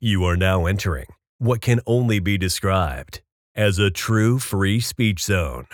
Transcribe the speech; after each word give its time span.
You 0.00 0.24
are 0.24 0.36
now 0.36 0.66
entering 0.66 1.06
what 1.38 1.62
can 1.62 1.80
only 1.86 2.18
be 2.18 2.36
described 2.36 3.22
as 3.54 3.78
a 3.78 3.90
true 3.90 4.38
free 4.38 4.78
speech 4.78 5.24
zone 5.24 5.68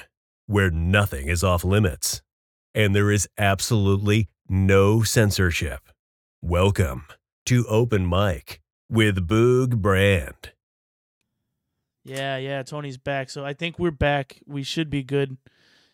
where 0.46 0.70
nothing 0.70 1.26
is 1.26 1.42
off 1.42 1.64
limits 1.64 2.22
and 2.72 2.94
there 2.94 3.10
is 3.10 3.28
absolutely 3.36 4.28
no 4.48 5.02
censorship. 5.02 5.88
Welcome 6.40 7.06
to 7.46 7.66
Open 7.66 8.08
Mic 8.08 8.60
with 8.88 9.26
Boog 9.26 9.78
Brand. 9.78 10.52
Yeah, 12.04 12.36
yeah, 12.36 12.62
Tony's 12.62 12.98
back. 12.98 13.28
So 13.28 13.44
I 13.44 13.54
think 13.54 13.80
we're 13.80 13.90
back. 13.90 14.40
We 14.46 14.62
should 14.62 14.88
be 14.88 15.02
good. 15.02 15.36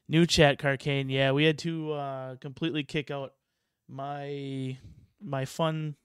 New 0.06 0.26
chat, 0.26 0.58
Carcane. 0.58 1.08
Yeah, 1.08 1.32
we 1.32 1.44
had 1.44 1.56
to 1.60 1.92
uh, 1.92 2.36
completely 2.36 2.84
kick 2.84 3.10
out 3.10 3.32
my 3.88 4.76
my 5.18 5.46
fun 5.46 5.96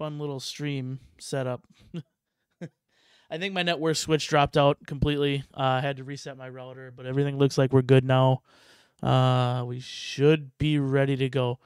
fun 0.00 0.18
little 0.18 0.40
stream 0.40 0.98
setup. 1.18 1.62
I 3.30 3.36
think 3.36 3.52
my 3.52 3.62
network 3.62 3.96
switch 3.96 4.28
dropped 4.28 4.56
out 4.56 4.78
completely. 4.86 5.44
Uh, 5.54 5.60
I 5.60 5.80
had 5.82 5.98
to 5.98 6.04
reset 6.04 6.38
my 6.38 6.48
router, 6.48 6.90
but 6.90 7.04
everything 7.04 7.36
looks 7.36 7.58
like 7.58 7.70
we're 7.70 7.82
good 7.82 8.06
now. 8.06 8.40
Uh, 9.02 9.62
we 9.66 9.78
should 9.78 10.56
be 10.56 10.78
ready 10.78 11.16
to 11.16 11.28
go. 11.28 11.58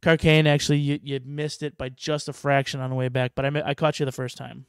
Carcane, 0.00 0.46
actually, 0.46 0.78
you, 0.78 0.98
you 1.02 1.20
missed 1.26 1.62
it 1.62 1.76
by 1.76 1.90
just 1.90 2.30
a 2.30 2.32
fraction 2.32 2.80
on 2.80 2.88
the 2.88 2.96
way 2.96 3.10
back, 3.10 3.32
but 3.34 3.44
I, 3.44 3.62
I 3.66 3.74
caught 3.74 4.00
you 4.00 4.06
the 4.06 4.12
first 4.12 4.38
time. 4.38 4.64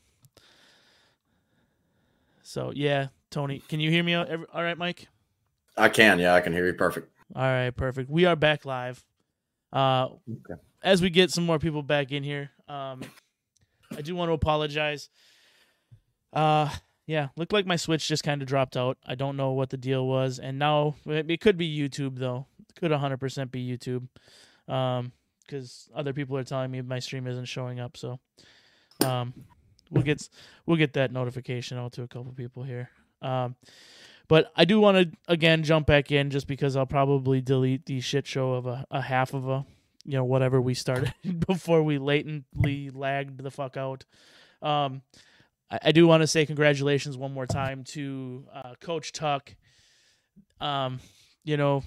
So, 2.44 2.74
yeah, 2.76 3.08
Tony, 3.32 3.64
can 3.70 3.80
you 3.80 3.90
hear 3.90 4.04
me 4.04 4.16
all 4.16 4.46
right, 4.54 4.78
Mike? 4.78 5.08
I 5.78 5.88
can, 5.88 6.20
yeah, 6.20 6.34
I 6.34 6.42
can 6.42 6.52
hear 6.52 6.66
you 6.66 6.74
perfect. 6.74 7.10
All 7.34 7.42
right, 7.42 7.72
perfect. 7.72 8.10
We 8.10 8.26
are 8.26 8.36
back 8.36 8.66
live. 8.66 9.02
Uh, 9.72 10.10
okay. 10.30 10.62
As 10.84 11.02
we 11.02 11.10
get 11.10 11.32
some 11.32 11.46
more 11.46 11.60
people 11.60 11.84
back 11.84 12.12
in 12.12 12.24
here, 12.24 12.52
um, 12.68 13.02
I 13.96 14.02
do 14.02 14.16
want 14.16 14.30
to 14.30 14.34
apologize. 14.34 15.10
Uh, 16.34 16.70
yeah, 17.06 17.30
looked 17.38 17.54
like 17.54 17.66
my 17.66 17.78
Switch 17.78 18.08
just 18.08 18.24
kind 18.24 18.42
of 18.42 18.48
dropped 18.48 18.76
out. 18.76 18.98
I 19.06 19.16
don't 19.16 19.38
know 19.38 19.52
what 19.52 19.70
the 19.70 19.78
deal 19.78 20.06
was, 20.06 20.40
and 20.40 20.60
now 20.60 20.96
it 21.06 21.42
could 21.42 21.58
be 21.58 21.68
YouTube 21.68 22.20
though. 22.20 22.46
It 22.70 22.76
could 22.80 22.92
100% 22.92 23.52
be 23.52 23.66
YouTube, 23.66 24.08
um, 24.72 25.14
because 25.42 25.90
other 25.96 26.14
people 26.14 26.38
are 26.38 26.44
telling 26.44 26.70
me 26.70 26.82
my 26.82 27.00
stream 27.00 27.26
isn't 27.28 27.46
showing 27.46 27.80
up. 27.80 27.96
So, 27.96 28.20
um, 29.06 29.34
we'll 29.90 30.04
get 30.04 30.28
we'll 30.66 30.78
get 30.78 30.94
that 30.94 31.12
notification 31.12 31.78
out 31.78 31.94
to 31.94 32.04
a 32.04 32.08
couple 32.08 32.34
people 32.34 32.64
here. 32.64 32.90
Um, 33.22 33.56
but 34.28 34.52
I 34.56 34.66
do 34.66 34.82
want 34.82 34.98
to 34.98 35.18
again 35.30 35.64
jump 35.64 35.88
back 35.88 36.12
in 36.12 36.30
just 36.30 36.46
because 36.46 36.76
I'll 36.76 36.86
probably 36.86 37.40
delete 37.40 37.86
the 37.86 38.02
shit 38.02 38.28
show 38.28 38.54
of 38.54 38.68
a, 38.68 38.86
a 38.92 39.02
half 39.02 39.34
of 39.34 39.48
a 39.48 39.66
you 40.08 40.14
know 40.14 40.24
whatever 40.24 40.60
we 40.60 40.74
started 40.74 41.14
before 41.48 41.84
we 41.84 42.00
latently 42.00 42.90
lagged 42.90 43.44
the 43.44 43.52
fuck 43.52 43.78
out. 43.78 44.06
Um, 44.62 45.04
I, 45.70 45.80
I 45.84 45.92
do 45.92 46.08
want 46.08 46.22
to 46.22 46.28
say 46.28 46.46
congratulations 46.46 47.18
one 47.18 47.34
more 47.34 47.46
time 47.46 47.84
to 47.90 48.46
uh, 48.52 48.74
Coach 48.80 49.12
Tuck. 49.12 49.54
Um, 50.60 51.00
you 51.44 51.58
know, 51.58 51.84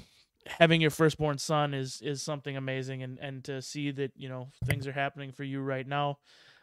having 0.46 0.80
your 0.80 0.90
firstborn 0.90 1.38
son 1.38 1.74
is 1.74 2.00
is 2.02 2.22
something 2.22 2.56
amazing, 2.56 3.02
and 3.02 3.18
and 3.18 3.42
to 3.44 3.62
see 3.62 3.90
that 3.90 4.12
you 4.16 4.28
know 4.28 4.48
things 4.66 4.86
are 4.86 4.92
happening 4.92 5.32
for 5.32 5.42
you 5.42 5.60
right 5.60 5.86
now. 5.86 6.18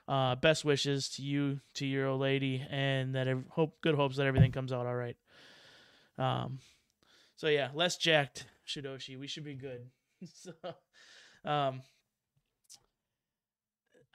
Uh, 0.08 0.36
best 0.36 0.64
wishes 0.64 1.10
to 1.10 1.22
you, 1.22 1.60
to 1.74 1.86
your 1.86 2.08
old 2.08 2.22
lady, 2.22 2.66
and 2.70 3.16
that 3.16 3.28
hope 3.50 3.82
good 3.82 3.96
hopes 3.96 4.16
that 4.16 4.26
everything 4.26 4.54
comes 4.54 4.72
out 4.72 4.86
all 4.86 4.96
right. 4.96 5.18
Um, 6.18 6.60
so 7.36 7.48
yeah, 7.48 7.70
less 7.74 7.98
jacked 7.98 8.46
Shidoshi. 8.66 9.20
We 9.20 9.28
should 9.28 9.44
be 9.44 9.56
good. 9.56 9.90
so, 10.34 10.54
um, 11.46 11.82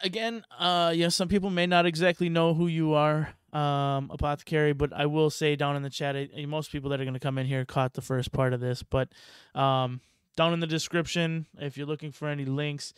again, 0.02 0.44
uh, 0.58 0.92
you 0.94 1.04
know, 1.04 1.08
some 1.08 1.28
people 1.28 1.50
may 1.50 1.66
not 1.66 1.86
exactly 1.86 2.28
know 2.28 2.54
who 2.54 2.66
you 2.66 2.94
are, 2.94 3.34
um, 3.52 4.10
apothecary, 4.12 4.72
but 4.72 4.92
I 4.92 5.06
will 5.06 5.30
say 5.30 5.56
down 5.56 5.76
in 5.76 5.82
the 5.82 5.90
chat, 5.90 6.16
I, 6.16 6.46
most 6.46 6.72
people 6.72 6.90
that 6.90 7.00
are 7.00 7.04
going 7.04 7.14
to 7.14 7.20
come 7.20 7.38
in 7.38 7.46
here 7.46 7.64
caught 7.64 7.94
the 7.94 8.02
first 8.02 8.32
part 8.32 8.52
of 8.52 8.60
this, 8.60 8.82
but 8.82 9.08
um, 9.54 10.00
down 10.36 10.52
in 10.52 10.60
the 10.60 10.66
description, 10.66 11.46
if 11.58 11.76
you're 11.76 11.86
looking 11.86 12.12
for 12.12 12.28
any 12.28 12.44
links, 12.44 12.94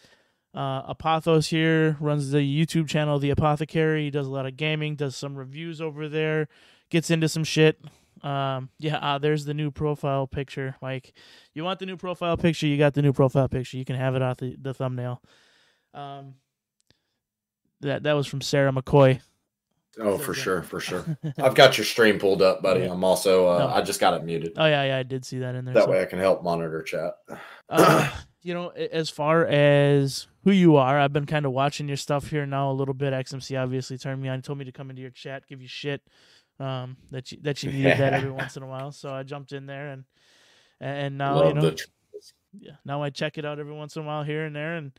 uh, 0.54 0.94
Apothos 0.94 1.48
here 1.48 1.97
runs 1.98 2.31
the 2.31 2.38
YouTube 2.38 2.88
channel, 2.88 3.19
The 3.19 3.31
Apothecary. 3.31 4.04
He 4.04 4.10
does 4.10 4.28
a 4.28 4.31
lot 4.31 4.47
of 4.47 4.56
gaming, 4.56 4.94
does 4.94 5.16
some 5.16 5.34
reviews 5.34 5.81
over 5.81 6.09
there, 6.09 6.47
gets 6.91 7.10
into 7.10 7.28
some 7.28 7.43
shit. 7.43 7.81
Um, 8.24 8.70
yeah, 8.78 8.96
uh, 8.96 9.18
there's 9.18 9.44
the 9.44 9.52
new 9.52 9.70
profile 9.70 10.26
picture. 10.26 10.76
Like, 10.80 11.12
you 11.52 11.62
want 11.62 11.78
the 11.78 11.86
new 11.86 11.98
profile 11.98 12.38
picture? 12.38 12.66
You 12.66 12.78
got 12.78 12.94
the 12.94 13.02
new 13.02 13.12
profile 13.12 13.48
picture. 13.48 13.76
You 13.76 13.84
can 13.84 13.96
have 13.96 14.16
it 14.16 14.22
off 14.22 14.38
the, 14.38 14.56
the 14.60 14.72
thumbnail. 14.72 15.22
Um, 15.92 16.36
that 17.82 18.02
that 18.04 18.14
was 18.14 18.26
from 18.26 18.40
Sarah 18.40 18.72
McCoy. 18.72 19.20
Oh, 20.00 20.16
for 20.16 20.32
sure, 20.32 20.62
for 20.62 20.80
sure. 20.80 21.04
I've 21.38 21.54
got 21.54 21.76
your 21.76 21.84
stream 21.84 22.18
pulled 22.18 22.40
up, 22.40 22.62
buddy. 22.62 22.84
I'm 22.84 23.04
also 23.04 23.46
uh, 23.46 23.58
no. 23.58 23.68
I 23.68 23.82
just 23.82 24.00
got 24.00 24.14
it 24.14 24.24
muted. 24.24 24.54
Oh 24.56 24.64
yeah, 24.64 24.84
yeah, 24.84 24.96
I 24.96 25.02
did 25.02 25.24
see 25.24 25.38
that 25.41 25.54
in 25.54 25.66
there. 25.66 25.74
That 25.74 25.84
so. 25.84 25.91
way 25.91 26.00
I 26.00 26.06
can 26.06 26.18
help 26.18 26.42
monitor 26.42 26.82
chat. 26.82 27.12
uh, 27.68 28.10
you 28.42 28.54
know, 28.54 28.70
as 28.70 29.10
far 29.10 29.46
as 29.46 30.26
who 30.44 30.50
you 30.50 30.76
are, 30.76 30.98
I've 30.98 31.12
been 31.12 31.26
kind 31.26 31.44
of 31.44 31.52
watching 31.52 31.88
your 31.88 31.98
stuff 31.98 32.28
here 32.28 32.46
now 32.46 32.70
a 32.70 32.72
little 32.72 32.94
bit. 32.94 33.12
XMC 33.12 33.62
obviously 33.62 33.98
turned 33.98 34.22
me 34.22 34.28
on, 34.30 34.41
told 34.42 34.58
me 34.58 34.64
to 34.64 34.72
come 34.72 34.88
into 34.91 35.02
your 35.02 35.10
chat, 35.10 35.46
give 35.46 35.60
you 35.62 35.68
shit 35.68 36.02
um, 36.60 36.97
that 37.10 37.32
you 37.32 37.38
that 37.42 37.62
you 37.62 37.72
needed 37.72 37.98
that 37.98 38.12
every 38.12 38.31
once 38.32 38.56
in 38.56 38.62
a 38.62 38.66
while. 38.66 38.92
So 38.92 39.12
I 39.12 39.22
jumped 39.22 39.53
in 39.53 39.66
there 39.66 39.88
and 39.88 40.04
and 40.81 41.19
now 41.19 41.37
Love 41.37 41.56
you 41.56 41.62
know, 41.62 41.75
yeah, 42.60 42.72
now 42.84 43.03
I 43.03 43.10
check 43.10 43.38
it 43.38 43.44
out 43.44 43.59
every 43.59 43.72
once 43.72 43.97
in 43.97 44.03
a 44.03 44.06
while 44.06 44.22
here 44.22 44.44
and 44.44 44.54
there, 44.54 44.76
and 44.76 44.92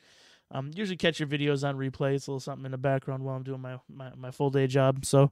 um, 0.51 0.71
usually 0.73 0.97
catch 0.97 1.19
your 1.19 1.27
videos 1.27 1.67
on 1.67 1.77
replay. 1.77 2.15
It's 2.15 2.27
a 2.27 2.31
little 2.31 2.39
something 2.39 2.65
in 2.65 2.71
the 2.71 2.77
background 2.77 3.23
while 3.23 3.35
I'm 3.35 3.43
doing 3.43 3.61
my 3.61 3.77
my, 3.89 4.11
my 4.15 4.31
full 4.31 4.49
day 4.49 4.67
job. 4.67 5.05
So, 5.05 5.31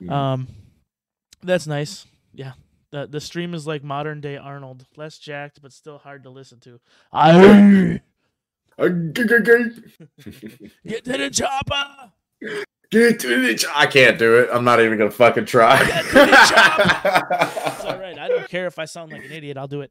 mm-hmm. 0.00 0.12
um, 0.12 0.48
that's 1.42 1.66
nice. 1.66 2.06
Yeah. 2.32 2.52
The, 2.90 3.08
the 3.08 3.20
stream 3.20 3.54
is 3.54 3.66
like 3.66 3.82
modern 3.82 4.20
day 4.20 4.36
Arnold, 4.36 4.86
less 4.96 5.18
jacked 5.18 5.60
but 5.60 5.72
still 5.72 5.98
hard 5.98 6.22
to 6.24 6.30
listen 6.30 6.60
to. 6.60 6.78
I 7.12 7.32
get 10.84 11.04
to 11.04 11.18
the 11.18 11.30
chopper. 11.32 12.12
Get 12.94 13.18
to 13.20 13.40
the 13.42 13.54
ch- 13.56 13.66
I 13.74 13.86
can't 13.86 14.20
do 14.20 14.38
it. 14.38 14.48
I'm 14.52 14.62
not 14.62 14.80
even 14.80 14.96
gonna 14.96 15.10
fucking 15.10 15.46
try. 15.46 15.80
It's 17.74 17.84
all 17.84 17.98
right. 17.98 18.16
I 18.16 18.28
don't 18.28 18.48
care 18.48 18.66
if 18.66 18.78
I 18.78 18.84
sound 18.84 19.10
like 19.10 19.24
an 19.24 19.32
idiot. 19.32 19.56
I'll 19.56 19.66
do 19.66 19.80
it. 19.80 19.90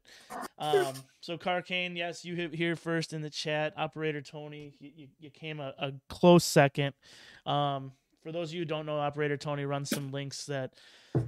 Um, 0.58 0.94
so 1.20 1.36
Carcane, 1.36 1.96
yes, 1.96 2.24
you 2.24 2.48
here 2.48 2.76
first 2.76 3.12
in 3.12 3.20
the 3.20 3.28
chat. 3.28 3.74
Operator 3.76 4.22
Tony, 4.22 4.72
you, 4.80 4.90
you, 4.96 5.08
you 5.20 5.30
came 5.30 5.60
a, 5.60 5.74
a, 5.78 5.92
close 6.08 6.44
second. 6.44 6.94
Um, 7.44 7.92
for 8.22 8.32
those 8.32 8.48
of 8.48 8.54
you 8.54 8.62
who 8.62 8.64
don't 8.64 8.86
know, 8.86 8.98
Operator 8.98 9.36
Tony 9.36 9.66
runs 9.66 9.90
some 9.90 10.10
links 10.10 10.46
that 10.46 10.72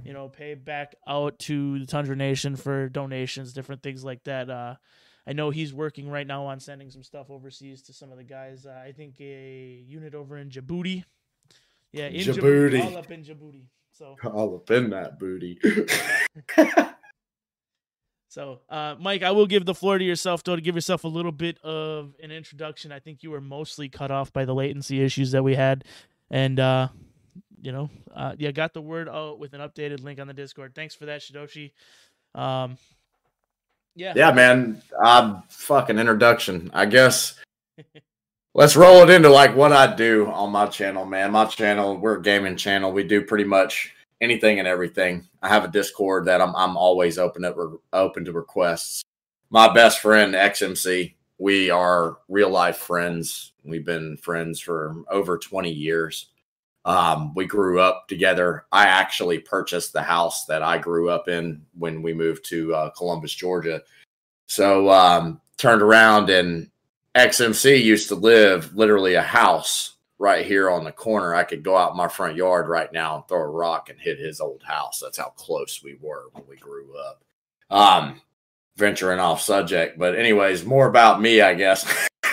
you 0.03 0.13
know 0.13 0.29
pay 0.29 0.55
back 0.55 0.95
out 1.07 1.37
to 1.39 1.77
the 1.77 1.85
Tundra 1.85 2.15
Nation 2.15 2.55
for 2.55 2.89
donations, 2.89 3.53
different 3.53 3.83
things 3.83 4.03
like 4.03 4.23
that. 4.23 4.49
Uh, 4.49 4.75
I 5.27 5.33
know 5.33 5.51
he's 5.51 5.75
working 5.75 6.09
right 6.09 6.25
now 6.25 6.47
on 6.47 6.59
sending 6.59 6.89
some 6.89 7.03
stuff 7.03 7.29
overseas 7.29 7.83
to 7.83 7.93
some 7.93 8.11
of 8.11 8.17
the 8.17 8.23
guys. 8.23 8.65
Uh, 8.65 8.81
I 8.83 8.93
think 8.93 9.21
a 9.21 9.83
unit 9.87 10.15
over 10.15 10.37
in 10.37 10.49
Djibouti 10.49 11.03
yeah, 11.91 12.07
in 12.07 12.25
Djibouti. 12.25 12.71
Djibouti. 12.71 12.85
All 12.85 12.97
up 12.97 13.11
in 13.11 13.23
Djibouti. 13.23 13.63
So 13.97 14.15
all 14.23 14.55
up 14.55 14.69
in 14.69 14.91
that 14.91 15.17
booty. 15.19 15.59
so, 18.29 18.59
uh, 18.69 18.95
Mike, 18.99 19.23
I 19.23 19.31
will 19.31 19.47
give 19.47 19.65
the 19.65 19.73
floor 19.73 19.97
to 19.97 20.03
yourself, 20.03 20.43
though, 20.43 20.55
to 20.55 20.61
give 20.61 20.75
yourself 20.75 21.03
a 21.03 21.07
little 21.07 21.31
bit 21.31 21.57
of 21.63 22.13
an 22.21 22.29
introduction. 22.31 22.91
I 22.91 22.99
think 22.99 23.23
you 23.23 23.31
were 23.31 23.41
mostly 23.41 23.89
cut 23.89 24.11
off 24.11 24.31
by 24.31 24.45
the 24.45 24.53
latency 24.53 25.01
issues 25.03 25.31
that 25.31 25.43
we 25.43 25.55
had, 25.55 25.83
and 26.29 26.59
uh, 26.59 26.89
you 27.59 27.71
know, 27.71 27.89
uh, 28.15 28.35
yeah, 28.37 28.51
got 28.51 28.73
the 28.73 28.81
word 28.81 29.09
out 29.09 29.39
with 29.39 29.53
an 29.53 29.61
updated 29.61 30.03
link 30.03 30.19
on 30.19 30.27
the 30.27 30.33
Discord. 30.33 30.75
Thanks 30.75 30.93
for 30.93 31.07
that, 31.07 31.21
Shidoshi. 31.21 31.71
Um, 32.35 32.77
yeah, 33.95 34.13
yeah, 34.15 34.31
man. 34.31 34.83
Uh, 35.03 35.41
fucking 35.49 35.97
introduction. 35.97 36.69
I 36.71 36.85
guess 36.85 37.33
let's 38.57 38.75
roll 38.75 39.03
it 39.03 39.09
into 39.11 39.29
like 39.29 39.55
what 39.55 39.71
I 39.71 39.95
do 39.95 40.27
on 40.27 40.51
my 40.51 40.65
channel, 40.65 41.05
man. 41.05 41.31
My 41.31 41.45
channel, 41.45 41.95
we're 41.95 42.17
a 42.17 42.21
gaming 42.21 42.57
channel. 42.57 42.91
We 42.91 43.03
do 43.03 43.23
pretty 43.23 43.43
much 43.43 43.93
anything 44.19 44.57
and 44.57 44.67
everything. 44.67 45.25
I 45.43 45.47
have 45.47 45.63
a 45.63 45.69
Discord 45.69 46.25
that 46.25 46.41
I'm 46.41 46.53
I'm 46.55 46.75
always 46.75 47.17
open 47.17 47.45
at 47.45 47.55
re- 47.55 47.77
open 47.93 48.25
to 48.25 48.33
requests. 48.33 49.03
My 49.51 49.71
best 49.71 50.01
friend 50.01 50.33
XMC, 50.33 51.13
we 51.37 51.69
are 51.69 52.17
real 52.27 52.49
life 52.49 52.77
friends. 52.77 53.53
We've 53.63 53.85
been 53.85 54.17
friends 54.17 54.59
for 54.59 55.03
over 55.09 55.37
20 55.37 55.71
years. 55.71 56.31
Um, 56.83 57.33
we 57.35 57.45
grew 57.45 57.79
up 57.79 58.07
together. 58.07 58.65
I 58.71 58.85
actually 58.87 59.39
purchased 59.39 59.93
the 59.93 60.01
house 60.01 60.45
that 60.45 60.63
I 60.63 60.79
grew 60.79 61.09
up 61.09 61.27
in 61.27 61.61
when 61.77 62.01
we 62.01 62.13
moved 62.13 62.45
to 62.45 62.73
uh, 62.73 62.89
Columbus, 62.91 63.33
Georgia. 63.33 63.83
So 64.47 64.89
um, 64.89 65.41
turned 65.57 65.81
around 65.81 66.29
and 66.29 66.69
XMC 67.17 67.83
used 67.83 68.09
to 68.09 68.15
live 68.15 68.75
literally 68.75 69.15
a 69.15 69.21
house 69.21 69.95
right 70.19 70.45
here 70.45 70.69
on 70.69 70.83
the 70.83 70.91
corner. 70.91 71.33
I 71.33 71.43
could 71.43 71.63
go 71.63 71.75
out 71.75 71.95
my 71.95 72.07
front 72.07 72.35
yard 72.35 72.67
right 72.67 72.91
now 72.93 73.15
and 73.15 73.27
throw 73.27 73.41
a 73.41 73.47
rock 73.47 73.89
and 73.89 73.99
hit 73.99 74.19
his 74.19 74.39
old 74.39 74.63
house. 74.63 74.99
That's 75.01 75.17
how 75.17 75.29
close 75.29 75.81
we 75.83 75.97
were 75.99 76.25
when 76.33 76.43
we 76.47 76.57
grew 76.57 76.95
up. 76.97 77.23
Um, 77.69 78.21
venturing 78.77 79.19
off 79.19 79.41
subject, 79.41 79.97
but 79.97 80.15
anyways, 80.15 80.63
more 80.63 80.87
about 80.87 81.19
me, 81.19 81.41
I 81.41 81.55
guess. 81.55 81.83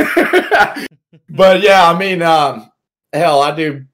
but 1.29 1.63
yeah, 1.63 1.91
I 1.91 1.99
mean, 1.99 2.21
um, 2.21 2.71
hell, 3.13 3.41
I 3.41 3.55
do 3.57 3.87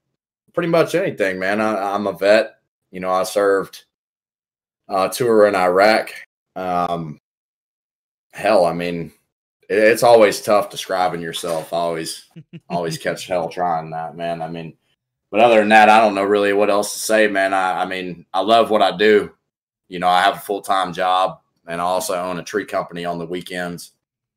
pretty 0.53 0.69
much 0.69 0.93
anything, 0.93 1.39
man. 1.39 1.61
I, 1.61 1.95
am 1.95 2.07
a 2.07 2.13
vet. 2.13 2.57
You 2.91 2.99
know, 2.99 3.11
I 3.11 3.23
served 3.23 3.85
uh, 4.89 5.07
tour 5.07 5.47
in 5.47 5.55
Iraq. 5.55 6.11
Um, 6.55 7.17
hell, 8.33 8.65
I 8.65 8.73
mean, 8.73 9.13
it's 9.77 10.03
always 10.03 10.41
tough 10.41 10.69
describing 10.69 11.21
yourself. 11.21 11.71
I 11.71 11.77
always, 11.77 12.25
always 12.69 12.97
catch 12.97 13.27
hell 13.27 13.49
trying 13.49 13.91
that, 13.91 14.15
man. 14.15 14.41
I 14.41 14.49
mean, 14.49 14.75
but 15.29 15.39
other 15.39 15.59
than 15.59 15.69
that, 15.69 15.89
I 15.89 15.99
don't 15.99 16.15
know 16.15 16.23
really 16.23 16.53
what 16.53 16.69
else 16.69 16.93
to 16.93 16.99
say, 16.99 17.27
man. 17.27 17.53
I, 17.53 17.83
I 17.83 17.85
mean, 17.85 18.25
I 18.33 18.41
love 18.41 18.69
what 18.69 18.81
I 18.81 18.95
do. 18.95 19.31
You 19.87 19.99
know, 19.99 20.09
I 20.09 20.21
have 20.21 20.35
a 20.35 20.39
full 20.39 20.61
time 20.61 20.93
job 20.93 21.39
and 21.67 21.79
I 21.79 21.83
also 21.83 22.15
own 22.15 22.39
a 22.39 22.43
tree 22.43 22.65
company 22.65 23.05
on 23.05 23.17
the 23.17 23.25
weekends. 23.25 23.91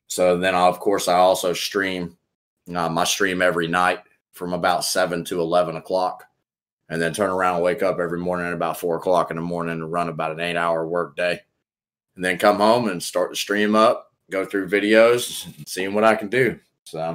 So 0.07 0.39
then, 0.39 0.55
I, 0.55 0.67
of 0.67 0.79
course, 0.79 1.09
I 1.09 1.15
also 1.15 1.53
stream. 1.53 2.17
Uh, 2.75 2.89
my 2.89 3.05
stream 3.05 3.43
every 3.43 3.67
night 3.67 4.01
from 4.33 4.55
about 4.55 4.85
seven 4.85 5.23
to 5.25 5.41
eleven 5.41 5.77
o'clock, 5.77 6.25
and 6.89 7.01
then 7.01 7.13
turn 7.13 7.29
around 7.29 7.61
wake 7.61 7.83
up 7.83 7.99
every 7.99 8.19
morning 8.19 8.47
at 8.47 8.55
about 8.55 8.81
four 8.81 8.97
o'clock 8.97 9.31
in 9.31 9.37
the 9.37 9.43
morning 9.43 9.75
and 9.75 9.93
run 9.93 10.09
about 10.09 10.33
an 10.33 10.41
eight-hour 10.41 10.89
work 10.89 11.15
day, 11.15 11.41
and 12.17 12.25
then 12.25 12.39
come 12.39 12.57
home 12.57 12.89
and 12.89 13.03
start 13.03 13.31
to 13.31 13.37
stream 13.37 13.75
up, 13.75 14.13
go 14.31 14.44
through 14.44 14.69
videos, 14.69 15.47
seeing 15.69 15.94
what 15.94 16.05
I 16.05 16.15
can 16.15 16.29
do. 16.29 16.59
So 16.85 17.15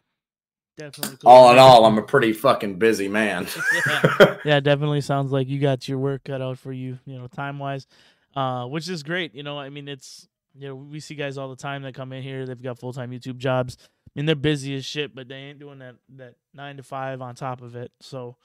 definitely. 0.78 1.18
Cool. 1.18 1.30
All 1.30 1.52
in 1.52 1.60
all, 1.60 1.86
I'm 1.86 1.98
a 1.98 2.04
pretty 2.04 2.34
fucking 2.34 2.80
busy 2.80 3.08
man. 3.08 3.48
yeah. 3.88 4.38
yeah, 4.46 4.60
definitely 4.60 5.02
sounds 5.02 5.32
like 5.32 5.48
you 5.48 5.60
got 5.60 5.88
your 5.88 5.98
work 5.98 6.26
cut 6.26 6.42
out 6.42 6.58
for 6.58 6.72
you, 6.72 7.00
you 7.06 7.18
know, 7.18 7.28
time 7.28 7.60
wise, 7.60 7.88
uh, 8.36 8.66
which 8.66 8.90
is 8.90 9.04
great. 9.04 9.36
You 9.36 9.44
know, 9.44 9.60
I 9.60 9.70
mean, 9.70 9.88
it's 9.88 10.28
you 10.58 10.68
know, 10.68 10.76
we 10.76 11.00
see 11.00 11.16
guys 11.16 11.38
all 11.38 11.50
the 11.50 11.56
time 11.56 11.84
that 11.84 11.94
come 11.94 12.12
in 12.12 12.24
here. 12.24 12.46
They've 12.46 12.62
got 12.62 12.80
full 12.80 12.94
time 12.94 13.12
YouTube 13.12 13.38
jobs. 13.38 13.78
I 13.82 14.12
mean, 14.16 14.26
they're 14.26 14.36
busy 14.36 14.76
as 14.76 14.86
shit, 14.86 15.14
but 15.14 15.28
they 15.28 15.36
ain't 15.36 15.60
doing 15.60 15.80
that 15.80 15.96
that 16.18 16.36
nine 16.54 16.78
to 16.78 16.84
five 16.84 17.22
on 17.22 17.36
top 17.36 17.62
of 17.62 17.76
it. 17.76 17.92
So, 18.02 18.36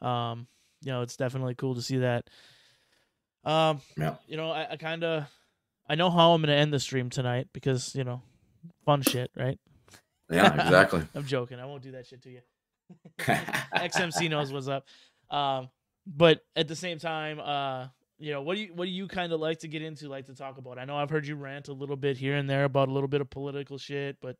um, 0.00 0.46
you 0.82 0.92
know, 0.92 1.02
it's 1.02 1.16
definitely 1.16 1.54
cool 1.54 1.74
to 1.74 1.82
see 1.82 1.98
that. 1.98 2.28
Um, 3.44 3.80
yeah. 3.96 4.14
you 4.26 4.36
know, 4.36 4.50
I, 4.50 4.72
I 4.72 4.76
kind 4.76 5.04
of, 5.04 5.24
I 5.88 5.94
know 5.94 6.10
how 6.10 6.32
I'm 6.32 6.42
gonna 6.42 6.54
end 6.54 6.72
the 6.72 6.80
stream 6.80 7.10
tonight 7.10 7.48
because 7.52 7.94
you 7.94 8.04
know, 8.04 8.22
fun 8.84 9.02
shit, 9.02 9.30
right? 9.36 9.58
Yeah, 10.30 10.52
exactly. 10.54 11.02
I'm 11.14 11.26
joking. 11.26 11.60
I 11.60 11.66
won't 11.66 11.82
do 11.82 11.92
that 11.92 12.06
shit 12.06 12.22
to 12.22 12.30
you. 12.30 12.40
XMC 13.18 14.30
knows 14.30 14.52
what's 14.52 14.68
up. 14.68 14.86
Um, 15.30 15.68
but 16.06 16.40
at 16.56 16.68
the 16.68 16.76
same 16.76 16.98
time, 16.98 17.40
uh, 17.40 17.86
you 18.18 18.32
know 18.32 18.42
what 18.42 18.56
do 18.56 18.62
you 18.62 18.72
what 18.74 18.84
do 18.84 18.90
you 18.90 19.08
kind 19.08 19.32
of 19.32 19.40
like 19.40 19.58
to 19.60 19.68
get 19.68 19.82
into 19.82 20.08
like 20.08 20.26
to 20.26 20.34
talk 20.34 20.58
about 20.58 20.78
i 20.78 20.84
know 20.84 20.96
i've 20.96 21.10
heard 21.10 21.26
you 21.26 21.34
rant 21.34 21.68
a 21.68 21.72
little 21.72 21.96
bit 21.96 22.16
here 22.16 22.36
and 22.36 22.48
there 22.48 22.64
about 22.64 22.88
a 22.88 22.92
little 22.92 23.08
bit 23.08 23.20
of 23.20 23.28
political 23.28 23.76
shit 23.76 24.16
but 24.20 24.36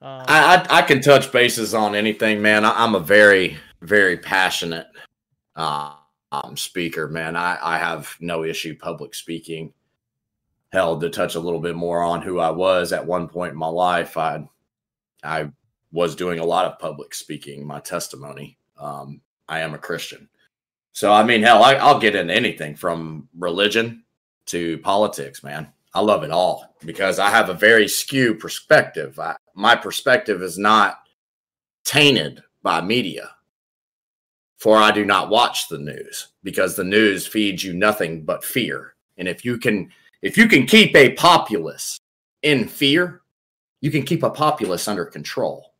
um... 0.00 0.24
I, 0.26 0.56
I, 0.56 0.78
I 0.78 0.82
can 0.82 1.00
touch 1.00 1.30
bases 1.30 1.74
on 1.74 1.94
anything 1.94 2.40
man 2.40 2.64
I, 2.64 2.82
am 2.84 2.94
a 2.94 3.00
very 3.00 3.58
very 3.80 4.16
passionate 4.16 4.86
uh, 5.56 5.94
um, 6.32 6.56
speaker 6.56 7.06
man 7.06 7.36
I, 7.36 7.58
I 7.60 7.78
have 7.78 8.16
no 8.20 8.44
issue 8.44 8.76
public 8.76 9.14
speaking 9.14 9.72
hell 10.72 10.98
to 10.98 11.10
touch 11.10 11.34
a 11.34 11.40
little 11.40 11.60
bit 11.60 11.76
more 11.76 12.02
on 12.02 12.22
who 12.22 12.38
i 12.38 12.50
was 12.50 12.92
at 12.92 13.06
one 13.06 13.28
point 13.28 13.52
in 13.52 13.58
my 13.58 13.68
life 13.68 14.16
i 14.16 14.42
i 15.22 15.48
was 15.92 16.16
doing 16.16 16.38
a 16.38 16.44
lot 16.44 16.64
of 16.64 16.78
public 16.78 17.14
speaking 17.14 17.66
my 17.66 17.80
testimony 17.80 18.56
um, 18.78 19.20
i 19.48 19.60
am 19.60 19.74
a 19.74 19.78
christian 19.78 20.28
so 20.92 21.12
I 21.12 21.24
mean, 21.24 21.42
hell, 21.42 21.64
I, 21.64 21.92
will 21.92 21.98
get 21.98 22.14
into 22.14 22.34
anything 22.34 22.76
from 22.76 23.28
religion 23.38 24.04
to 24.46 24.78
politics, 24.78 25.42
man. 25.42 25.72
I 25.94 26.00
love 26.00 26.22
it 26.22 26.30
all 26.30 26.74
because 26.84 27.18
I 27.18 27.30
have 27.30 27.48
a 27.48 27.54
very 27.54 27.88
skewed 27.88 28.38
perspective. 28.38 29.18
I, 29.18 29.36
my 29.54 29.74
perspective 29.74 30.42
is 30.42 30.58
not 30.58 31.00
tainted 31.84 32.42
by 32.62 32.80
media. 32.82 33.30
For 34.58 34.76
I 34.76 34.92
do 34.92 35.04
not 35.04 35.28
watch 35.28 35.68
the 35.68 35.78
news 35.78 36.28
because 36.44 36.76
the 36.76 36.84
news 36.84 37.26
feeds 37.26 37.64
you 37.64 37.72
nothing 37.72 38.24
but 38.24 38.44
fear. 38.44 38.94
And 39.18 39.26
if 39.26 39.44
you 39.44 39.58
can, 39.58 39.90
if 40.22 40.38
you 40.38 40.48
can 40.48 40.66
keep 40.66 40.94
a 40.96 41.12
populace 41.12 41.98
in 42.42 42.68
fear, 42.68 43.20
you 43.80 43.90
can 43.90 44.04
keep 44.04 44.22
a 44.22 44.30
populace 44.30 44.88
under 44.88 45.04
control. 45.04 45.74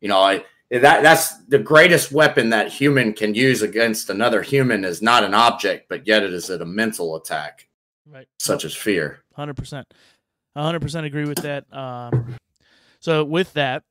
You 0.00 0.08
know, 0.08 0.20
I, 0.20 0.44
that 0.70 1.02
that's 1.02 1.36
the 1.44 1.58
greatest 1.58 2.12
weapon 2.12 2.50
that 2.50 2.72
human 2.72 3.12
can 3.12 3.34
use 3.34 3.62
against 3.62 4.10
another 4.10 4.42
human 4.42 4.84
is 4.84 5.00
not 5.00 5.24
an 5.24 5.32
object, 5.32 5.88
but 5.88 6.06
yet 6.06 6.22
it 6.22 6.32
is 6.34 6.50
a 6.50 6.64
mental 6.64 7.16
attack, 7.16 7.68
right? 8.10 8.26
Such 8.38 8.64
as 8.64 8.74
fear. 8.74 9.22
Hundred 9.34 9.56
percent, 9.56 9.94
hundred 10.56 10.80
percent 10.80 11.06
agree 11.06 11.26
with 11.26 11.38
that. 11.38 11.72
Um, 11.72 12.36
so 12.98 13.24
with 13.24 13.52
that, 13.54 13.84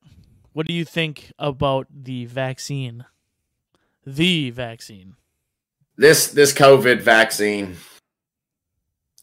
what 0.52 0.66
do 0.66 0.74
you 0.74 0.84
think 0.84 1.32
about 1.38 1.86
the 1.90 2.26
vaccine? 2.26 3.06
The 4.06 4.50
vaccine. 4.50 5.16
This 5.96 6.28
this 6.28 6.52
COVID 6.52 7.00
vaccine. 7.00 7.76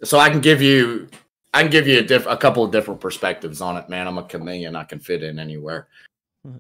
So 0.03 0.19
I 0.19 0.30
can 0.30 0.42
give 0.42 0.62
you 0.62 1.07
I 1.53 1.62
can 1.62 1.71
give 1.71 1.88
you 1.88 2.00
a, 2.00 2.01
diff, 2.01 2.25
a 2.27 2.38
couple 2.38 2.63
of 2.63 2.71
different 2.71 3.01
perspectives 3.01 3.62
on 3.62 3.77
it, 3.77 3.89
man. 3.89 4.07
I'm 4.07 4.18
a 4.18 4.24
chameleon. 4.24 4.75
I 4.75 4.86
can 4.86 5.00
fit 5.00 5.21
in 5.21 5.38
anywhere. 5.38 5.88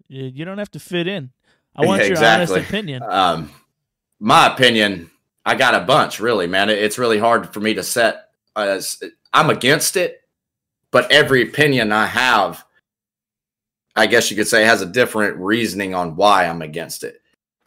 You 0.09 0.45
don't 0.45 0.57
have 0.57 0.71
to 0.71 0.79
fit 0.79 1.07
in. 1.07 1.31
I 1.75 1.85
want 1.85 2.01
yeah, 2.01 2.07
your 2.09 2.25
honest 2.25 2.55
opinion. 2.55 3.03
Um, 3.03 3.51
my 4.19 4.53
opinion, 4.53 5.09
I 5.45 5.55
got 5.55 5.75
a 5.75 5.85
bunch, 5.85 6.19
really, 6.19 6.45
man. 6.45 6.69
It's 6.69 6.97
really 6.97 7.17
hard 7.17 7.53
for 7.53 7.61
me 7.61 7.73
to 7.73 7.83
set. 7.83 8.27
As 8.55 9.01
I'm 9.31 9.49
against 9.49 9.95
it, 9.95 10.21
but 10.91 11.09
every 11.09 11.41
opinion 11.41 11.93
I 11.93 12.05
have, 12.05 12.65
I 13.95 14.07
guess 14.07 14.29
you 14.29 14.35
could 14.35 14.47
say, 14.47 14.65
has 14.65 14.81
a 14.81 14.85
different 14.85 15.37
reasoning 15.37 15.95
on 15.95 16.17
why 16.17 16.45
I'm 16.45 16.61
against 16.61 17.05
it. 17.05 17.21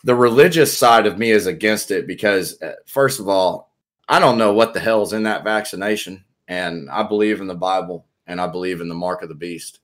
The 0.05 0.15
religious 0.15 0.77
side 0.77 1.07
of 1.07 1.19
me 1.19 1.31
is 1.31 1.47
against 1.47 1.91
it 1.91 2.07
because, 2.07 2.61
uh, 2.61 2.75
first 2.87 3.19
of 3.19 3.29
all, 3.29 3.74
I 4.09 4.19
don't 4.19 4.39
know 4.39 4.53
what 4.53 4.75
the 4.75 4.81
hell's 4.81 5.13
in 5.13 5.23
that 5.25 5.45
vaccination, 5.45 6.25
and 6.49 6.91
I 6.91 7.03
believe 7.03 7.41
in 7.41 7.47
the 7.47 7.55
Bible 7.55 8.07
and 8.27 8.41
I 8.41 8.47
believe 8.47 8.81
in 8.81 8.89
the 8.89 8.95
mark 8.95 9.23
of 9.23 9.29
the 9.29 9.35
beast. 9.35 9.81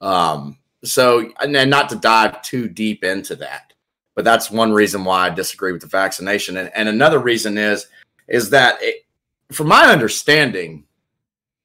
Um, 0.00 0.58
so, 0.82 1.30
and 1.40 1.70
not 1.70 1.88
to 1.90 1.96
dive 1.96 2.42
too 2.42 2.68
deep 2.68 3.04
into 3.04 3.36
that, 3.36 3.72
but 4.14 4.24
that's 4.24 4.50
one 4.50 4.72
reason 4.72 5.04
why 5.04 5.26
I 5.26 5.30
disagree 5.30 5.72
with 5.72 5.80
the 5.80 5.86
vaccination. 5.86 6.56
And, 6.56 6.70
and 6.74 6.88
another 6.88 7.18
reason 7.18 7.58
is, 7.58 7.86
is 8.28 8.50
that 8.50 8.78
it, 8.80 9.06
from 9.50 9.68
my 9.68 9.86
understanding, 9.86 10.84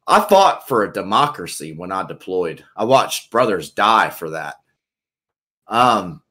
I 0.08 0.22
fought 0.22 0.68
for 0.68 0.84
a 0.84 0.94
democracy 0.94 1.74
when 1.74 1.92
I 1.92 2.04
deployed. 2.06 2.64
I 2.76 2.86
watched 2.86 3.32
brothers 3.32 3.72
die 3.72 4.10
for 4.10 4.32
that. 4.32 4.56
Um, 5.68 6.24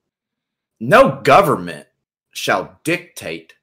no 0.81 1.21
government 1.23 1.87
shall 2.33 2.79
dictate 2.85 3.55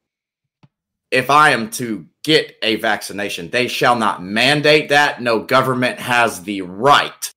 if 1.11 1.29
I 1.29 1.51
am 1.51 1.69
to 1.71 2.05
get 2.23 2.55
a 2.63 2.75
vaccination. 2.77 3.49
They 3.49 3.67
shall 3.67 3.95
not 3.95 4.23
mandate 4.23 4.89
that. 4.89 5.21
No 5.21 5.39
government 5.39 5.99
has 5.99 6.41
the 6.41 6.61
right 6.63 7.31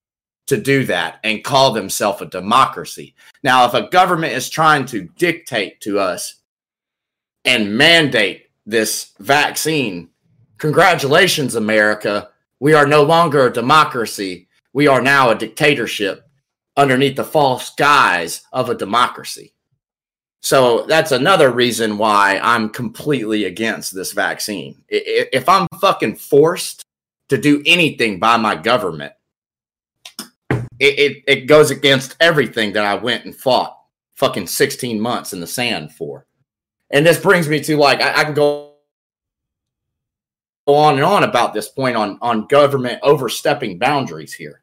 to 0.46 0.56
do 0.56 0.84
that 0.86 1.20
and 1.22 1.44
call 1.44 1.72
themselves 1.72 2.22
a 2.22 2.26
democracy. 2.26 3.14
Now, 3.44 3.66
if 3.66 3.74
a 3.74 3.88
government 3.90 4.32
is 4.32 4.48
trying 4.48 4.86
to 4.86 5.08
dictate 5.18 5.82
to 5.82 5.98
us 5.98 6.36
and 7.44 7.76
mandate 7.76 8.46
this 8.64 9.12
vaccine, 9.18 10.08
congratulations, 10.56 11.54
America. 11.54 12.30
We 12.60 12.72
are 12.72 12.86
no 12.86 13.02
longer 13.02 13.46
a 13.46 13.52
democracy. 13.52 14.48
We 14.72 14.86
are 14.86 15.02
now 15.02 15.30
a 15.30 15.34
dictatorship 15.34 16.26
underneath 16.78 17.16
the 17.16 17.24
false 17.24 17.74
guise 17.74 18.42
of 18.52 18.70
a 18.70 18.74
democracy. 18.74 19.52
So 20.40 20.84
that's 20.86 21.12
another 21.12 21.50
reason 21.50 21.98
why 21.98 22.40
I'm 22.42 22.70
completely 22.70 23.44
against 23.44 23.94
this 23.94 24.12
vaccine. 24.12 24.82
If 24.88 25.48
I'm 25.48 25.66
fucking 25.80 26.16
forced 26.16 26.84
to 27.28 27.38
do 27.38 27.62
anything 27.66 28.18
by 28.18 28.36
my 28.36 28.54
government, 28.54 29.12
it, 30.50 30.98
it, 30.98 31.24
it 31.26 31.46
goes 31.46 31.70
against 31.70 32.16
everything 32.20 32.72
that 32.74 32.84
I 32.84 32.94
went 32.94 33.24
and 33.24 33.34
fought 33.34 33.76
fucking 34.14 34.46
16 34.46 35.00
months 35.00 35.32
in 35.32 35.40
the 35.40 35.46
sand 35.46 35.92
for. 35.92 36.26
And 36.90 37.04
this 37.04 37.20
brings 37.20 37.48
me 37.48 37.60
to 37.64 37.76
like 37.76 38.00
I, 38.00 38.20
I 38.20 38.24
can 38.24 38.34
go 38.34 38.74
on 40.66 40.94
and 40.94 41.04
on 41.04 41.24
about 41.24 41.54
this 41.54 41.68
point 41.68 41.96
on 41.96 42.18
on 42.20 42.46
government 42.46 43.00
overstepping 43.02 43.78
boundaries 43.78 44.32
here. 44.32 44.62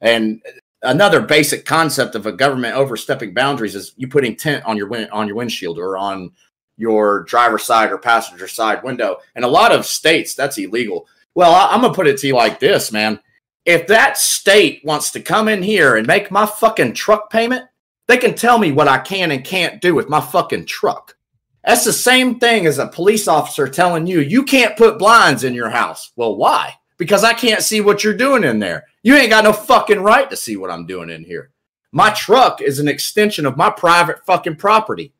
And 0.00 0.42
another 0.84 1.20
basic 1.20 1.64
concept 1.64 2.14
of 2.14 2.26
a 2.26 2.32
government 2.32 2.76
overstepping 2.76 3.34
boundaries 3.34 3.74
is 3.74 3.94
you 3.96 4.08
putting 4.08 4.36
tent 4.36 4.64
on 4.64 4.76
your 4.76 4.88
win- 4.88 5.10
on 5.10 5.26
your 5.26 5.36
windshield 5.36 5.78
or 5.78 5.96
on 5.96 6.30
your 6.76 7.24
driver's 7.24 7.64
side 7.64 7.92
or 7.92 7.98
passenger 7.98 8.48
side 8.48 8.82
window. 8.82 9.18
And 9.34 9.44
a 9.44 9.48
lot 9.48 9.72
of 9.72 9.86
states 9.86 10.34
that's 10.34 10.58
illegal. 10.58 11.06
Well, 11.34 11.52
I, 11.54 11.68
I'm 11.72 11.80
gonna 11.80 11.94
put 11.94 12.06
it 12.06 12.18
to 12.18 12.26
you 12.26 12.34
like 12.34 12.60
this, 12.60 12.92
man 12.92 13.20
if 13.64 13.86
that 13.86 14.18
state 14.18 14.82
wants 14.84 15.10
to 15.12 15.20
come 15.20 15.48
in 15.48 15.62
here 15.62 15.96
and 15.96 16.06
make 16.06 16.30
my 16.30 16.46
fucking 16.46 16.94
truck 16.94 17.30
payment, 17.30 17.64
they 18.06 18.18
can 18.18 18.34
tell 18.34 18.58
me 18.58 18.72
what 18.72 18.88
I 18.88 18.98
can 18.98 19.30
and 19.30 19.44
can't 19.44 19.80
do 19.80 19.94
with 19.94 20.08
my 20.08 20.20
fucking 20.20 20.66
truck. 20.66 21.16
That's 21.64 21.84
the 21.84 21.92
same 21.92 22.38
thing 22.38 22.66
as 22.66 22.78
a 22.78 22.88
police 22.88 23.26
officer 23.26 23.66
telling 23.66 24.06
you, 24.06 24.20
you 24.20 24.42
can't 24.42 24.76
put 24.76 24.98
blinds 24.98 25.44
in 25.44 25.54
your 25.54 25.70
house. 25.70 26.12
Well, 26.14 26.36
why? 26.36 26.74
Because 26.96 27.24
I 27.24 27.32
can't 27.32 27.62
see 27.62 27.80
what 27.80 28.04
you're 28.04 28.14
doing 28.14 28.44
in 28.44 28.58
there. 28.58 28.84
You 29.02 29.16
ain't 29.16 29.30
got 29.30 29.44
no 29.44 29.52
fucking 29.52 30.00
right 30.00 30.30
to 30.30 30.36
see 30.36 30.56
what 30.56 30.70
I'm 30.70 30.86
doing 30.86 31.10
in 31.10 31.24
here. 31.24 31.50
My 31.92 32.10
truck 32.10 32.60
is 32.60 32.78
an 32.78 32.88
extension 32.88 33.46
of 33.46 33.56
my 33.56 33.70
private 33.70 34.24
fucking 34.26 34.56
property. 34.56 35.12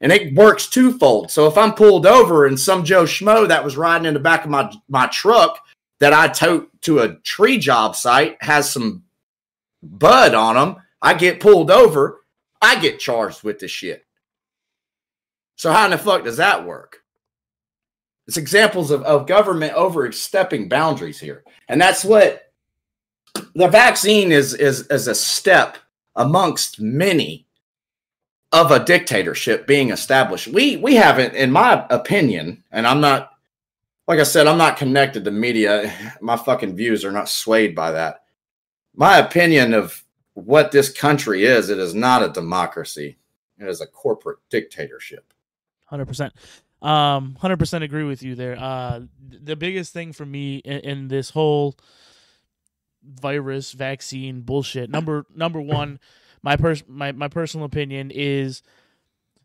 And 0.00 0.12
it 0.12 0.34
works 0.34 0.66
twofold. 0.66 1.30
So 1.30 1.46
if 1.46 1.58
I'm 1.58 1.74
pulled 1.74 2.06
over 2.06 2.46
and 2.46 2.58
some 2.58 2.84
Joe 2.84 3.04
Schmo 3.04 3.46
that 3.48 3.64
was 3.64 3.76
riding 3.76 4.06
in 4.06 4.14
the 4.14 4.20
back 4.20 4.44
of 4.44 4.50
my, 4.50 4.72
my 4.88 5.06
truck 5.08 5.60
that 5.98 6.12
I 6.12 6.28
tote 6.28 6.70
to 6.82 7.00
a 7.00 7.16
tree 7.16 7.58
job 7.58 7.94
site 7.94 8.36
has 8.40 8.70
some 8.70 9.04
bud 9.82 10.34
on 10.34 10.54
them, 10.54 10.82
I 11.02 11.14
get 11.14 11.40
pulled 11.40 11.70
over, 11.70 12.22
I 12.62 12.80
get 12.80 12.98
charged 12.98 13.42
with 13.42 13.58
this 13.58 13.70
shit. 13.70 14.04
So 15.56 15.72
how 15.72 15.84
in 15.84 15.90
the 15.90 15.98
fuck 15.98 16.24
does 16.24 16.38
that 16.38 16.66
work? 16.66 16.99
It's 18.30 18.36
examples 18.36 18.92
of, 18.92 19.02
of 19.02 19.26
government 19.26 19.72
overstepping 19.74 20.68
boundaries 20.68 21.18
here. 21.18 21.42
And 21.66 21.80
that's 21.80 22.04
what 22.04 22.52
the 23.56 23.66
vaccine 23.66 24.30
is 24.30 24.54
is 24.54 24.86
is 24.86 25.08
a 25.08 25.16
step 25.16 25.78
amongst 26.14 26.80
many 26.80 27.48
of 28.52 28.70
a 28.70 28.84
dictatorship 28.84 29.66
being 29.66 29.90
established. 29.90 30.46
We 30.46 30.76
we 30.76 30.94
haven't, 30.94 31.34
in 31.34 31.50
my 31.50 31.84
opinion, 31.90 32.62
and 32.70 32.86
I'm 32.86 33.00
not 33.00 33.32
like 34.06 34.20
I 34.20 34.22
said, 34.22 34.46
I'm 34.46 34.58
not 34.58 34.76
connected 34.76 35.24
to 35.24 35.32
media. 35.32 35.92
My 36.20 36.36
fucking 36.36 36.76
views 36.76 37.04
are 37.04 37.10
not 37.10 37.28
swayed 37.28 37.74
by 37.74 37.90
that. 37.90 38.22
My 38.94 39.18
opinion 39.18 39.74
of 39.74 40.04
what 40.34 40.70
this 40.70 40.92
country 40.92 41.46
is, 41.46 41.68
it 41.68 41.78
is 41.78 41.96
not 41.96 42.22
a 42.22 42.28
democracy. 42.28 43.18
It 43.58 43.66
is 43.66 43.80
a 43.80 43.88
corporate 43.88 44.38
dictatorship. 44.50 45.34
Hundred 45.86 46.06
percent. 46.06 46.32
Um, 46.82 47.36
hundred 47.40 47.58
percent 47.58 47.84
agree 47.84 48.04
with 48.04 48.22
you 48.22 48.34
there. 48.34 48.56
Uh, 48.58 49.00
the 49.28 49.56
biggest 49.56 49.92
thing 49.92 50.12
for 50.12 50.24
me 50.24 50.56
in, 50.56 50.78
in 50.80 51.08
this 51.08 51.30
whole 51.30 51.76
virus 53.02 53.72
vaccine 53.72 54.42
bullshit. 54.42 54.90
Number 54.90 55.26
number 55.34 55.60
one, 55.60 56.00
my 56.42 56.56
pers- 56.56 56.84
my 56.88 57.12
my 57.12 57.28
personal 57.28 57.66
opinion 57.66 58.10
is 58.10 58.62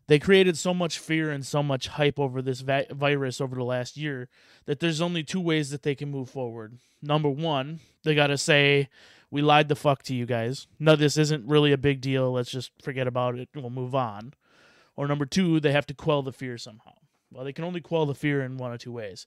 they 0.08 0.18
created 0.18 0.56
so 0.56 0.72
much 0.72 0.98
fear 0.98 1.30
and 1.30 1.44
so 1.44 1.62
much 1.62 1.88
hype 1.88 2.18
over 2.18 2.40
this 2.40 2.60
va- 2.60 2.86
virus 2.90 3.40
over 3.40 3.56
the 3.56 3.64
last 3.64 3.96
year 3.96 4.28
that 4.66 4.80
there's 4.80 5.00
only 5.00 5.22
two 5.22 5.40
ways 5.40 5.70
that 5.70 5.82
they 5.82 5.94
can 5.94 6.10
move 6.10 6.30
forward. 6.30 6.78
Number 7.02 7.28
one, 7.28 7.80
they 8.04 8.14
got 8.14 8.28
to 8.28 8.38
say 8.38 8.88
we 9.30 9.42
lied 9.42 9.68
the 9.68 9.76
fuck 9.76 10.02
to 10.04 10.14
you 10.14 10.24
guys. 10.24 10.68
No, 10.78 10.96
this 10.96 11.16
isn't 11.16 11.46
really 11.46 11.72
a 11.72 11.78
big 11.78 12.00
deal. 12.00 12.32
Let's 12.32 12.50
just 12.50 12.70
forget 12.80 13.06
about 13.06 13.36
it. 13.36 13.48
We'll 13.54 13.70
move 13.70 13.94
on. 13.94 14.32
Or 14.94 15.06
number 15.06 15.26
two, 15.26 15.60
they 15.60 15.72
have 15.72 15.86
to 15.86 15.94
quell 15.94 16.22
the 16.22 16.32
fear 16.32 16.56
somehow. 16.56 16.92
Well, 17.32 17.44
they 17.44 17.52
can 17.52 17.64
only 17.64 17.80
quell 17.80 18.06
the 18.06 18.14
fear 18.14 18.42
in 18.42 18.56
one 18.56 18.72
of 18.72 18.78
two 18.78 18.92
ways. 18.92 19.26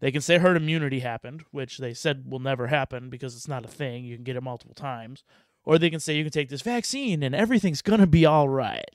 They 0.00 0.10
can 0.10 0.22
say 0.22 0.38
herd 0.38 0.56
immunity 0.56 1.00
happened, 1.00 1.44
which 1.50 1.78
they 1.78 1.92
said 1.92 2.24
will 2.30 2.38
never 2.38 2.68
happen 2.68 3.10
because 3.10 3.36
it's 3.36 3.48
not 3.48 3.64
a 3.64 3.68
thing. 3.68 4.04
You 4.04 4.16
can 4.16 4.24
get 4.24 4.36
it 4.36 4.42
multiple 4.42 4.74
times. 4.74 5.24
Or 5.64 5.78
they 5.78 5.90
can 5.90 6.00
say 6.00 6.16
you 6.16 6.24
can 6.24 6.32
take 6.32 6.48
this 6.48 6.62
vaccine 6.62 7.22
and 7.22 7.34
everything's 7.34 7.82
going 7.82 8.00
to 8.00 8.06
be 8.06 8.24
all 8.24 8.48
right. 8.48 8.88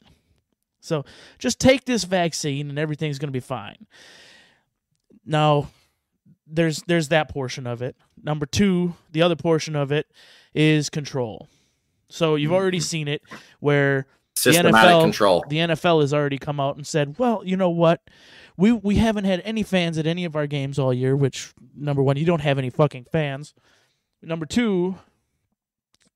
So 0.79 1.05
just 1.38 1.59
take 1.59 1.85
this 1.85 2.03
vaccine 2.03 2.69
and 2.69 2.79
everything's 2.79 3.19
going 3.19 3.27
to 3.27 3.33
be 3.33 3.39
fine. 3.39 3.85
Now, 5.25 5.69
there's 6.47 6.83
there's 6.83 7.09
that 7.09 7.29
portion 7.29 7.67
of 7.67 7.81
it. 7.81 7.95
Number 8.21 8.45
2, 8.45 8.93
the 9.12 9.21
other 9.21 9.35
portion 9.35 9.75
of 9.75 9.91
it 9.91 10.07
is 10.53 10.89
control. 10.89 11.47
So 12.07 12.35
you've 12.35 12.50
mm-hmm. 12.50 12.55
already 12.55 12.79
seen 12.79 13.07
it 13.07 13.21
where 13.59 14.05
Systematic 14.35 14.74
the 14.74 14.77
NFL, 14.77 15.01
control. 15.01 15.45
The 15.47 15.57
NFL 15.57 16.01
has 16.01 16.13
already 16.13 16.38
come 16.38 16.59
out 16.59 16.75
and 16.75 16.85
said, 16.85 17.17
"Well, 17.17 17.41
you 17.45 17.55
know 17.55 17.69
what? 17.69 18.01
We 18.57 18.71
we 18.71 18.95
haven't 18.95 19.25
had 19.25 19.41
any 19.43 19.63
fans 19.63 19.97
at 19.97 20.07
any 20.07 20.25
of 20.25 20.35
our 20.35 20.47
games 20.47 20.79
all 20.79 20.93
year. 20.93 21.15
Which 21.15 21.53
number 21.75 22.01
one, 22.01 22.17
you 22.17 22.25
don't 22.25 22.41
have 22.41 22.57
any 22.57 22.69
fucking 22.69 23.05
fans. 23.12 23.53
Number 24.21 24.45
two, 24.45 24.95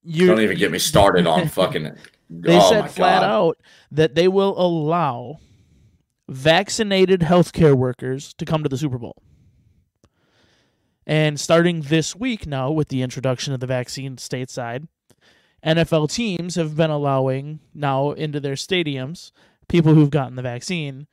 you 0.04 0.28
Don't 0.28 0.42
even 0.42 0.58
get 0.58 0.72
me 0.72 0.80
started 0.80 1.28
on 1.28 1.48
fucking. 1.50 1.96
They 2.30 2.58
oh 2.58 2.70
said 2.70 2.92
flat 2.92 3.22
God. 3.22 3.24
out 3.24 3.58
that 3.92 4.16
they 4.16 4.28
will 4.28 4.60
allow 4.60 5.40
vaccinated 6.28 7.22
healthcare 7.22 7.76
workers 7.76 8.34
to 8.36 8.46
come 8.46 8.64
to 8.64 8.70
the 8.70 8.78
Super 8.78 8.98
Bowl. 8.98 9.22
And 11.06 11.40
starting 11.40 11.82
this 11.82 12.16
week 12.16 12.46
now, 12.46 12.70
with 12.70 12.90
the 12.90 13.02
introduction 13.02 13.52
of 13.52 13.60
the 13.60 13.66
vaccine 13.68 14.18
stateside, 14.18 14.88
NFL 15.66 16.12
teams 16.12 16.56
have 16.56 16.76
been 16.78 16.92
allowing 16.92 17.60
now 17.74 18.12
into 18.12 18.40
their 18.40 18.54
stadiums 18.54 19.32
people 19.68 19.94
who've 19.94 20.10
gotten 20.10 20.36
the 20.36 20.42
vaccine. 20.42 21.08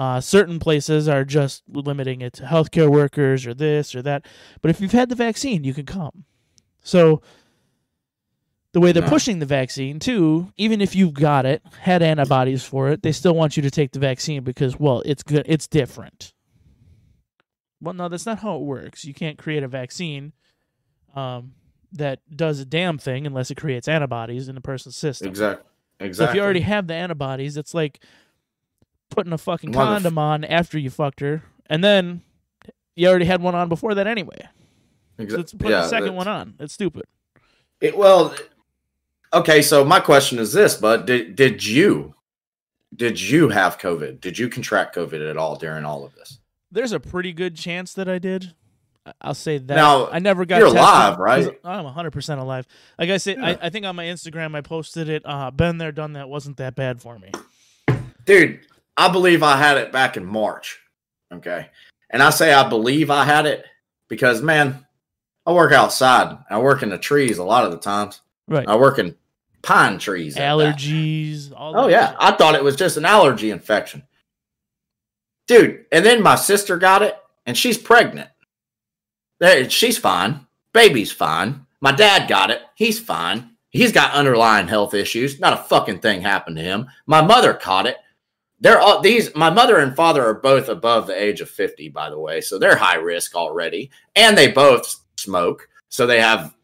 Uh, 0.00 0.18
certain 0.18 0.58
places 0.58 1.08
are 1.08 1.26
just 1.26 1.62
limiting 1.68 2.22
it 2.22 2.32
to 2.32 2.44
healthcare 2.44 2.88
workers 2.88 3.46
or 3.46 3.52
this 3.52 3.94
or 3.94 4.00
that. 4.00 4.24
But 4.62 4.70
if 4.70 4.80
you've 4.80 4.92
had 4.92 5.10
the 5.10 5.14
vaccine, 5.14 5.62
you 5.62 5.74
can 5.74 5.84
come. 5.84 6.24
So 6.82 7.20
the 8.72 8.80
way 8.80 8.92
they're 8.92 9.02
No. 9.02 9.10
pushing 9.10 9.40
the 9.40 9.44
vaccine 9.46 9.98
too, 9.98 10.54
even 10.56 10.80
if 10.80 10.96
you've 10.96 11.12
got 11.12 11.44
it, 11.44 11.60
had 11.80 12.00
antibodies 12.00 12.64
for 12.64 12.88
it, 12.88 13.02
they 13.02 13.12
still 13.12 13.34
want 13.34 13.58
you 13.58 13.62
to 13.62 13.70
take 13.70 13.92
the 13.92 13.98
vaccine 13.98 14.42
because 14.42 14.80
well, 14.80 15.02
it's 15.04 15.22
good, 15.22 15.44
it's 15.44 15.66
different. 15.66 16.32
Well, 17.82 17.92
no, 17.92 18.08
that's 18.08 18.24
not 18.24 18.38
how 18.38 18.56
it 18.56 18.62
works. 18.62 19.04
You 19.04 19.12
can't 19.12 19.36
create 19.36 19.62
a 19.62 19.68
vaccine 19.68 20.32
um, 21.14 21.52
that 21.92 22.20
does 22.34 22.58
a 22.58 22.64
damn 22.64 22.96
thing 22.96 23.26
unless 23.26 23.50
it 23.50 23.56
creates 23.58 23.86
antibodies 23.86 24.48
in 24.48 24.56
a 24.56 24.62
person's 24.62 24.96
system. 24.96 25.28
Exactly. 25.28 25.66
Exactly. 25.98 25.98
So 25.98 26.06
Exactly. 26.06 26.30
if 26.30 26.34
you 26.36 26.42
already 26.42 26.60
have 26.60 26.86
the 26.86 26.94
antibodies, 26.94 27.58
it's 27.58 27.74
like 27.74 28.02
putting 29.10 29.32
a 29.32 29.38
fucking 29.38 29.72
Motherf- 29.72 29.74
condom 29.74 30.18
on 30.18 30.44
after 30.44 30.78
you 30.78 30.90
fucked 30.90 31.20
her, 31.20 31.42
and 31.66 31.82
then 31.84 32.22
you 32.96 33.08
already 33.08 33.24
had 33.26 33.42
one 33.42 33.54
on 33.54 33.68
before 33.68 33.94
that 33.94 34.06
anyway. 34.06 34.48
Exa- 35.18 35.30
So 35.30 35.36
let's 35.36 35.52
put 35.52 35.70
yeah, 35.70 35.82
the 35.82 35.88
second 35.88 36.14
that's- 36.14 36.16
one 36.26 36.28
on. 36.28 36.54
It's 36.58 36.72
stupid. 36.74 37.04
It, 37.80 37.96
well, 37.96 38.34
okay. 39.32 39.62
So 39.62 39.84
my 39.84 40.00
question 40.00 40.38
is 40.38 40.52
this, 40.52 40.74
bud: 40.76 41.06
Did 41.06 41.34
did 41.36 41.64
you 41.64 42.14
did 42.94 43.20
you 43.20 43.48
have 43.50 43.78
COVID? 43.78 44.20
Did 44.20 44.38
you 44.38 44.48
contract 44.48 44.94
COVID 44.96 45.28
at 45.28 45.36
all 45.36 45.56
during 45.56 45.84
all 45.84 46.04
of 46.04 46.14
this? 46.14 46.38
There's 46.72 46.92
a 46.92 47.00
pretty 47.00 47.32
good 47.32 47.56
chance 47.56 47.94
that 47.94 48.08
I 48.08 48.18
did. 48.18 48.54
I'll 49.22 49.34
say 49.34 49.56
that. 49.56 49.74
Now, 49.74 50.08
I 50.10 50.18
never 50.18 50.44
got 50.44 50.58
you're 50.58 50.66
tested 50.66 50.80
alive, 50.82 51.18
right? 51.18 51.58
I'm 51.64 51.84
100 51.84 52.10
percent 52.12 52.38
alive. 52.40 52.66
Like 52.98 53.08
I 53.08 53.16
said, 53.16 53.38
Yeah. 53.38 53.46
I, 53.62 53.66
I 53.66 53.70
think 53.70 53.86
on 53.86 53.96
my 53.96 54.04
Instagram 54.04 54.54
I 54.54 54.60
posted 54.60 55.08
it. 55.08 55.22
Uh, 55.24 55.50
been 55.50 55.78
there, 55.78 55.90
done 55.90 56.12
that. 56.12 56.28
Wasn't 56.28 56.58
that 56.58 56.76
bad 56.76 57.00
for 57.00 57.18
me. 57.18 57.32
Dude, 58.26 58.60
I 59.00 59.10
believe 59.10 59.42
I 59.42 59.56
had 59.56 59.78
it 59.78 59.92
back 59.92 60.18
in 60.18 60.26
March. 60.26 60.78
Okay. 61.32 61.68
And 62.10 62.22
I 62.22 62.28
say 62.28 62.52
I 62.52 62.68
believe 62.68 63.10
I 63.10 63.24
had 63.24 63.46
it 63.46 63.64
because, 64.08 64.42
man, 64.42 64.86
I 65.46 65.52
work 65.52 65.72
outside. 65.72 66.36
I 66.50 66.58
work 66.58 66.82
in 66.82 66.90
the 66.90 66.98
trees 66.98 67.38
a 67.38 67.44
lot 67.44 67.64
of 67.64 67.70
the 67.70 67.78
times. 67.78 68.20
Right. 68.46 68.68
I 68.68 68.76
work 68.76 68.98
in 68.98 69.16
pine 69.62 69.98
trees. 69.98 70.36
Allergies. 70.36 71.50
All 71.56 71.78
Oh 71.78 71.88
yeah. 71.88 72.14
I 72.18 72.32
thought 72.32 72.54
it 72.54 72.62
was 72.62 72.76
just 72.76 72.98
an 72.98 73.06
allergy 73.06 73.50
infection, 73.50 74.02
dude. 75.46 75.86
And 75.90 76.04
then 76.04 76.22
my 76.22 76.34
sister 76.34 76.76
got 76.76 77.00
it, 77.00 77.16
and 77.46 77.56
she's 77.56 77.78
pregnant. 77.78 78.28
She's 79.68 79.96
fine. 79.96 80.46
Baby's 80.74 81.10
fine. 81.10 81.64
My 81.80 81.92
dad 81.92 82.28
got 82.28 82.50
it. 82.50 82.60
He's 82.74 83.00
fine. 83.00 83.52
He's 83.70 83.92
got 83.92 84.12
underlying 84.12 84.68
health 84.68 84.92
issues. 84.92 85.40
Not 85.40 85.54
a 85.54 85.62
fucking 85.62 86.00
thing 86.00 86.20
happened 86.20 86.56
to 86.56 86.62
him. 86.62 86.88
My 87.06 87.22
mother 87.22 87.54
caught 87.54 87.86
it. 87.86 87.96
They're 88.60 88.80
all 88.80 89.00
these. 89.00 89.34
My 89.34 89.50
mother 89.50 89.78
and 89.78 89.96
father 89.96 90.24
are 90.24 90.34
both 90.34 90.68
above 90.68 91.06
the 91.06 91.20
age 91.20 91.40
of 91.40 91.48
fifty, 91.48 91.88
by 91.88 92.10
the 92.10 92.18
way, 92.18 92.40
so 92.40 92.58
they're 92.58 92.76
high 92.76 92.96
risk 92.96 93.34
already, 93.34 93.90
and 94.14 94.36
they 94.36 94.50
both 94.50 95.00
smoke, 95.16 95.68
so 95.88 96.06
they 96.06 96.20
have 96.20 96.54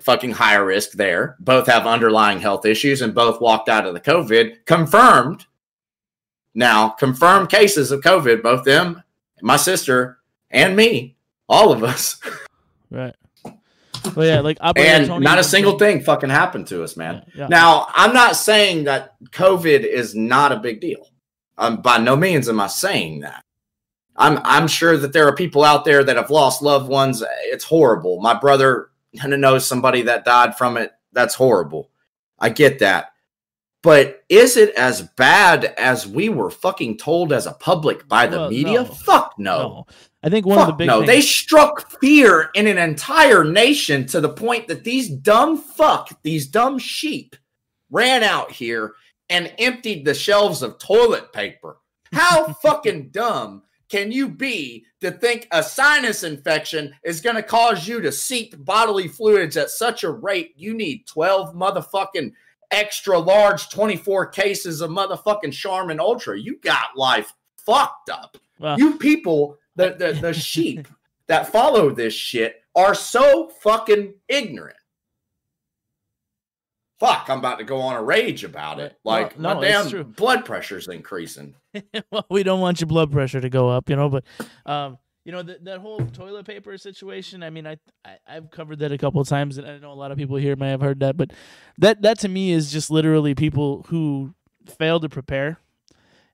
fucking 0.00 0.32
higher 0.32 0.64
risk 0.64 0.92
there. 0.92 1.36
Both 1.40 1.66
have 1.66 1.86
underlying 1.86 2.40
health 2.40 2.64
issues 2.64 3.02
and 3.02 3.14
both 3.14 3.40
walked 3.40 3.68
out 3.68 3.86
of 3.86 3.94
the 3.94 4.00
COVID 4.00 4.64
confirmed. 4.64 5.46
Now, 6.54 6.88
confirmed 6.88 7.50
cases 7.50 7.90
of 7.90 8.00
COVID, 8.00 8.42
both 8.42 8.64
them, 8.64 9.02
my 9.42 9.56
sister, 9.56 10.18
and 10.50 10.74
me, 10.76 11.16
all 11.48 11.72
of 11.72 11.84
us. 11.84 12.20
Right. 12.88 13.16
Well, 14.14 14.24
yeah, 14.24 14.38
like 14.38 14.58
And 14.76 15.08
Tony 15.08 15.24
not 15.24 15.40
a 15.40 15.44
single 15.44 15.76
thing 15.76 16.00
fucking 16.00 16.30
happened 16.30 16.68
to 16.68 16.84
us, 16.84 16.96
man. 16.96 17.24
Yeah, 17.34 17.40
yeah. 17.40 17.46
Now, 17.48 17.88
I'm 17.90 18.14
not 18.14 18.36
saying 18.36 18.84
that 18.84 19.16
COVID 19.32 19.84
is 19.84 20.14
not 20.14 20.52
a 20.52 20.60
big 20.60 20.80
deal. 20.80 21.08
Um, 21.58 21.80
by 21.80 21.98
no 21.98 22.16
means 22.16 22.48
am 22.48 22.60
I 22.60 22.66
saying 22.66 23.20
that. 23.20 23.44
I'm 24.16 24.38
I'm 24.44 24.66
sure 24.68 24.96
that 24.96 25.12
there 25.12 25.26
are 25.26 25.34
people 25.34 25.64
out 25.64 25.84
there 25.84 26.02
that 26.04 26.16
have 26.16 26.30
lost 26.30 26.62
loved 26.62 26.88
ones. 26.88 27.22
It's 27.44 27.64
horrible. 27.64 28.20
My 28.20 28.34
brother 28.34 28.90
knows 29.24 29.66
somebody 29.66 30.02
that 30.02 30.24
died 30.24 30.56
from 30.56 30.76
it. 30.76 30.92
That's 31.12 31.34
horrible. 31.34 31.90
I 32.38 32.50
get 32.50 32.78
that. 32.80 33.12
But 33.82 34.24
is 34.28 34.56
it 34.56 34.74
as 34.74 35.02
bad 35.16 35.66
as 35.78 36.06
we 36.08 36.28
were 36.28 36.50
fucking 36.50 36.98
told 36.98 37.32
as 37.32 37.46
a 37.46 37.52
public 37.52 38.08
by 38.08 38.26
the 38.26 38.36
Well, 38.38 38.50
media? 38.50 38.82
no. 38.82 38.84
Fuck 38.84 39.34
no. 39.38 39.58
no. 39.58 39.86
I 40.24 40.28
think 40.28 40.44
one 40.44 40.58
of 40.58 40.66
the 40.66 40.72
Fuck 40.72 40.78
big 40.78 40.86
no, 40.88 40.98
things, 40.98 41.06
they 41.06 41.20
struck 41.20 42.00
fear 42.00 42.50
in 42.54 42.66
an 42.66 42.78
entire 42.78 43.44
nation 43.44 44.04
to 44.08 44.20
the 44.20 44.28
point 44.30 44.66
that 44.66 44.82
these 44.82 45.08
dumb 45.08 45.56
fuck, 45.56 46.20
these 46.22 46.48
dumb 46.48 46.78
sheep, 46.80 47.36
ran 47.90 48.24
out 48.24 48.50
here 48.50 48.94
and 49.30 49.52
emptied 49.58 50.04
the 50.04 50.14
shelves 50.14 50.62
of 50.62 50.78
toilet 50.78 51.32
paper. 51.32 51.78
How 52.12 52.52
fucking 52.62 53.10
dumb 53.10 53.62
can 53.88 54.10
you 54.10 54.28
be 54.28 54.84
to 55.00 55.10
think 55.10 55.46
a 55.52 55.62
sinus 55.62 56.24
infection 56.24 56.92
is 57.04 57.20
going 57.20 57.36
to 57.36 57.42
cause 57.42 57.86
you 57.86 58.00
to 58.00 58.10
seep 58.10 58.54
bodily 58.64 59.08
fluids 59.08 59.56
at 59.56 59.70
such 59.70 60.02
a 60.02 60.10
rate 60.10 60.52
you 60.56 60.74
need 60.74 61.06
12 61.06 61.54
motherfucking 61.54 62.32
extra 62.70 63.18
large 63.18 63.68
24 63.70 64.26
cases 64.26 64.80
of 64.80 64.90
motherfucking 64.90 65.52
Charmin 65.52 66.00
Ultra. 66.00 66.38
You 66.38 66.58
got 66.58 66.96
life 66.96 67.32
fucked 67.56 68.10
up. 68.10 68.36
Well, 68.58 68.78
You 68.78 68.98
people, 68.98 69.58
the, 69.76 69.94
the, 69.98 70.18
the 70.20 70.32
sheep 70.34 70.88
that 71.28 71.52
follow 71.52 71.90
this 71.90 72.14
shit 72.14 72.62
are 72.74 72.94
so 72.94 73.50
fucking 73.60 74.14
ignorant. 74.28 74.76
Fuck, 76.98 77.28
I'm 77.28 77.38
about 77.38 77.58
to 77.58 77.64
go 77.64 77.78
on 77.78 77.94
a 77.94 78.02
rage 78.02 78.42
about 78.42 78.80
it. 78.80 78.96
Like 79.04 79.38
no, 79.38 79.54
my 79.54 79.60
damn 79.60 80.12
blood 80.12 80.44
pressure's 80.44 80.88
increasing. 80.88 81.54
well, 82.10 82.24
we 82.30 82.42
don't 82.42 82.60
want 82.60 82.80
your 82.80 82.86
blood 82.88 83.12
pressure 83.12 83.40
to 83.40 83.50
go 83.50 83.68
up, 83.68 83.90
you 83.90 83.96
know. 83.96 84.08
But, 84.08 84.24
um, 84.64 84.98
you 85.26 85.32
know 85.32 85.42
that 85.42 85.64
that 85.64 85.80
whole 85.80 85.98
toilet 85.98 86.46
paper 86.46 86.78
situation. 86.78 87.42
I 87.42 87.50
mean, 87.50 87.66
I, 87.66 87.76
I 88.04 88.16
I've 88.26 88.50
covered 88.50 88.78
that 88.78 88.92
a 88.92 88.98
couple 88.98 89.20
of 89.20 89.28
times, 89.28 89.58
and 89.58 89.66
I 89.66 89.76
know 89.78 89.90
a 89.90 89.94
lot 89.94 90.12
of 90.12 90.16
people 90.16 90.36
here 90.36 90.54
may 90.56 90.70
have 90.70 90.80
heard 90.80 91.00
that. 91.00 91.16
But 91.16 91.32
that 91.78 92.00
that 92.02 92.20
to 92.20 92.28
me 92.28 92.52
is 92.52 92.70
just 92.70 92.90
literally 92.90 93.34
people 93.34 93.84
who 93.88 94.34
fail 94.78 95.00
to 95.00 95.08
prepare, 95.08 95.58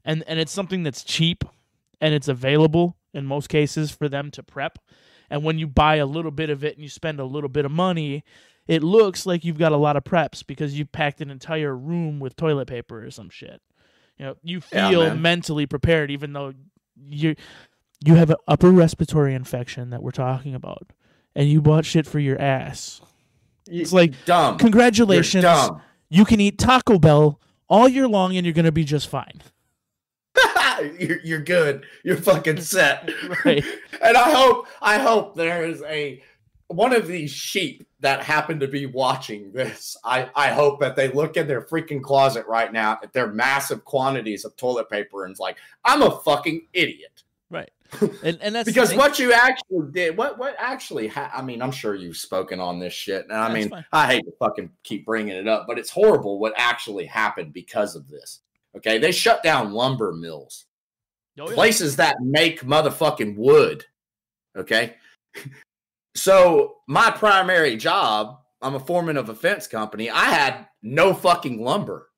and 0.05 0.23
and 0.27 0.39
it's 0.39 0.53
something 0.53 0.83
that's 0.83 1.03
cheap, 1.03 1.43
and 2.01 2.15
it's 2.15 2.29
available 2.29 2.97
in 3.15 3.27
most 3.27 3.49
cases 3.49 3.91
for 3.91 4.09
them 4.09 4.31
to 4.33 4.43
prep. 4.43 4.79
And 5.31 5.43
when 5.43 5.59
you 5.59 5.67
buy 5.67 5.97
a 5.97 6.07
little 6.07 6.31
bit 6.31 6.51
of 6.51 6.63
it 6.63 6.75
and 6.75 6.83
you 6.83 6.91
spend 6.91 7.19
a 7.19 7.25
little 7.25 7.49
bit 7.49 7.65
of 7.65 7.73
money, 7.73 8.23
it 8.67 8.83
looks 8.83 9.27
like 9.27 9.45
you've 9.45 9.59
got 9.59 9.73
a 9.73 9.77
lot 9.77 9.97
of 9.97 10.05
preps 10.05 10.47
because 10.47 10.79
you 10.79 10.85
packed 10.85 11.21
an 11.21 11.31
entire 11.31 11.77
room 11.77 12.21
with 12.21 12.37
toilet 12.37 12.69
paper 12.69 13.05
or 13.05 13.11
some 13.11 13.31
shit. 13.31 13.61
You 14.19 14.27
know, 14.27 14.37
you 14.43 14.61
feel 14.61 15.05
man. 15.05 15.23
mentally 15.23 15.67
prepared, 15.67 16.11
even 16.11 16.33
though 16.33 16.53
you 16.97 17.35
you 18.05 18.15
have 18.15 18.31
an 18.31 18.37
upper 18.47 18.71
respiratory 18.71 19.35
infection 19.35 19.91
that 19.91 20.03
we're 20.03 20.11
talking 20.11 20.55
about, 20.55 20.93
and 21.35 21.49
you 21.49 21.61
bought 21.61 21.85
shit 21.85 22.07
for 22.07 22.19
your 22.19 22.41
ass. 22.41 23.01
It's 23.69 23.93
like 23.93 24.13
dumb. 24.25 24.59
congratulations, 24.59 25.43
dumb. 25.43 25.81
you 26.09 26.25
can 26.25 26.41
eat 26.41 26.59
Taco 26.59 26.99
Bell 26.99 27.41
all 27.69 27.89
year 27.89 28.07
long, 28.07 28.37
and 28.37 28.45
you're 28.45 28.53
gonna 28.53 28.73
be 28.73 28.85
just 28.85 29.09
fine. 29.09 29.43
you're, 30.99 31.21
you're 31.21 31.41
good. 31.41 31.85
You're 32.03 32.17
fucking 32.17 32.61
set. 32.61 33.11
Right. 33.45 33.65
and 34.03 34.17
I 34.17 34.31
hope 34.33 34.69
I 34.81 34.99
hope 34.99 35.35
there 35.35 35.65
is 35.65 35.83
a 35.83 36.23
one 36.75 36.93
of 36.95 37.07
these 37.07 37.31
sheep 37.31 37.87
that 38.01 38.23
happen 38.23 38.61
to 38.61 38.69
be 38.69 38.87
watching 38.87 39.53
this. 39.53 39.97
I 40.05 40.31
I 40.35 40.49
hope 40.49 40.81
that 40.81 40.97
they 40.97 41.09
look 41.09 41.37
in 41.37 41.47
their 41.47 41.63
freaking 41.63 42.03
closet 42.03 42.47
right 42.47 42.73
now 42.73 42.99
at 43.03 43.13
their 43.13 43.29
massive 43.29 43.85
quantities 43.85 44.45
of 44.45 44.57
toilet 44.57 44.89
paper 44.91 45.25
and 45.25 45.33
is 45.33 45.39
like, 45.41 45.57
I'm 45.85 46.03
a 46.03 46.21
fucking 46.21 46.67
idiot. 46.73 47.23
Right, 47.51 47.71
and 48.23 48.39
and 48.41 48.55
that's 48.55 48.67
Because 48.67 48.95
what 48.95 49.19
you 49.19 49.33
actually 49.33 49.91
did, 49.93 50.17
what 50.17 50.39
what 50.39 50.55
actually, 50.59 51.09
ha- 51.09 51.31
I 51.35 51.43
mean, 51.43 51.61
I'm 51.63 51.73
sure 51.73 51.95
you've 51.95 52.17
spoken 52.17 52.61
on 52.61 52.79
this 52.79 52.93
shit, 52.95 53.25
and 53.25 53.33
I 53.33 53.49
That's 53.49 53.55
mean, 53.55 53.69
fine. 53.71 53.85
I 53.93 54.07
hate 54.07 54.25
to 54.25 54.33
fucking 54.39 54.71
keep 54.83 55.05
bringing 55.05 55.37
it 55.37 55.49
up, 55.49 55.67
but 55.67 55.79
it's 55.79 55.91
horrible 55.91 56.39
what 56.39 56.55
actually 56.57 57.07
happened 57.07 57.53
because 57.53 57.95
of 57.95 58.09
this. 58.09 58.41
Okay, 58.77 58.99
they 58.99 59.13
shut 59.13 59.43
down 59.43 59.73
lumber 59.73 60.13
mills 60.13 60.65
Oh, 61.39 61.49
yeah. 61.49 61.55
places 61.55 61.97
that 61.97 62.17
make 62.21 62.61
motherfucking 62.63 63.37
wood. 63.37 63.85
Okay. 64.57 64.97
So 66.15 66.77
my 66.87 67.11
primary 67.11 67.77
job, 67.77 68.39
I'm 68.61 68.75
a 68.75 68.81
foreman 68.81 69.17
of 69.17 69.29
a 69.29 69.35
fence 69.35 69.67
company. 69.67 70.11
I 70.11 70.27
had 70.27 70.67
no 70.83 71.15
fucking 71.15 71.61
lumber. 71.61 72.09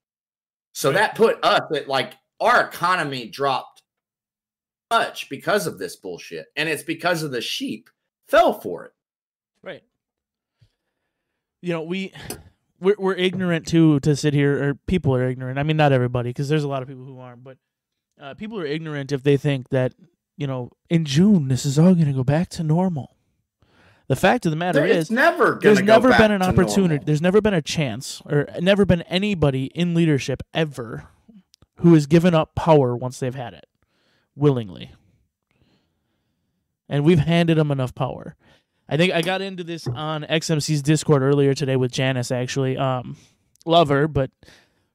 So 0.73 0.91
Right. 0.91 0.97
that 0.99 1.15
put 1.15 1.39
us 1.45 1.61
at 1.75 1.89
like 1.89 2.15
our 2.41 2.67
economy 2.67 3.29
dropped 3.29 3.83
much 4.91 5.29
because 5.31 5.67
of 5.67 5.79
this 5.79 5.97
bullshit. 5.97 6.47
And 6.57 6.69
it's 6.69 6.83
because 6.83 7.23
of 7.23 7.31
the 7.31 7.41
sheep 7.41 7.89
fell 8.27 8.61
for 8.61 8.87
it. 8.87 8.93
Right. 9.63 9.83
You 11.63 11.73
know, 11.73 11.83
we 11.83 12.13
we're 12.81 12.97
we're 12.99 13.15
ignorant 13.15 13.67
too 13.67 14.01
to 14.01 14.17
sit 14.17 14.35
here 14.35 14.63
or 14.63 14.75
people 14.75 15.15
are 15.15 15.29
ignorant. 15.29 15.59
I 15.59 15.63
mean 15.63 15.77
not 15.77 15.93
everybody 15.93 16.31
because 16.31 16.49
there's 16.49 16.65
a 16.65 16.69
lot 16.69 16.83
of 16.83 16.89
people 16.89 17.05
who 17.05 17.19
aren't, 17.21 17.45
but 17.45 17.59
uh, 18.21 18.35
people 18.35 18.59
are 18.61 18.67
ignorant 18.67 19.13
if 19.13 19.23
they 19.23 19.37
think 19.37 19.71
that, 19.71 19.95
you 20.37 20.47
know, 20.47 20.71
in 20.91 21.05
June 21.05 21.49
this 21.49 21.65
is 21.65 21.79
all 21.79 21.95
going 21.95 22.07
to 22.07 22.13
go 22.13 22.25
back 22.25 22.49
to 22.51 22.63
normal. 22.63 23.17
The 24.07 24.17
fact 24.17 24.45
of 24.45 24.51
the 24.51 24.57
matter 24.57 24.81
There- 24.81 24.89
is 24.89 25.11
never 25.11 25.59
there's 25.63 25.81
never 25.83 26.11
been 26.11 26.31
an 26.31 26.43
opportunity 26.43 26.95
normal. 26.97 27.05
there's 27.07 27.23
never 27.23 27.41
been 27.41 27.55
a 27.55 27.63
chance 27.63 28.21
or 28.27 28.47
never 28.61 28.85
been 28.85 29.03
anybody 29.03 29.67
in 29.75 29.95
leadership 29.95 30.43
ever 30.53 31.05
who 31.77 31.95
has 31.95 32.07
given 32.07 32.35
up 32.35 32.55
power 32.55 32.95
once 32.97 33.19
they've 33.19 33.35
had 33.35 33.55
it 33.55 33.65
willingly. 34.37 34.93
And 36.89 37.05
we've 37.05 37.19
handed 37.19 37.57
them 37.57 37.71
enough 37.71 37.95
power. 37.95 38.37
I 38.89 38.99
think 38.99 39.15
i 39.15 39.23
got 39.23 39.41
into 39.41 39.65
this 39.65 39.87
on 39.89 40.25
xmc's 40.25 40.83
discord 40.83 41.23
earlier 41.23 41.55
today 41.55 41.77
with 41.77 41.91
janice 41.91 42.31
actually. 42.31 42.77
Um 42.77 43.17
love 43.65 43.89
her 43.89 44.07
but 44.07 44.31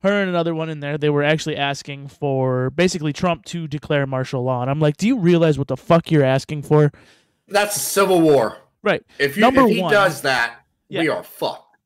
her 0.03 0.21
and 0.21 0.29
another 0.29 0.53
one 0.53 0.69
in 0.69 0.79
there 0.79 0.95
they 0.99 1.09
were 1.09 1.23
actually 1.23 1.57
asking 1.57 2.07
for 2.07 2.69
basically 2.69 3.11
trump 3.11 3.43
to 3.45 3.67
declare 3.67 4.05
martial 4.05 4.43
law. 4.43 4.61
And 4.61 4.69
i'm 4.69 4.79
like 4.79 4.97
do 4.97 5.07
you 5.07 5.17
realize 5.17 5.57
what 5.57 5.67
the 5.67 5.75
fuck 5.77 6.11
you're 6.11 6.23
asking 6.23 6.61
for? 6.61 6.91
That's 7.47 7.81
civil 7.81 8.21
war. 8.21 8.57
Right 8.83 9.03
If 9.17 9.35
you 9.37 9.41
Number 9.41 9.61
if 9.61 9.69
he 9.75 9.81
one- 9.81 9.91
does 9.91 10.21
that, 10.21 10.59
we 10.89 11.07
are 11.09 11.23
fucked. 11.23 11.77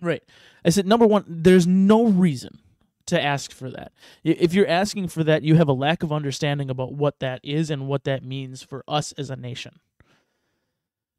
Right. 0.00 0.22
I 0.64 0.70
said 0.70 0.86
number 0.86 1.06
one, 1.06 1.24
there's 1.26 1.66
no 1.66 2.06
reason 2.06 2.58
to 3.06 3.20
ask 3.20 3.52
for 3.52 3.68
that. 3.70 3.92
If 4.22 4.54
you're 4.54 4.66
asking 4.68 5.08
for 5.08 5.24
that, 5.24 5.42
you 5.42 5.56
have 5.56 5.68
a 5.68 5.72
lack 5.72 6.02
of 6.02 6.12
understanding 6.12 6.70
about 6.70 6.92
what 6.92 7.18
that 7.20 7.40
is 7.42 7.70
and 7.70 7.88
what 7.88 8.04
that 8.04 8.24
means 8.24 8.62
for 8.62 8.84
us 8.86 9.12
as 9.12 9.28
a 9.30 9.36
nation. 9.36 9.80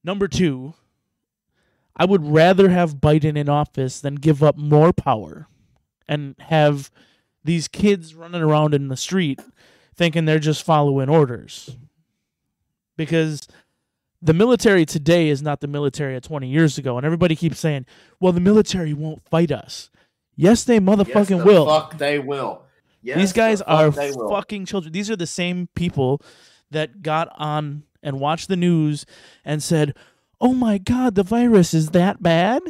Number 0.03 0.27
two, 0.27 0.73
I 1.95 2.05
would 2.05 2.25
rather 2.25 2.69
have 2.69 2.95
Biden 2.95 3.37
in 3.37 3.49
office 3.49 3.99
than 4.01 4.15
give 4.15 4.41
up 4.41 4.57
more 4.57 4.91
power 4.93 5.47
and 6.07 6.35
have 6.39 6.89
these 7.43 7.67
kids 7.67 8.15
running 8.15 8.41
around 8.41 8.73
in 8.73 8.87
the 8.87 8.97
street 8.97 9.39
thinking 9.95 10.25
they're 10.25 10.39
just 10.39 10.65
following 10.65 11.09
orders. 11.09 11.75
Because 12.97 13.47
the 14.23 14.33
military 14.33 14.85
today 14.85 15.27
is 15.27 15.41
not 15.41 15.59
the 15.59 15.67
military 15.67 16.15
of 16.15 16.23
20 16.23 16.47
years 16.47 16.77
ago. 16.77 16.95
And 16.97 17.05
everybody 17.05 17.35
keeps 17.35 17.59
saying, 17.59 17.85
well, 18.21 18.31
the 18.31 18.39
military 18.39 18.93
won't 18.93 19.27
fight 19.27 19.51
us. 19.51 19.91
Yes, 20.35 20.63
they 20.63 20.75
Yes, 20.75 20.83
motherfucking 20.83 21.39
the 21.39 21.45
will. 21.45 21.65
Fuck, 21.65 21.97
they 21.97 22.19
will. 22.19 22.63
Yes, 23.01 23.17
These 23.17 23.33
the 23.33 23.37
guys 23.37 23.59
fuck 23.59 23.67
are 23.67 23.91
fucking 23.91 24.65
children. 24.65 24.93
These 24.93 25.11
are 25.11 25.17
the 25.17 25.27
same 25.27 25.67
people 25.75 26.21
that 26.71 27.01
got 27.01 27.27
on 27.35 27.83
and 28.01 28.19
watched 28.19 28.47
the 28.47 28.55
news 28.55 29.05
and 29.43 29.61
said, 29.61 29.93
oh 30.39 30.53
my 30.53 30.77
God, 30.77 31.15
the 31.15 31.23
virus 31.23 31.73
is 31.73 31.89
that 31.89 32.23
bad? 32.23 32.61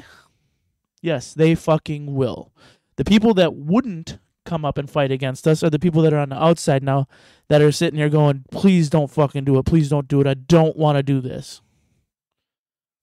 Yes, 1.01 1.35
they 1.35 1.53
fucking 1.53 2.15
will. 2.15 2.51
The 2.95 3.05
people 3.05 3.35
that 3.35 3.53
wouldn't 3.55 4.17
come 4.45 4.65
up 4.65 4.77
and 4.77 4.89
fight 4.89 5.11
against 5.11 5.47
us 5.47 5.63
are 5.63 5.69
the 5.69 5.79
people 5.79 6.01
that 6.01 6.13
are 6.13 6.19
on 6.19 6.29
the 6.29 6.41
outside 6.41 6.83
now 6.83 7.07
that 7.49 7.61
are 7.61 7.71
sitting 7.71 7.97
here 7.97 8.09
going, 8.09 8.45
please 8.51 8.89
don't 8.89 9.11
fucking 9.11 9.43
do 9.43 9.57
it. 9.57 9.65
Please 9.65 9.89
don't 9.89 10.07
do 10.07 10.21
it. 10.21 10.27
I 10.27 10.33
don't 10.33 10.75
want 10.75 10.97
to 10.97 11.03
do 11.03 11.21
this. 11.21 11.61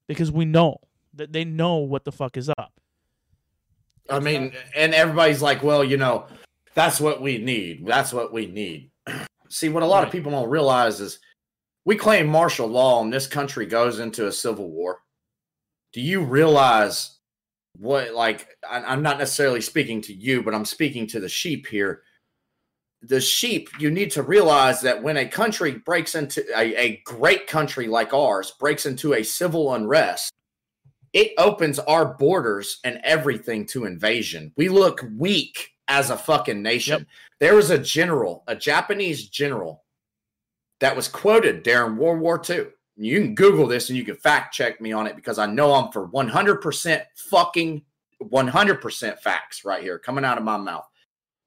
Because 0.07 0.33
we 0.33 0.45
know 0.45 0.79
that 1.15 1.33
they 1.33 1.45
know 1.45 1.77
what 1.77 2.05
the 2.05 2.13
fuck 2.13 2.37
is 2.37 2.49
up. 2.49 2.73
I 4.09 4.19
mean, 4.19 4.53
and 4.75 4.93
everybody's 4.95 5.41
like, 5.43 5.63
well, 5.63 5.85
you 5.85 5.97
know, 5.97 6.27
that's 6.75 7.01
what 7.01 7.23
we 7.23 7.39
need. 7.39 7.87
That's 7.87 8.13
what 8.13 8.33
we 8.33 8.47
need. 8.47 8.91
See, 9.49 9.69
what 9.69 9.83
a 9.83 9.87
lot 9.87 10.05
of 10.05 10.11
people 10.11 10.33
don't 10.33 10.49
realize 10.49 11.01
is 11.01 11.19
we 11.85 11.97
claim 11.97 12.27
martial 12.27 12.67
law 12.67 13.03
and 13.03 13.13
this 13.13 13.27
country 13.27 13.67
goes 13.67 13.99
into 13.99 14.27
a 14.27 14.33
civil 14.33 14.69
war. 14.69 15.01
Do 15.93 16.01
you 16.01 16.23
realize 16.23 17.19
what, 17.77 18.15
like, 18.15 18.49
I, 18.69 18.83
I'm 18.83 19.03
not 19.03 19.19
necessarily 19.19 19.61
speaking 19.61 20.01
to 20.03 20.15
you, 20.15 20.43
but 20.43 20.55
I'm 20.55 20.65
speaking 20.65 21.07
to 21.09 21.21
the 21.21 21.29
sheep 21.29 21.67
here. 21.67 22.03
The 23.03 23.21
sheep, 23.21 23.69
you 23.79 23.91
need 23.91 24.11
to 24.13 24.23
realize 24.23 24.83
that 24.83 25.03
when 25.03 25.17
a 25.17 25.27
country 25.27 25.73
breaks 25.73 26.15
into 26.15 26.45
a, 26.57 26.75
a 26.77 27.03
great 27.05 27.47
country 27.47 27.87
like 27.87 28.13
ours, 28.13 28.53
breaks 28.59 28.85
into 28.85 29.15
a 29.15 29.23
civil 29.23 29.73
unrest, 29.73 30.33
it 31.13 31.33
opens 31.39 31.79
our 31.79 32.15
borders 32.15 32.79
and 32.85 33.01
everything 33.03 33.67
to 33.67 33.87
invasion. 33.87 34.53
We 34.57 34.69
look 34.69 35.05
weak 35.17 35.71
as 35.89 36.11
a 36.11 36.17
fucking 36.17 36.63
nation. 36.63 36.99
Yep. 36.99 37.09
There 37.41 37.55
was 37.55 37.71
a 37.71 37.79
general, 37.79 38.45
a 38.47 38.55
Japanese 38.55 39.29
general, 39.29 39.85
that 40.81 40.97
was 40.97 41.09
quoted 41.09 41.63
during 41.63 41.97
World 41.97 42.21
War 42.21 42.41
II. 42.49 42.67
You 43.01 43.21
can 43.21 43.35
Google 43.35 43.67
this 43.67 43.89
and 43.89 43.97
you 43.97 44.05
can 44.05 44.17
fact 44.17 44.55
check 44.55 44.81
me 44.81 44.93
on 44.93 45.07
it 45.07 45.17
because 45.17 45.39
I 45.39 45.47
know 45.47 45.73
I'm 45.73 45.91
for 45.91 46.07
100% 46.07 47.03
fucking 47.17 47.83
100% 48.23 49.19
facts 49.19 49.65
right 49.65 49.83
here 49.83 49.99
coming 49.99 50.25
out 50.25 50.37
of 50.37 50.45
my 50.45 50.59
mouth. 50.59 50.87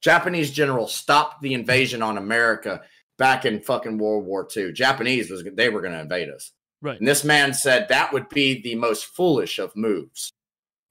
Japanese 0.02 0.52
general 0.52 0.88
stopped 0.88 1.42
the 1.42 1.54
invasion 1.54 2.02
on 2.02 2.18
America 2.18 2.82
back 3.18 3.46
in 3.46 3.62
fucking 3.62 4.00
World 4.00 4.26
War 4.26 4.48
II. 4.56 4.74
Japanese 4.74 5.30
was 5.30 5.44
they 5.54 5.70
were 5.70 5.82
going 5.82 5.94
to 5.94 6.00
invade 6.00 6.30
us. 6.30 6.52
Right. 6.82 6.98
And 6.98 7.08
this 7.08 7.24
man 7.24 7.54
said 7.54 7.88
that 7.88 8.12
would 8.12 8.30
be 8.30 8.62
the 8.62 8.76
most 8.76 9.06
foolish 9.06 9.60
of 9.60 9.76
moves. 9.76 10.32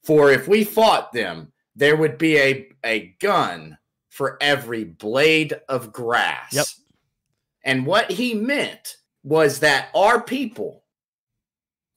For 0.05 0.31
if 0.31 0.49
we 0.49 0.65
fought 0.65 1.13
them, 1.13 1.53
there 1.75 1.97
would 1.97 2.19
be 2.19 2.39
a, 2.39 2.69
a 2.85 3.15
gun 3.21 3.79
for 4.11 4.39
every 4.41 4.85
blade 4.85 5.55
of 5.69 5.93
grass. 5.93 6.53
Yep. 6.53 6.67
And 7.65 7.87
what 7.87 8.11
he 8.11 8.35
meant 8.35 8.97
was 9.25 9.61
that 9.61 9.89
our 9.95 10.21
people 10.21 10.85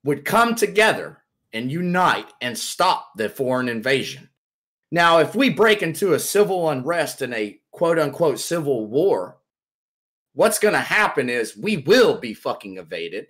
would 0.04 0.26
come 0.26 0.56
together 0.56 1.18
and 1.52 1.72
unite 1.72 2.32
and 2.42 2.58
stop 2.58 3.12
the 3.16 3.30
foreign 3.30 3.70
invasion. 3.70 4.30
Now, 4.92 5.20
if 5.20 5.36
we 5.36 5.50
break 5.50 5.82
into 5.82 6.14
a 6.14 6.20
civil 6.20 6.70
unrest 6.70 7.22
and 7.22 7.34
a 7.34 7.60
quote 7.72 7.98
unquote 7.98 8.40
civil 8.40 8.86
war, 8.88 9.38
what's 10.34 10.60
going 10.60 10.74
to 10.74 10.80
happen 10.80 11.30
is 11.30 11.58
we 11.58 11.78
will 11.78 12.20
be 12.20 12.34
fucking 12.34 12.78
evaded. 12.78 13.28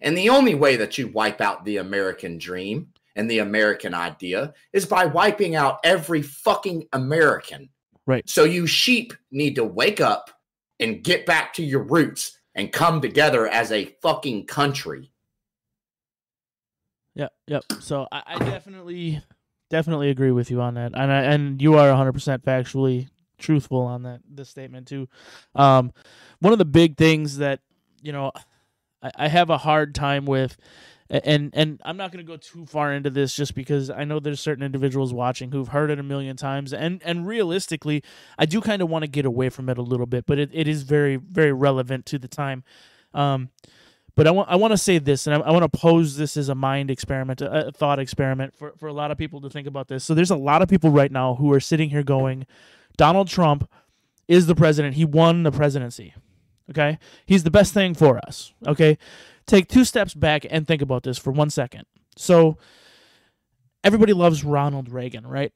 And 0.00 0.16
the 0.16 0.30
only 0.30 0.54
way 0.54 0.76
that 0.76 0.98
you 0.98 1.08
wipe 1.08 1.40
out 1.40 1.64
the 1.64 1.76
American 1.76 2.38
dream 2.38 2.88
and 3.14 3.30
the 3.30 3.38
American 3.38 3.94
idea 3.94 4.52
is 4.72 4.84
by 4.84 5.06
wiping 5.06 5.54
out 5.54 5.78
every 5.84 6.22
fucking 6.22 6.88
American. 6.92 7.68
Right. 8.06 8.28
So 8.28 8.44
you 8.44 8.66
sheep 8.66 9.14
need 9.30 9.54
to 9.54 9.64
wake 9.64 10.00
up 10.00 10.30
and 10.80 11.04
get 11.04 11.24
back 11.24 11.54
to 11.54 11.64
your 11.64 11.84
roots 11.84 12.38
and 12.54 12.72
come 12.72 13.00
together 13.00 13.46
as 13.46 13.72
a 13.72 13.86
fucking 14.02 14.46
country. 14.46 15.10
Yep, 17.14 17.32
yep. 17.46 17.64
So 17.80 18.08
I, 18.10 18.22
I 18.26 18.38
definitely, 18.38 19.22
definitely 19.70 20.10
agree 20.10 20.32
with 20.32 20.50
you 20.50 20.60
on 20.60 20.74
that, 20.74 20.92
and 20.94 21.12
I, 21.12 21.22
and 21.22 21.62
you 21.62 21.74
are 21.74 21.88
100 21.88 22.12
percent 22.12 22.44
factually 22.44 23.08
truthful 23.38 23.80
on 23.82 24.02
that 24.04 24.20
this 24.28 24.48
statement 24.48 24.88
too. 24.88 25.08
Um, 25.54 25.92
one 26.40 26.52
of 26.52 26.58
the 26.58 26.64
big 26.64 26.96
things 26.96 27.38
that 27.38 27.60
you 28.02 28.12
know 28.12 28.32
I, 29.02 29.10
I 29.16 29.28
have 29.28 29.50
a 29.50 29.58
hard 29.58 29.94
time 29.94 30.26
with, 30.26 30.56
and 31.24 31.50
and 31.52 31.80
I'm 31.84 31.96
not 31.96 32.12
going 32.12 32.24
to 32.24 32.30
go 32.30 32.36
too 32.36 32.66
far 32.66 32.92
into 32.92 33.10
this 33.10 33.34
just 33.36 33.54
because 33.54 33.90
I 33.90 34.04
know 34.04 34.20
there's 34.20 34.40
certain 34.40 34.64
individuals 34.64 35.12
watching 35.12 35.52
who've 35.52 35.68
heard 35.68 35.90
it 35.90 35.98
a 35.98 36.02
million 36.02 36.36
times, 36.36 36.72
and 36.72 37.00
and 37.04 37.26
realistically, 37.26 38.02
I 38.38 38.46
do 38.46 38.60
kind 38.60 38.82
of 38.82 38.88
want 38.88 39.02
to 39.02 39.08
get 39.08 39.24
away 39.24 39.48
from 39.48 39.68
it 39.68 39.78
a 39.78 39.82
little 39.82 40.06
bit, 40.06 40.26
but 40.26 40.38
it, 40.38 40.50
it 40.52 40.66
is 40.66 40.82
very 40.82 41.16
very 41.16 41.52
relevant 41.52 42.06
to 42.06 42.18
the 42.18 42.28
time. 42.28 42.64
Um, 43.12 43.50
but 44.16 44.26
I 44.26 44.30
want 44.30 44.48
I 44.48 44.56
want 44.56 44.72
to 44.72 44.78
say 44.78 44.98
this, 44.98 45.26
and 45.26 45.36
I, 45.36 45.40
I 45.46 45.50
want 45.50 45.70
to 45.70 45.78
pose 45.78 46.16
this 46.16 46.36
as 46.36 46.48
a 46.48 46.54
mind 46.54 46.90
experiment, 46.90 47.40
a, 47.40 47.68
a 47.68 47.72
thought 47.72 47.98
experiment 47.98 48.54
for 48.54 48.72
for 48.78 48.88
a 48.88 48.92
lot 48.92 49.10
of 49.10 49.18
people 49.18 49.40
to 49.42 49.50
think 49.50 49.66
about 49.66 49.88
this. 49.88 50.04
So 50.04 50.14
there's 50.14 50.30
a 50.30 50.36
lot 50.36 50.62
of 50.62 50.68
people 50.68 50.90
right 50.90 51.12
now 51.12 51.34
who 51.34 51.52
are 51.52 51.60
sitting 51.60 51.90
here 51.90 52.02
going, 52.02 52.46
Donald 52.96 53.28
Trump 53.28 53.68
is 54.26 54.46
the 54.46 54.54
president. 54.54 54.94
He 54.94 55.04
won 55.04 55.42
the 55.42 55.52
presidency. 55.52 56.14
Okay, 56.70 56.98
he's 57.26 57.44
the 57.44 57.50
best 57.50 57.74
thing 57.74 57.94
for 57.94 58.18
us. 58.26 58.54
Okay, 58.66 58.96
take 59.46 59.68
two 59.68 59.84
steps 59.84 60.14
back 60.14 60.46
and 60.50 60.66
think 60.66 60.82
about 60.82 61.02
this 61.02 61.18
for 61.18 61.30
one 61.32 61.50
second. 61.50 61.84
So 62.16 62.56
everybody 63.82 64.12
loves 64.12 64.44
Ronald 64.44 64.88
Reagan, 64.90 65.26
right? 65.26 65.52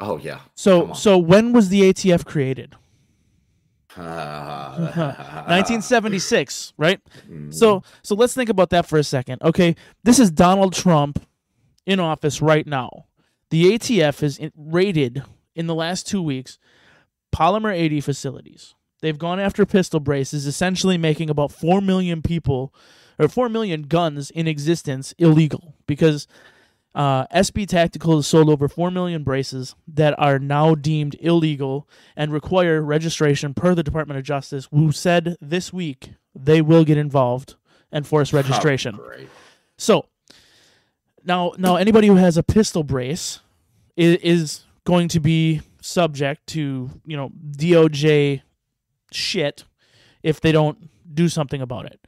Oh 0.00 0.18
yeah. 0.18 0.40
So 0.54 0.92
so 0.94 1.18
when 1.18 1.52
was 1.52 1.68
the 1.68 1.82
ATF 1.82 2.24
created? 2.24 2.74
Uh, 3.94 4.74
1976, 5.48 6.72
right? 6.78 6.98
mm, 7.30 7.52
So 7.52 7.82
so 8.02 8.14
let's 8.14 8.32
think 8.32 8.48
about 8.48 8.70
that 8.70 8.86
for 8.86 8.98
a 8.98 9.04
second. 9.04 9.42
Okay, 9.42 9.76
this 10.02 10.18
is 10.18 10.30
Donald 10.30 10.72
Trump 10.72 11.22
in 11.84 12.00
office 12.00 12.40
right 12.40 12.66
now. 12.66 13.04
The 13.50 13.72
ATF 13.78 14.20
has 14.20 14.40
raided 14.56 15.22
in 15.54 15.66
the 15.66 15.74
last 15.74 16.06
two 16.06 16.22
weeks 16.22 16.58
Polymer 17.34 17.70
80 17.74 18.00
facilities. 18.00 18.74
They've 19.02 19.18
gone 19.18 19.38
after 19.38 19.66
pistol 19.66 20.00
braces, 20.00 20.46
essentially 20.46 20.96
making 20.96 21.28
about 21.28 21.52
four 21.52 21.80
million 21.80 22.22
people 22.22 22.72
or 23.18 23.28
four 23.28 23.48
million 23.48 23.82
guns 23.82 24.30
in 24.30 24.48
existence 24.48 25.14
illegal 25.18 25.74
because 25.86 26.26
uh, 26.94 27.26
SB 27.28 27.66
Tactical 27.66 28.16
has 28.16 28.26
sold 28.26 28.48
over 28.48 28.68
4 28.68 28.90
million 28.90 29.22
braces 29.22 29.74
that 29.88 30.14
are 30.18 30.38
now 30.38 30.74
deemed 30.74 31.16
illegal 31.20 31.88
and 32.16 32.32
require 32.32 32.82
registration 32.82 33.54
per 33.54 33.74
the 33.74 33.82
Department 33.82 34.18
of 34.18 34.24
Justice, 34.24 34.68
who 34.70 34.92
said 34.92 35.36
this 35.40 35.72
week 35.72 36.10
they 36.34 36.60
will 36.60 36.84
get 36.84 36.98
involved 36.98 37.54
and 37.90 38.06
force 38.06 38.32
registration. 38.32 38.98
oh. 39.00 39.24
So 39.78 40.06
now, 41.24 41.52
now 41.56 41.76
anybody 41.76 42.08
who 42.08 42.16
has 42.16 42.36
a 42.36 42.42
pistol 42.42 42.84
brace 42.84 43.40
is, 43.96 44.16
is 44.16 44.64
going 44.84 45.08
to 45.08 45.20
be 45.20 45.62
subject 45.80 46.46
to 46.46 46.90
you 47.04 47.16
know 47.16 47.30
DOJ 47.52 48.42
shit 49.14 49.64
if 50.22 50.40
they 50.40 50.52
don't 50.52 50.88
do 51.14 51.28
something 51.28 51.60
about 51.60 51.86
it. 51.86 52.00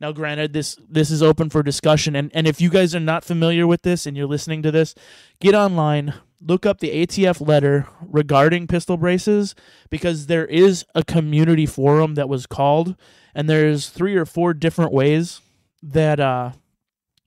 Now, 0.00 0.12
granted, 0.12 0.54
this 0.54 0.78
this 0.88 1.10
is 1.10 1.22
open 1.22 1.50
for 1.50 1.62
discussion, 1.62 2.16
and 2.16 2.30
and 2.34 2.46
if 2.46 2.60
you 2.60 2.70
guys 2.70 2.94
are 2.94 3.00
not 3.00 3.24
familiar 3.24 3.66
with 3.66 3.82
this 3.82 4.06
and 4.06 4.16
you're 4.16 4.26
listening 4.26 4.62
to 4.62 4.70
this, 4.70 4.94
get 5.40 5.54
online, 5.54 6.14
look 6.40 6.64
up 6.64 6.80
the 6.80 7.06
ATF 7.06 7.46
letter 7.46 7.86
regarding 8.00 8.66
pistol 8.66 8.96
braces 8.96 9.54
because 9.90 10.26
there 10.26 10.46
is 10.46 10.86
a 10.94 11.04
community 11.04 11.66
forum 11.66 12.14
that 12.14 12.30
was 12.30 12.46
called, 12.46 12.96
and 13.34 13.48
there's 13.48 13.90
three 13.90 14.16
or 14.16 14.24
four 14.24 14.54
different 14.54 14.90
ways 14.90 15.42
that 15.82 16.18
uh, 16.18 16.52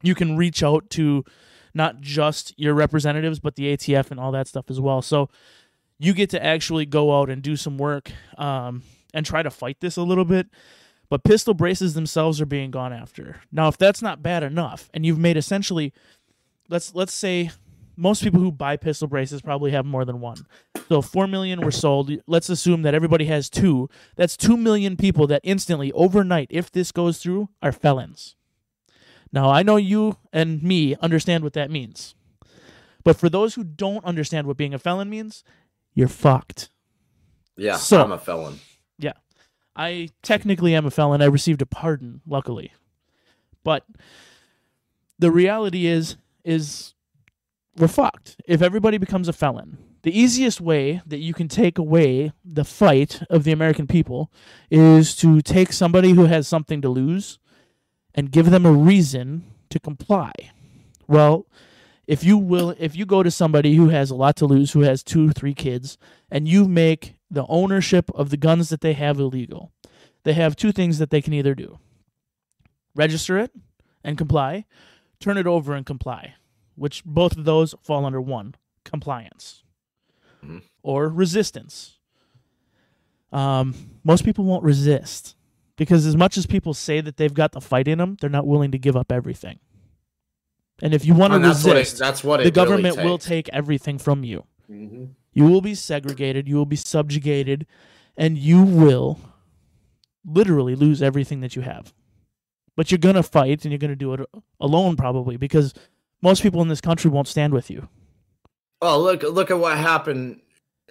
you 0.02 0.16
can 0.16 0.36
reach 0.36 0.64
out 0.64 0.90
to 0.92 1.24
not 1.76 2.02
just 2.02 2.58
your 2.58 2.74
representatives, 2.74 3.40
but 3.40 3.56
the 3.56 3.76
ATF 3.76 4.10
and 4.10 4.20
all 4.20 4.32
that 4.32 4.48
stuff 4.48 4.66
as 4.70 4.80
well. 4.80 5.04
So 5.04 5.30
you 6.00 6.14
get 6.14 6.30
to 6.32 6.44
actually 6.44 6.86
go 6.86 7.20
out 7.20 7.30
and 7.30 7.42
do 7.42 7.56
some 7.56 7.78
work 7.78 8.12
um, 8.38 8.84
and 9.14 9.26
try 9.26 9.44
to 9.44 9.50
fight 9.52 9.78
this 9.80 9.98
a 9.98 10.04
little 10.04 10.26
bit. 10.26 10.48
But 11.10 11.24
pistol 11.24 11.54
braces 11.54 11.94
themselves 11.94 12.42
are 12.42 12.46
being 12.46 12.72
gone 12.72 12.92
after. 12.94 13.42
Now, 13.52 13.68
if 13.68 13.78
that's 13.78 14.02
not 14.02 14.24
bad 14.24 14.42
enough, 14.42 14.90
and 14.94 15.06
you've 15.06 15.20
made 15.20 15.38
essentially, 15.38 15.94
let's 16.70 16.96
let's 16.96 17.14
say 17.14 17.52
most 17.96 18.24
people 18.24 18.40
who 18.40 18.52
buy 18.52 18.76
pistol 18.78 19.08
braces 19.08 19.42
probably 19.42 19.70
have 19.72 19.86
more 19.86 20.06
than 20.06 20.20
one. 20.20 20.38
So 20.90 21.02
four 21.04 21.28
million 21.28 21.62
were 21.62 21.70
sold. 21.72 22.10
Let's 22.26 22.50
assume 22.50 22.82
that 22.82 22.96
everybody 22.96 23.26
has 23.26 23.50
two. 23.50 23.90
That's 24.16 24.36
two 24.36 24.58
million 24.58 24.98
people 24.98 25.28
that 25.28 25.42
instantly, 25.44 25.92
overnight, 25.92 26.48
if 26.50 26.72
this 26.72 26.92
goes 26.92 27.20
through, 27.20 27.50
are 27.62 27.72
felons. 27.72 28.36
Now 29.32 29.50
I 29.52 29.62
know 29.62 29.76
you 29.76 30.18
and 30.32 30.64
me 30.64 30.96
understand 31.02 31.44
what 31.44 31.54
that 31.54 31.70
means. 31.70 32.16
But 33.04 33.18
for 33.18 33.30
those 33.30 33.54
who 33.56 33.64
don't 33.64 34.04
understand 34.06 34.48
what 34.48 34.58
being 34.58 34.74
a 34.74 34.80
felon 34.80 35.10
means, 35.10 35.44
you're 35.94 36.08
fucked. 36.08 36.70
Yeah, 37.58 37.76
So- 37.76 38.02
I'm 38.04 38.12
a 38.12 38.18
felon. 38.18 38.60
I 39.76 40.10
technically 40.22 40.76
am 40.76 40.86
a 40.86 40.92
felon. 40.92 41.22
I 41.22 41.26
received 41.26 41.62
a 41.62 41.66
pardon, 41.66 42.22
luckily. 42.28 42.72
But 43.64 43.86
the 45.18 45.32
reality 45.32 45.86
is 45.88 46.18
is 46.44 46.94
we're 47.78 47.88
fucked. 47.88 48.38
If 48.46 48.62
everybody 48.62 48.98
becomes 48.98 49.28
a 49.28 49.34
felon, 49.34 49.78
the 50.04 50.18
easiest 50.18 50.62
way 50.62 51.02
that 51.08 51.20
you 51.20 51.34
can 51.34 51.48
take 51.48 51.78
away 51.78 52.34
the 52.44 52.66
fight 52.66 53.22
of 53.30 53.46
the 53.46 53.52
American 53.52 53.88
people 53.88 54.32
is 54.70 55.16
to 55.18 55.42
take 55.42 55.72
somebody 55.72 56.12
who 56.12 56.26
has 56.26 56.48
something 56.48 56.82
to 56.82 56.90
lose 56.90 57.40
and 58.14 58.32
give 58.32 58.52
them 58.52 58.66
a 58.66 58.72
reason 58.72 59.44
to 59.70 59.80
comply. 59.80 60.32
Well, 61.08 61.48
if 62.06 62.24
you 62.24 62.38
will 62.38 62.76
if 62.78 62.96
you 62.96 63.06
go 63.06 63.24
to 63.24 63.32
somebody 63.32 63.76
who 63.76 63.90
has 63.90 64.12
a 64.12 64.16
lot 64.16 64.36
to 64.36 64.46
lose, 64.46 64.74
who 64.74 64.82
has 64.82 65.02
two, 65.02 65.32
three 65.32 65.54
kids, 65.54 65.98
and 66.30 66.48
you 66.48 66.68
make 66.68 67.16
the 67.34 67.46
ownership 67.50 68.10
of 68.14 68.30
the 68.30 68.38
guns 68.38 68.70
that 68.70 68.82
they 68.82 68.94
have 68.94 69.20
illegal, 69.20 69.72
they 70.24 70.34
have 70.34 70.56
two 70.56 70.72
things 70.72 71.00
that 71.00 71.10
they 71.10 71.22
can 71.22 71.34
either 71.34 71.56
do. 71.56 71.80
Register 72.96 73.38
it 73.40 73.52
and 74.04 74.18
comply, 74.18 74.66
turn 75.20 75.38
it 75.38 75.48
over 75.48 75.74
and 75.74 75.86
comply, 75.86 76.36
which 76.76 77.04
both 77.04 77.36
of 77.36 77.44
those 77.46 77.74
fall 77.82 78.06
under 78.06 78.22
one, 78.22 78.54
compliance. 78.86 79.64
Mhm. 80.46 80.62
Or 80.84 81.10
resistance. 81.10 81.98
Um, 83.32 83.74
most 84.04 84.24
people 84.24 84.46
won't 84.46 84.64
resist 84.64 85.36
because 85.76 86.06
as 86.06 86.16
much 86.16 86.38
as 86.38 86.46
people 86.46 86.76
say 86.76 87.02
that 87.02 87.18
they've 87.18 87.34
got 87.34 87.54
the 87.54 87.62
fight 87.62 87.88
in 87.88 87.98
them, 87.98 88.16
they're 88.22 88.30
not 88.30 88.46
willing 88.46 88.72
to 88.72 88.78
give 88.78 88.96
up 88.96 89.12
everything. 89.12 89.60
And 90.84 90.94
if 90.94 91.04
you 91.04 91.16
want 91.16 91.32
to 91.32 91.36
And 91.38 91.46
that's 91.46 91.64
what 91.64 91.78
it, 91.78 91.80
resist, 91.80 91.98
that's 91.98 92.24
what 92.24 92.42
it 92.42 92.54
the 92.54 92.62
really 92.62 92.84
government 92.84 93.04
will 93.04 93.18
take 93.18 93.50
everything 93.50 93.98
from 93.98 94.24
you. 94.24 94.46
Mhm. 94.70 95.16
You 95.34 95.46
will 95.46 95.62
be 95.62 95.76
segregated, 95.76 96.48
you 96.48 96.56
will 96.56 96.66
be 96.66 96.76
subjugated, 96.76 97.66
and 98.18 98.38
you 98.38 98.64
will 98.64 99.20
literally 100.26 100.76
lose 100.76 101.02
everything 101.02 101.42
that 101.42 101.56
you 101.56 101.62
have. 101.62 101.94
But 102.76 102.92
you're 102.92 102.98
going 102.98 103.16
to 103.16 103.24
fight 103.24 103.66
and 103.66 103.72
you're 103.72 103.80
going 103.80 103.90
to 103.92 103.96
do 103.96 104.14
it 104.14 104.22
alone 104.60 104.96
probably 104.96 105.38
because 105.38 105.74
most 106.22 106.42
people 106.42 106.62
in 106.62 106.68
this 106.68 106.82
country 106.82 107.12
won't 107.12 107.28
stand 107.28 107.54
with 107.54 107.70
you. 107.70 107.88
Well, 108.82 109.02
look 109.02 109.24
look 109.24 109.52
at 109.52 109.60
what 109.60 109.78
happened 109.78 110.42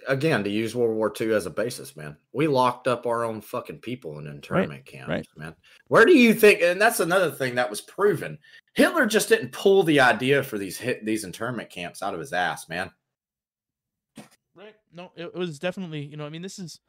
again 0.07 0.43
to 0.43 0.49
use 0.49 0.75
World 0.75 0.95
War 0.95 1.13
II 1.19 1.33
as 1.33 1.45
a 1.45 1.51
basis, 1.51 1.95
man. 1.95 2.17
We 2.33 2.47
locked 2.47 2.87
up 2.87 3.05
our 3.05 3.23
own 3.23 3.41
fucking 3.41 3.79
people 3.79 4.19
in 4.19 4.27
internment 4.27 4.85
camps, 4.85 5.09
right. 5.09 5.27
man. 5.37 5.55
Where 5.87 6.05
do 6.05 6.13
you 6.13 6.33
think? 6.33 6.61
And 6.61 6.81
that's 6.81 6.99
another 6.99 7.31
thing 7.31 7.55
that 7.55 7.69
was 7.69 7.81
proven. 7.81 8.37
Hitler 8.73 9.05
just 9.05 9.29
didn't 9.29 9.51
pull 9.51 9.83
the 9.83 9.99
idea 9.99 10.43
for 10.43 10.57
these 10.57 10.77
hit 10.77 11.05
these 11.05 11.23
internment 11.23 11.69
camps 11.69 12.01
out 12.01 12.13
of 12.13 12.19
his 12.19 12.33
ass, 12.33 12.69
man. 12.69 12.91
No, 14.93 15.11
it, 15.15 15.25
it 15.25 15.35
was 15.35 15.59
definitely, 15.59 16.01
you 16.05 16.17
know, 16.17 16.25
I 16.25 16.29
mean 16.29 16.41
this 16.41 16.59
is 16.59 16.79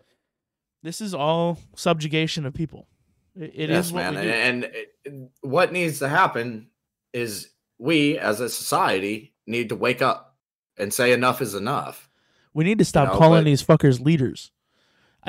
this 0.83 1.01
is 1.01 1.15
all 1.15 1.59
subjugation 1.75 2.45
of 2.47 2.55
people. 2.55 2.87
It, 3.35 3.53
it 3.55 3.71
is 3.71 3.91
yes, 3.91 3.93
what 3.93 4.15
man. 4.15 4.71
And, 5.07 5.29
what 5.41 5.73
needs 5.73 5.99
to 6.01 6.09
happen 6.09 6.69
is 7.13 7.49
we, 7.79 8.19
as 8.19 8.41
a 8.41 8.49
society, 8.49 9.35
need 9.47 9.71
to 9.71 9.77
wake 9.77 10.03
up 10.03 10.37
and 10.77 10.93
say 10.93 11.13
enough 11.13 11.41
is 11.43 11.55
enough. 11.55 12.09
We 12.53 12.65
need 12.65 12.79
to 12.79 12.85
stop 12.85 13.13
know, 13.13 13.19
calling 13.19 13.41
but- 13.41 13.45
these 13.47 13.63
fuckers 13.63 14.01
leaders. 14.01 14.51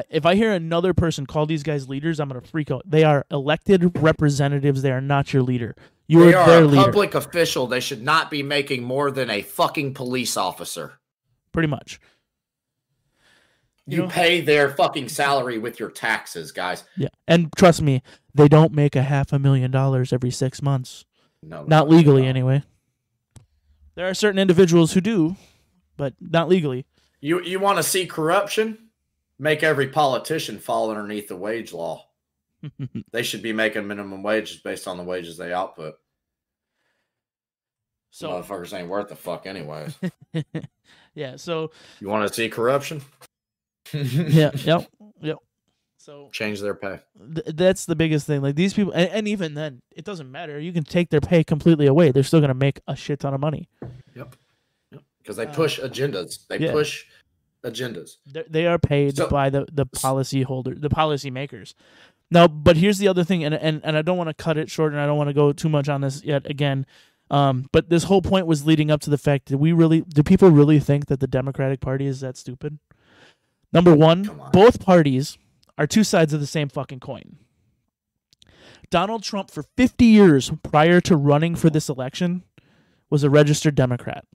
If 0.10 0.26
I 0.26 0.36
hear 0.36 0.52
another 0.52 0.94
person 0.94 1.26
call 1.26 1.46
these 1.46 1.64
guys 1.64 1.88
leaders, 1.88 2.20
I'm 2.20 2.28
gonna 2.28 2.42
freak 2.42 2.70
out. 2.70 2.82
They 2.86 3.06
are 3.06 3.26
elected 3.32 3.98
representatives. 4.00 4.82
They 4.82 4.92
are 4.92 5.00
not 5.00 5.32
your 5.34 5.42
leader. 5.42 5.74
You 6.08 6.26
They 6.26 6.34
are 6.34 6.50
are 6.50 6.62
a 6.64 6.66
leader. 6.66 6.84
public 6.84 7.16
official. 7.16 7.66
They 7.66 7.80
should 7.80 8.04
not 8.04 8.30
be 8.30 8.44
making 8.44 8.84
more 8.84 9.10
than 9.10 9.30
a 9.30 9.42
fucking 9.42 9.94
police 9.94 10.36
officer. 10.36 11.00
pretty 11.54 11.70
much. 11.70 12.02
You, 13.88 14.04
you 14.04 14.10
pay 14.10 14.42
their 14.42 14.72
fucking 14.72 15.10
salary 15.10 15.58
with 15.60 15.80
your 15.80 15.92
taxes, 15.92 16.52
guys. 16.52 16.84
Yeah, 16.98 17.10
and 17.28 17.50
trust 17.56 17.82
me, 17.82 18.02
they 18.34 18.48
don't 18.48 18.74
make 18.74 18.96
a 18.96 19.04
half 19.04 19.32
a 19.32 19.40
million 19.40 19.70
dollars 19.70 20.12
every 20.12 20.32
six 20.32 20.62
months. 20.62 21.06
No, 21.44 21.64
not 21.66 21.88
legally 21.88 22.24
no. 22.24 22.30
anyway. 22.30 22.64
There 23.94 24.10
are 24.10 24.14
certain 24.14 24.40
individuals 24.40 24.94
who 24.94 25.02
do, 25.02 25.36
but 25.98 26.14
not 26.20 26.50
legally. 26.50 26.86
You 27.22 27.42
you 27.42 27.60
want 27.60 27.78
to 27.78 27.84
see 27.84 28.06
corruption? 28.06 28.90
Make 29.38 29.64
every 29.64 29.88
politician 29.88 30.60
fall 30.60 30.90
underneath 30.90 31.28
the 31.28 31.36
wage 31.36 31.74
law. 31.74 32.08
they 33.12 33.24
should 33.24 33.42
be 33.42 33.54
making 33.54 33.88
minimum 33.88 34.24
wages 34.24 34.58
based 34.58 34.88
on 34.88 34.98
the 34.98 35.04
wages 35.04 35.38
they 35.38 35.54
output. 35.54 35.96
So 38.12 38.30
motherfuckers 38.30 38.74
ain't 38.74 38.88
worth 38.88 39.10
the 39.10 39.16
fuck 39.16 39.46
anyways. 39.46 39.94
yeah, 41.16 41.36
so 41.36 41.72
you 42.00 42.08
want 42.08 42.28
to 42.28 42.34
see 42.34 42.48
corruption? 42.48 43.02
Yeah, 43.94 44.52
yep, 44.56 44.88
yep. 45.22 45.38
So 45.98 46.30
change 46.32 46.62
their 46.62 46.76
pay. 46.76 47.00
Th- 47.34 47.56
that's 47.56 47.86
the 47.86 47.96
biggest 47.96 48.28
thing. 48.28 48.42
Like 48.42 48.56
these 48.56 48.74
people, 48.74 48.94
and, 48.94 49.10
and, 49.10 49.28
even 49.28 49.56
then, 49.56 49.82
it 49.92 50.06
doesn't 50.06 50.32
matter. 50.32 50.60
You 50.60 50.72
can 50.72 50.84
take 50.84 51.10
their 51.10 51.22
pay 51.22 51.44
completely 51.44 51.88
away. 51.88 52.12
They're 52.12 52.22
still 52.22 52.42
going 52.42 52.50
to 52.50 52.54
make 52.54 52.80
a 52.88 52.96
shit 52.96 53.22
ton 53.22 53.34
of 53.34 53.40
money. 53.40 53.68
Yep. 54.16 54.36
Yep. 54.92 55.02
Because 55.18 55.38
they 55.38 55.48
uh, 55.48 55.54
push 55.54 55.80
uh, 55.80 55.88
agendas. 55.88 56.46
They 56.48 56.60
yeah. 56.60 56.72
push 56.72 57.06
agendas. 57.64 58.18
They're, 58.28 58.46
they 58.48 58.68
are 58.68 58.78
paid 58.78 59.18
so, 59.18 59.28
by 59.28 59.50
the 59.50 59.66
the 59.72 59.88
policy 59.88 60.44
holder, 60.44 60.76
the 60.76 60.90
policy 60.90 61.32
makers. 61.32 61.74
Now, 62.32 62.48
but 62.48 62.78
here's 62.78 63.00
the 63.00 63.08
other 63.08 63.24
thing, 63.24 63.44
and 63.44 63.56
and 63.56 63.82
and 63.84 63.98
I 63.98 64.04
don't 64.04 64.18
want 64.18 64.30
to 64.30 64.36
cut 64.36 64.58
it 64.58 64.70
short, 64.70 64.92
and 64.92 65.02
I 65.02 65.08
don't 65.08 65.18
want 65.18 65.30
to 65.30 65.34
go 65.34 65.54
too 65.54 65.70
much 65.70 65.90
on 65.90 66.02
this 66.02 66.24
yet. 66.24 66.50
Again, 66.50 66.86
um, 67.32 67.68
but 67.72 67.90
this 67.90 68.04
whole 68.04 68.22
point 68.22 68.46
was 68.46 68.66
leading 68.66 68.92
up 68.92 69.02
to 69.02 69.10
the 69.10 69.18
fact 69.18 69.50
that 69.50 69.58
we 69.58 69.72
really 69.72 70.02
do 70.02 70.22
people 70.22 70.52
really 70.52 70.80
think 70.80 71.08
that 71.08 71.20
the 71.20 71.28
Democratic 71.28 71.82
Party 71.82 72.06
is 72.06 72.20
that 72.22 72.38
stupid? 72.38 72.78
Number 73.76 73.94
one, 73.94 74.30
on. 74.30 74.52
both 74.52 74.80
parties 74.80 75.38
are 75.78 75.86
two 75.86 76.06
sides 76.06 76.34
of 76.34 76.40
the 76.40 76.48
same 76.48 76.70
fucking 76.70 77.02
coin. 77.02 77.38
Donald 78.90 79.22
Trump, 79.22 79.52
for 79.52 79.64
50 79.64 80.06
years 80.06 80.52
prior 80.64 81.02
to 81.02 81.18
running 81.18 81.56
for 81.56 81.70
this 81.70 81.90
election, 81.90 82.44
was 83.10 83.26
a 83.26 83.30
registered 83.30 83.76
Democrat. 83.76 84.26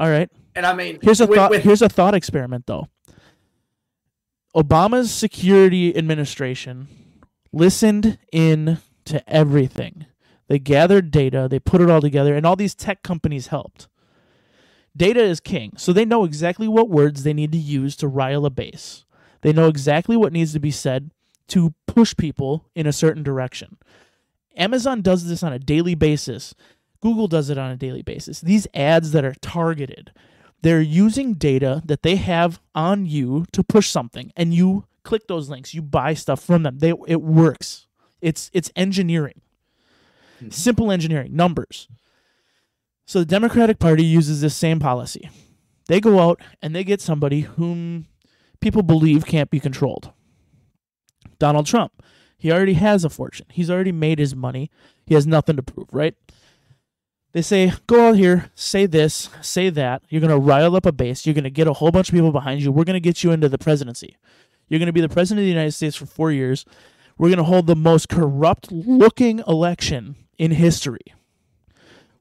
All 0.00 0.10
right. 0.10 0.28
And 0.56 0.66
I 0.66 0.74
mean, 0.74 0.98
here's 1.00 1.20
a 1.20 1.26
with, 1.26 1.38
thought. 1.38 1.50
With... 1.50 1.62
Here's 1.62 1.82
a 1.82 1.88
thought 1.88 2.14
experiment, 2.14 2.66
though. 2.66 2.88
Obama's 4.56 5.12
security 5.12 5.96
administration 5.96 6.88
listened 7.52 8.18
in 8.32 8.78
to 9.04 9.28
everything. 9.30 10.06
They 10.48 10.58
gathered 10.58 11.12
data, 11.12 11.46
they 11.48 11.60
put 11.60 11.80
it 11.80 11.88
all 11.88 12.00
together, 12.00 12.34
and 12.34 12.44
all 12.44 12.56
these 12.56 12.74
tech 12.74 13.04
companies 13.04 13.48
helped. 13.48 13.86
Data 14.96 15.20
is 15.20 15.40
king, 15.40 15.72
so 15.76 15.92
they 15.92 16.04
know 16.04 16.24
exactly 16.24 16.68
what 16.68 16.88
words 16.88 17.22
they 17.22 17.32
need 17.32 17.52
to 17.52 17.58
use 17.58 17.96
to 17.96 18.08
rile 18.08 18.46
a 18.46 18.50
base. 18.50 19.04
They 19.40 19.52
know 19.52 19.68
exactly 19.68 20.16
what 20.16 20.32
needs 20.32 20.52
to 20.52 20.60
be 20.60 20.70
said 20.70 21.10
to 21.48 21.74
push 21.86 22.16
people 22.16 22.66
in 22.74 22.86
a 22.86 22.92
certain 22.92 23.22
direction. 23.22 23.76
Amazon 24.56 25.02
does 25.02 25.26
this 25.26 25.42
on 25.42 25.52
a 25.52 25.58
daily 25.58 25.94
basis. 25.94 26.54
Google 27.00 27.28
does 27.28 27.50
it 27.50 27.58
on 27.58 27.70
a 27.70 27.76
daily 27.76 28.02
basis. 28.02 28.40
These 28.40 28.66
ads 28.72 29.10
that 29.12 29.24
are 29.24 29.34
targeted, 29.34 30.12
they're 30.62 30.80
using 30.80 31.34
data 31.34 31.82
that 31.84 32.02
they 32.02 32.16
have 32.16 32.60
on 32.74 33.04
you 33.04 33.44
to 33.52 33.62
push 33.62 33.90
something, 33.90 34.32
and 34.36 34.54
you 34.54 34.84
click 35.02 35.26
those 35.26 35.50
links, 35.50 35.74
you 35.74 35.82
buy 35.82 36.14
stuff 36.14 36.42
from 36.42 36.62
them. 36.62 36.78
They, 36.78 36.92
it 37.06 37.20
works. 37.20 37.86
It's 38.22 38.50
it's 38.54 38.70
engineering. 38.74 39.42
Mm-hmm. 40.36 40.50
Simple 40.50 40.90
engineering, 40.90 41.36
numbers. 41.36 41.88
So 43.06 43.18
the 43.20 43.26
Democratic 43.26 43.78
Party 43.78 44.04
uses 44.04 44.40
this 44.40 44.56
same 44.56 44.78
policy. 44.80 45.28
They 45.88 46.00
go 46.00 46.20
out 46.20 46.40
and 46.62 46.74
they 46.74 46.84
get 46.84 47.00
somebody 47.00 47.40
whom 47.40 48.06
people 48.60 48.82
believe 48.82 49.26
can't 49.26 49.50
be 49.50 49.60
controlled. 49.60 50.12
Donald 51.38 51.66
Trump. 51.66 52.02
He 52.38 52.52
already 52.52 52.74
has 52.74 53.04
a 53.04 53.10
fortune. 53.10 53.46
He's 53.50 53.70
already 53.70 53.92
made 53.92 54.18
his 54.18 54.34
money. 54.34 54.70
He 55.06 55.14
has 55.14 55.26
nothing 55.26 55.56
to 55.56 55.62
prove, 55.62 55.88
right? 55.92 56.14
They 57.32 57.42
say, 57.42 57.72
go 57.86 58.08
out 58.08 58.16
here, 58.16 58.50
say 58.54 58.86
this, 58.86 59.28
say 59.40 59.68
that. 59.70 60.02
You're 60.08 60.20
going 60.20 60.30
to 60.30 60.38
rile 60.38 60.76
up 60.76 60.86
a 60.86 60.92
base. 60.92 61.26
You're 61.26 61.34
going 61.34 61.44
to 61.44 61.50
get 61.50 61.66
a 61.66 61.72
whole 61.72 61.90
bunch 61.90 62.08
of 62.08 62.14
people 62.14 62.32
behind 62.32 62.62
you. 62.62 62.70
We're 62.70 62.84
going 62.84 62.94
to 62.94 63.00
get 63.00 63.24
you 63.24 63.32
into 63.32 63.48
the 63.48 63.58
presidency. 63.58 64.16
You're 64.68 64.78
going 64.78 64.86
to 64.86 64.92
be 64.92 65.00
the 65.00 65.08
president 65.08 65.40
of 65.40 65.46
the 65.46 65.52
United 65.52 65.72
States 65.72 65.96
for 65.96 66.06
four 66.06 66.32
years. 66.32 66.64
We're 67.18 67.28
going 67.28 67.38
to 67.38 67.44
hold 67.44 67.66
the 67.66 67.76
most 67.76 68.08
corrupt 68.08 68.70
looking 68.70 69.40
election 69.46 70.16
in 70.38 70.52
history. 70.52 71.14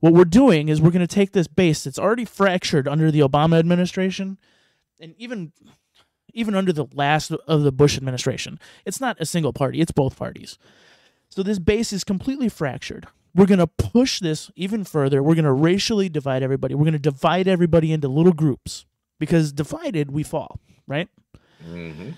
What 0.04 0.12
we're 0.12 0.26
doing 0.26 0.68
is 0.68 0.82
we're 0.82 0.92
going 0.92 1.00
to 1.00 1.16
take 1.16 1.32
this 1.32 1.48
base 1.48 1.86
that's 1.86 1.98
already 1.98 2.26
fractured 2.26 2.90
under 2.90 3.10
the 3.10 3.22
Obama 3.22 3.58
administration 3.58 4.38
and 5.00 5.16
even 5.18 5.54
even 6.34 6.56
under 6.56 6.74
the 6.74 6.88
last 6.94 7.32
of 7.32 7.62
the 7.62 7.72
Bush 7.72 7.96
administration. 7.96 8.60
It's 8.84 9.00
not 9.00 9.16
a 9.22 9.26
single 9.26 9.54
party, 9.54 9.80
it's 9.80 9.94
both 9.94 10.18
parties. 10.18 10.58
So 11.30 11.42
this 11.42 11.58
base 11.58 11.94
is 11.94 12.04
completely 12.04 12.50
fractured. 12.50 13.08
We're 13.34 13.46
going 13.46 13.60
to 13.60 13.68
push 13.68 14.20
this 14.20 14.52
even 14.58 14.84
further. 14.84 15.24
We're 15.24 15.36
going 15.36 15.46
to 15.46 15.54
racially 15.54 16.10
divide 16.10 16.44
everybody. 16.44 16.76
We're 16.76 16.84
going 16.84 16.92
to 16.92 17.00
divide 17.00 17.48
everybody 17.48 17.94
into 17.94 18.10
little 18.10 18.34
groups 18.34 18.86
because 19.20 19.54
divided 19.54 20.12
we 20.12 20.24
fall, 20.24 20.60
right? 20.86 21.08
Mm-hmm. 21.66 22.10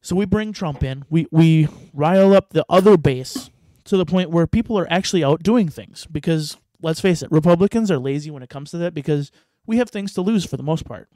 So 0.00 0.14
we 0.14 0.26
bring 0.26 0.52
Trump 0.52 0.84
in. 0.84 1.04
We 1.10 1.26
we 1.32 1.66
rile 1.92 2.34
up 2.34 2.50
the 2.50 2.64
other 2.68 2.96
base 2.96 3.50
to 3.86 3.96
the 3.96 4.06
point 4.06 4.30
where 4.30 4.46
people 4.46 4.78
are 4.78 4.86
actually 4.92 5.24
out 5.24 5.42
doing 5.42 5.68
things 5.68 6.06
because 6.06 6.56
let's 6.82 7.00
face 7.00 7.22
it, 7.22 7.30
Republicans 7.30 7.90
are 7.90 7.98
lazy 7.98 8.30
when 8.30 8.42
it 8.42 8.50
comes 8.50 8.70
to 8.72 8.78
that 8.78 8.94
because 8.94 9.30
we 9.66 9.78
have 9.78 9.90
things 9.90 10.12
to 10.14 10.20
lose 10.20 10.44
for 10.44 10.56
the 10.56 10.62
most 10.62 10.84
part. 10.84 11.08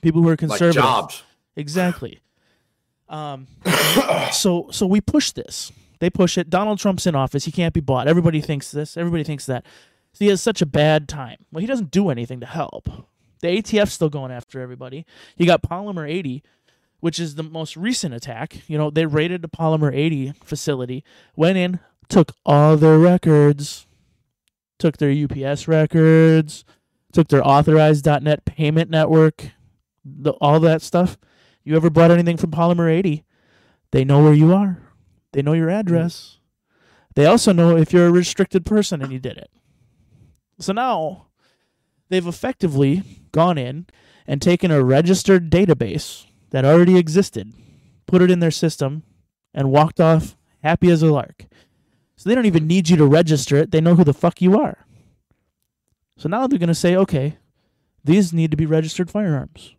People 0.00 0.22
who 0.22 0.28
are 0.28 0.36
conservative, 0.36 0.82
like 0.82 0.90
jobs, 0.90 1.22
exactly. 1.54 2.20
Um, 3.08 3.46
so 4.32 4.68
so 4.70 4.86
we 4.86 5.00
push 5.00 5.32
this. 5.32 5.72
They 5.98 6.10
push 6.10 6.36
it. 6.36 6.50
Donald 6.50 6.78
Trump's 6.78 7.06
in 7.06 7.14
office. 7.14 7.44
He 7.44 7.52
can't 7.52 7.72
be 7.72 7.80
bought. 7.80 8.08
Everybody 8.08 8.40
thinks 8.40 8.70
this. 8.70 8.96
Everybody 8.96 9.24
thinks 9.24 9.46
that. 9.46 9.64
So 10.12 10.24
he 10.24 10.28
has 10.30 10.42
such 10.42 10.60
a 10.60 10.66
bad 10.66 11.08
time. 11.08 11.38
Well, 11.52 11.60
he 11.60 11.66
doesn't 11.66 11.90
do 11.90 12.10
anything 12.10 12.40
to 12.40 12.46
help. 12.46 12.88
The 13.40 13.48
ATF's 13.48 13.92
still 13.92 14.08
going 14.08 14.32
after 14.32 14.60
everybody. 14.60 15.06
You 15.36 15.46
got 15.46 15.62
Polymer 15.62 16.08
80, 16.08 16.42
which 17.00 17.20
is 17.20 17.34
the 17.34 17.42
most 17.42 17.76
recent 17.76 18.14
attack. 18.14 18.62
You 18.66 18.78
know, 18.78 18.90
they 18.90 19.06
raided 19.06 19.42
the 19.42 19.48
Polymer 19.48 19.94
80 19.94 20.32
facility, 20.42 21.04
went 21.34 21.58
in, 21.58 21.80
took 22.08 22.32
all 22.44 22.76
their 22.76 22.98
records, 22.98 23.85
took 24.78 24.98
their 24.98 25.10
UPS 25.10 25.68
records, 25.68 26.64
took 27.12 27.28
their 27.28 27.46
authorized.net 27.46 28.44
payment 28.44 28.90
network, 28.90 29.50
the, 30.04 30.32
all 30.32 30.60
that 30.60 30.82
stuff. 30.82 31.16
You 31.64 31.76
ever 31.76 31.90
bought 31.90 32.10
anything 32.10 32.36
from 32.36 32.50
Polymer 32.50 32.90
80? 32.90 33.24
They 33.90 34.04
know 34.04 34.22
where 34.22 34.34
you 34.34 34.52
are. 34.52 34.78
They 35.32 35.42
know 35.42 35.52
your 35.52 35.70
address. 35.70 36.38
They 37.14 37.26
also 37.26 37.52
know 37.52 37.76
if 37.76 37.92
you're 37.92 38.06
a 38.06 38.12
restricted 38.12 38.66
person 38.66 39.02
and 39.02 39.10
you 39.10 39.18
did 39.18 39.38
it. 39.38 39.50
So 40.58 40.72
now 40.72 41.28
they've 42.08 42.26
effectively 42.26 43.02
gone 43.32 43.58
in 43.58 43.86
and 44.26 44.40
taken 44.40 44.70
a 44.70 44.84
registered 44.84 45.50
database 45.50 46.26
that 46.50 46.64
already 46.64 46.96
existed, 46.96 47.52
put 48.06 48.22
it 48.22 48.30
in 48.30 48.40
their 48.40 48.50
system, 48.50 49.02
and 49.54 49.70
walked 49.70 50.00
off 50.00 50.36
happy 50.62 50.90
as 50.90 51.02
a 51.02 51.12
lark. 51.12 51.46
So 52.16 52.28
they 52.28 52.34
don't 52.34 52.46
even 52.46 52.66
need 52.66 52.88
you 52.88 52.96
to 52.96 53.06
register 53.06 53.56
it. 53.56 53.70
They 53.70 53.80
know 53.80 53.94
who 53.94 54.04
the 54.04 54.14
fuck 54.14 54.40
you 54.40 54.58
are. 54.58 54.86
So 56.16 56.28
now 56.28 56.46
they're 56.46 56.58
going 56.58 56.68
to 56.68 56.74
say, 56.74 56.96
okay, 56.96 57.36
these 58.04 58.32
need 58.32 58.50
to 58.50 58.56
be 58.56 58.66
registered 58.66 59.10
firearms. 59.10 59.74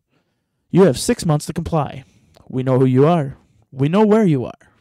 You 0.70 0.84
have 0.84 1.00
six 1.00 1.26
months 1.26 1.46
to 1.48 1.54
comply. 1.54 2.04
We 2.48 2.62
know 2.62 2.78
who 2.78 2.86
you 2.86 3.08
are. 3.08 3.38
We 3.72 3.90
know 3.90 4.06
where 4.06 4.26
you 4.26 4.46
are. 4.46 4.72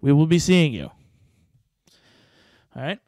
We 0.00 0.12
will 0.12 0.26
be 0.26 0.38
seeing 0.38 0.72
you. 0.72 0.90
All 2.74 2.82
right. 2.82 2.98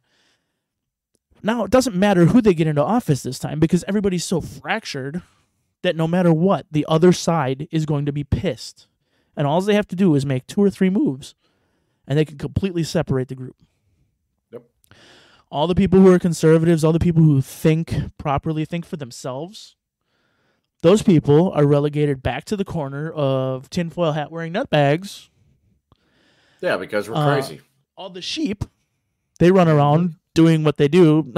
Now, 1.42 1.64
it 1.64 1.70
doesn't 1.70 1.96
matter 1.96 2.26
who 2.26 2.40
they 2.40 2.54
get 2.54 2.66
into 2.66 2.82
office 2.82 3.22
this 3.22 3.38
time 3.38 3.60
because 3.60 3.84
everybody's 3.86 4.24
so 4.24 4.40
fractured 4.40 5.22
that 5.82 5.96
no 5.96 6.06
matter 6.06 6.32
what, 6.32 6.66
the 6.70 6.86
other 6.88 7.12
side 7.12 7.68
is 7.70 7.86
going 7.86 8.06
to 8.06 8.12
be 8.12 8.24
pissed. 8.24 8.88
And 9.36 9.46
all 9.46 9.60
they 9.60 9.74
have 9.74 9.88
to 9.88 9.96
do 9.96 10.14
is 10.14 10.24
make 10.24 10.46
two 10.46 10.62
or 10.62 10.70
three 10.70 10.90
moves 10.90 11.34
and 12.06 12.18
they 12.18 12.24
can 12.24 12.38
completely 12.38 12.82
separate 12.82 13.28
the 13.28 13.34
group. 13.34 13.56
Yep. 14.52 14.62
All 15.50 15.66
the 15.66 15.74
people 15.74 16.00
who 16.00 16.12
are 16.12 16.18
conservatives, 16.18 16.84
all 16.84 16.92
the 16.92 16.98
people 16.98 17.22
who 17.22 17.40
think 17.40 17.94
properly, 18.18 18.64
think 18.64 18.84
for 18.84 18.96
themselves, 18.96 19.76
those 20.82 21.02
people 21.02 21.50
are 21.52 21.66
relegated 21.66 22.22
back 22.22 22.44
to 22.44 22.56
the 22.56 22.64
corner 22.64 23.10
of 23.10 23.70
tinfoil 23.70 24.12
hat 24.12 24.30
wearing 24.30 24.52
nutbags. 24.52 25.30
Yeah, 26.60 26.76
because 26.76 27.08
we're 27.08 27.16
uh, 27.16 27.34
crazy. 27.34 27.60
All 27.96 28.10
the 28.10 28.22
sheep, 28.22 28.64
they 29.38 29.50
run 29.50 29.68
around 29.68 30.16
doing 30.34 30.64
what 30.64 30.76
they 30.76 30.88
do. 30.88 31.32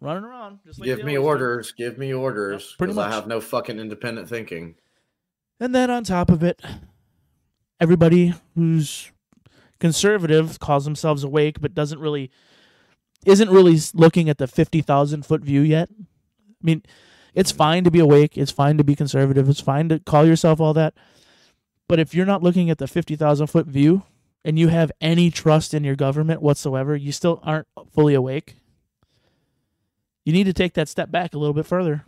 running 0.00 0.24
around. 0.24 0.60
Just 0.64 0.80
like 0.80 0.86
give 0.86 1.04
me 1.04 1.16
orders. 1.16 1.72
Do. 1.72 1.84
Give 1.84 1.98
me 1.98 2.12
orders. 2.12 2.74
Pretty 2.78 2.94
much. 2.94 3.10
I 3.10 3.14
have 3.14 3.26
no 3.26 3.40
fucking 3.40 3.78
independent 3.78 4.28
thinking. 4.28 4.76
And 5.58 5.74
then 5.74 5.90
on 5.90 6.04
top 6.04 6.30
of 6.30 6.42
it, 6.42 6.62
everybody 7.80 8.34
who's 8.54 9.10
conservative 9.78 10.58
calls 10.58 10.84
themselves 10.84 11.24
awake, 11.24 11.60
but 11.60 11.74
doesn't 11.74 11.98
really 11.98 12.30
isn't 13.24 13.50
really 13.50 13.78
looking 13.92 14.28
at 14.28 14.38
the 14.38 14.46
50,000 14.46 15.26
foot 15.26 15.42
view 15.42 15.60
yet. 15.60 15.88
I 15.98 16.62
mean, 16.62 16.82
it's 17.34 17.50
fine 17.50 17.84
to 17.84 17.90
be 17.90 17.98
awake, 17.98 18.38
it's 18.38 18.52
fine 18.52 18.78
to 18.78 18.84
be 18.84 18.94
conservative, 18.94 19.48
it's 19.48 19.60
fine 19.60 19.88
to 19.88 19.98
call 19.98 20.24
yourself 20.24 20.60
all 20.60 20.72
that. 20.74 20.94
But 21.88 21.98
if 21.98 22.14
you're 22.14 22.26
not 22.26 22.42
looking 22.42 22.70
at 22.70 22.78
the 22.78 22.86
50,000 22.86 23.46
foot 23.48 23.66
view 23.66 24.04
and 24.44 24.58
you 24.58 24.68
have 24.68 24.90
any 25.00 25.30
trust 25.30 25.74
in 25.74 25.84
your 25.84 25.96
government 25.96 26.40
whatsoever, 26.40 26.96
you 26.96 27.12
still 27.12 27.40
aren't 27.42 27.66
fully 27.92 28.14
awake. 28.14 28.56
You 30.24 30.32
need 30.32 30.44
to 30.44 30.52
take 30.52 30.74
that 30.74 30.88
step 30.88 31.10
back 31.10 31.34
a 31.34 31.38
little 31.38 31.54
bit 31.54 31.66
further 31.66 32.04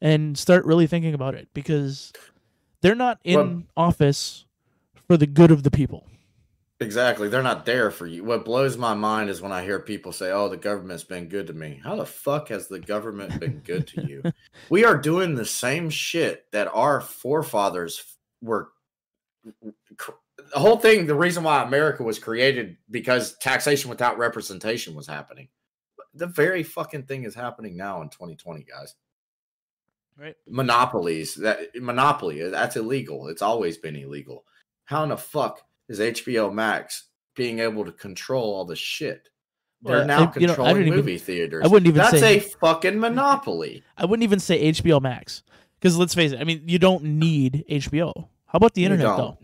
and 0.00 0.36
start 0.36 0.64
really 0.64 0.86
thinking 0.86 1.14
about 1.14 1.34
it 1.34 1.48
because 1.54 2.12
they're 2.80 2.94
not 2.94 3.18
in 3.24 3.36
well, 3.36 3.62
office 3.76 4.45
for 5.06 5.16
the 5.16 5.26
good 5.26 5.50
of 5.50 5.62
the 5.62 5.70
people. 5.70 6.06
Exactly. 6.80 7.28
They're 7.28 7.42
not 7.42 7.64
there 7.64 7.90
for 7.90 8.06
you. 8.06 8.22
What 8.22 8.44
blows 8.44 8.76
my 8.76 8.92
mind 8.92 9.30
is 9.30 9.40
when 9.40 9.52
I 9.52 9.64
hear 9.64 9.80
people 9.80 10.12
say, 10.12 10.30
Oh, 10.30 10.48
the 10.48 10.58
government's 10.58 11.04
been 11.04 11.28
good 11.28 11.46
to 11.46 11.54
me. 11.54 11.80
How 11.82 11.96
the 11.96 12.04
fuck 12.04 12.48
has 12.48 12.68
the 12.68 12.78
government 12.78 13.40
been 13.40 13.60
good 13.64 13.86
to 13.88 14.06
you? 14.06 14.22
we 14.70 14.84
are 14.84 14.98
doing 14.98 15.34
the 15.34 15.46
same 15.46 15.88
shit 15.88 16.44
that 16.52 16.68
our 16.74 17.00
forefathers 17.00 18.18
were. 18.42 18.68
The 19.42 20.58
whole 20.58 20.76
thing, 20.76 21.06
the 21.06 21.14
reason 21.14 21.44
why 21.44 21.62
America 21.62 22.02
was 22.02 22.18
created 22.18 22.76
because 22.90 23.38
taxation 23.38 23.88
without 23.88 24.18
representation 24.18 24.94
was 24.94 25.06
happening. 25.06 25.48
The 26.12 26.26
very 26.26 26.62
fucking 26.62 27.04
thing 27.04 27.24
is 27.24 27.34
happening 27.34 27.76
now 27.76 28.02
in 28.02 28.10
2020, 28.10 28.64
guys. 28.64 28.94
Right. 30.18 30.34
Monopolies. 30.46 31.36
That 31.36 31.74
monopoly, 31.74 32.48
that's 32.50 32.76
illegal. 32.76 33.28
It's 33.28 33.42
always 33.42 33.78
been 33.78 33.96
illegal. 33.96 34.44
How 34.86 35.02
in 35.02 35.10
the 35.10 35.16
fuck 35.16 35.60
is 35.88 36.00
HBO 36.00 36.52
Max 36.52 37.04
being 37.36 37.60
able 37.60 37.84
to 37.84 37.92
control 37.92 38.54
all 38.54 38.64
the 38.64 38.74
shit. 38.74 39.28
They're 39.82 39.98
well, 39.98 40.06
now 40.06 40.22
I, 40.22 40.26
controlling 40.26 40.86
know, 40.86 40.96
movie 40.96 41.12
even, 41.12 41.24
theaters. 41.24 41.64
I 41.64 41.68
wouldn't 41.68 41.86
even 41.86 41.98
That's 41.98 42.18
say, 42.18 42.38
a 42.38 42.40
fucking 42.40 42.98
monopoly. 42.98 43.84
I 43.96 44.06
wouldn't 44.06 44.24
even 44.24 44.40
say 44.40 44.72
HBO 44.72 45.00
Max 45.00 45.42
because 45.78 45.96
let's 45.96 46.14
face 46.14 46.32
it. 46.32 46.40
I 46.40 46.44
mean, 46.44 46.62
you 46.66 46.78
don't 46.78 47.04
need 47.04 47.64
HBO. 47.70 48.12
How 48.46 48.56
about 48.56 48.74
the 48.74 48.84
internet 48.84 49.06
though? 49.06 49.38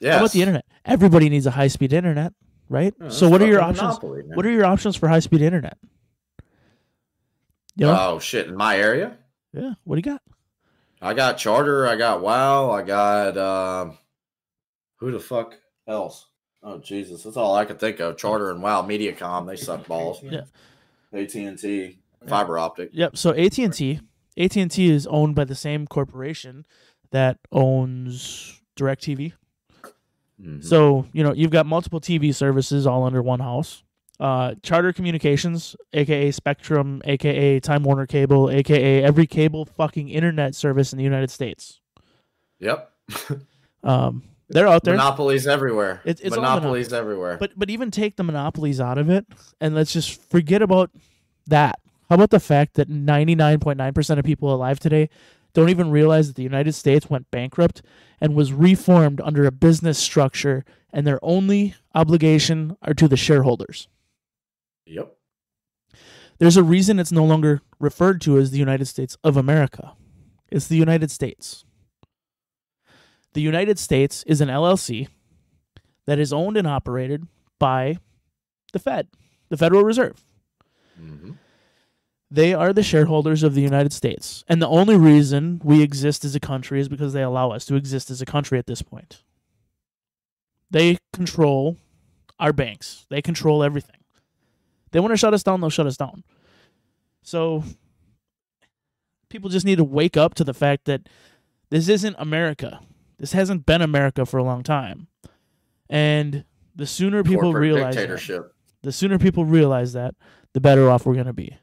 Yeah. 0.00 0.12
How 0.12 0.18
about 0.18 0.32
the 0.32 0.42
internet? 0.42 0.66
Everybody 0.84 1.28
needs 1.28 1.46
a 1.46 1.52
high 1.52 1.68
speed 1.68 1.92
internet, 1.92 2.32
right? 2.68 2.92
So 3.08 3.28
what 3.28 3.40
are 3.40 3.46
your 3.46 3.62
options? 3.62 3.98
What 4.02 4.44
are 4.44 4.50
your 4.50 4.64
options 4.64 4.96
for 4.96 5.08
high 5.08 5.20
speed 5.20 5.42
internet? 5.42 5.78
You 7.76 7.86
know? 7.86 7.96
Oh 7.98 8.18
shit! 8.18 8.48
In 8.48 8.56
my 8.56 8.76
area? 8.76 9.16
Yeah. 9.52 9.74
What 9.84 9.94
do 9.94 9.98
you 10.00 10.14
got? 10.14 10.22
I 11.00 11.14
got 11.14 11.38
Charter. 11.38 11.86
I 11.86 11.94
got 11.94 12.20
Wow. 12.20 12.72
I 12.72 12.82
got 12.82 13.36
uh, 13.36 13.90
who 14.98 15.10
the 15.10 15.20
fuck? 15.20 15.54
else? 15.88 16.26
Oh 16.62 16.78
Jesus, 16.78 17.22
that's 17.22 17.36
all 17.36 17.56
I 17.56 17.64
could 17.64 17.80
think 17.80 17.98
of. 18.00 18.16
Charter 18.16 18.50
and 18.50 18.62
Wow, 18.62 18.82
MediaCom, 18.82 19.46
they 19.46 19.56
suck 19.56 19.86
balls. 19.88 20.22
Yeah. 20.22 20.42
AT 21.12 21.34
and 21.34 21.58
T, 21.58 21.98
fiber 22.26 22.58
optic. 22.58 22.90
Yep. 22.92 23.16
So 23.16 23.30
AT 23.30 23.58
and 23.58 23.72
T, 23.72 24.00
AT 24.36 24.56
and 24.56 24.70
T 24.70 24.90
is 24.90 25.06
owned 25.06 25.34
by 25.34 25.44
the 25.44 25.54
same 25.54 25.86
corporation 25.86 26.66
that 27.10 27.38
owns 27.50 28.60
DirecTV. 28.76 29.32
Mm-hmm. 30.40 30.60
So 30.60 31.06
you 31.12 31.24
know 31.24 31.32
you've 31.32 31.50
got 31.50 31.66
multiple 31.66 32.00
TV 32.00 32.34
services 32.34 32.86
all 32.86 33.04
under 33.04 33.22
one 33.22 33.40
house. 33.40 33.82
Uh, 34.20 34.56
Charter 34.64 34.92
Communications, 34.92 35.76
aka 35.92 36.32
Spectrum, 36.32 37.00
aka 37.04 37.60
Time 37.60 37.84
Warner 37.84 38.06
Cable, 38.06 38.50
aka 38.50 39.02
every 39.02 39.28
cable 39.28 39.64
fucking 39.64 40.08
internet 40.08 40.56
service 40.56 40.92
in 40.92 40.98
the 40.98 41.04
United 41.04 41.30
States. 41.30 41.80
Yep. 42.58 42.92
um, 43.84 44.24
they're 44.48 44.66
out 44.66 44.84
there. 44.84 44.94
Monopolies 44.94 45.46
everywhere. 45.46 46.00
It's, 46.04 46.20
it's 46.20 46.34
monopolies 46.34 46.92
everywhere. 46.92 47.36
But 47.38 47.52
but 47.56 47.70
even 47.70 47.90
take 47.90 48.16
the 48.16 48.24
monopolies 48.24 48.80
out 48.80 48.98
of 48.98 49.10
it, 49.10 49.26
and 49.60 49.74
let's 49.74 49.92
just 49.92 50.22
forget 50.30 50.62
about 50.62 50.90
that. 51.46 51.80
How 52.08 52.14
about 52.14 52.30
the 52.30 52.40
fact 52.40 52.74
that 52.74 52.88
ninety 52.88 53.34
nine 53.34 53.60
point 53.60 53.78
nine 53.78 53.92
percent 53.92 54.18
of 54.18 54.24
people 54.24 54.52
alive 54.52 54.80
today 54.80 55.10
don't 55.52 55.68
even 55.68 55.90
realize 55.90 56.28
that 56.28 56.36
the 56.36 56.42
United 56.42 56.72
States 56.72 57.10
went 57.10 57.30
bankrupt 57.30 57.82
and 58.20 58.34
was 58.34 58.52
reformed 58.52 59.20
under 59.20 59.44
a 59.44 59.50
business 59.50 59.98
structure, 59.98 60.64
and 60.92 61.06
their 61.06 61.18
only 61.22 61.74
obligation 61.94 62.76
are 62.82 62.94
to 62.94 63.08
the 63.08 63.16
shareholders. 63.16 63.88
Yep. 64.86 65.14
There's 66.38 66.56
a 66.56 66.62
reason 66.62 66.98
it's 66.98 67.12
no 67.12 67.24
longer 67.24 67.60
referred 67.80 68.20
to 68.22 68.38
as 68.38 68.50
the 68.50 68.58
United 68.58 68.86
States 68.86 69.16
of 69.24 69.36
America. 69.36 69.92
It's 70.50 70.68
the 70.68 70.76
United 70.76 71.10
States. 71.10 71.64
The 73.38 73.42
United 73.42 73.78
States 73.78 74.24
is 74.26 74.40
an 74.40 74.48
LLC 74.48 75.06
that 76.06 76.18
is 76.18 76.32
owned 76.32 76.56
and 76.56 76.66
operated 76.66 77.28
by 77.60 77.98
the 78.72 78.80
Fed, 78.80 79.06
the 79.48 79.56
Federal 79.56 79.84
Reserve. 79.84 80.24
Mm-hmm. 81.00 81.34
They 82.32 82.52
are 82.52 82.72
the 82.72 82.82
shareholders 82.82 83.44
of 83.44 83.54
the 83.54 83.60
United 83.60 83.92
States. 83.92 84.42
And 84.48 84.60
the 84.60 84.66
only 84.66 84.96
reason 84.96 85.60
we 85.62 85.84
exist 85.84 86.24
as 86.24 86.34
a 86.34 86.40
country 86.40 86.80
is 86.80 86.88
because 86.88 87.12
they 87.12 87.22
allow 87.22 87.52
us 87.52 87.64
to 87.66 87.76
exist 87.76 88.10
as 88.10 88.20
a 88.20 88.26
country 88.26 88.58
at 88.58 88.66
this 88.66 88.82
point. 88.82 89.22
They 90.68 90.98
control 91.12 91.76
our 92.40 92.52
banks, 92.52 93.06
they 93.08 93.22
control 93.22 93.62
everything. 93.62 94.00
They 94.90 94.98
want 94.98 95.12
to 95.12 95.16
shut 95.16 95.32
us 95.32 95.44
down, 95.44 95.60
they'll 95.60 95.70
shut 95.70 95.86
us 95.86 95.96
down. 95.96 96.24
So 97.22 97.62
people 99.28 99.48
just 99.48 99.64
need 99.64 99.78
to 99.78 99.84
wake 99.84 100.16
up 100.16 100.34
to 100.34 100.42
the 100.42 100.54
fact 100.54 100.86
that 100.86 101.08
this 101.70 101.88
isn't 101.88 102.16
America. 102.18 102.80
This 103.18 103.32
hasn't 103.32 103.66
been 103.66 103.82
America 103.82 104.24
for 104.24 104.38
a 104.38 104.44
long 104.44 104.62
time. 104.62 105.08
And 105.90 106.44
the 106.76 106.86
sooner 106.86 107.22
people 107.22 107.52
Corporate 107.52 107.62
realize 107.62 107.94
that, 107.96 108.50
the 108.82 108.92
sooner 108.92 109.18
people 109.18 109.44
realize 109.44 109.92
that, 109.94 110.14
the 110.52 110.60
better 110.60 110.88
off 110.88 111.04
we're 111.06 111.14
going 111.14 111.26
to 111.26 111.32
be. 111.32 111.56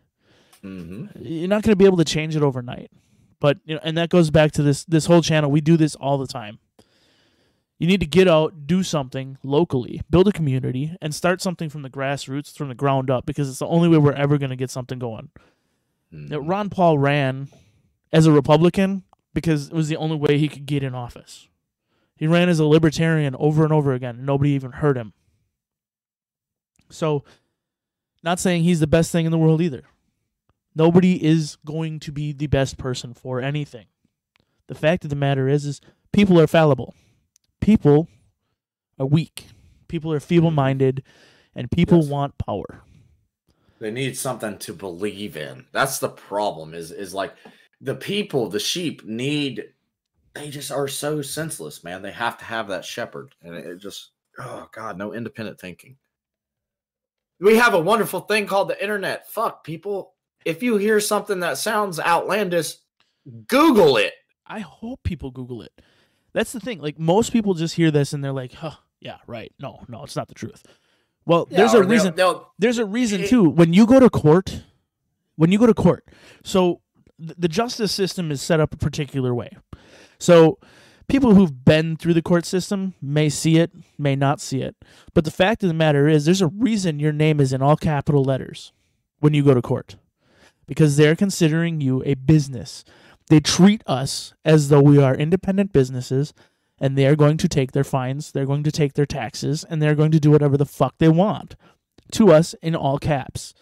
Mm-hmm. 0.64 1.24
You're 1.24 1.48
not 1.48 1.64
going 1.64 1.72
to 1.72 1.76
be 1.76 1.86
able 1.86 1.98
to 1.98 2.06
change 2.06 2.36
it 2.36 2.44
overnight. 2.44 2.92
But 3.40 3.60
you 3.66 3.76
know, 3.76 3.82
and 3.84 3.98
that 3.98 4.10
goes 4.10 4.32
back 4.32 4.52
to 4.54 4.64
this 4.64 4.86
this 4.86 5.06
whole 5.06 5.22
channel. 5.22 5.52
We 5.52 5.62
do 5.62 5.78
this 5.78 5.96
all 5.96 6.18
the 6.18 6.28
time. 6.28 6.60
You 7.78 7.88
need 7.88 8.00
to 8.00 8.06
get 8.06 8.28
out, 8.28 8.68
do 8.68 8.84
something 8.84 9.38
locally, 9.44 10.02
build 10.10 10.30
a 10.30 10.32
community, 10.32 10.96
and 11.02 11.14
start 11.14 11.42
something 11.42 11.70
from 11.70 11.82
the 11.82 11.90
grassroots, 11.90 12.56
from 12.56 12.70
the 12.70 12.76
ground 12.76 13.12
up, 13.12 13.26
because 13.26 13.50
it's 13.50 13.60
the 13.60 13.68
only 13.68 13.90
way 13.90 13.98
we're 13.98 14.14
ever 14.14 14.38
going 14.38 14.50
to 14.50 14.56
get 14.56 14.70
something 14.70 14.98
going. 14.98 15.30
Mm-hmm. 16.14 16.28
Now, 16.28 16.40
Ron 16.40 16.70
Paul 16.70 16.98
ran 16.98 17.50
as 18.14 18.26
a 18.26 18.32
Republican 18.32 19.04
because 19.36 19.68
it 19.68 19.74
was 19.74 19.90
the 19.90 19.98
only 19.98 20.16
way 20.16 20.40
he 20.40 20.48
could 20.48 20.66
get 20.66 20.82
in 20.82 20.96
office. 20.96 21.48
He 22.16 22.26
ran 22.26 22.50
as 22.50 22.60
a 22.60 22.66
libertarian 22.66 23.36
over 23.36 23.64
and 23.64 23.74
over 23.74 23.94
again, 23.94 24.16
and 24.16 24.26
nobody 24.26 24.52
even 24.52 24.72
heard 24.72 24.98
him. 24.98 25.14
So, 26.90 27.24
not 28.24 28.40
saying 28.40 28.64
he's 28.64 28.80
the 28.80 28.88
best 28.88 29.12
thing 29.12 29.26
in 29.26 29.32
the 29.32 29.38
world 29.38 29.62
either. 29.62 29.84
Nobody 30.74 31.24
is 31.24 31.58
going 31.66 32.00
to 32.00 32.12
be 32.12 32.32
the 32.32 32.48
best 32.48 32.78
person 32.78 33.14
for 33.14 33.42
anything. 33.42 33.86
The 34.68 34.76
fact 34.76 35.04
of 35.04 35.10
the 35.10 35.16
matter 35.16 35.48
is 35.48 35.66
is 35.66 35.82
people 36.12 36.40
are 36.40 36.48
fallible. 36.48 36.96
People 37.60 38.08
are 38.98 39.06
weak. 39.06 39.48
People 39.88 40.12
are 40.12 40.20
feeble-minded 40.20 41.04
and 41.54 41.70
people 41.70 42.00
yes. 42.00 42.08
want 42.08 42.38
power. 42.38 42.82
They 43.80 43.92
need 43.92 44.18
something 44.18 44.58
to 44.60 44.74
believe 44.74 45.38
in. 45.38 45.66
That's 45.72 46.00
the 46.00 46.10
problem 46.10 46.74
is 46.74 46.92
is 46.92 47.14
like 47.14 47.34
the 47.82 47.96
people, 47.96 48.50
the 48.50 48.60
sheep 48.60 49.06
need 49.06 49.66
they 50.34 50.50
just 50.50 50.72
are 50.72 50.88
so 50.88 51.22
senseless, 51.22 51.84
man. 51.84 52.02
They 52.02 52.12
have 52.12 52.38
to 52.40 52.46
have 52.46 52.68
that 52.68 52.86
shepherd. 52.86 53.34
And 53.42 53.56
it 53.56 53.78
just 53.78 54.12
oh 54.40 54.68
god, 54.72 54.98
no 54.98 55.14
independent 55.14 55.60
thinking. 55.60 55.98
We 57.40 57.58
have 57.58 57.74
a 57.74 57.80
wonderful 57.80 58.22
thing 58.22 58.46
called 58.46 58.70
the 58.70 58.82
internet. 58.82 59.30
Fuck 59.30 59.64
people. 59.64 60.14
If 60.46 60.62
you 60.62 60.78
hear 60.78 61.00
something 61.00 61.40
that 61.40 61.58
sounds 61.58 62.00
outlandish, 62.00 62.76
Google 63.48 63.98
it. 63.98 64.14
I 64.46 64.60
hope 64.60 65.02
people 65.04 65.32
Google 65.32 65.62
it. 65.62 65.72
That's 66.34 66.52
the 66.52 66.60
thing. 66.60 66.80
Like 66.80 67.00
most 67.00 67.34
people 67.34 67.54
just 67.54 67.76
hear 67.76 67.92
this 67.92 68.14
and 68.14 68.24
they're 68.24 68.32
like, 68.32 68.54
huh, 68.54 68.76
yeah, 69.00 69.18
right. 69.28 69.52
No, 69.60 69.84
no, 69.88 70.04
it's 70.04 70.16
not 70.16 70.28
the 70.28 70.36
truth. 70.36 70.64
Well, 71.26 71.48
yeah, 71.50 71.58
there's 71.58 71.74
a 71.74 71.84
reason. 71.84 72.16
They'll, 72.16 72.34
they'll, 72.34 72.54
there's 72.60 72.78
a 72.78 72.86
reason 72.86 73.22
it, 73.22 73.30
too. 73.30 73.50
When 73.50 73.74
you 73.74 73.88
go 73.88 74.00
to 74.00 74.10
court, 74.10 74.64
when 75.38 75.52
you 75.52 75.58
go 75.58 75.66
to 75.66 75.74
court, 75.74 76.08
so 76.44 76.82
the 77.18 77.48
justice 77.48 77.92
system 77.92 78.32
is 78.32 78.42
set 78.42 78.60
up 78.60 78.74
a 78.74 78.78
particular 78.78 79.34
way. 79.34 79.58
So 80.20 80.60
people 81.08 81.36
who've 81.36 81.66
been 81.66 81.96
through 81.96 82.14
the 82.14 82.22
court 82.22 82.46
system 82.46 82.94
may 83.02 83.30
see 83.30 83.58
it, 83.58 83.72
may 83.98 84.16
not 84.16 84.42
see 84.42 84.62
it. 84.62 84.76
But 85.14 85.24
the 85.26 85.32
fact 85.32 85.64
of 85.64 85.68
the 85.68 85.74
matter 85.74 86.08
is, 86.08 86.26
there's 86.26 86.42
a 86.42 86.48
reason 86.48 87.00
your 87.00 87.14
name 87.14 87.40
is 87.40 87.54
in 87.54 87.62
all 87.62 87.78
capital 87.78 88.24
letters 88.24 88.74
when 89.20 89.34
you 89.34 89.44
go 89.44 89.54
to 89.54 89.62
court 89.62 89.96
because 90.68 90.98
they're 90.98 91.16
considering 91.16 91.82
you 91.82 92.04
a 92.06 92.16
business. 92.16 92.84
They 93.30 93.40
treat 93.40 93.82
us 93.88 94.34
as 94.44 94.70
though 94.70 94.82
we 94.82 95.02
are 95.02 95.16
independent 95.16 95.74
businesses 95.74 96.34
and 96.80 96.98
they 96.98 97.06
are 97.06 97.16
going 97.16 97.38
to 97.38 97.48
take 97.48 97.72
their 97.72 97.84
fines, 97.84 98.32
they're 98.32 98.46
going 98.46 98.64
to 98.64 98.72
take 98.72 98.94
their 98.94 99.06
taxes, 99.06 99.64
and 99.64 99.82
they're 99.82 99.96
going 99.96 100.12
to 100.12 100.20
do 100.20 100.30
whatever 100.30 100.58
the 100.58 100.66
fuck 100.66 100.96
they 100.98 101.08
want 101.08 101.56
to 102.12 102.32
us 102.32 102.54
in 102.62 102.76
all 102.76 103.00
caps. 103.00 103.54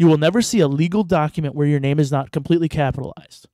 You 0.00 0.06
will 0.06 0.16
never 0.16 0.40
see 0.40 0.60
a 0.60 0.66
legal 0.66 1.04
document 1.04 1.54
where 1.54 1.66
your 1.66 1.78
name 1.78 2.00
is 2.00 2.10
not 2.10 2.32
completely 2.32 2.70
capitalized. 2.70 3.48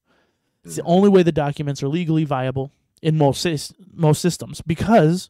It's 0.63 0.77
the 0.77 0.83
mm. 0.83 0.87
only 0.87 1.09
way 1.09 1.25
the 1.25 1.33
documents 1.33 1.83
are 1.83 1.89
legally 1.89 2.23
viable 2.23 2.71
in 3.03 3.19
most 3.19 3.45
most 3.93 4.23
systems 4.23 4.63
because 4.65 5.29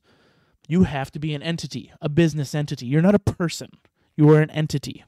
you 0.68 0.82
have 0.82 1.10
to 1.12 1.18
be 1.18 1.32
an 1.32 1.42
entity, 1.42 1.90
a 2.02 2.10
business 2.10 2.54
entity. 2.54 2.84
You're 2.84 3.00
not 3.00 3.14
a 3.14 3.18
person. 3.18 3.70
You 4.14 4.28
are 4.28 4.42
an 4.42 4.50
entity. 4.50 5.06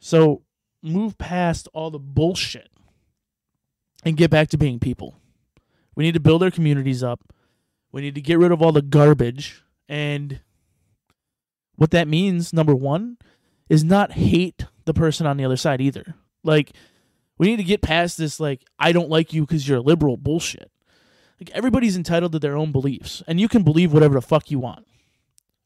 So 0.00 0.42
move 0.82 1.16
past 1.16 1.68
all 1.72 1.92
the 1.92 2.00
bullshit 2.00 2.70
and 4.04 4.16
get 4.16 4.32
back 4.32 4.48
to 4.48 4.58
being 4.58 4.80
people. 4.80 5.14
We 5.94 6.02
need 6.02 6.14
to 6.14 6.20
build 6.20 6.42
our 6.42 6.50
communities 6.50 7.04
up. 7.04 7.20
We 7.92 8.02
need 8.02 8.16
to 8.16 8.20
get 8.20 8.40
rid 8.40 8.50
of 8.50 8.62
all 8.62 8.72
the 8.72 8.82
garbage. 8.82 9.62
And 9.88 10.40
what 11.76 11.92
that 11.92 12.08
means, 12.08 12.52
number 12.52 12.74
one, 12.74 13.18
is 13.68 13.84
not 13.84 14.12
hate 14.12 14.64
the 14.84 14.94
person 14.94 15.26
on 15.26 15.36
the 15.36 15.44
other 15.44 15.56
side 15.56 15.80
either. 15.80 16.14
Like, 16.42 16.72
we 17.36 17.48
need 17.48 17.56
to 17.56 17.64
get 17.64 17.82
past 17.82 18.18
this, 18.18 18.40
like, 18.40 18.64
I 18.78 18.92
don't 18.92 19.10
like 19.10 19.32
you 19.32 19.42
because 19.42 19.68
you're 19.68 19.78
a 19.78 19.82
liberal 19.82 20.16
bullshit. 20.16 20.70
Like, 21.40 21.50
everybody's 21.50 21.96
entitled 21.96 22.32
to 22.32 22.38
their 22.38 22.56
own 22.56 22.72
beliefs, 22.72 23.22
and 23.26 23.40
you 23.40 23.48
can 23.48 23.62
believe 23.62 23.92
whatever 23.92 24.14
the 24.14 24.22
fuck 24.22 24.50
you 24.50 24.58
want, 24.58 24.86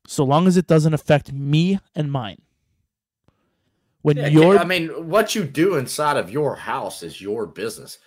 so 0.07 0.25
long 0.25 0.47
as 0.47 0.57
it 0.57 0.67
doesn't 0.67 0.95
affect 0.95 1.33
me 1.33 1.79
and 1.95 2.13
mine. 2.13 2.43
When 4.03 4.17
Yeah, 4.17 4.27
you're, 4.27 4.59
I 4.59 4.65
mean, 4.65 4.89
what 5.09 5.35
you 5.35 5.45
do 5.45 5.77
inside 5.77 6.17
of 6.17 6.31
your 6.31 6.57
house 6.57 7.03
is 7.03 7.21
your 7.21 7.47
business. 7.47 7.99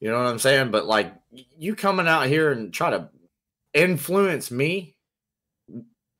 You 0.00 0.10
know 0.10 0.18
what 0.18 0.26
I'm 0.26 0.38
saying? 0.38 0.70
But 0.70 0.86
like 0.86 1.12
you 1.30 1.74
coming 1.74 2.08
out 2.08 2.26
here 2.26 2.52
and 2.52 2.72
try 2.72 2.90
to 2.90 3.08
influence 3.74 4.50
me, 4.50 4.96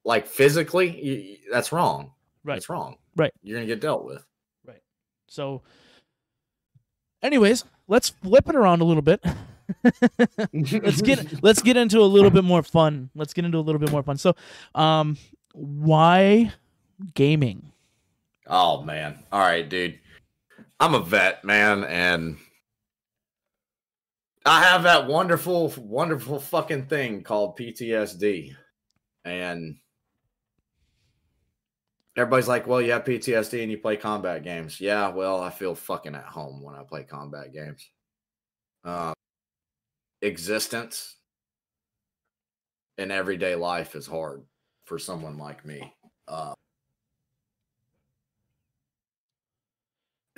like 0.05 0.27
physically, 0.27 1.05
you, 1.05 1.37
that's 1.51 1.73
wrong. 1.73 2.13
Right. 2.45 2.55
That's 2.55 2.69
wrong. 2.69 2.97
Right. 3.17 3.33
You're 3.43 3.59
gonna 3.59 3.67
get 3.67 3.81
dealt 3.81 4.05
with. 4.05 4.25
Right. 4.67 4.83
So, 5.29 5.63
anyways, 7.23 7.65
let's 7.89 8.11
flip 8.11 8.49
it 8.49 8.55
around 8.55 8.81
a 8.81 8.85
little 8.85 9.03
bit. 9.03 9.25
let's 10.53 11.03
get 11.03 11.43
let's 11.43 11.63
get 11.63 11.77
into 11.77 12.01
a 12.01 12.05
little 12.07 12.31
bit 12.31 12.45
more 12.45 12.63
fun. 12.63 13.11
Let's 13.15 13.33
get 13.33 13.45
into 13.45 13.59
a 13.59 13.61
little 13.61 13.79
bit 13.79 13.91
more 13.91 14.03
fun. 14.03 14.17
So, 14.19 14.35
um, 14.75 15.17
why 15.55 16.53
gaming? 17.15 17.73
Oh 18.47 18.83
man. 18.83 19.19
All 19.31 19.41
right, 19.41 19.69
dude. 19.69 19.99
I'm 20.81 20.95
a 20.95 21.01
vet, 21.01 21.45
man, 21.45 21.85
and 21.85 22.39
I 24.45 24.65
have 24.65 24.83
that 24.83 25.07
wonderful, 25.07 25.73
wonderful 25.79 26.41
fucking 26.41 26.87
thing 26.87 27.23
called 27.23 27.57
PTSD. 27.57 28.57
And 29.25 29.77
everybody's 32.17 32.49
like, 32.49 32.67
well, 32.67 32.81
you 32.81 32.93
have 32.93 33.05
PTSD 33.05 33.63
and 33.63 33.71
you 33.71 33.79
play 33.79 33.97
combat 33.97 34.45
games. 34.45 34.81
Yeah, 34.81 35.09
well, 35.09 35.41
I 35.41 35.51
feel 35.51 35.75
fucking 35.75 36.15
at 36.15 36.25
home 36.25 36.63
when 36.63 36.75
I 36.75 36.83
play 36.83 37.05
combat 37.05 37.53
games. 37.53 37.89
Uh, 38.85 39.13
existence 40.21 41.17
in 42.99 43.11
everyday 43.11 43.55
life 43.55 43.95
is 43.95 44.07
hard 44.07 44.43
for 44.85 44.99
someone 44.99 45.39
like 45.39 45.65
me. 45.65 45.95
Uh, 46.29 46.55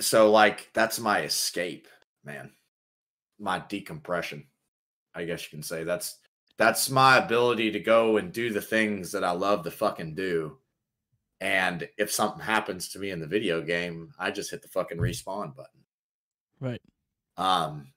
so 0.01 0.29
like 0.31 0.69
that's 0.73 0.99
my 0.99 1.21
escape 1.21 1.87
man 2.23 2.51
my 3.39 3.59
decompression 3.69 4.45
i 5.13 5.23
guess 5.23 5.43
you 5.43 5.49
can 5.49 5.63
say 5.63 5.83
that's 5.83 6.19
that's 6.57 6.89
my 6.89 7.17
ability 7.17 7.71
to 7.71 7.79
go 7.79 8.17
and 8.17 8.31
do 8.33 8.51
the 8.51 8.61
things 8.61 9.11
that 9.11 9.23
i 9.23 9.31
love 9.31 9.63
to 9.63 9.71
fucking 9.71 10.13
do 10.13 10.57
and 11.41 11.87
if 11.97 12.11
something 12.11 12.41
happens 12.41 12.89
to 12.89 12.99
me 12.99 13.11
in 13.11 13.19
the 13.19 13.27
video 13.27 13.61
game 13.61 14.11
i 14.19 14.31
just 14.31 14.51
hit 14.51 14.61
the 14.61 14.67
fucking 14.67 14.97
respawn 14.97 15.55
button 15.55 15.81
Right. 16.59 16.81
um 17.37 17.87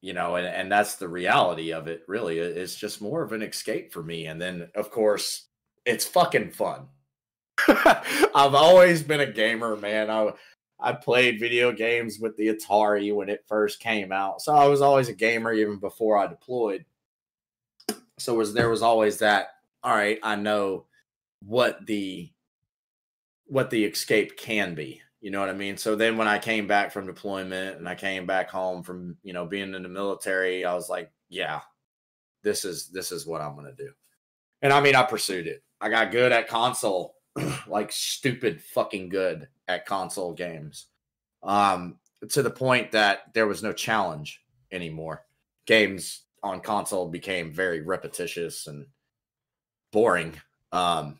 you 0.00 0.12
know 0.12 0.36
and, 0.36 0.46
and 0.46 0.70
that's 0.70 0.96
the 0.96 1.08
reality 1.08 1.72
of 1.72 1.86
it 1.86 2.02
really 2.08 2.38
it's 2.38 2.74
just 2.74 3.00
more 3.00 3.22
of 3.22 3.32
an 3.32 3.42
escape 3.42 3.92
for 3.92 4.02
me 4.02 4.26
and 4.26 4.40
then 4.40 4.68
of 4.74 4.90
course 4.90 5.46
it's 5.84 6.04
fucking 6.04 6.50
fun 6.50 6.88
i've 7.68 8.54
always 8.54 9.02
been 9.02 9.20
a 9.20 9.32
gamer 9.32 9.76
man 9.76 10.10
i 10.10 10.32
I 10.78 10.92
played 10.92 11.40
video 11.40 11.72
games 11.72 12.18
with 12.20 12.36
the 12.36 12.48
Atari 12.48 13.14
when 13.14 13.28
it 13.28 13.44
first 13.48 13.80
came 13.80 14.12
out. 14.12 14.42
So 14.42 14.54
I 14.54 14.66
was 14.66 14.82
always 14.82 15.08
a 15.08 15.14
gamer 15.14 15.52
even 15.52 15.78
before 15.78 16.18
I 16.18 16.26
deployed. 16.26 16.84
So 18.18 18.34
was 18.34 18.52
there 18.52 18.68
was 18.68 18.82
always 18.82 19.18
that 19.18 19.48
all 19.82 19.94
right, 19.94 20.18
I 20.22 20.36
know 20.36 20.84
what 21.46 21.86
the 21.86 22.30
what 23.46 23.70
the 23.70 23.84
escape 23.84 24.36
can 24.36 24.74
be. 24.74 25.00
You 25.20 25.30
know 25.30 25.40
what 25.40 25.48
I 25.48 25.54
mean? 25.54 25.76
So 25.76 25.96
then 25.96 26.18
when 26.18 26.28
I 26.28 26.38
came 26.38 26.66
back 26.66 26.92
from 26.92 27.06
deployment 27.06 27.78
and 27.78 27.88
I 27.88 27.94
came 27.94 28.26
back 28.26 28.50
home 28.50 28.82
from, 28.82 29.16
you 29.22 29.32
know, 29.32 29.46
being 29.46 29.74
in 29.74 29.82
the 29.82 29.88
military, 29.88 30.64
I 30.64 30.74
was 30.74 30.88
like, 30.88 31.10
yeah, 31.28 31.60
this 32.42 32.64
is 32.64 32.88
this 32.88 33.12
is 33.12 33.26
what 33.26 33.40
I'm 33.40 33.54
going 33.54 33.66
to 33.66 33.84
do. 33.84 33.90
And 34.62 34.72
I 34.72 34.80
mean, 34.80 34.94
I 34.94 35.04
pursued 35.04 35.46
it. 35.46 35.62
I 35.80 35.88
got 35.88 36.12
good 36.12 36.32
at 36.32 36.48
console, 36.48 37.14
like 37.66 37.92
stupid 37.92 38.62
fucking 38.62 39.08
good 39.08 39.48
at 39.68 39.86
console 39.86 40.32
games. 40.32 40.86
Um 41.42 41.98
to 42.30 42.42
the 42.42 42.50
point 42.50 42.92
that 42.92 43.34
there 43.34 43.46
was 43.46 43.62
no 43.62 43.72
challenge 43.72 44.40
anymore. 44.72 45.24
Games 45.66 46.22
on 46.42 46.60
console 46.60 47.08
became 47.08 47.52
very 47.52 47.82
repetitious 47.82 48.66
and 48.66 48.86
boring. 49.92 50.34
Um 50.72 51.18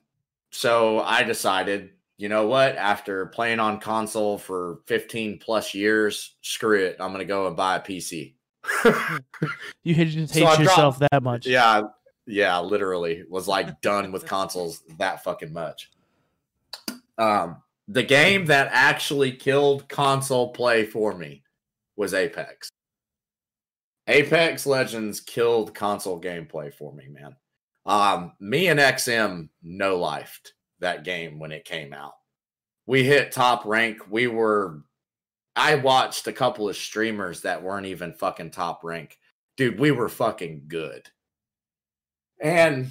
so 0.56 1.00
I 1.00 1.22
decided, 1.22 1.90
you 2.16 2.30
know 2.30 2.46
what, 2.46 2.76
after 2.76 3.26
playing 3.26 3.60
on 3.60 3.78
console 3.78 4.38
for 4.38 4.80
15 4.86 5.38
plus 5.38 5.74
years, 5.74 6.36
screw 6.40 6.82
it. 6.82 6.96
I'm 6.98 7.12
going 7.12 7.18
to 7.18 7.26
go 7.26 7.46
and 7.46 7.54
buy 7.54 7.76
a 7.76 7.80
PC. 7.80 8.34
You 9.84 9.94
hate, 9.94 10.28
So 10.30 10.40
yourself 10.58 10.98
that 10.98 11.22
much. 11.22 11.46
Yeah, 11.46 11.82
yeah, 12.26 12.58
literally 12.58 13.22
was 13.28 13.46
like 13.46 13.80
done 13.82 14.10
with 14.10 14.26
consoles 14.26 14.82
that 14.98 15.22
fucking 15.22 15.52
much. 15.52 15.90
Um, 17.18 17.62
the 17.86 18.02
game 18.02 18.46
that 18.46 18.70
actually 18.72 19.32
killed 19.32 19.88
console 19.88 20.52
play 20.52 20.86
for 20.86 21.14
me 21.14 21.44
was 21.94 22.14
Apex. 22.14 22.70
Apex 24.08 24.66
Legends 24.66 25.20
killed 25.20 25.74
console 25.74 26.20
gameplay 26.20 26.72
for 26.72 26.92
me, 26.92 27.08
man. 27.08 27.36
Um, 27.86 28.32
me 28.40 28.66
and 28.66 28.80
XM 28.80 29.48
no 29.62 29.98
lifed 29.98 30.52
that 30.80 31.04
game 31.04 31.38
when 31.38 31.52
it 31.52 31.64
came 31.64 31.94
out. 31.94 32.14
We 32.86 33.04
hit 33.04 33.32
top 33.32 33.64
rank. 33.64 33.98
We 34.10 34.26
were 34.26 34.82
I 35.56 35.76
watched 35.76 36.26
a 36.26 36.32
couple 36.32 36.68
of 36.68 36.76
streamers 36.76 37.40
that 37.42 37.62
weren't 37.62 37.86
even 37.86 38.12
fucking 38.12 38.50
top 38.50 38.84
rank. 38.84 39.18
Dude, 39.56 39.80
we 39.80 39.90
were 39.90 40.10
fucking 40.10 40.64
good. 40.68 41.08
And 42.42 42.90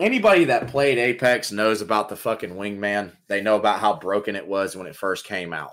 anybody 0.00 0.46
that 0.46 0.68
played 0.68 0.96
Apex 0.96 1.52
knows 1.52 1.82
about 1.82 2.08
the 2.08 2.16
fucking 2.16 2.54
wingman. 2.54 3.12
They 3.28 3.42
know 3.42 3.56
about 3.56 3.80
how 3.80 3.96
broken 3.96 4.34
it 4.34 4.46
was 4.46 4.74
when 4.74 4.86
it 4.86 4.96
first 4.96 5.26
came 5.26 5.52
out. 5.52 5.72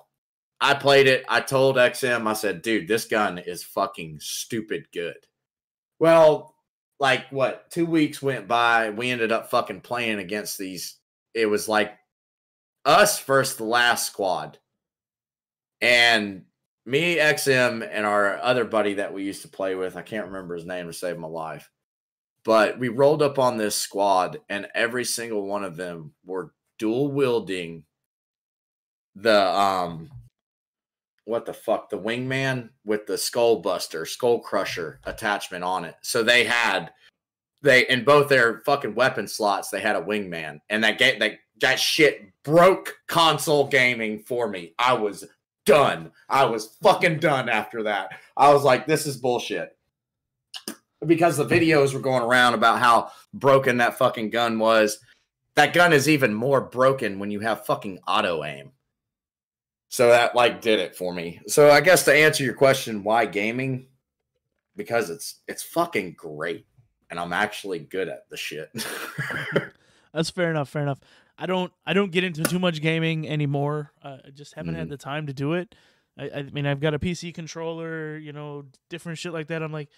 I 0.60 0.74
played 0.74 1.08
it. 1.08 1.24
I 1.30 1.40
told 1.40 1.78
XM, 1.78 2.28
I 2.28 2.34
said, 2.34 2.62
dude, 2.62 2.90
this 2.90 3.06
gun 3.06 3.38
is 3.38 3.64
fucking 3.64 4.20
stupid 4.20 4.88
good. 4.94 5.16
Well, 5.98 6.51
like 7.02 7.30
what, 7.32 7.70
two 7.70 7.86
weeks 7.86 8.22
went 8.22 8.48
by. 8.48 8.92
We 8.92 9.12
ended 9.12 9.34
up 9.34 9.50
fucking 9.50 9.82
playing 9.82 10.20
against 10.20 10.58
these. 10.58 10.96
It 11.34 11.48
was 11.48 11.68
like 11.68 11.92
us 12.86 13.22
versus 13.24 13.58
the 13.58 13.66
last 13.66 14.08
squad. 14.08 14.58
And 15.82 16.44
me, 16.86 17.18
XM, 17.18 17.86
and 17.92 18.06
our 18.06 18.38
other 18.38 18.64
buddy 18.64 18.94
that 18.94 19.14
we 19.14 19.24
used 19.24 19.42
to 19.42 19.50
play 19.50 19.76
with, 19.76 19.98
I 19.98 20.02
can't 20.02 20.28
remember 20.28 20.56
his 20.56 20.66
name 20.66 20.88
to 20.88 20.94
save 20.94 21.18
my 21.18 21.28
life 21.28 21.70
but 22.44 22.80
we 22.80 22.90
rolled 22.90 23.22
up 23.22 23.38
on 23.38 23.58
this 23.58 23.76
squad 23.76 24.40
and 24.50 24.68
every 24.74 25.06
single 25.06 25.46
one 25.46 25.64
of 25.64 25.78
them 25.78 26.14
were 26.26 26.54
dual 26.80 27.12
wielding 27.12 27.84
the 29.16 29.40
um 29.40 30.10
what 31.32 31.46
the 31.46 31.54
fuck 31.54 31.90
the 31.90 31.98
wingman 31.98 32.70
with 32.84 33.08
the 33.08 33.18
skull 33.18 33.62
buster 33.62 34.06
skull 34.06 34.40
crusher 34.40 35.00
attachment 35.06 35.64
on 35.64 35.86
it. 35.86 35.96
So 36.02 36.22
they 36.22 36.44
had 36.44 36.92
they 37.62 37.88
in 37.88 38.04
both 38.04 38.28
their 38.28 38.60
fucking 38.66 38.94
weapon 38.94 39.28
slots 39.28 39.70
they 39.70 39.80
had 39.80 39.96
a 39.96 40.02
wingman 40.02 40.60
and 40.70 40.84
that 40.84 40.98
game 40.98 41.20
that 41.20 41.40
that 41.62 41.80
shit 41.80 42.34
broke 42.44 42.98
console 43.08 43.68
gaming 43.68 44.20
for 44.20 44.50
me. 44.50 44.74
I 44.78 44.94
was 44.94 45.24
done. 45.66 46.12
I 46.28 46.44
was 46.46 46.76
fucking 46.84 47.20
done 47.20 47.48
after 47.48 47.84
that. 47.84 48.10
I 48.36 48.54
was 48.54 48.64
like 48.64 48.86
this 48.86 49.08
is 49.08 49.16
bullshit. 49.16 49.76
Because 51.08 51.38
the 51.38 51.46
videos 51.46 51.94
were 51.94 52.00
going 52.00 52.22
around 52.22 52.54
about 52.56 52.80
how 52.80 53.12
broken 53.34 53.78
that 53.78 53.98
fucking 53.98 54.32
gun 54.32 54.60
was. 54.60 55.00
That 55.56 55.74
gun 55.74 55.94
is 55.94 56.08
even 56.08 56.34
more 56.34 56.62
broken 56.62 57.20
when 57.20 57.32
you 57.32 57.40
have 57.40 57.66
fucking 57.66 58.00
auto 58.06 58.44
aim. 58.44 58.72
So 59.94 60.08
that 60.08 60.34
like 60.36 60.62
did 60.62 60.80
it 60.80 60.96
for 60.96 61.14
me. 61.14 61.42
So 61.48 61.70
I 61.70 61.82
guess 61.82 62.06
to 62.06 62.14
answer 62.14 62.46
your 62.46 62.54
question, 62.54 63.04
why 63.04 63.26
gaming? 63.26 63.88
Because 64.78 65.10
it's 65.10 65.42
it's 65.50 65.64
fucking 65.64 66.14
great, 66.18 66.66
and 67.10 67.20
I'm 67.20 67.34
actually 67.34 67.80
good 67.80 68.08
at 68.08 68.30
the 68.30 68.38
shit. 68.38 68.70
That's 70.14 70.30
fair 70.30 70.50
enough. 70.50 70.70
Fair 70.70 70.82
enough. 70.84 71.00
I 71.38 71.46
don't 71.46 71.74
I 71.86 71.92
don't 71.92 72.10
get 72.12 72.24
into 72.24 72.44
too 72.44 72.58
much 72.58 72.82
gaming 72.82 73.28
anymore. 73.28 73.92
Uh, 74.02 74.18
I 74.28 74.30
just 74.30 74.54
haven't 74.54 74.76
had 74.76 74.88
Mhm. 74.88 74.92
the 74.92 74.98
time 74.98 75.28
to 75.28 75.34
do 75.34 75.54
it. 75.54 75.76
I, 76.18 76.30
I 76.30 76.44
mean, 76.44 76.66
I've 76.66 76.80
got 76.80 76.94
a 76.94 77.00
PC 77.00 77.34
controller, 77.34 78.18
you 78.18 78.32
know, 78.32 78.66
different 78.90 79.18
shit 79.18 79.34
like 79.34 79.48
that. 79.48 79.62
I'm 79.62 79.72
like, 79.74 79.90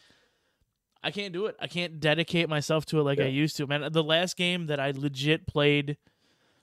I 1.03 1.11
can't 1.11 1.33
do 1.33 1.45
it. 1.45 1.55
I 1.59 1.67
can't 1.67 1.99
dedicate 1.99 2.49
myself 2.49 2.85
to 2.87 2.99
it 2.99 3.03
like 3.03 3.19
I 3.19 3.25
used 3.25 3.57
to. 3.57 3.67
Man, 3.67 3.87
the 3.91 4.03
last 4.03 4.37
game 4.37 4.67
that 4.67 4.79
I 4.79 4.91
legit 4.95 5.45
played 5.45 5.97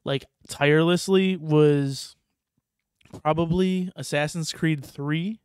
like 0.05 0.25
tirelessly 0.49 1.37
was 1.37 2.17
probably 3.23 3.91
Assassin's 3.97 4.53
Creed 4.53 4.85
3 4.85 5.41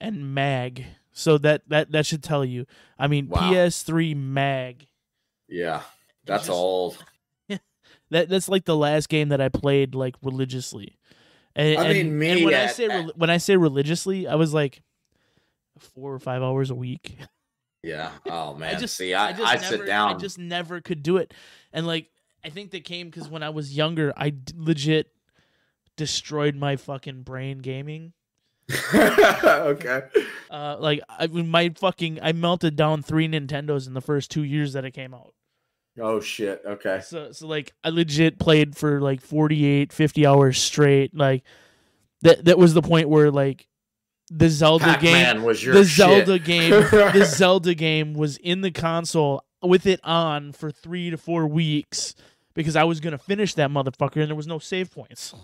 and 0.00 0.34
Mag. 0.34 0.84
So 1.12 1.36
that 1.38 1.68
that 1.68 1.92
that 1.92 2.06
should 2.06 2.22
tell 2.22 2.44
you. 2.44 2.66
I 2.98 3.06
mean, 3.06 3.28
Wow. 3.28 3.40
PS3 3.52 4.14
Mag. 4.16 4.86
Yeah, 5.48 5.82
that's 6.24 6.44
just- 6.46 6.50
old. 6.50 7.04
That 8.10 8.28
that's 8.28 8.48
like 8.48 8.66
the 8.66 8.76
last 8.76 9.08
game 9.08 9.30
that 9.30 9.40
I 9.40 9.48
played 9.48 9.94
like 9.94 10.16
religiously. 10.22 10.98
And, 11.56 11.78
I 11.78 11.92
mean, 11.94 12.08
and 12.08 12.18
me 12.18 12.44
when 12.44 12.54
I 12.54 12.66
say 12.66 13.04
when 13.16 13.30
I 13.30 13.38
say 13.38 13.56
religiously, 13.56 14.26
I 14.26 14.34
was 14.34 14.52
like 14.52 14.82
four 15.78 16.12
or 16.12 16.18
five 16.18 16.42
hours 16.42 16.70
a 16.70 16.74
week. 16.74 17.16
Yeah. 17.84 18.12
Oh 18.30 18.54
man. 18.54 18.76
I 18.76 18.78
just 18.78 18.96
See, 18.96 19.12
I, 19.12 19.30
I, 19.30 19.32
just 19.32 19.68
sit 19.68 19.72
never, 19.72 19.86
down. 19.86 20.14
I 20.14 20.18
just 20.18 20.38
never 20.38 20.80
could 20.80 21.02
do 21.02 21.16
it, 21.16 21.34
and 21.72 21.84
like 21.84 22.10
I 22.44 22.48
think 22.48 22.70
that 22.70 22.84
came 22.84 23.08
because 23.08 23.28
when 23.28 23.42
I 23.42 23.50
was 23.50 23.76
younger, 23.76 24.12
I 24.16 24.30
d- 24.30 24.54
legit 24.56 25.08
destroyed 25.96 26.56
my 26.56 26.76
fucking 26.76 27.22
brain 27.22 27.58
gaming. 27.58 28.12
okay. 28.94 30.02
Uh, 30.50 30.76
like 30.78 31.00
I 31.08 31.26
my 31.26 31.70
fucking 31.70 32.20
I 32.22 32.32
melted 32.32 32.76
down 32.76 33.02
three 33.02 33.28
Nintendos 33.28 33.86
in 33.86 33.94
the 33.94 34.00
first 34.00 34.30
two 34.30 34.44
years 34.44 34.72
that 34.72 34.84
it 34.84 34.92
came 34.92 35.14
out. 35.14 35.34
Oh 36.00 36.20
shit. 36.20 36.62
Okay. 36.64 37.00
So 37.04 37.32
so 37.32 37.46
like 37.46 37.72
I 37.84 37.90
legit 37.90 38.38
played 38.38 38.76
for 38.76 39.00
like 39.00 39.20
48, 39.20 39.92
50 39.92 40.26
hours 40.26 40.60
straight. 40.60 41.14
Like 41.14 41.42
that 42.22 42.44
that 42.46 42.58
was 42.58 42.74
the 42.74 42.82
point 42.82 43.08
where 43.08 43.30
like 43.30 43.68
the 44.30 44.48
Zelda 44.48 44.96
game 44.98 45.14
Pac-Man 45.14 45.42
was 45.42 45.62
your 45.62 45.74
the 45.74 45.84
shit. 45.84 45.96
Zelda 45.96 46.38
game 46.38 46.70
the 46.90 47.24
Zelda 47.26 47.74
game 47.74 48.14
was 48.14 48.38
in 48.38 48.62
the 48.62 48.70
console 48.70 49.44
with 49.62 49.86
it 49.86 50.00
on 50.02 50.52
for 50.52 50.70
3 50.70 51.10
to 51.10 51.16
4 51.16 51.46
weeks 51.46 52.14
because 52.54 52.74
I 52.74 52.84
was 52.84 53.00
going 53.00 53.12
to 53.12 53.18
finish 53.18 53.54
that 53.54 53.70
motherfucker 53.70 54.20
and 54.20 54.28
there 54.28 54.34
was 54.36 54.46
no 54.46 54.58
save 54.58 54.90
points. 54.90 55.34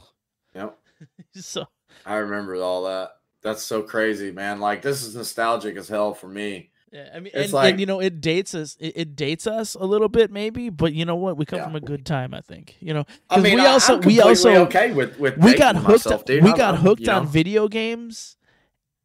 Yep. 0.58 0.78
So 1.34 1.64
I 2.04 2.16
remember 2.16 2.56
all 2.56 2.84
that. 2.84 3.12
That's 3.42 3.62
so 3.62 3.82
crazy, 3.82 4.30
man. 4.32 4.58
Like 4.60 4.82
this 4.82 5.02
is 5.02 5.14
nostalgic 5.14 5.76
as 5.76 5.88
hell 5.88 6.12
for 6.14 6.26
me. 6.28 6.70
yeah, 6.92 7.08
I 7.14 7.20
mean, 7.20 7.30
It's 7.34 7.44
and, 7.46 7.52
like- 7.52 7.70
and 7.72 7.80
you 7.80 7.86
know, 7.86 8.00
it 8.00 8.20
dates 8.20 8.54
us. 8.54 8.76
It, 8.80 8.92
it 8.96 9.16
dates 9.16 9.46
us 9.46 9.74
a 9.74 9.84
little 9.84 10.08
bit, 10.08 10.30
maybe. 10.32 10.70
But 10.70 10.92
you 10.94 11.04
know 11.04 11.14
what? 11.16 11.36
We 11.36 11.44
come 11.44 11.58
Yeah. 11.60 11.64
from 11.66 11.76
a 11.76 11.80
good 11.80 12.04
time, 12.04 12.34
I 12.34 12.40
think. 12.40 12.76
You 12.80 12.94
know, 12.94 13.04
I 13.30 13.38
mean, 13.40 13.54
we 13.54 13.60
I- 13.60 13.66
also- 13.70 13.98
we 13.98 14.20
also- 14.20 14.50
okay 14.66 14.92
with 14.92 15.18
with 15.20 15.38
we 15.38 15.54
got 15.54 15.76
hooked. 15.76 16.06
myself, 16.06 16.24
dude. 16.24 16.42
we 16.42 16.50
I'm- 16.50 16.58
got 16.58 16.74
I'm, 16.74 16.80
hooked 16.80 17.08
on 17.08 17.24
know, 17.24 17.28
video 17.30 17.68
games, 17.68 18.36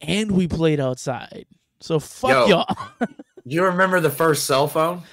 and 0.01 0.31
we 0.31 0.47
played 0.47 0.79
outside. 0.79 1.45
So 1.79 1.99
fuck 1.99 2.31
Yo, 2.31 2.47
y'all. 2.47 2.75
Do 2.99 3.07
you 3.45 3.63
remember 3.65 3.99
the 3.99 4.09
first 4.09 4.45
cell 4.45 4.67
phone? 4.67 5.03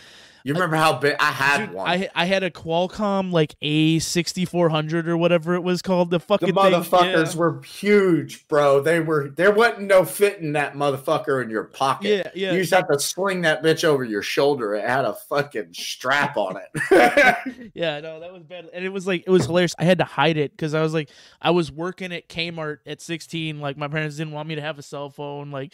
You 0.44 0.54
remember 0.54 0.76
how 0.76 0.98
big 0.98 1.16
I 1.18 1.32
had 1.32 1.66
Dude, 1.66 1.74
one? 1.74 1.88
I 1.88 2.08
I 2.14 2.26
had 2.26 2.44
a 2.44 2.50
Qualcomm 2.50 3.32
like 3.32 3.56
A 3.62 3.98
sixty 3.98 4.44
four 4.44 4.68
hundred 4.68 5.08
or 5.08 5.16
whatever 5.16 5.54
it 5.54 5.62
was 5.62 5.82
called. 5.82 6.10
The 6.10 6.20
the 6.20 6.26
fucking 6.26 6.54
thing. 6.54 6.56
motherfuckers 6.56 7.34
yeah. 7.34 7.38
were 7.38 7.62
huge, 7.62 8.46
bro. 8.48 8.80
They 8.80 9.00
were 9.00 9.28
there 9.28 9.52
wasn't 9.52 9.82
no 9.82 10.04
fitting 10.04 10.52
that 10.52 10.74
motherfucker 10.74 11.42
in 11.42 11.50
your 11.50 11.64
pocket. 11.64 12.08
Yeah, 12.08 12.30
yeah. 12.34 12.52
You 12.52 12.60
just 12.60 12.72
have 12.72 12.88
to 12.88 12.98
sling 12.98 13.42
that 13.42 13.62
bitch 13.62 13.84
over 13.84 14.04
your 14.04 14.22
shoulder. 14.22 14.74
It 14.74 14.88
had 14.88 15.04
a 15.04 15.14
fucking 15.14 15.72
strap 15.72 16.36
on 16.36 16.56
it. 16.56 16.70
Yeah, 17.74 18.00
no, 18.00 18.20
that 18.20 18.32
was 18.32 18.42
bad. 18.42 18.68
And 18.72 18.84
it 18.84 18.90
was 18.90 19.06
like 19.06 19.24
it 19.26 19.30
was 19.30 19.46
hilarious. 19.46 19.74
I 19.78 19.84
had 19.84 19.98
to 19.98 20.04
hide 20.04 20.36
it 20.36 20.50
because 20.50 20.74
I 20.74 20.82
was 20.82 20.92
like 20.92 21.10
I 21.40 21.50
was 21.50 21.70
working 21.70 22.12
at 22.12 22.28
Kmart 22.28 22.78
at 22.86 23.00
16. 23.00 23.60
Like 23.60 23.76
my 23.76 23.88
parents 23.88 24.16
didn't 24.16 24.32
want 24.32 24.48
me 24.48 24.56
to 24.56 24.60
have 24.60 24.78
a 24.78 24.82
cell 24.82 25.08
phone. 25.08 25.50
Like 25.50 25.72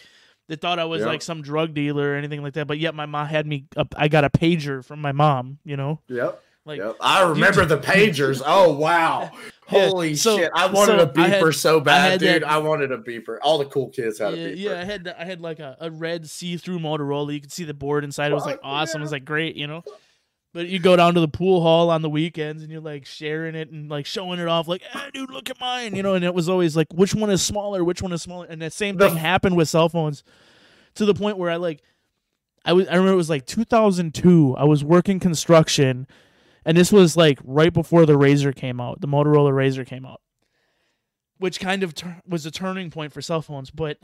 they 0.48 0.56
thought 0.56 0.78
I 0.78 0.84
was 0.84 1.02
like 1.04 1.22
some 1.22 1.42
drug 1.42 1.74
dealer 1.74 2.12
or 2.12 2.16
anything 2.16 2.42
like 2.42 2.54
that. 2.54 2.66
But 2.66 2.78
yet 2.78 2.94
my 2.94 3.06
mom 3.06 3.26
had 3.26 3.46
me. 3.46 3.66
Up, 3.76 3.94
I 3.96 4.08
got 4.08 4.24
a 4.24 4.30
pager 4.30 4.84
from 4.84 5.00
my 5.00 5.12
mom. 5.12 5.58
You 5.64 5.76
know, 5.76 6.00
yep. 6.08 6.42
like 6.64 6.78
Yep. 6.78 6.96
I 7.00 7.28
remember 7.28 7.64
the 7.66 7.78
pagers. 7.78 8.42
Oh 8.44 8.72
wow. 8.72 9.30
Yeah, 9.68 9.88
Holy 9.88 10.14
so- 10.14 10.36
shit. 10.38 10.52
I 10.54 10.66
wanted 10.66 11.00
so 11.00 11.04
a 11.04 11.08
beeper 11.08 11.46
had- 11.46 11.54
so 11.56 11.80
bad, 11.80 12.10
had 12.12 12.20
dude. 12.20 12.42
that- 12.44 12.48
I 12.48 12.58
wanted 12.58 12.92
a 12.92 12.98
beeper. 12.98 13.38
All 13.42 13.58
the 13.58 13.64
cool 13.64 13.88
kids 13.88 14.20
had 14.20 14.32
a 14.34 14.36
beeper. 14.36 14.54
yeah, 14.56 14.78
I 14.80 14.84
had 14.84 15.02
the- 15.02 15.20
I 15.20 15.24
had 15.24 15.40
like 15.40 15.58
a, 15.58 15.76
a 15.80 15.90
red 15.90 16.30
see 16.30 16.56
through 16.56 16.78
Motorola. 16.78 17.34
You 17.34 17.40
could 17.40 17.50
see 17.50 17.64
the 17.64 17.74
board 17.74 18.04
inside. 18.04 18.30
It 18.30 18.34
was 18.36 18.46
like 18.46 18.60
awesome. 18.62 19.00
It 19.00 19.04
was 19.04 19.10
like 19.10 19.24
great. 19.24 19.56
You 19.56 19.66
know. 19.66 19.82
But 20.56 20.68
you 20.68 20.78
go 20.78 20.96
down 20.96 21.12
to 21.12 21.20
the 21.20 21.28
pool 21.28 21.60
hall 21.60 21.90
on 21.90 22.00
the 22.00 22.08
weekends 22.08 22.62
and 22.62 22.72
you're 22.72 22.80
like 22.80 23.04
sharing 23.04 23.54
it 23.54 23.70
and 23.70 23.90
like 23.90 24.06
showing 24.06 24.40
it 24.40 24.48
off, 24.48 24.66
like, 24.66 24.80
"Hey, 24.80 25.10
dude, 25.12 25.30
look 25.30 25.50
at 25.50 25.60
mine," 25.60 25.94
you 25.94 26.02
know. 26.02 26.14
And 26.14 26.24
it 26.24 26.32
was 26.32 26.48
always 26.48 26.74
like, 26.74 26.86
which 26.94 27.14
one 27.14 27.28
is 27.28 27.42
smaller? 27.42 27.84
Which 27.84 28.00
one 28.00 28.10
is 28.10 28.22
smaller? 28.22 28.46
And 28.46 28.62
that 28.62 28.72
same 28.72 28.96
thing 28.96 29.16
happened 29.16 29.54
with 29.54 29.68
cell 29.68 29.90
phones, 29.90 30.24
to 30.94 31.04
the 31.04 31.12
point 31.12 31.36
where 31.36 31.50
I 31.50 31.56
like, 31.56 31.82
I 32.64 32.72
was 32.72 32.88
I 32.88 32.92
remember 32.92 33.12
it 33.12 33.16
was 33.16 33.28
like 33.28 33.44
2002. 33.44 34.56
I 34.56 34.64
was 34.64 34.82
working 34.82 35.20
construction, 35.20 36.06
and 36.64 36.74
this 36.74 36.90
was 36.90 37.18
like 37.18 37.38
right 37.44 37.74
before 37.74 38.06
the 38.06 38.16
RAZR 38.16 38.56
came 38.56 38.80
out, 38.80 39.02
the 39.02 39.08
Motorola 39.08 39.52
RAZR 39.52 39.86
came 39.86 40.06
out, 40.06 40.22
which 41.36 41.60
kind 41.60 41.82
of 41.82 41.94
tur- 41.94 42.22
was 42.26 42.46
a 42.46 42.50
turning 42.50 42.90
point 42.90 43.12
for 43.12 43.20
cell 43.20 43.42
phones. 43.42 43.70
But 43.70 43.98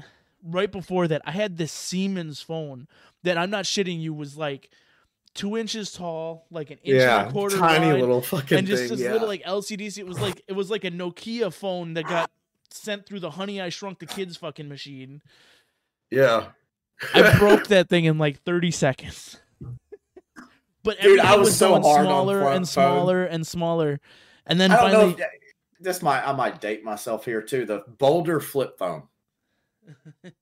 right 0.45 0.71
before 0.71 1.09
that, 1.09 1.23
I 1.25 1.31
had 1.31 1.57
this 1.57 1.73
Siemens 1.73 2.43
phone 2.43 2.89
that 3.23 3.39
I'm 3.39 3.49
not 3.49 3.65
shitting 3.65 4.03
you 4.03 4.13
was 4.13 4.37
like 4.37 4.69
two 5.35 5.57
inches 5.57 5.93
tall, 5.93 6.47
like 6.51 6.71
an 6.71 6.79
inch 6.83 7.01
yeah. 7.01 7.21
and 7.21 7.29
a 7.29 7.33
quarter 7.33 7.57
Tiny 7.57 7.87
wide, 7.87 8.01
little 8.01 8.21
fucking 8.21 8.59
and 8.59 8.67
just 8.67 8.83
thing. 8.83 8.91
this 8.91 9.01
yeah. 9.01 9.13
little 9.13 9.29
like 9.29 9.43
LCD. 9.43 9.99
It 9.99 10.07
was 10.07 10.21
like 10.21 10.43
it 10.47 10.53
was 10.53 10.71
like 10.71 10.85
a 10.85 10.91
Nokia 10.91 11.53
phone 11.53 11.95
that 11.95 12.05
got 12.05 12.31
sent 12.71 13.07
through 13.07 13.21
the 13.21 13.31
Honey 13.31 13.61
I 13.61 13.69
Shrunk 13.69 13.99
the 13.99 14.07
Kids 14.07 14.37
fucking 14.37 14.69
machine. 14.69 15.23
yeah. 16.11 16.49
I 17.15 17.37
broke 17.39 17.67
that 17.67 17.89
thing 17.89 18.05
in 18.05 18.17
like 18.19 18.43
30 18.43 18.71
seconds. 18.71 19.41
But 20.85 21.01
Dude, 21.01 21.21
I 21.21 21.37
was 21.37 21.49
was, 21.49 21.57
so 21.57 21.71
going 21.71 21.83
hard 21.83 22.07
smaller 22.07 22.41
phone- 22.43 22.57
and 22.57 22.69
smaller 22.69 23.25
and 23.25 23.47
smaller, 23.47 24.01
and 24.47 24.61
then 24.61 24.71
finally, 24.71 25.15
know 25.15 25.27
this 25.81 26.03
might 26.03 26.23
I 26.23 26.33
might 26.33 26.61
date 26.61 26.85
myself 26.85 27.25
here 27.25 27.43
too. 27.43 27.67
The 27.67 27.85
Boulder 27.99 28.41
flip 28.41 28.79
phone. 28.79 29.05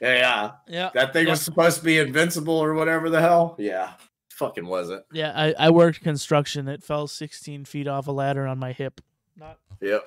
Yeah, 0.00 0.52
yeah, 0.68 0.90
that 0.94 1.12
thing 1.12 1.24
yeah. 1.26 1.30
was 1.32 1.40
supposed 1.40 1.78
to 1.78 1.84
be 1.84 1.98
invincible 1.98 2.54
or 2.54 2.74
whatever 2.74 3.08
the 3.08 3.20
hell. 3.20 3.56
Yeah, 3.58 3.92
fucking 4.30 4.66
was 4.66 4.90
it? 4.90 5.04
yeah. 5.12 5.32
I, 5.34 5.54
I 5.58 5.70
worked 5.70 6.02
construction. 6.02 6.68
It 6.68 6.82
fell 6.82 7.06
16 7.06 7.64
feet 7.64 7.88
off 7.88 8.06
a 8.06 8.12
ladder 8.12 8.46
on 8.46 8.58
my 8.58 8.72
hip. 8.72 9.00
Not 9.36 9.58
Yep. 9.80 10.06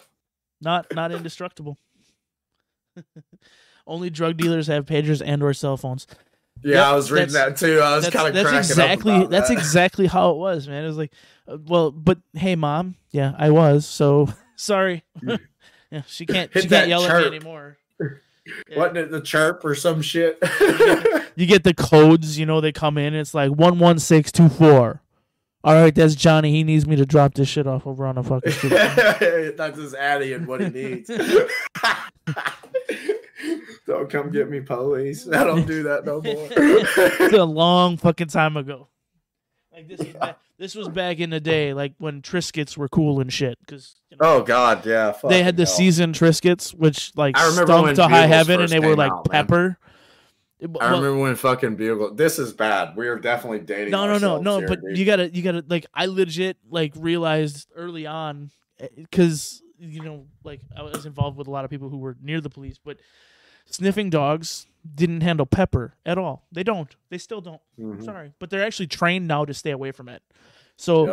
not 0.61 0.88
not 0.93 1.11
indestructible. 1.11 1.78
Only 3.88 4.09
drug 4.09 4.38
dealers 4.38 4.67
have 4.67 4.86
pagers 4.86 5.22
and 5.26 5.41
or 5.41 5.53
cell 5.53 5.78
phones. 5.78 6.05
Yeah, 6.63 6.76
Yep, 6.76 6.86
I 6.86 6.95
was 6.95 7.11
reading 7.11 7.34
that 7.34 7.57
too. 7.57 7.80
I 7.80 7.95
was 7.95 8.09
kind 8.09 8.28
of 8.28 8.34
that's 8.34 8.70
exactly 8.70 9.26
that's 9.26 9.47
that. 9.47 9.57
exactly 9.57 10.07
how 10.07 10.32
it 10.32 10.38
was, 10.38 10.67
man. 10.67 10.84
It 10.84 10.88
was 10.88 10.97
like, 10.97 11.13
uh, 11.47 11.57
well, 11.65 11.89
but 11.91 12.20
hey, 12.34 12.55
mom, 12.55 12.95
yeah, 13.11 13.34
I 13.38 13.49
was. 13.49 13.86
So 13.88 14.28
sorry. 14.55 15.03
yeah, 15.24 16.01
she 16.05 16.26
can't 16.26 16.53
Hit 16.53 16.63
she 16.63 16.70
can't 16.70 16.89
yell 16.89 17.03
at 17.03 17.22
me 17.22 17.28
anymore. 17.38 17.78
Yeah. 18.70 18.78
Wasn't 18.78 18.97
it 18.97 19.12
the 19.12 19.22
chirp 19.22 19.64
or 19.64 19.76
some 19.76 20.02
shit? 20.02 20.39
You 21.39 21.45
get 21.45 21.64
the 21.64 21.74
codes, 21.74 22.38
you 22.38 22.45
know, 22.45 22.60
they 22.60 22.74
come 22.74 22.97
in. 22.97 23.14
It's 23.14 23.34
like 23.34 23.52
one 23.52 23.80
one 23.80 23.97
six 23.97 24.30
two 24.30 24.50
four. 24.50 25.02
All 25.64 25.74
right, 25.74 25.95
that's 25.95 26.16
Johnny. 26.16 26.52
He 26.52 26.66
needs 26.66 26.86
me 26.86 26.97
to 26.97 27.06
drop 27.06 27.34
this 27.34 27.47
shit 27.47 27.66
off 27.66 27.88
over 27.88 28.06
on 28.06 28.16
the 28.16 28.24
fucking 28.24 28.52
street. 28.52 28.72
That's 29.58 29.78
his 29.78 29.93
Addy 29.93 30.34
and 30.34 30.47
what 30.47 30.60
he 30.60 30.70
needs. 30.70 31.10
don't 33.88 34.10
come 34.10 34.32
get 34.32 34.50
me, 34.50 34.60
police. 34.62 35.30
I 35.30 35.45
don't 35.45 35.66
do 35.66 35.84
that 35.84 36.06
no 36.06 36.22
more. 36.22 36.50
it's 36.52 37.32
more. 37.32 37.41
a 37.41 37.45
long 37.45 37.95
fucking 37.95 38.28
time 38.28 38.58
ago. 38.58 38.89
Like 39.72 39.88
this, 39.88 39.99
was 39.99 40.13
back, 40.13 40.39
this 40.57 40.76
was 40.76 40.89
back 40.89 41.20
in 41.20 41.30
the 41.30 41.39
day, 41.39 41.74
like 41.74 41.93
when 41.99 42.22
Triscuits 42.22 42.76
were 42.76 42.89
cool 42.89 43.20
and 43.20 43.32
shit. 43.32 43.57
Because 43.59 43.95
you 44.09 44.17
know, 44.17 44.38
oh 44.38 44.43
God, 44.43 44.86
yeah. 44.86 45.13
they 45.28 45.43
had 45.43 45.57
the 45.57 45.65
fucking 45.65 45.67
hell. 45.67 45.76
seasoned 45.76 46.15
Triscuits, 46.15 46.74
which 46.74 47.11
like 47.15 47.38
I 47.38 47.47
remember 47.47 47.67
stunk 47.67 47.86
when 47.86 47.95
to 47.95 48.07
high 48.07 48.26
heaven, 48.28 48.61
and 48.61 48.70
they 48.70 48.80
were 48.80 48.95
like 48.95 49.11
out, 49.11 49.30
pepper. 49.30 49.78
I 50.61 50.65
Well, 50.65 50.97
remember 50.97 51.17
when 51.17 51.36
fucking 51.36 51.76
Bugle. 51.76 52.13
This 52.15 52.39
is 52.39 52.51
bad. 52.51 52.97
We 52.97 53.07
are 53.07 53.17
definitely 53.17 53.59
dating. 53.59 53.91
no, 53.91 54.07
no, 54.07 54.17
no, 54.17 54.39
no. 54.39 54.57
here, 54.57 54.67
But 54.67 54.82
dude. 54.82 54.97
you 54.97 55.05
gotta, 55.05 55.30
you 55.34 55.41
gotta 55.41 55.63
like. 55.70 55.86
I 55.93 56.07
legit 56.07 56.57
like 56.70 56.93
realized 56.97 57.70
early 57.76 58.05
on, 58.07 58.51
eh, 58.80 58.88
because 58.95 59.61
you 59.78 60.01
know, 60.01 60.26
like 60.43 60.61
I 60.76 60.82
was 60.82 61.05
involved 61.05 61.38
with 61.38 61.47
a 61.47 61.51
lot 61.51 61.63
of 61.63 61.72
people 61.72 61.89
who 61.89 61.97
were 61.99 62.17
near 62.22 62.41
the 62.41 62.49
police, 62.49 62.78
but 62.84 62.97
sniffing 63.70 64.09
dogs 64.09 64.65
didn't 64.95 65.22
handle 65.22 65.45
pepper 65.45 65.95
at 66.05 66.17
all. 66.17 66.45
They 66.51 66.63
don't. 66.63 66.95
They 67.09 67.17
still 67.17 67.41
don't. 67.41 67.61
Mhm. 67.80 68.03
Sorry, 68.03 68.34
but 68.39 68.49
they're 68.49 68.63
actually 68.65 68.88
trained 68.88 69.28
now 69.28 69.45
to 69.45 69.53
stay 69.53 69.72
away 69.72 69.91
from 69.91 70.07
it. 70.09 70.22
So, 70.78 71.05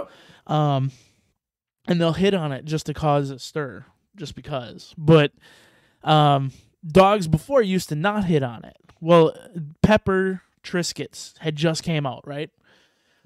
Yep. 0.47 0.53
um, 0.53 0.93
and 1.89 2.01
they'll 2.01 2.13
hit 2.13 2.35
on 2.35 2.53
it 2.53 2.65
just 2.65 2.87
to 2.87 2.95
cause 2.95 3.31
a 3.31 3.39
stir, 3.39 3.85
just 4.17 4.35
because. 4.35 4.95
But, 4.97 5.33
um, 6.05 6.53
dogs 6.87 7.27
before 7.29 7.63
used 7.63 7.89
to 7.91 7.95
not 7.97 8.25
hit 8.27 8.43
on 8.43 8.65
it. 8.65 8.77
Well, 9.01 9.35
pepper 9.83 10.43
Triscuits 10.63 11.37
had 11.39 11.57
just 11.57 11.83
came 11.83 12.07
out, 12.07 12.27
right? 12.27 12.51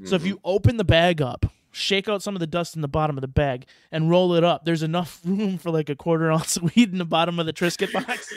So 0.04 0.16
if 0.16 0.22
Mhm. 0.22 0.26
you 0.26 0.40
open 0.44 0.76
the 0.78 0.84
bag 0.84 1.20
up, 1.22 1.46
shake 1.72 2.08
out 2.08 2.22
some 2.22 2.34
of 2.36 2.40
the 2.40 2.46
dust 2.46 2.74
in 2.76 2.82
the 2.82 2.88
bottom 2.88 3.16
of 3.16 3.20
the 3.22 3.28
bag, 3.28 3.66
and 3.92 4.10
roll 4.10 4.34
it 4.34 4.44
up, 4.44 4.64
there's 4.64 4.82
enough 4.82 5.20
room 5.24 5.58
for 5.58 5.70
like 5.70 5.88
a 5.88 5.96
quarter 5.96 6.30
ounce 6.30 6.56
of 6.56 6.74
weed 6.74 6.92
in 6.92 6.98
the 6.98 7.04
bottom 7.04 7.38
of 7.38 7.46
the 7.46 7.52
Triscuit 7.52 7.92
box. 7.92 8.32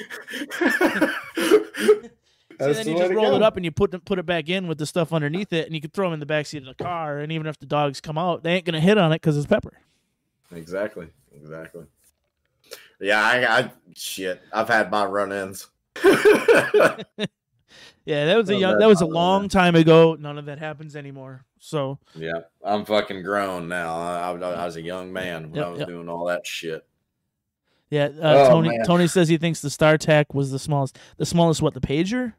So 2.60 2.72
then 2.72 2.88
you 2.88 2.96
just 2.98 3.12
roll 3.12 3.32
go. 3.32 3.36
it 3.36 3.42
up 3.42 3.58
and 3.58 3.66
you 3.66 3.72
put 3.72 3.94
it- 3.96 4.06
put 4.06 4.20
it 4.20 4.28
back 4.28 4.48
in 4.48 4.68
with 4.68 4.78
the 4.78 4.86
stuff 4.86 5.12
underneath 5.12 5.52
it, 5.52 5.66
and 5.66 5.74
you 5.76 5.82
can 5.82 5.90
throw 5.90 6.06
them 6.08 6.14
in 6.14 6.20
the 6.20 6.26
backseat 6.28 6.60
of 6.60 6.78
the 6.78 6.82
car. 6.84 7.18
And 7.18 7.32
even 7.32 7.48
if 7.48 7.58
the 7.60 7.66
dogs 7.66 8.00
come 8.00 8.18
out, 8.18 8.44
they 8.44 8.54
ain't 8.54 8.64
gonna 8.66 8.80
hit 8.80 8.98
on 8.98 9.12
it 9.12 9.16
because 9.16 9.36
it's 9.36 9.48
pepper. 9.48 9.74
Exactly. 10.52 11.08
Exactly. 11.36 11.86
Yeah, 13.02 13.20
I, 13.22 13.58
I 13.60 13.72
shit. 13.96 14.42
I've 14.54 14.70
had 14.70 14.92
my 14.92 15.04
run-ins. 15.04 15.68
Yeah, 18.06 18.26
that 18.26 18.38
was 18.38 18.50
a 18.50 18.56
young, 18.56 18.80
that 18.80 18.88
was 18.88 19.02
a 19.02 19.06
long 19.06 19.48
time 19.50 19.76
ago. 19.76 20.16
None 20.20 20.38
of 20.38 20.46
that 20.46 20.60
happens 20.60 20.96
anymore. 20.96 21.46
So 21.60 22.00
yeah, 22.16 22.42
I'm 22.64 22.84
fucking 22.86 23.24
grown 23.24 23.68
now. 23.70 23.96
I, 23.96 24.32
I, 24.32 24.34
I 24.34 24.66
was 24.66 24.76
a 24.76 24.82
young 24.82 25.14
man 25.14 25.52
when 25.52 25.56
Yep, 25.56 25.66
I 25.66 25.70
was 25.70 25.80
yep. 25.80 25.88
doing 25.88 26.10
all 26.10 26.26
that 26.26 26.46
shit. 26.46 26.86
yeah, 27.90 28.10
uh, 28.22 28.48
Oh, 28.48 28.50
Tony 28.50 28.70
man. 28.70 28.86
Tony 28.86 29.08
says 29.08 29.30
he 29.30 29.38
thinks 29.38 29.62
the 29.62 29.70
StarTAC 29.70 30.34
was 30.34 30.52
the 30.52 30.60
smallest. 30.60 31.00
The 31.18 31.26
smallest 31.26 31.62
what? 31.62 31.74
The 31.74 31.80
pager? 31.82 32.34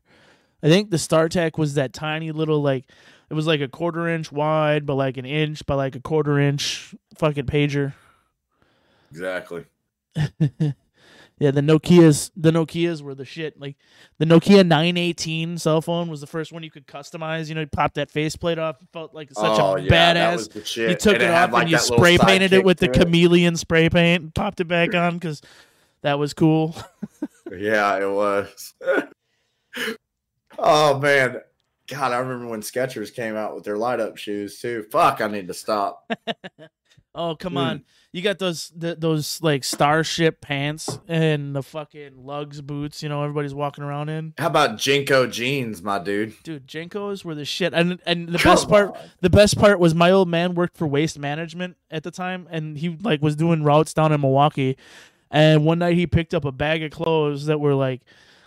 I 0.63 0.69
think 0.69 0.91
the 0.91 0.97
StarTAC 0.99 1.57
was 1.59 1.75
that 1.75 1.93
tiny 1.95 2.33
little 2.33 2.61
like 2.63 2.85
it 3.31 3.35
was 3.35 3.47
like 3.47 3.63
a 3.63 3.69
quarter 3.69 4.07
inch 4.09 4.31
wide, 4.31 4.85
but 4.85 4.95
like 4.97 5.17
an 5.17 5.25
inch 5.25 5.65
by 5.65 5.75
like 5.75 5.97
a 5.97 6.01
quarter 6.01 6.39
inch 6.39 6.95
fucking 7.17 7.47
pager. 7.47 7.95
Exactly. 9.11 9.65
yeah, 11.39 11.51
the 11.51 11.61
Nokia's 11.61 12.31
the 12.37 12.51
Nokia's 12.51 13.03
were 13.03 13.15
the 13.15 13.25
shit. 13.25 13.61
Like 13.61 13.77
the 14.19 14.25
Nokia 14.25 14.67
918 14.67 15.59
cell 15.59 15.81
phone 15.83 16.09
was 16.09 16.21
the 16.21 16.27
first 16.29 16.53
one 16.53 16.63
you 16.63 16.71
could 16.71 16.87
customize. 16.87 17.49
You 17.49 17.57
know, 17.57 17.63
you 17.63 17.67
popped 17.67 17.97
that 17.97 18.11
faceplate 18.11 18.59
off. 18.59 18.81
It 18.81 18.89
felt 18.93 19.15
like 19.15 19.31
such 19.33 19.59
oh 19.59 19.77
a 19.77 19.81
yeah, 19.81 19.91
badass. 19.91 20.37
was 20.37 20.49
the 20.49 20.65
shit. 20.65 20.91
You 20.91 20.97
took 20.97 21.15
And 21.15 21.25
it, 21.25 21.27
had, 21.31 21.49
off 21.49 21.53
like, 21.53 21.63
and 21.63 21.71
you 21.73 21.79
spray 21.79 22.19
painted 22.19 22.53
it 22.53 22.65
with 22.65 22.79
the 22.79 22.87
it. 22.87 22.93
chameleon 22.93 23.57
spray 23.57 23.89
paint 23.89 24.23
and 24.23 24.35
popped 24.35 24.61
it 24.61 24.69
back 24.69 24.95
on 24.95 25.15
because 25.19 25.43
that 26.03 26.19
was 26.19 26.35
cool. 26.35 26.77
Yeah, 27.51 27.97
it 27.99 28.11
was. 28.11 28.75
oh 30.59 30.99
man, 31.01 31.41
God, 31.89 32.13
I 32.13 32.19
remember 32.19 32.47
when 32.47 32.61
Skechers 32.61 33.13
came 33.15 33.37
out 33.37 33.55
with 33.55 33.65
their 33.65 33.77
light 33.77 34.01
up 34.01 34.17
shoes 34.17 34.61
too. 34.61 34.85
Fuck, 34.91 35.21
I 35.21 35.27
need 35.27 35.49
to 35.49 35.55
stop. 35.55 36.11
Oh 37.17 37.37
come 37.37 37.55
Mm. 37.55 37.59
on! 37.59 37.85
You 38.13 38.23
got 38.23 38.39
those 38.41 38.73
th- 38.81 38.99
those 38.99 39.41
like 39.41 39.63
starship 39.63 40.41
pants 40.41 40.99
and 41.07 41.55
the 41.55 41.63
fucking 41.63 42.13
Lugz 42.25 42.61
boots. 42.61 43.03
You 43.05 43.09
know 43.09 43.23
everybody's 43.23 43.55
walking 43.55 43.85
around 43.85 44.09
in. 44.09 44.35
How 44.37 44.49
about 44.49 44.79
JNCO 44.79 45.31
jeans, 45.31 45.81
my 45.83 45.99
dude? 46.01 46.35
Dude, 46.43 46.67
JNCOs 46.67 47.25
were 47.25 47.35
the 47.37 47.45
shit. 47.45 47.73
And 47.73 48.01
and 48.05 48.29
the 48.29 48.39
Come 48.39 48.53
best 48.53 48.69
part, 48.69 48.91
on. 48.97 48.99
the 49.21 49.31
best 49.31 49.57
part 49.59 49.79
was 49.79 49.95
my 49.95 50.11
old 50.11 50.29
man 50.29 50.55
worked 50.57 50.77
for 50.77 50.87
Waste 50.89 51.19
Management 51.19 51.77
at 51.91 52.03
the 52.03 52.11
time, 52.11 52.49
and 52.51 52.77
he 52.79 52.91
like 53.01 53.23
was 53.23 53.37
doing 53.37 53.63
routes 53.63 53.95
down 53.95 54.11
in 54.13 54.21
Milwaukee. 54.21 54.77
And 55.31 55.65
one 55.65 55.79
night 55.79 55.95
he 55.95 56.07
picked 56.09 56.35
up 56.35 56.45
a 56.45 56.53
bag 56.53 56.83
of 56.83 56.91
clothes 56.91 57.47
that 57.47 57.61
were 57.61 57.75
like 57.75 58.03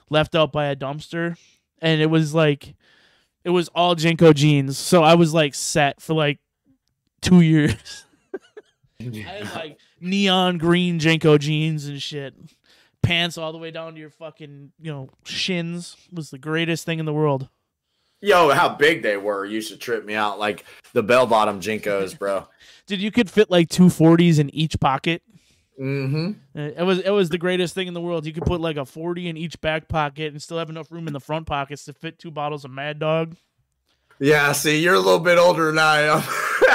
left 0.10 0.36
out 0.36 0.52
by 0.52 0.66
a 0.66 0.76
dumpster, 0.76 1.38
and 1.82 2.02
it 2.02 2.08
was 2.10 2.34
like 2.34 2.76
it 3.46 3.52
was 3.52 3.70
all 3.70 3.96
JNCO 3.96 4.34
jeans. 4.36 4.78
So 4.78 5.04
I 5.04 5.16
was 5.16 5.34
like 5.34 5.56
set 5.56 6.02
for 6.02 6.14
like 6.14 6.40
two 7.22 7.40
years. 7.42 8.04
I 9.00 9.04
had 9.18 9.56
like 9.56 9.80
neon 10.02 10.58
green 10.58 11.00
JNCO 11.00 11.40
jeans 11.40 11.86
and 11.86 12.02
shit. 12.02 12.34
Pants 13.04 13.38
all 13.38 13.52
the 13.52 13.58
way 13.58 13.72
down 13.72 13.94
to 13.94 14.00
your 14.00 14.10
fucking, 14.10 14.72
you 14.82 14.92
know, 14.92 15.10
shins 15.24 15.96
was 16.12 16.32
the 16.32 16.40
greatest 16.40 16.86
thing 16.86 17.00
in 17.00 17.06
the 17.06 17.14
world. 17.14 17.48
Yo, 18.22 18.50
how 18.50 18.68
big 18.70 19.04
they 19.04 19.16
were 19.16 19.46
used 19.46 19.70
to 19.72 19.78
trip 19.78 20.04
me 20.04 20.16
out. 20.16 20.40
Like 20.40 20.66
the 20.94 21.04
bell 21.04 21.28
bottom 21.28 21.62
JNCOs, 21.62 22.18
bro. 22.18 22.48
Dude, 22.88 23.00
you 23.00 23.12
could 23.12 23.30
fit 23.30 23.52
like 23.52 23.70
two 23.70 23.90
forties 23.90 24.40
in 24.40 24.54
each 24.56 24.80
pocket. 24.80 25.22
mm-hmm. 25.80 26.32
Uh, 26.60 26.62
It 26.62 26.84
was 26.84 27.00
it 27.00 27.12
was 27.12 27.30
the 27.30 27.38
greatest 27.38 27.76
thing 27.76 27.88
in 27.88 27.94
the 27.94 28.02
world. 28.02 28.26
You 28.26 28.34
could 28.34 28.46
put 28.46 28.60
like 28.60 28.78
a 28.78 28.86
forty 28.86 29.28
in 29.30 29.38
each 29.38 29.62
back 29.62 29.88
pocket 29.88 30.32
and 30.32 30.42
still 30.42 30.58
have 30.58 30.72
enough 30.72 30.92
room 30.92 31.06
in 31.06 31.14
the 31.14 31.20
front 31.20 31.46
pockets 31.46 31.86
to 31.86 31.94
fit 31.94 32.18
two 32.18 32.32
bottles 32.32 32.66
of 32.66 32.72
Mad 32.72 32.98
Dog. 32.98 33.36
Yeah, 34.20 34.52
see, 34.54 34.82
you're 34.82 34.96
a 34.96 35.00
little 35.00 35.20
bit 35.20 35.38
older 35.38 35.68
than 35.68 35.78
I 35.78 36.02
am. 36.02 36.24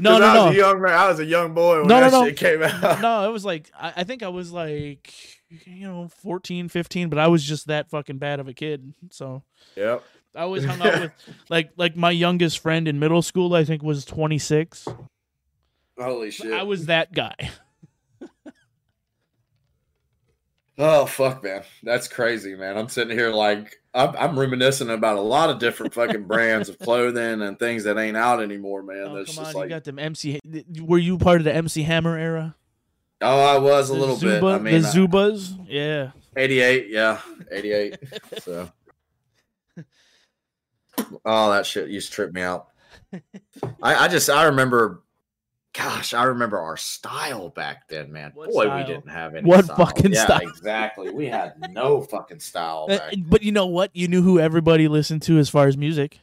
No, 0.00 0.18
no, 0.18 0.24
I 0.26 0.34
was 0.34 0.44
no. 0.44 0.48
a 0.48 0.54
young 0.54 0.80
man. 0.82 0.92
I 0.92 1.08
was 1.08 1.18
a 1.20 1.24
young 1.24 1.54
boy 1.54 1.78
when 1.80 1.88
No, 1.88 2.00
no, 2.00 2.10
that 2.10 2.12
no. 2.12 2.24
shit 2.26 2.36
came 2.36 2.62
out. 2.62 3.00
no, 3.02 3.28
it 3.28 3.32
was 3.32 3.44
like 3.44 3.70
I, 3.78 3.92
I 3.96 4.04
think 4.04 4.22
I 4.22 4.28
was 4.28 4.52
like 4.52 5.12
you 5.66 5.86
know 5.86 6.08
14, 6.22 6.68
15, 6.68 7.08
but 7.08 7.18
I 7.18 7.28
was 7.28 7.44
just 7.44 7.66
that 7.68 7.88
fucking 7.90 8.18
bad 8.18 8.40
of 8.40 8.48
a 8.48 8.54
kid. 8.54 8.94
So 9.10 9.42
Yep. 9.76 10.02
I 10.36 10.40
always 10.40 10.64
hung 10.64 10.80
out 10.82 11.00
with 11.00 11.12
like 11.48 11.70
like 11.76 11.96
my 11.96 12.10
youngest 12.10 12.58
friend 12.58 12.88
in 12.88 12.98
middle 12.98 13.22
school. 13.22 13.54
I 13.54 13.64
think 13.64 13.82
was 13.82 14.04
twenty 14.04 14.38
six. 14.38 14.86
Holy 15.98 16.30
shit. 16.32 16.52
I 16.52 16.64
was 16.64 16.86
that 16.86 17.12
guy. 17.12 17.34
Oh 20.76 21.06
fuck, 21.06 21.44
man, 21.44 21.62
that's 21.84 22.08
crazy, 22.08 22.56
man. 22.56 22.76
I'm 22.76 22.88
sitting 22.88 23.16
here 23.16 23.30
like 23.30 23.80
I'm, 23.94 24.14
I'm 24.16 24.38
reminiscing 24.38 24.90
about 24.90 25.16
a 25.16 25.20
lot 25.20 25.48
of 25.50 25.60
different 25.60 25.94
fucking 25.94 26.24
brands 26.24 26.68
of 26.68 26.78
clothing 26.80 27.42
and 27.42 27.56
things 27.58 27.84
that 27.84 27.96
ain't 27.96 28.16
out 28.16 28.42
anymore, 28.42 28.82
man. 28.82 29.06
Oh, 29.08 29.14
That's 29.16 29.34
come 29.36 29.44
on, 29.44 29.52
just 29.52 29.62
you 29.62 29.68
got 29.68 29.84
them 29.84 29.98
MC. 30.00 30.40
Were 30.82 30.98
you 30.98 31.16
part 31.16 31.38
of 31.40 31.44
the 31.44 31.54
MC 31.54 31.82
Hammer 31.84 32.18
era? 32.18 32.56
oh, 33.20 33.40
I 33.40 33.58
was 33.58 33.90
a 33.90 33.94
The 33.94 33.98
little 34.00 34.16
bit. 34.16 34.40
Zuba- 34.40 34.46
I 34.48 34.58
mean, 34.58 34.82
the 34.82 34.88
Zubaz. 34.88 35.56
Yeah. 35.68 36.10
88, 36.36 36.88
yeah, 36.90 37.20
88. 37.52 37.96
so, 38.42 38.68
oh, 41.24 41.50
that 41.52 41.64
shit 41.66 41.88
used 41.88 42.08
to 42.10 42.14
trip 42.14 42.32
me 42.32 42.42
out. 42.42 42.68
I, 43.82 43.94
I 43.94 44.08
just, 44.08 44.28
I 44.28 44.44
remember, 44.44 45.02
gosh, 45.74 46.14
I 46.14 46.22
remember 46.24 46.58
our 46.58 46.76
style 46.78 47.50
back 47.50 47.88
then, 47.88 48.10
man. 48.12 48.30
What 48.34 48.50
Boy, 48.50 48.64
style? 48.64 48.78
we 48.78 48.84
didn't 48.84 49.08
have 49.10 49.34
any. 49.34 49.46
What 49.46 49.66
style. 49.66 49.76
fucking 49.76 50.12
yeah, 50.14 50.24
style? 50.24 50.40
Exactly. 50.48 51.10
We 51.10 51.26
had 51.26 51.70
no 51.72 52.00
fucking 52.10 52.40
style 52.40 52.86
Uh, 52.88 52.96
back. 52.98 53.14
but 53.18 53.42
you 53.42 53.52
know 53.52 53.66
what? 53.66 53.90
You 53.94 54.08
knew 54.08 54.22
who 54.22 54.38
everybody 54.40 54.88
listened 54.88 55.22
to 55.22 55.38
as 55.38 55.48
far 55.50 55.66
as 55.66 55.76
music. 55.76 56.20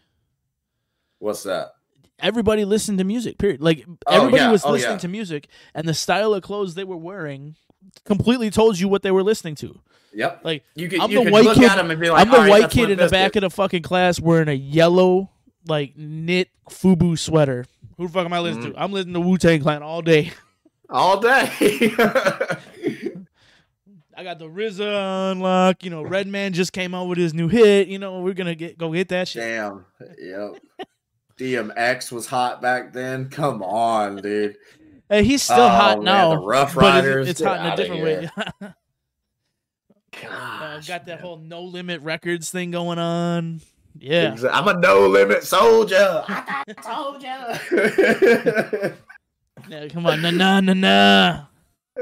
What's 1.20 1.44
that? 1.44 1.74
Everybody 2.20 2.66
listened 2.66 2.98
to 3.00 3.04
music. 3.04 3.38
Period. 3.38 3.62
Like 3.62 3.86
Oh, 4.08 4.16
everybody 4.18 4.44
yeah. 4.44 4.52
was 4.52 4.64
Oh, 4.66 4.72
listening 4.72 4.94
yeah. 4.94 5.00
to 5.00 5.08
music, 5.08 5.48
and 5.76 5.88
the 5.88 5.94
style 5.94 6.34
of 6.34 6.44
clothes 6.44 6.76
they 6.76 6.84
were 6.84 6.98
wearing 6.98 7.56
completely 8.06 8.50
told 8.50 8.80
you 8.80 8.88
what 8.88 9.02
they 9.04 9.12
were 9.12 9.24
listening 9.24 9.56
to. 9.56 9.80
Yep. 10.14 10.42
Like 10.44 10.64
You 10.76 10.88
could, 10.90 11.00
I'm 11.00 11.10
you 11.12 11.20
the 11.20 11.24
could 11.26 11.34
white 11.34 11.44
look 11.46 11.56
kid- 11.58 11.70
at 11.72 11.78
them 11.78 11.90
and 11.90 12.00
be 12.00 12.10
like, 12.10 12.22
I'm 12.26 12.30
the 12.32 12.36
"All 12.38 12.42
right, 12.44 12.50
white 12.50 12.70
kid 12.72 12.90
in 12.92 12.98
the 12.98 13.08
back 13.10 13.32
Bizkit." 13.32 13.36
of 13.38 13.42
the 13.42 13.50
fucking 13.52 13.82
class 13.82 14.20
wearing 14.20 14.50
a 14.50 14.54
yellow 14.54 15.30
like 15.68 15.96
knit 15.98 16.50
FUBU 16.70 17.18
sweater. 17.18 17.66
Who 17.98 18.08
the 18.08 18.14
fuck 18.14 18.26
am 18.26 18.34
I 18.34 18.40
listening 18.40 18.66
Mm-hmm. 18.68 18.74
to? 18.74 18.82
I'm 18.84 18.92
listening 18.92 19.14
to 19.16 19.20
Wu 19.22 19.38
Tang 19.38 19.62
Clan 19.62 19.84
all 19.84 20.02
day. 20.02 20.32
all 20.90 21.20
day. 21.20 21.50
I 24.18 24.24
got 24.24 24.40
the 24.40 24.48
RZA 24.48 25.32
unlock. 25.32 25.84
You 25.84 25.90
know, 25.90 26.04
Redman 26.04 26.54
just 26.54 26.74
came 26.74 26.94
out 26.94 27.08
with 27.08 27.18
his 27.18 27.34
new 27.34 27.48
hit. 27.48 27.88
You 27.88 27.98
know, 28.00 28.22
we're 28.22 28.34
gonna 28.34 28.56
get 28.56 28.78
go 28.78 28.92
get 28.92 29.08
that 29.10 29.28
shit. 29.28 29.42
Damn. 29.42 29.86
Yep. 30.20 30.62
DMX 31.38 32.12
was 32.12 32.28
hot 32.28 32.62
back 32.62 32.94
then. 32.94 33.30
Come 33.30 33.64
on, 33.64 34.18
dude. 34.18 34.58
Hey, 35.10 35.24
he's 35.24 35.42
still 35.44 35.58
Oh, 35.60 35.68
hot 35.70 35.98
man, 35.98 36.06
now. 36.06 36.30
the 36.32 36.38
Ruff 36.40 36.76
but 36.76 36.84
it's- 36.84 37.04
Ryders, 37.06 37.30
It's, 37.30 37.42
hot 37.42 37.60
in 37.60 37.66
a 37.66 37.76
different 37.76 38.04
way. 38.04 38.30
here. 38.62 38.76
Uh, 40.30 40.80
got 40.82 41.06
that 41.06 41.08
man. 41.08 41.18
whole 41.20 41.38
no 41.38 41.62
limit 41.64 42.02
records 42.02 42.52
thing 42.52 42.70
going 42.70 43.00
on. 43.00 43.62
Yeah. 43.98 44.32
Exa- 44.32 44.50
I'm 44.52 44.68
a 44.68 44.80
no 44.80 45.08
limit 45.08 45.44
soldier. 45.44 46.24
I 46.28 46.64
told 46.82 47.22
you. 47.22 47.30
yeah 49.70 49.88
come 49.90 50.06
on, 50.06 50.22
nah, 50.22 50.32
nah, 50.32 50.60
nah, 50.60 50.74
nah. 50.74 51.46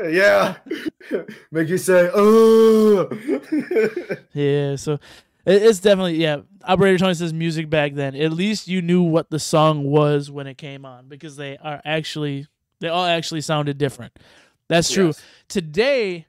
yeah. 0.07 0.57
Make 1.51 1.69
you 1.69 1.77
say, 1.77 2.09
oh. 2.13 3.09
Yeah, 4.33 4.75
so 4.75 4.99
it's 5.45 5.79
definitely 5.79 6.15
yeah. 6.15 6.41
Operator 6.63 6.97
Tony 6.97 7.13
says 7.13 7.33
music 7.33 7.69
back 7.69 7.93
then. 7.93 8.15
At 8.15 8.33
least 8.33 8.67
you 8.67 8.81
knew 8.81 9.01
what 9.01 9.29
the 9.29 9.39
song 9.39 9.83
was 9.83 10.29
when 10.29 10.47
it 10.47 10.57
came 10.57 10.85
on 10.85 11.07
because 11.07 11.35
they 11.37 11.57
are 11.57 11.81
actually 11.85 12.47
they 12.79 12.89
all 12.89 13.05
actually 13.05 13.41
sounded 13.41 13.77
different. 13.77 14.17
That's 14.67 14.91
true. 14.91 15.07
Yes. 15.07 15.21
Today, 15.47 16.27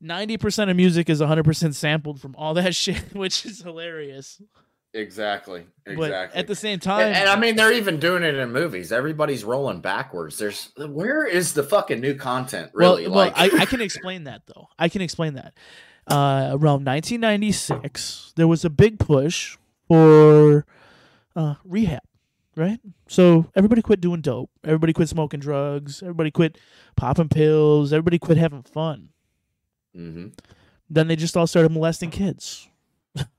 ninety 0.00 0.38
percent 0.38 0.70
of 0.70 0.76
music 0.76 1.10
is 1.10 1.20
hundred 1.20 1.44
percent 1.44 1.74
sampled 1.74 2.20
from 2.20 2.34
all 2.36 2.54
that 2.54 2.74
shit, 2.74 3.14
which 3.14 3.44
is 3.44 3.62
hilarious. 3.62 4.40
Exactly. 4.94 5.64
But 5.84 5.92
Exactly. 5.92 6.38
at 6.38 6.46
the 6.46 6.54
same 6.54 6.78
time, 6.78 7.06
and, 7.06 7.16
and 7.16 7.28
I 7.28 7.38
mean, 7.38 7.56
they're 7.56 7.72
even 7.72 7.98
doing 7.98 8.22
it 8.22 8.34
in 8.34 8.52
movies. 8.52 8.92
Everybody's 8.92 9.42
rolling 9.42 9.80
backwards. 9.80 10.38
There's 10.38 10.70
where 10.76 11.24
is 11.26 11.54
the 11.54 11.62
fucking 11.62 12.00
new 12.00 12.14
content? 12.14 12.70
Really? 12.74 13.06
well, 13.08 13.16
like, 13.16 13.36
well 13.36 13.50
I, 13.58 13.62
I 13.62 13.64
can 13.66 13.80
explain 13.80 14.24
that 14.24 14.42
though. 14.46 14.68
I 14.78 14.88
can 14.90 15.00
explain 15.00 15.34
that. 15.34 15.54
Uh, 16.06 16.50
around 16.52 16.84
1996, 16.84 18.32
there 18.36 18.48
was 18.48 18.64
a 18.64 18.70
big 18.70 18.98
push 18.98 19.56
for 19.88 20.66
uh, 21.36 21.54
rehab, 21.64 22.02
right? 22.56 22.78
So 23.08 23.46
everybody 23.54 23.82
quit 23.82 24.00
doing 24.00 24.20
dope. 24.20 24.50
Everybody 24.64 24.92
quit 24.92 25.08
smoking 25.08 25.40
drugs. 25.40 26.02
Everybody 26.02 26.30
quit 26.30 26.58
popping 26.96 27.28
pills. 27.28 27.92
Everybody 27.92 28.18
quit 28.18 28.36
having 28.36 28.62
fun. 28.62 29.10
Mhm. 29.96 30.32
Then 30.90 31.08
they 31.08 31.16
just 31.16 31.36
all 31.36 31.46
started 31.46 31.72
molesting 31.72 32.10
kids. 32.10 32.68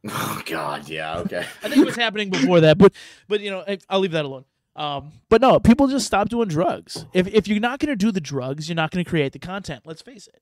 Oh 0.08 0.42
God, 0.46 0.88
yeah, 0.90 1.18
okay. 1.20 1.40
I 1.64 1.70
think 1.70 1.78
it 1.78 1.86
was 1.86 1.96
happening 1.96 2.30
before 2.30 2.62
that, 2.62 2.78
but 2.78 2.94
but 3.28 3.42
you 3.42 3.50
know, 3.52 3.64
I- 3.68 3.80
I'll 3.90 4.00
leave 4.00 4.12
that 4.12 4.26
alone. 4.26 4.46
Um, 4.76 5.12
but 5.30 5.40
no, 5.42 5.60
people 5.60 5.88
just 5.88 6.06
stop 6.08 6.30
doing 6.30 6.48
drugs. 6.48 7.06
If 7.14 7.28
if 7.28 7.48
you're 7.48 7.60
not 7.60 7.80
gonna 7.80 7.96
do 7.96 8.12
the 8.12 8.22
drugs, 8.22 8.68
you're 8.70 8.76
not 8.76 8.92
gonna 8.92 9.06
create 9.06 9.34
the 9.34 9.40
content. 9.40 9.84
Let's 9.86 10.02
face 10.02 10.28
it. 10.28 10.42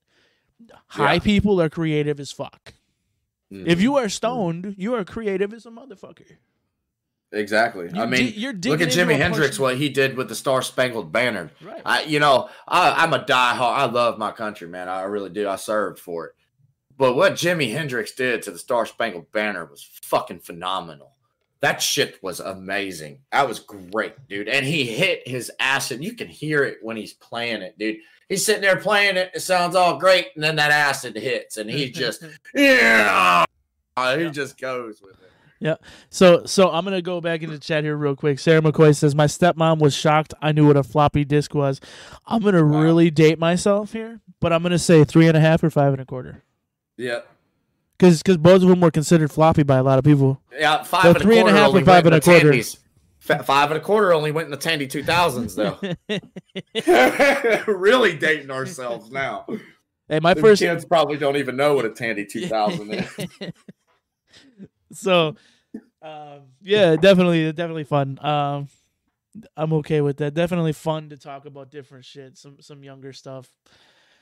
High 0.88 1.14
Yeah. 1.14 1.18
people 1.20 1.60
are 1.60 1.68
creative 1.68 2.18
as 2.20 2.32
fuck. 2.32 2.74
Mhm. 3.52 3.66
If 3.66 3.80
you 3.82 3.96
are 3.96 4.08
stoned, 4.08 4.74
you 4.78 4.94
are 4.94 5.04
creative 5.04 5.52
as 5.52 5.66
a 5.66 5.70
motherfucker. 5.70 6.36
Exactly. 7.34 7.90
You 7.94 8.02
I 8.02 8.06
mean, 8.06 8.26
di- 8.26 8.32
you're 8.38 8.52
look 8.52 8.80
at 8.82 8.88
Jimi 8.90 9.16
Hendrix, 9.16 9.58
what 9.58 9.76
he 9.78 9.88
did 9.88 10.16
with 10.18 10.28
the 10.28 10.34
Star 10.34 10.60
Spangled 10.60 11.12
Banner. 11.12 11.50
Right. 11.62 11.80
I, 11.84 12.02
you 12.02 12.20
know, 12.20 12.50
I, 12.68 12.90
I'm 13.02 13.14
a 13.14 13.20
diehard. 13.20 13.60
I 13.60 13.84
love 13.86 14.18
my 14.18 14.32
country, 14.32 14.68
man. 14.68 14.88
I 14.88 15.02
really 15.04 15.30
do. 15.30 15.48
I 15.48 15.56
served 15.56 15.98
for 15.98 16.26
it. 16.26 16.32
But 17.02 17.16
what 17.16 17.32
Jimi 17.32 17.72
Hendrix 17.72 18.12
did 18.12 18.42
to 18.42 18.52
the 18.52 18.58
Star 18.60 18.86
Spangled 18.86 19.32
Banner 19.32 19.64
was 19.64 19.82
fucking 20.04 20.38
phenomenal. 20.38 21.10
That 21.58 21.82
shit 21.82 22.22
was 22.22 22.38
amazing. 22.38 23.18
That 23.32 23.48
was 23.48 23.58
great, 23.58 24.14
dude. 24.28 24.46
And 24.46 24.64
he 24.64 24.84
hit 24.84 25.26
his 25.26 25.50
acid. 25.58 26.04
You 26.04 26.14
can 26.14 26.28
hear 26.28 26.62
it 26.62 26.78
when 26.80 26.96
he's 26.96 27.14
playing 27.14 27.62
it, 27.62 27.76
dude. 27.76 27.96
He's 28.28 28.46
sitting 28.46 28.62
there 28.62 28.76
playing 28.76 29.16
it. 29.16 29.32
It 29.34 29.40
sounds 29.40 29.74
all 29.74 29.98
great, 29.98 30.28
and 30.36 30.44
then 30.44 30.54
that 30.54 30.70
acid 30.70 31.16
hits, 31.16 31.56
and 31.56 31.68
he 31.68 31.90
just 31.90 32.22
yeah, 32.54 33.44
he 34.16 34.30
just 34.30 34.56
goes 34.56 35.02
with 35.02 35.14
it. 35.14 35.32
Yeah. 35.58 35.78
So 36.08 36.44
so 36.46 36.70
I'm 36.70 36.84
gonna 36.84 37.02
go 37.02 37.20
back 37.20 37.42
into 37.42 37.58
chat 37.58 37.82
here 37.82 37.96
real 37.96 38.14
quick. 38.14 38.38
Sarah 38.38 38.62
McCoy 38.62 38.94
says 38.94 39.16
my 39.16 39.26
stepmom 39.26 39.80
was 39.80 39.92
shocked 39.92 40.34
I 40.40 40.52
knew 40.52 40.68
what 40.68 40.76
a 40.76 40.84
floppy 40.84 41.24
disk 41.24 41.52
was. 41.52 41.80
I'm 42.26 42.42
gonna 42.42 42.64
Wow. 42.64 42.80
really 42.80 43.10
date 43.10 43.40
myself 43.40 43.92
here, 43.92 44.20
but 44.38 44.52
I'm 44.52 44.62
gonna 44.62 44.78
say 44.78 45.02
three 45.02 45.26
and 45.26 45.36
a 45.36 45.40
half 45.40 45.64
or 45.64 45.70
five 45.70 45.92
and 45.92 46.00
a 46.00 46.04
quarter. 46.06 46.44
Yeah. 46.96 47.20
Because 47.98 48.22
because 48.22 48.36
both 48.36 48.62
of 48.62 48.68
them 48.68 48.80
were 48.80 48.90
considered 48.90 49.30
floppy 49.30 49.62
by 49.62 49.76
a 49.76 49.82
lot 49.82 49.98
of 49.98 50.04
people. 50.04 50.40
Yeah, 50.52 50.82
five 50.82 51.02
So 51.02 51.08
and 51.10 51.16
a 51.16 51.20
three 51.20 51.38
and 51.38 51.48
a 51.48 51.52
quarter 51.52 51.58
half 51.58 51.68
only 51.68 51.82
or 51.82 51.84
five 51.84 52.06
and 52.06 52.14
a 52.14 52.20
quarter? 52.20 52.50
Tandies. 52.52 52.78
Five 53.20 53.70
and 53.70 53.78
a 53.78 53.80
quarter 53.80 54.12
only 54.12 54.32
went 54.32 54.46
in 54.46 54.50
the 54.50 54.56
Tandy 54.56 54.88
2000s, 54.88 55.54
though. 55.54 55.78
really 57.72 58.16
dating 58.16 58.50
ourselves 58.50 59.12
now. 59.12 59.46
Hey, 60.08 60.18
my 60.18 60.34
first 60.34 60.60
kids 60.60 60.84
probably 60.84 61.18
don't 61.18 61.36
even 61.36 61.56
know 61.56 61.74
what 61.74 61.84
a 61.84 61.90
Tandy 61.90 62.26
2000 62.26 62.92
is. 62.92 63.16
so 64.92 65.36
um, 66.02 66.40
yeah, 66.60 66.96
definitely 66.96 67.52
definitely 67.52 67.84
fun. 67.84 68.18
Um, 68.24 68.68
I'm 69.56 69.72
okay 69.74 70.00
with 70.00 70.16
that. 70.18 70.34
Definitely 70.34 70.72
fun 70.72 71.08
to 71.10 71.16
talk 71.16 71.46
about 71.46 71.70
different 71.70 72.04
shit, 72.04 72.36
some 72.36 72.56
some 72.60 72.82
younger 72.82 73.12
stuff. 73.12 73.50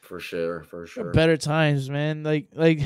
For 0.01 0.19
sure, 0.19 0.65
for 0.65 0.87
sure. 0.87 1.13
better 1.13 1.37
times, 1.37 1.89
man. 1.89 2.23
Like 2.23 2.49
like 2.55 2.81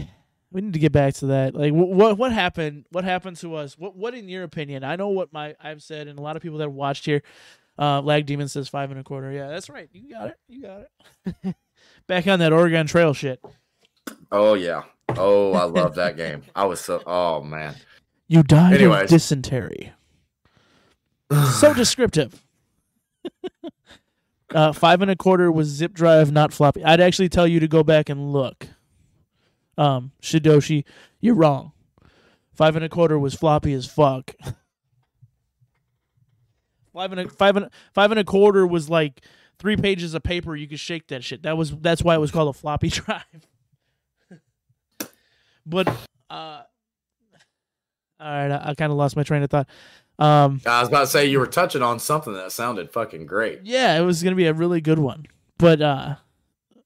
we 0.53 0.61
need 0.61 0.75
to 0.75 0.79
get 0.79 0.93
back 0.93 1.15
to 1.15 1.27
that. 1.27 1.55
Like 1.55 1.73
what 1.73 2.19
what 2.19 2.33
happened? 2.33 2.85
What 2.91 3.05
happened 3.05 3.37
to 3.39 3.55
us? 3.57 3.79
What 3.79 3.97
what 3.97 4.15
in 4.15 4.29
your 4.29 4.45
opinion? 4.45 4.85
I 4.85 4.97
know 4.97 5.09
what 5.09 5.33
my 5.33 5.55
I've 5.62 5.83
said, 5.83 6.07
and 6.09 6.19
a 6.19 6.23
lot 6.23 6.37
of 6.37 6.43
people 6.43 6.59
that 6.59 6.65
have 6.65 6.73
watched 6.73 7.07
here. 7.07 7.23
Uh, 7.77 8.01
Lag 8.01 8.25
Demon 8.25 8.47
says 8.47 8.69
five 8.69 8.91
and 8.93 9.01
a 9.01 9.03
quarter. 9.03 9.33
Yeah, 9.33 9.49
that's 9.49 9.69
right. 9.69 9.89
You 9.93 10.11
got 10.11 10.29
it. 10.29 10.37
You 10.49 10.62
got 10.62 10.87
it. 11.27 11.57
back 12.07 12.27
on 12.29 12.39
that 12.39 12.53
Oregon 12.53 12.87
Trail 12.87 13.15
shit. 13.15 13.43
Oh 14.31 14.55
yeah. 14.55 14.83
Oh, 15.17 15.53
I 15.55 15.65
love 15.65 15.97
that 15.97 16.17
game. 16.17 16.43
I 16.55 16.67
was 16.67 16.81
so. 16.81 17.03
Oh 17.07 17.43
man. 17.43 17.75
You 18.29 18.43
died 18.43 18.81
of 18.81 19.09
dysentery. 19.09 19.93
so 21.59 21.75
descriptive. 21.75 22.45
uh, 24.55 24.73
five 24.73 25.03
and 25.03 25.11
a 25.11 25.17
quarter 25.17 25.51
was 25.51 25.69
zip 25.69 25.93
drive, 25.93 26.33
not 26.33 26.53
floppy. 26.53 26.85
I'd 26.85 27.01
actually 27.01 27.29
tell 27.29 27.47
you 27.47 27.61
to 27.61 27.69
go 27.69 27.83
back 27.83 28.09
and 28.09 28.33
look. 28.33 28.69
Um, 29.77 30.13
Shidoshi, 30.23 30.85
you're 31.21 31.35
wrong. 31.35 31.73
Five 32.55 32.77
and 32.77 32.85
a 32.85 32.89
quarter 32.89 33.19
was 33.19 33.35
floppy 33.35 33.73
as 33.73 33.87
fuck. 33.87 34.35
Five 36.93 37.11
and 37.11 37.23
a 37.23 37.29
five 37.29 37.57
and 37.57 37.69
five 37.93 38.13
and 38.13 38.21
a 38.21 38.25
quarter 38.25 38.65
was 38.65 38.89
like 38.89 39.23
three 39.59 39.77
pages 39.77 40.15
of 40.15 40.23
paper. 40.23 40.55
You 40.55 40.69
could 40.69 40.79
shake 40.79 41.09
that 41.09 41.25
shit. 41.25 41.43
That 41.43 41.57
was 41.57 41.73
that's 41.73 42.03
why 42.03 42.15
it 42.15 42.21
was 42.21 42.31
called 42.31 42.55
a 42.55 42.57
floppy 42.57 42.89
drive. 42.91 43.25
but 45.67 45.89
uh, 46.31 46.63
all 48.21 48.31
right, 48.31 48.53
I, 48.53 48.71
I 48.71 48.75
kind 48.75 48.93
of 48.93 48.99
lost 48.99 49.17
my 49.17 49.25
train 49.25 49.43
of 49.43 49.51
thought. 49.51 49.69
Um, 50.19 50.61
I 50.65 50.81
was 50.81 50.89
about 50.89 51.01
to 51.01 51.07
say 51.09 51.27
you 51.27 51.41
were 51.41 51.47
touching 51.47 51.83
on 51.83 51.99
something 51.99 52.35
that 52.35 52.53
sounded 52.53 52.91
fucking 52.93 53.27
great. 53.27 53.61
yeah, 53.65 53.99
it 53.99 54.03
was 54.03 54.23
gonna 54.23 54.37
be 54.37 54.47
a 54.47 54.55
really 54.55 54.81
good 54.81 54.99
one. 54.99 55.27
But 55.59 55.81
uh, 55.83 56.17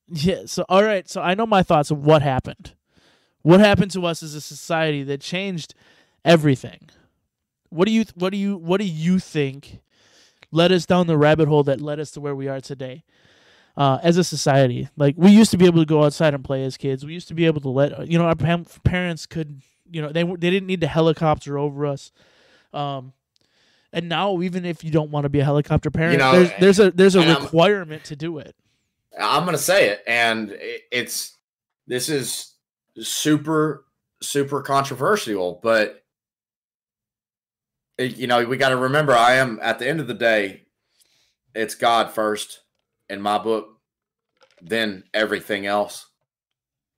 yeah. 0.06 0.42
So 0.46 0.64
all 0.68 0.82
right. 0.82 1.08
So 1.08 1.20
I 1.20 1.34
know 1.34 1.46
my 1.46 1.62
thoughts 1.62 1.90
of 1.90 2.04
what 2.04 2.22
happened. 2.22 2.74
What 3.42 3.60
happened 3.60 3.90
to 3.92 4.04
us 4.06 4.22
as 4.22 4.34
a 4.34 4.40
society 4.40 5.02
that 5.04 5.20
changed 5.20 5.74
everything? 6.24 6.88
What 7.70 7.86
do 7.86 7.92
you 7.92 8.04
what 8.14 8.30
do 8.30 8.38
you 8.38 8.56
what 8.56 8.80
do 8.80 8.86
you 8.86 9.18
think 9.18 9.80
led 10.50 10.72
us 10.72 10.86
down 10.86 11.06
the 11.06 11.18
rabbit 11.18 11.48
hole 11.48 11.62
that 11.64 11.80
led 11.80 12.00
us 12.00 12.10
to 12.12 12.20
where 12.20 12.34
we 12.34 12.48
are 12.48 12.60
today? 12.60 13.04
Uh, 13.76 13.98
as 14.02 14.16
a 14.16 14.24
society, 14.24 14.88
like 14.96 15.14
we 15.16 15.30
used 15.30 15.52
to 15.52 15.56
be 15.56 15.64
able 15.64 15.80
to 15.80 15.86
go 15.86 16.02
outside 16.02 16.34
and 16.34 16.42
play 16.42 16.64
as 16.64 16.76
kids. 16.76 17.06
We 17.06 17.12
used 17.12 17.28
to 17.28 17.34
be 17.34 17.46
able 17.46 17.60
to 17.60 17.68
let 17.68 18.08
you 18.08 18.18
know 18.18 18.24
our 18.24 18.34
parents 18.34 19.26
could 19.26 19.62
you 19.90 20.02
know 20.02 20.10
they 20.10 20.24
they 20.24 20.50
didn't 20.50 20.66
need 20.66 20.80
to 20.80 20.88
helicopter 20.88 21.58
over 21.58 21.86
us. 21.86 22.10
Um, 22.72 23.12
and 23.92 24.08
now 24.08 24.40
even 24.42 24.64
if 24.64 24.84
you 24.84 24.90
don't 24.90 25.10
want 25.10 25.24
to 25.24 25.28
be 25.28 25.40
a 25.40 25.44
helicopter 25.44 25.90
parent, 25.90 26.12
you 26.12 26.18
know, 26.18 26.32
there's 26.32 26.50
there's 26.60 26.80
a 26.80 26.90
there's 26.90 27.16
a 27.16 27.20
and 27.20 27.30
I'm- 27.30 27.42
requirement 27.42 28.04
to 28.04 28.16
do 28.16 28.38
it. 28.38 28.54
I'm 29.18 29.44
gonna 29.44 29.58
say 29.58 29.88
it, 29.88 30.02
and 30.06 30.56
it's 30.92 31.36
this 31.86 32.08
is 32.08 32.54
super 32.98 33.84
super 34.20 34.62
controversial, 34.62 35.60
but 35.62 36.04
you 37.98 38.26
know 38.26 38.44
we 38.44 38.56
got 38.56 38.68
to 38.68 38.76
remember. 38.76 39.12
I 39.12 39.34
am 39.34 39.58
at 39.62 39.78
the 39.78 39.88
end 39.88 40.00
of 40.00 40.06
the 40.06 40.14
day, 40.14 40.66
it's 41.54 41.74
God 41.74 42.12
first 42.12 42.60
in 43.08 43.20
my 43.20 43.38
book, 43.38 43.80
then 44.60 45.04
everything 45.12 45.66
else, 45.66 46.06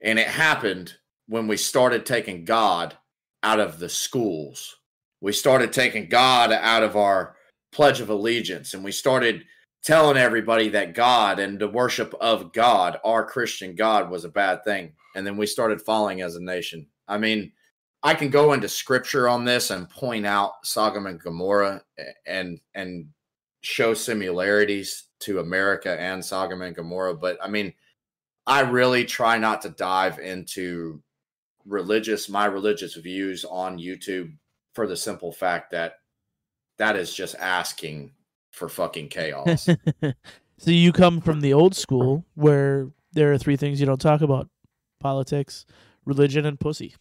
and 0.02 0.18
it 0.18 0.26
happened 0.26 0.94
when 1.26 1.46
we 1.46 1.56
started 1.56 2.04
taking 2.04 2.44
God 2.44 2.96
out 3.42 3.60
of 3.60 3.78
the 3.78 3.88
schools. 3.88 4.76
We 5.20 5.32
started 5.32 5.72
taking 5.72 6.08
God 6.08 6.52
out 6.52 6.82
of 6.82 6.96
our 6.96 7.36
Pledge 7.72 8.00
of 8.00 8.10
Allegiance, 8.10 8.74
and 8.74 8.82
we 8.82 8.92
started 8.92 9.44
telling 9.82 10.16
everybody 10.16 10.68
that 10.70 10.94
God 10.94 11.38
and 11.38 11.58
the 11.58 11.68
worship 11.68 12.14
of 12.20 12.52
God, 12.52 12.98
our 13.04 13.24
Christian 13.24 13.74
God, 13.74 14.10
was 14.10 14.24
a 14.24 14.28
bad 14.28 14.64
thing. 14.64 14.92
And 15.14 15.26
then 15.26 15.36
we 15.36 15.46
started 15.46 15.80
falling 15.80 16.20
as 16.22 16.36
a 16.36 16.42
nation. 16.42 16.86
I 17.08 17.18
mean, 17.18 17.52
I 18.02 18.14
can 18.14 18.30
go 18.30 18.52
into 18.52 18.68
scripture 18.68 19.28
on 19.28 19.44
this 19.44 19.70
and 19.70 19.88
point 19.88 20.26
out 20.26 20.64
Sodom 20.64 21.06
and 21.06 21.20
Gomorrah 21.20 21.82
and 22.26 22.60
and 22.74 23.08
show 23.62 23.92
similarities 23.92 25.08
to 25.20 25.40
America 25.40 26.00
and 26.00 26.24
Sodom 26.24 26.62
and 26.62 26.74
Gomorrah. 26.74 27.14
But 27.14 27.38
I 27.42 27.48
mean, 27.48 27.74
I 28.46 28.60
really 28.60 29.04
try 29.04 29.36
not 29.38 29.60
to 29.62 29.70
dive 29.70 30.18
into 30.18 31.02
religious, 31.66 32.28
my 32.28 32.46
religious 32.46 32.94
views 32.94 33.44
on 33.44 33.78
YouTube 33.78 34.32
for 34.74 34.86
the 34.86 34.96
simple 34.96 35.32
fact 35.32 35.72
that 35.72 35.94
that 36.78 36.96
is 36.96 37.14
just 37.14 37.34
asking 37.36 38.12
for 38.50 38.68
fucking 38.68 39.08
chaos. 39.16 39.68
so 40.58 40.70
you 40.70 40.92
come 40.92 41.20
from 41.20 41.40
the 41.40 41.52
old 41.52 41.74
school 41.74 42.24
where 42.34 42.88
there 43.12 43.32
are 43.32 43.38
three 43.38 43.56
things 43.56 43.80
you 43.80 43.86
don't 43.86 44.00
talk 44.00 44.20
about: 44.20 44.48
politics, 45.00 45.66
religion, 46.04 46.46
and 46.46 46.58
pussy. 46.58 46.94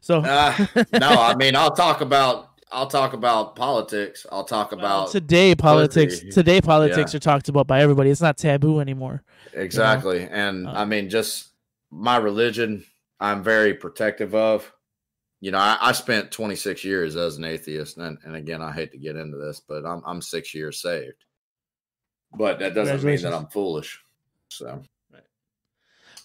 So 0.00 0.20
Uh, 0.20 0.54
no, 0.92 1.08
I 1.08 1.34
mean 1.34 1.56
I'll 1.56 1.74
talk 1.74 2.00
about 2.00 2.50
I'll 2.70 2.86
talk 2.88 3.12
about 3.12 3.56
politics. 3.56 4.26
I'll 4.30 4.44
talk 4.44 4.70
well, 4.72 4.80
about 4.80 5.10
today 5.10 5.54
politics. 5.54 6.16
pussy. 6.20 6.30
Today 6.30 6.60
politics 6.60 7.14
are 7.14 7.18
talked 7.20 7.48
about 7.48 7.66
by 7.66 7.80
everybody. 7.80 8.10
It's 8.10 8.20
not 8.20 8.36
taboo 8.36 8.80
anymore. 8.80 9.22
exactly, 9.54 10.28
and 10.30 10.66
Uh, 10.68 10.72
I 10.72 10.84
mean 10.84 11.08
just 11.08 11.48
my 11.90 12.16
religion. 12.16 12.84
I'm 13.18 13.42
very 13.42 13.72
protective 13.74 14.34
of. 14.34 14.70
You 15.40 15.50
know, 15.50 15.58
I, 15.58 15.78
I 15.80 15.92
spent 15.92 16.30
26 16.30 16.82
years 16.84 17.14
as 17.16 17.36
an 17.36 17.44
atheist, 17.44 17.98
and, 17.98 18.18
and 18.24 18.36
again, 18.36 18.62
I 18.62 18.72
hate 18.72 18.92
to 18.92 18.98
get 18.98 19.16
into 19.16 19.36
this, 19.36 19.60
but 19.60 19.84
I'm 19.84 20.02
I'm 20.06 20.22
six 20.22 20.54
years 20.54 20.80
saved. 20.80 21.24
But 22.36 22.58
that 22.58 22.74
doesn't 22.74 23.04
mean 23.04 23.20
that 23.22 23.32
I'm 23.34 23.46
foolish. 23.48 24.02
So 24.48 24.82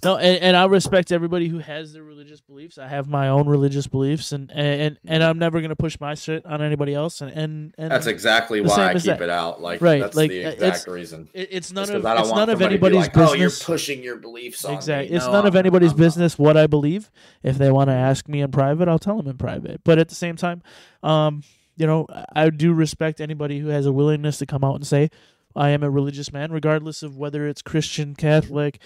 No, 0.03 0.17
and, 0.17 0.41
and 0.43 0.57
I 0.57 0.65
respect 0.65 1.11
everybody 1.11 1.47
who 1.47 1.59
has 1.59 1.93
their 1.93 2.01
religious 2.03 2.41
beliefs. 2.41 2.77
I 2.79 2.87
have 2.87 3.07
my 3.07 3.27
own 3.27 3.47
religious 3.47 3.85
beliefs, 3.85 4.31
and 4.31 4.51
and 4.51 4.97
and 5.05 5.23
I'm 5.23 5.37
never 5.37 5.61
gonna 5.61 5.75
push 5.75 5.99
my 5.99 6.15
shit 6.15 6.43
on 6.45 6.61
anybody 6.61 6.95
else. 6.95 7.21
And 7.21 7.31
and, 7.31 7.75
and 7.77 7.91
that's 7.91 8.07
exactly 8.07 8.61
why 8.61 8.89
I 8.89 8.93
keep 8.93 9.03
that. 9.03 9.21
it 9.21 9.29
out. 9.29 9.61
Like 9.61 9.79
Right, 9.81 10.01
that's 10.01 10.15
like, 10.17 10.29
the 10.31 10.39
exact 10.39 10.61
it's- 10.61 10.87
reason. 10.87 11.29
it's 11.33 11.71
none 11.71 11.83
of 11.83 11.89
'cause 12.01 12.05
I 12.05 12.13
don't 12.15 12.21
it's 12.23 12.31
want 12.31 12.39
none 12.39 12.49
of 12.49 12.53
somebody 12.59 12.75
to 12.77 12.81
be 12.81 12.87
anybody's 12.87 13.05
like, 13.07 13.13
business. 13.13 13.29
Oh, 13.31 13.33
you're 13.35 13.75
pushing 13.77 14.01
your 14.03 14.15
beliefs 14.17 14.65
on 14.65 14.73
Exactly. 14.73 15.09
me. 15.11 15.15
It's 15.17 15.25
No, 15.27 15.33
none 15.33 15.45
of 15.45 15.55
I'm- 15.55 15.59
anybody's 15.59 15.91
I'm 15.91 15.97
not. 15.97 16.03
business 16.03 16.39
what 16.39 16.57
I 16.57 16.65
believe. 16.67 17.11
If 17.43 17.57
they 17.59 17.71
want 17.71 17.89
to 17.89 17.93
ask 17.95 18.27
me 18.27 18.41
in 18.41 18.49
private, 18.51 18.87
I'll 18.87 18.97
tell 18.99 19.17
them 19.17 19.27
in 19.27 19.37
private. 19.37 19.81
But 19.83 19.99
at 19.99 20.09
the 20.09 20.15
same 20.15 20.35
time, 20.35 20.63
um, 21.03 21.43
you 21.77 21.85
know, 21.85 22.07
I 22.35 22.49
do 22.49 22.73
respect 22.73 23.21
anybody 23.21 23.59
who 23.59 23.67
has 23.67 23.85
a 23.85 23.91
willingness 23.91 24.37
to 24.39 24.45
come 24.47 24.63
out 24.63 24.75
and 24.75 24.85
say, 24.87 25.09
I 25.55 25.69
am 25.69 25.83
a 25.83 25.89
religious 25.89 26.31
man, 26.31 26.51
regardless 26.51 27.03
of 27.03 27.17
whether 27.17 27.47
it's 27.47 27.61
Christian, 27.61 28.15
Catholic, 28.15 28.79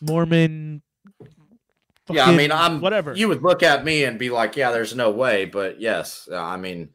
Mormon. 0.00 0.82
Yeah, 2.08 2.26
I 2.26 2.34
mean, 2.36 2.50
I'm 2.50 2.80
whatever. 2.80 3.14
You 3.14 3.28
would 3.28 3.42
look 3.42 3.62
at 3.62 3.84
me 3.84 4.04
and 4.04 4.18
be 4.18 4.30
like, 4.30 4.56
"Yeah, 4.56 4.72
there's 4.72 4.94
no 4.96 5.10
way," 5.10 5.44
but 5.44 5.80
yes, 5.80 6.28
uh, 6.30 6.36
I 6.36 6.56
mean, 6.56 6.90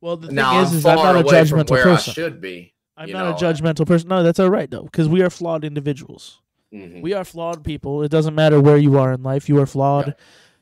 well, 0.00 0.16
the 0.16 0.28
thing 0.28 0.36
now 0.36 0.60
is, 0.60 0.70
I'm 0.70 0.76
is 0.76 0.86
I'm 0.86 0.96
not 0.96 1.16
a 1.16 1.22
judgmental 1.24 1.70
where 1.70 1.82
person. 1.82 2.10
I 2.10 2.14
should 2.14 2.40
be. 2.40 2.74
I'm 2.96 3.10
not 3.10 3.40
know, 3.40 3.48
a 3.48 3.52
judgmental 3.52 3.86
person. 3.86 4.08
No, 4.08 4.22
that's 4.22 4.38
all 4.38 4.50
right 4.50 4.70
though, 4.70 4.84
because 4.84 5.08
we 5.08 5.22
are 5.22 5.30
flawed 5.30 5.64
individuals. 5.64 6.40
Mhm. 6.72 7.02
We 7.02 7.12
are 7.14 7.24
flawed 7.24 7.64
people. 7.64 8.02
It 8.02 8.10
doesn't 8.10 8.34
matter 8.34 8.60
where 8.60 8.76
you 8.76 8.98
are 8.98 9.12
in 9.12 9.22
life. 9.22 9.48
You 9.48 9.58
are 9.60 9.66
flawed. 9.66 10.08
Yeah. 10.08 10.14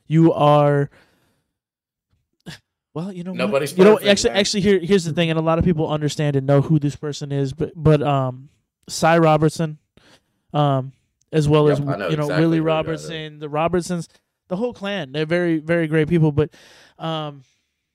You 0.07 0.33
are 0.33 0.91
Well, 2.95 3.13
you 3.13 3.25
know, 3.25 3.33
Nobody's 3.33 3.77
you 3.77 3.85
know. 3.85 3.99
Actually, 3.99 4.31
actually, 4.35 4.61
here 4.61 4.79
here's 4.79 5.05
the 5.05 5.13
thing, 5.13 5.31
and 5.31 5.39
a 5.39 5.43
lot 5.43 5.59
of 5.59 5.65
people 5.65 5.89
understand 5.89 6.37
and 6.37 6.47
know 6.47 6.61
who 6.61 6.79
this 6.79 6.97
person 6.97 7.33
is, 7.33 7.53
but 7.53 7.73
but 7.75 8.03
um, 8.03 8.51
Si 8.89 9.17
Robertson, 9.17 9.79
um, 10.53 10.93
as 11.33 11.49
well 11.49 11.69
Yep, 11.69 11.73
as 11.73 11.81
know 11.81 11.93
you 12.09 12.17
know 12.17 12.25
exactly 12.25 12.41
Willie 12.41 12.59
who 12.59 12.65
that 12.65 12.71
is. 12.71 12.87
Robertson, 12.87 13.39
the 13.39 13.49
Robertsons, 13.49 14.09
the 14.49 14.57
whole 14.57 14.75
clan. 14.75 15.13
They're 15.13 15.25
very 15.25 15.59
very 15.59 15.87
great 15.87 16.09
people, 16.09 16.33
but 16.33 16.51
um, 16.99 17.43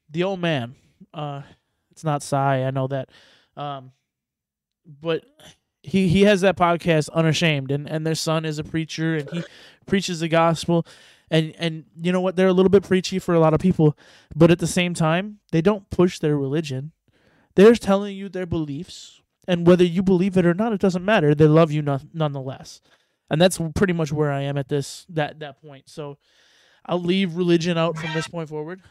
the 0.10 0.24
old 0.24 0.40
man, 0.40 0.74
uh, 1.14 1.44
it's 1.92 2.04
not 2.04 2.24
Si. 2.24 2.36
I 2.36 2.72
know 2.72 2.88
that, 2.88 3.10
um, 3.56 3.92
but 4.86 5.24
he 5.84 6.08
he 6.08 6.24
has 6.24 6.42
that 6.42 6.58
podcast 6.58 7.10
unashamed 7.14 7.72
and 7.72 7.88
and 7.88 8.06
their 8.06 8.16
son 8.16 8.46
is 8.46 8.60
a 8.60 8.64
preacher 8.64 9.16
and 9.16 9.30
he 9.30 9.44
preaches 9.86 10.20
the 10.20 10.28
gospel 10.28 10.86
and 11.30 11.54
and 11.58 11.86
you 12.02 12.12
know 12.12 12.22
what? 12.22 12.36
They're 12.36 12.48
a 12.48 12.54
little 12.54 12.70
bit 12.70 12.84
preachy 12.84 13.20
for 13.20 13.34
a 13.34 13.40
lot 13.40 13.54
of 13.54 13.60
people 13.60 13.98
but 14.36 14.52
at 14.52 14.60
the 14.60 14.68
same 14.68 14.94
time 14.94 15.40
they 15.52 15.62
don't 15.62 15.90
push 15.90 16.20
their 16.20 16.38
religion. 16.38 16.92
They're 17.56 17.76
telling 17.76 18.16
you 18.16 18.30
their 18.30 18.46
beliefs 18.46 19.22
and 19.48 19.66
whether 19.66 19.84
you 19.84 20.04
believe 20.04 20.38
it 20.38 20.46
or 20.46 20.54
not 20.54 20.74
it 20.74 20.82
doesn't 20.82 21.06
matter. 21.06 21.34
They 21.34 21.48
love 21.48 21.72
you 21.72 21.82
no- 21.82 22.00
nonetheless. 22.14 22.82
And 23.30 23.42
that's 23.42 23.60
pretty 23.76 23.94
much 23.94 24.12
where 24.14 24.32
i 24.32 24.42
am 24.42 24.58
at 24.58 24.70
this 24.70 25.06
that 25.10 25.40
that 25.40 25.62
point. 25.62 25.90
So 25.90 26.18
i'll 26.86 27.02
leave 27.02 27.36
religion 27.36 27.78
out 27.78 27.98
from 27.98 28.14
this 28.14 28.28
point 28.28 28.50
forward. 28.50 28.82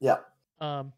Yeah. 0.00 0.18
um 0.60 0.92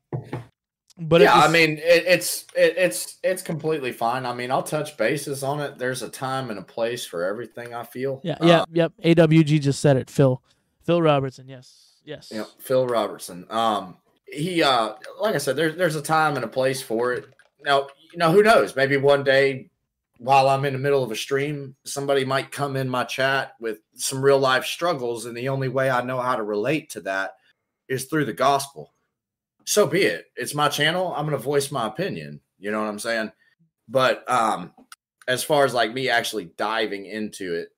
but 1.01 1.23
yeah, 1.23 1.35
I 1.35 1.49
mean, 1.49 1.79
it, 1.79 2.05
it's 2.07 2.45
it, 2.55 2.75
it's 2.77 3.19
it's 3.25 3.43
completely 3.43 3.91
fine. 3.91 4.27
I 4.27 4.35
mean, 4.35 4.51
I'll 4.51 4.63
touch 4.63 4.97
bases 4.97 5.43
on 5.43 5.61
it. 5.61 5.79
There's 5.79 6.03
a 6.03 6.09
time 6.11 6.51
and 6.51 6.59
a 6.59 6.63
place 6.63 7.07
for 7.07 7.25
everything. 7.25 7.75
I 7.75 7.85
feel. 7.85 8.21
yeah 8.23 8.35
Uh, 8.35 8.47
yeah 8.47 8.65
yep 8.73 8.93
awg 9.03 9.61
just 9.61 9.81
said 9.81 9.97
it 9.97 10.11
phil 10.11 10.43
phil 10.85 11.01
robertson 11.01 11.49
yes 11.49 11.97
yes 12.05 12.31
Yeah, 12.33 12.45
Phil 12.59 12.87
Robertson. 12.87 13.47
Um, 13.51 13.97
he, 14.27 14.63
uh, 14.63 14.95
like 15.21 15.35
I 15.35 15.39
said, 15.39 15.57
there's 15.57 15.77
there's 15.77 15.97
a 15.97 16.03
time 16.03 16.37
and 16.37 16.45
a 16.45 16.49
place 16.49 16.83
for 16.83 17.13
it. 17.13 17.27
Now, 17.65 17.89
you 18.13 18.19
know, 18.19 18.31
who 18.33 18.43
knows? 18.43 18.77
Maybe 18.77 18.97
one 18.97 19.25
day, 19.25 19.71
while 20.19 20.49
I'm 20.49 20.65
in 20.65 20.73
the 20.73 20.79
middle 20.79 21.03
of 21.03 21.11
a 21.11 21.17
stream, 21.17 21.77
somebody 21.85 22.25
might 22.25 22.51
come 22.53 22.77
in 22.77 22.89
my 22.89 23.05
chat 23.05 23.53
with 23.61 23.79
some 23.95 24.23
real 24.23 24.39
life 24.39 24.65
struggles, 24.65 25.27
and 25.27 25.37
the 25.37 25.49
only 25.49 25.69
way 25.69 25.91
I 25.91 26.03
know 26.03 26.21
how 26.21 26.37
to 26.37 26.43
relate 26.43 26.91
to 26.91 27.01
that 27.03 27.33
is 27.89 28.05
through 28.05 28.27
the 28.27 28.33
gospel. 28.33 28.93
So 29.65 29.87
be 29.87 30.03
it. 30.03 30.27
It's 30.37 30.55
my 30.55 30.69
channel. 30.69 31.15
I'm 31.15 31.27
going 31.27 31.37
to 31.37 31.43
voice 31.43 31.71
my 31.71 31.87
opinion. 31.87 32.41
You 32.59 32.71
know 32.71 32.81
what 32.81 32.89
I'm 32.89 32.99
saying? 32.99 33.33
But 33.89 34.29
um, 34.31 34.73
as 35.27 35.43
far 35.43 35.65
as 35.65 35.75
like 35.75 35.93
me 35.93 36.09
actually 36.09 36.47
diving 36.57 37.07
into 37.07 37.55
it, 37.55 37.69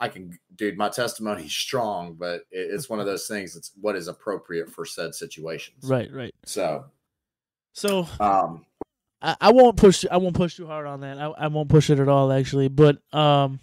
I 0.00 0.08
can, 0.08 0.38
dude, 0.54 0.78
my 0.78 0.88
testimony's 0.88 1.52
strong, 1.52 2.16
but 2.18 2.42
it's 2.50 2.88
one 2.88 3.00
of 3.00 3.06
those 3.06 3.26
things 3.26 3.54
It's 3.54 3.72
what 3.78 3.96
is 3.96 4.08
appropriate 4.08 4.70
for 4.70 4.86
said 4.86 5.14
situations. 5.14 5.84
right 5.84 6.10
right 6.12 6.34
So, 6.46 6.86
so 7.74 8.08
um, 8.18 8.64
I, 9.22 9.36
I 9.40 9.52
won't 9.52 9.76
push 9.76 10.04
I 10.10 10.16
won't 10.16 10.34
push 10.34 10.56
too 10.56 10.66
hard 10.66 10.86
on 10.86 11.00
that. 11.00 11.18
I, 11.18 11.26
I 11.26 11.46
won't 11.48 11.68
push 11.68 11.90
it 11.90 12.00
at 12.00 12.08
all 12.08 12.32
actually. 12.32 12.68
But 12.68 12.98
um 13.14 13.60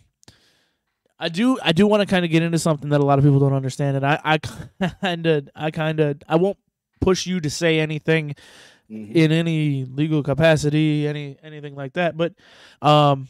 I 1.20 1.30
do 1.30 1.58
I 1.62 1.72
do 1.72 1.88
want 1.88 2.02
to 2.02 2.06
kind 2.06 2.24
of 2.24 2.32
get 2.32 2.44
into 2.44 2.60
something 2.60 2.90
that 2.90 3.02
a 3.02 3.06
lot 3.06 3.18
of 3.18 3.26
people 3.26 3.40
don't 3.40 3.54
understand 3.54 3.98
and 3.98 4.06
I 4.06 4.20
I 4.24 4.88
kind 5.02 5.26
of 5.26 5.50
I 5.56 5.72
kind 5.72 6.00
of 6.00 6.22
I 6.28 6.36
won't 6.36 6.58
push 7.00 7.26
you 7.26 7.40
to 7.42 7.50
say 7.50 7.80
anything 7.80 8.36
mhm. 8.90 9.14
in 9.14 9.32
any 9.32 9.86
legal 9.86 10.24
capacity, 10.24 11.08
any 11.08 11.38
anything 11.44 11.76
like 11.76 11.94
that. 11.94 12.18
But 12.18 12.34
um 12.82 13.28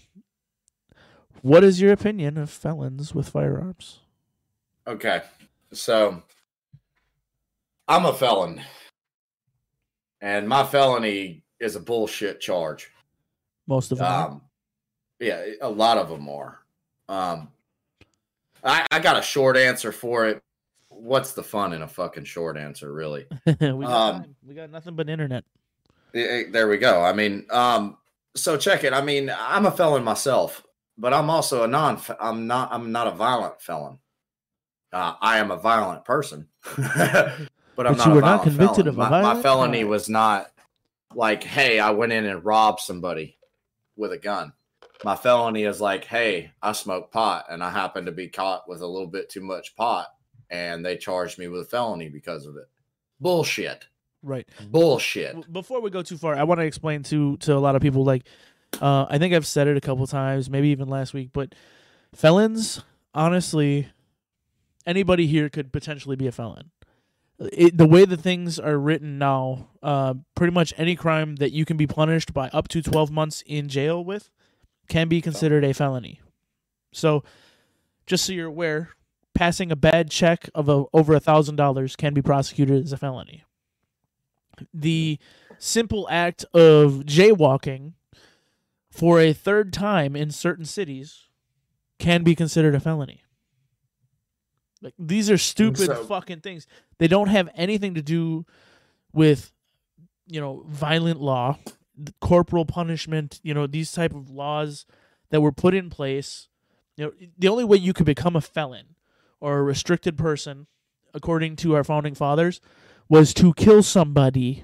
what 1.41 1.63
is 1.63 1.79
your 1.79 1.91
opinion 1.91 2.37
of 2.37 2.49
felons 2.49 3.13
with 3.13 3.29
firearms? 3.29 3.99
okay. 4.87 5.21
So, 5.73 6.23
I'm 7.87 8.05
a 8.05 8.13
felon, 8.13 8.61
and 10.21 10.47
my 10.47 10.63
felony 10.63 11.43
is 11.59 11.75
a 11.75 11.79
bullshit 11.79 12.39
charge. 12.39 12.89
Most 13.67 13.91
of 13.91 13.97
them. 13.97 14.07
Um, 14.07 14.41
yeah, 15.19 15.43
a 15.61 15.69
lot 15.69 15.97
of 15.97 16.09
them 16.09 16.29
are. 16.29 16.59
Um, 17.09 17.49
I, 18.63 18.85
I 18.91 18.99
got 18.99 19.17
a 19.17 19.21
short 19.21 19.57
answer 19.57 19.91
for 19.91 20.27
it. 20.27 20.41
What's 20.99 21.33
the 21.33 21.43
fun 21.43 21.73
in 21.73 21.81
a 21.81 21.87
fucking 21.87 22.23
short 22.25 22.57
answer, 22.57 22.91
really? 22.91 23.25
we 23.45 23.53
got 23.55 24.15
um, 24.15 24.35
we 24.45 24.55
got 24.55 24.69
nothing 24.71 24.95
but 24.95 25.09
internet. 25.09 25.43
Eh, 26.13 26.19
eh, 26.19 26.43
There 26.51 26.67
we 26.67 26.77
go. 26.77 27.03
I 27.03 27.13
mean, 27.13 27.45
um, 27.51 27.97
so 28.35 28.57
check 28.57 28.83
it. 28.83 28.93
I 28.93 29.01
mean, 29.01 29.31
I'm 29.37 29.65
a 29.65 29.71
felon 29.71 30.03
myself, 30.03 30.65
but 30.97 31.13
I'm 31.13 31.29
also 31.29 31.63
a 31.63 31.67
non. 31.67 31.99
I'm 32.19 32.47
not. 32.47 32.69
I'm 32.71 32.91
not 32.91 33.07
a 33.07 33.11
violent 33.11 33.61
felon. 33.61 33.99
Uh, 34.91 35.13
I 35.21 35.37
am 35.39 35.51
a 35.51 35.57
violent 35.57 36.05
person, 36.05 36.47
but 36.77 36.87
I'm 36.87 37.47
But 37.75 37.97
not. 37.97 38.07
you 38.07 38.13
were 38.13 38.21
not 38.21 38.43
convicted 38.43 38.85
felon. 38.85 38.87
of 38.87 38.97
a 38.97 39.09
my, 39.09 39.33
my 39.35 39.41
felony 39.41 39.83
was 39.83 40.07
not 40.09 40.47
like, 41.13 41.43
hey, 41.43 41.79
I 41.79 41.91
went 41.91 42.11
in 42.13 42.25
and 42.25 42.43
robbed 42.43 42.79
somebody 42.79 43.37
with 43.95 44.11
a 44.13 44.17
gun. 44.17 44.53
My 45.03 45.15
felony 45.15 45.63
is 45.63 45.79
like, 45.81 46.05
hey, 46.05 46.51
I 46.61 46.71
smoke 46.71 47.11
pot 47.11 47.45
and 47.49 47.61
I 47.63 47.69
happen 47.69 48.05
to 48.05 48.11
be 48.11 48.29
caught 48.29 48.67
with 48.67 48.81
a 48.81 48.87
little 48.87 49.07
bit 49.07 49.29
too 49.29 49.41
much 49.41 49.75
pot, 49.75 50.07
and 50.49 50.85
they 50.85 50.97
charged 50.97 51.37
me 51.39 51.47
with 51.47 51.61
a 51.61 51.65
felony 51.65 52.09
because 52.09 52.45
of 52.45 52.55
it. 52.55 52.69
Bullshit. 53.19 53.87
Right. 54.23 54.47
Bullshit. 54.69 55.51
Before 55.51 55.79
we 55.81 55.89
go 55.89 56.01
too 56.01 56.17
far, 56.17 56.35
I 56.35 56.43
want 56.43 56.59
to 56.59 56.65
explain 56.65 57.03
to 57.03 57.37
to 57.37 57.53
a 57.55 57.59
lot 57.59 57.75
of 57.75 57.81
people. 57.81 58.03
Like, 58.03 58.27
uh, 58.81 59.05
I 59.09 59.17
think 59.17 59.33
I've 59.33 59.45
said 59.45 59.67
it 59.67 59.77
a 59.77 59.81
couple 59.81 60.05
times, 60.07 60.49
maybe 60.49 60.69
even 60.69 60.89
last 60.89 61.13
week. 61.13 61.29
But 61.33 61.53
felons, 62.13 62.83
honestly, 63.13 63.89
anybody 64.85 65.27
here 65.27 65.49
could 65.49 65.71
potentially 65.71 66.15
be 66.15 66.27
a 66.27 66.31
felon. 66.31 66.71
It, 67.39 67.77
the 67.77 67.87
way 67.87 68.05
the 68.05 68.17
things 68.17 68.57
are 68.57 68.79
written 68.79 69.19
now, 69.19 69.69
uh, 69.83 70.15
pretty 70.33 70.53
much 70.53 70.73
any 70.75 70.95
crime 70.95 71.35
that 71.35 71.51
you 71.51 71.65
can 71.65 71.77
be 71.77 71.85
punished 71.85 72.33
by 72.33 72.49
up 72.49 72.67
to 72.69 72.81
twelve 72.81 73.11
months 73.11 73.43
in 73.45 73.67
jail 73.67 74.03
with 74.03 74.31
can 74.89 75.07
be 75.07 75.21
considered 75.21 75.63
a 75.63 75.73
felony. 75.73 76.21
So, 76.91 77.23
just 78.07 78.25
so 78.25 78.33
you're 78.33 78.47
aware, 78.47 78.89
passing 79.37 79.71
a 79.71 79.75
bad 79.75 80.09
check 80.09 80.49
of 80.55 80.67
a, 80.67 80.85
over 80.93 81.13
a 81.13 81.19
thousand 81.19 81.55
dollars 81.55 81.95
can 81.95 82.13
be 82.13 82.21
prosecuted 82.21 82.83
as 82.83 82.91
a 82.91 82.97
felony 82.97 83.43
the 84.73 85.19
simple 85.59 86.07
act 86.09 86.45
of 86.53 87.03
jaywalking 87.05 87.93
for 88.89 89.19
a 89.19 89.33
third 89.33 89.71
time 89.73 90.15
in 90.15 90.31
certain 90.31 90.65
cities 90.65 91.25
can 91.99 92.23
be 92.23 92.35
considered 92.35 92.75
a 92.75 92.79
felony. 92.79 93.23
Like 94.81 94.93
these 94.97 95.29
are 95.29 95.37
stupid 95.37 95.87
So- 95.87 96.05
fucking 96.05 96.41
things. 96.41 96.67
They 96.99 97.07
don't 97.07 97.29
have 97.29 97.49
anything 97.55 97.93
to 97.95 98.01
do 98.01 98.45
with 99.13 99.51
you 100.27 100.39
know 100.41 100.63
violent 100.67 101.21
law, 101.21 101.57
corporal 102.21 102.65
punishment, 102.65 103.39
you 103.43 103.53
know 103.53 103.67
these 103.67 103.91
type 103.91 104.13
of 104.13 104.29
laws 104.29 104.85
that 105.29 105.41
were 105.41 105.51
put 105.51 105.73
in 105.73 105.89
place. 105.89 106.47
You 106.95 107.05
know 107.05 107.11
the 107.37 107.47
only 107.47 107.63
way 107.63 107.77
you 107.77 107.93
could 107.93 108.05
become 108.05 108.35
a 108.35 108.41
felon 108.41 108.95
or 109.39 109.57
a 109.57 109.63
restricted 109.63 110.17
person 110.17 110.67
according 111.13 111.55
to 111.57 111.75
our 111.75 111.83
founding 111.83 112.15
fathers 112.15 112.61
was 113.09 113.33
to 113.33 113.53
kill 113.53 113.81
somebody 113.81 114.63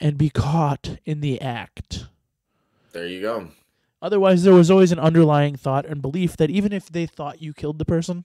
and 0.00 0.18
be 0.18 0.30
caught 0.30 0.98
in 1.04 1.20
the 1.20 1.40
act. 1.40 2.06
There 2.92 3.06
you 3.06 3.20
go. 3.20 3.48
Otherwise, 4.02 4.42
there 4.42 4.54
was 4.54 4.70
always 4.70 4.92
an 4.92 4.98
underlying 4.98 5.56
thought 5.56 5.86
and 5.86 6.02
belief 6.02 6.36
that 6.36 6.50
even 6.50 6.72
if 6.72 6.88
they 6.88 7.06
thought 7.06 7.40
you 7.40 7.54
killed 7.54 7.78
the 7.78 7.84
person, 7.84 8.24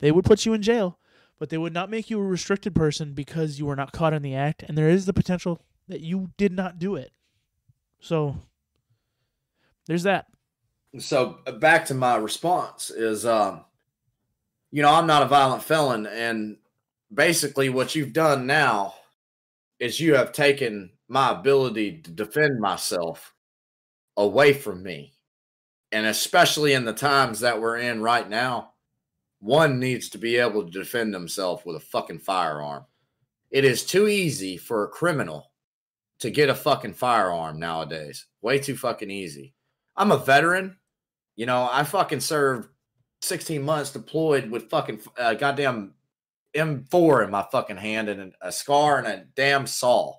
they 0.00 0.12
would 0.12 0.24
put 0.24 0.44
you 0.44 0.52
in 0.52 0.60
jail, 0.60 0.98
but 1.38 1.48
they 1.48 1.56
would 1.56 1.72
not 1.72 1.88
make 1.88 2.10
you 2.10 2.20
a 2.20 2.24
restricted 2.24 2.74
person 2.74 3.14
because 3.14 3.58
you 3.58 3.66
were 3.66 3.76
not 3.76 3.92
caught 3.92 4.12
in 4.12 4.22
the 4.22 4.34
act, 4.34 4.62
and 4.62 4.76
there 4.76 4.90
is 4.90 5.06
the 5.06 5.14
potential 5.14 5.62
that 5.88 6.00
you 6.00 6.30
did 6.36 6.52
not 6.52 6.78
do 6.78 6.94
it. 6.94 7.12
So, 8.00 8.36
there's 9.86 10.02
that. 10.02 10.26
so 10.98 11.38
uh, 11.46 11.52
back 11.52 11.86
to 11.86 11.94
my 11.94 12.16
response 12.16 12.90
is 12.90 13.24
um 13.24 13.64
you 14.74 14.82
know 14.82 14.92
i'm 14.92 15.06
not 15.06 15.22
a 15.22 15.26
violent 15.26 15.62
felon 15.62 16.06
and 16.06 16.56
basically 17.12 17.68
what 17.68 17.94
you've 17.94 18.12
done 18.12 18.46
now 18.46 18.94
is 19.78 20.00
you 20.00 20.14
have 20.14 20.32
taken 20.32 20.90
my 21.08 21.30
ability 21.30 22.00
to 22.02 22.10
defend 22.10 22.58
myself 22.58 23.34
away 24.16 24.52
from 24.52 24.82
me. 24.82 25.12
And 25.92 26.06
especially 26.06 26.72
in 26.72 26.84
the 26.84 26.92
times 26.92 27.40
that 27.40 27.60
we're 27.60 27.78
in 27.78 28.02
right 28.02 28.28
now 28.28 28.70
one 29.40 29.78
needs 29.78 30.08
to 30.08 30.16
be 30.16 30.38
able 30.38 30.64
to 30.64 30.70
defend 30.70 31.12
himself 31.12 31.66
with 31.66 31.76
a 31.76 31.80
fucking 31.80 32.18
firearm. 32.18 32.86
It 33.50 33.66
is 33.66 33.84
too 33.84 34.08
easy 34.08 34.56
for 34.56 34.84
a 34.84 34.88
criminal 34.88 35.50
to 36.20 36.30
get 36.30 36.48
a 36.48 36.54
fucking 36.54 36.94
firearm 36.94 37.58
nowadays. 37.58 38.24
Way 38.40 38.58
too 38.58 38.74
fucking 38.74 39.10
easy. 39.10 39.52
I'm 39.96 40.12
a 40.12 40.16
veteran. 40.16 40.78
You 41.36 41.44
know, 41.44 41.68
I 41.70 41.84
fucking 41.84 42.20
served 42.20 42.70
16 43.24 43.62
months 43.62 43.90
deployed 43.90 44.50
with 44.50 44.70
fucking 44.70 45.00
uh, 45.18 45.34
goddamn 45.34 45.94
M4 46.54 47.24
in 47.24 47.30
my 47.30 47.44
fucking 47.50 47.78
hand 47.78 48.08
and 48.08 48.34
a 48.40 48.52
scar 48.52 48.98
and 48.98 49.06
a 49.06 49.24
damn 49.34 49.66
saw. 49.66 50.16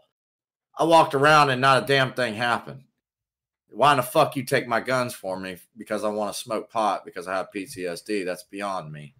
I 0.77 0.83
walked 0.83 1.13
around 1.13 1.49
and 1.49 1.61
not 1.61 1.83
a 1.83 1.85
damn 1.85 2.13
thing 2.13 2.35
happened. 2.35 2.83
Why 3.69 3.91
in 3.91 3.97
the 3.97 4.03
fuck 4.03 4.35
you 4.35 4.43
take 4.43 4.67
my 4.67 4.79
guns 4.79 5.13
for 5.13 5.39
me 5.39 5.57
because 5.77 6.03
I 6.03 6.09
want 6.09 6.33
to 6.33 6.39
smoke 6.39 6.69
pot 6.69 7.05
because 7.05 7.27
I 7.27 7.35
have 7.35 7.47
PTSD? 7.55 8.25
That's 8.25 8.43
beyond 8.43 8.91
me. 8.91 9.15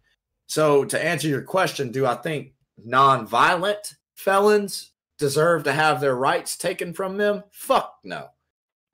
So 0.48 0.86
to 0.86 1.04
answer 1.04 1.28
your 1.28 1.42
question, 1.42 1.92
do 1.92 2.06
I 2.06 2.16
think 2.16 2.54
non-violent 2.78 3.96
felons 4.16 4.92
deserve 5.18 5.64
to 5.64 5.74
have 5.74 6.00
their 6.00 6.16
rights 6.16 6.58
taken 6.58 6.94
from 6.94 7.18
them? 7.18 7.44
Fuck 7.52 7.98
no. 8.04 8.28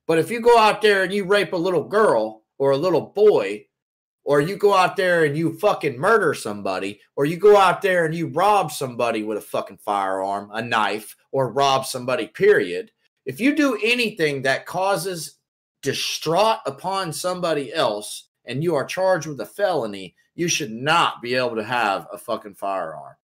But 0.07 0.19
if 0.19 0.31
you 0.31 0.41
go 0.41 0.57
out 0.57 0.81
there 0.81 1.03
and 1.03 1.13
you 1.13 1.25
rape 1.25 1.53
a 1.53 1.57
little 1.57 1.83
girl 1.83 2.43
or 2.57 2.71
a 2.71 2.77
little 2.77 3.01
boy, 3.01 3.65
or 4.23 4.41
you 4.41 4.55
go 4.55 4.73
out 4.73 4.95
there 4.95 5.25
and 5.25 5.35
you 5.35 5.57
fucking 5.57 5.97
murder 5.97 6.33
somebody, 6.33 6.99
or 7.15 7.25
you 7.25 7.37
go 7.37 7.57
out 7.57 7.81
there 7.81 8.05
and 8.05 8.13
you 8.13 8.27
rob 8.27 8.71
somebody 8.71 9.23
with 9.23 9.37
a 9.37 9.41
fucking 9.41 9.77
firearm, 9.77 10.49
a 10.53 10.61
knife, 10.61 11.15
or 11.31 11.51
rob 11.51 11.85
somebody, 11.85 12.27
period. 12.27 12.91
If 13.25 13.39
you 13.39 13.55
do 13.55 13.79
anything 13.83 14.43
that 14.43 14.65
causes 14.65 15.37
distraught 15.81 16.59
upon 16.65 17.13
somebody 17.13 17.73
else 17.73 18.29
and 18.45 18.63
you 18.63 18.75
are 18.75 18.85
charged 18.85 19.27
with 19.27 19.39
a 19.41 19.45
felony, 19.45 20.15
you 20.35 20.47
should 20.47 20.71
not 20.71 21.21
be 21.21 21.35
able 21.35 21.55
to 21.55 21.63
have 21.63 22.07
a 22.11 22.17
fucking 22.17 22.55
firearm. 22.55 23.15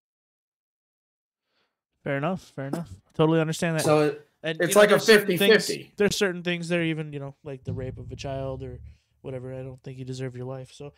Fair 2.03 2.17
enough. 2.17 2.53
Fair 2.55 2.67
enough. 2.67 2.89
Totally 3.13 3.41
understand 3.41 3.77
that. 3.77 3.83
So 3.83 4.15
and, 4.43 4.59
it's 4.61 4.69
you 4.69 4.75
know, 4.75 4.81
like 4.81 4.89
a 4.89 4.93
there's 4.93 5.05
50 5.05 5.37
things- 5.37 5.67
50. 5.67 5.93
There's 5.97 6.15
certain 6.15 6.43
things 6.43 6.69
that 6.69 6.79
are 6.79 6.83
even, 6.83 7.11
you 7.11 7.19
know, 7.19 7.35
like 7.43 7.63
the 7.63 7.73
rape 7.73 7.97
of 7.97 8.11
a 8.11 8.15
child 8.15 8.63
or 8.63 8.79
whatever. 9.27 9.53
I 9.53 9.61
don't 9.61 9.81
think 9.83 9.99
you 9.99 10.05
deserve 10.05 10.35
your 10.35 10.45
life. 10.45 10.71
So 10.73 10.93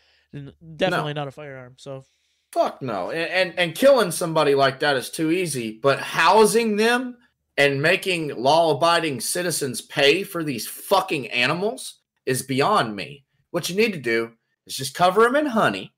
definitely 0.77 1.13
not 1.13 1.27
a 1.27 1.31
firearm. 1.31 1.73
So 1.77 2.05
Fuck 2.51 2.81
no. 2.81 3.11
And, 3.11 3.29
and 3.29 3.59
and 3.59 3.75
killing 3.75 4.11
somebody 4.11 4.55
like 4.55 4.79
that 4.79 4.97
is 4.97 5.09
too 5.09 5.31
easy, 5.31 5.79
but 5.81 5.99
housing 5.99 6.77
them 6.77 7.17
and 7.57 7.81
making 7.81 8.41
law-abiding 8.41 9.19
citizens 9.19 9.81
pay 9.81 10.23
for 10.23 10.43
these 10.43 10.65
fucking 10.67 11.27
animals 11.27 11.99
is 12.25 12.41
beyond 12.41 12.95
me. 12.95 13.25
What 13.51 13.69
you 13.69 13.75
need 13.75 13.93
to 13.93 13.99
do 13.99 14.31
is 14.65 14.75
just 14.75 14.95
cover 14.95 15.23
them 15.23 15.35
in 15.35 15.47
honey. 15.47 15.93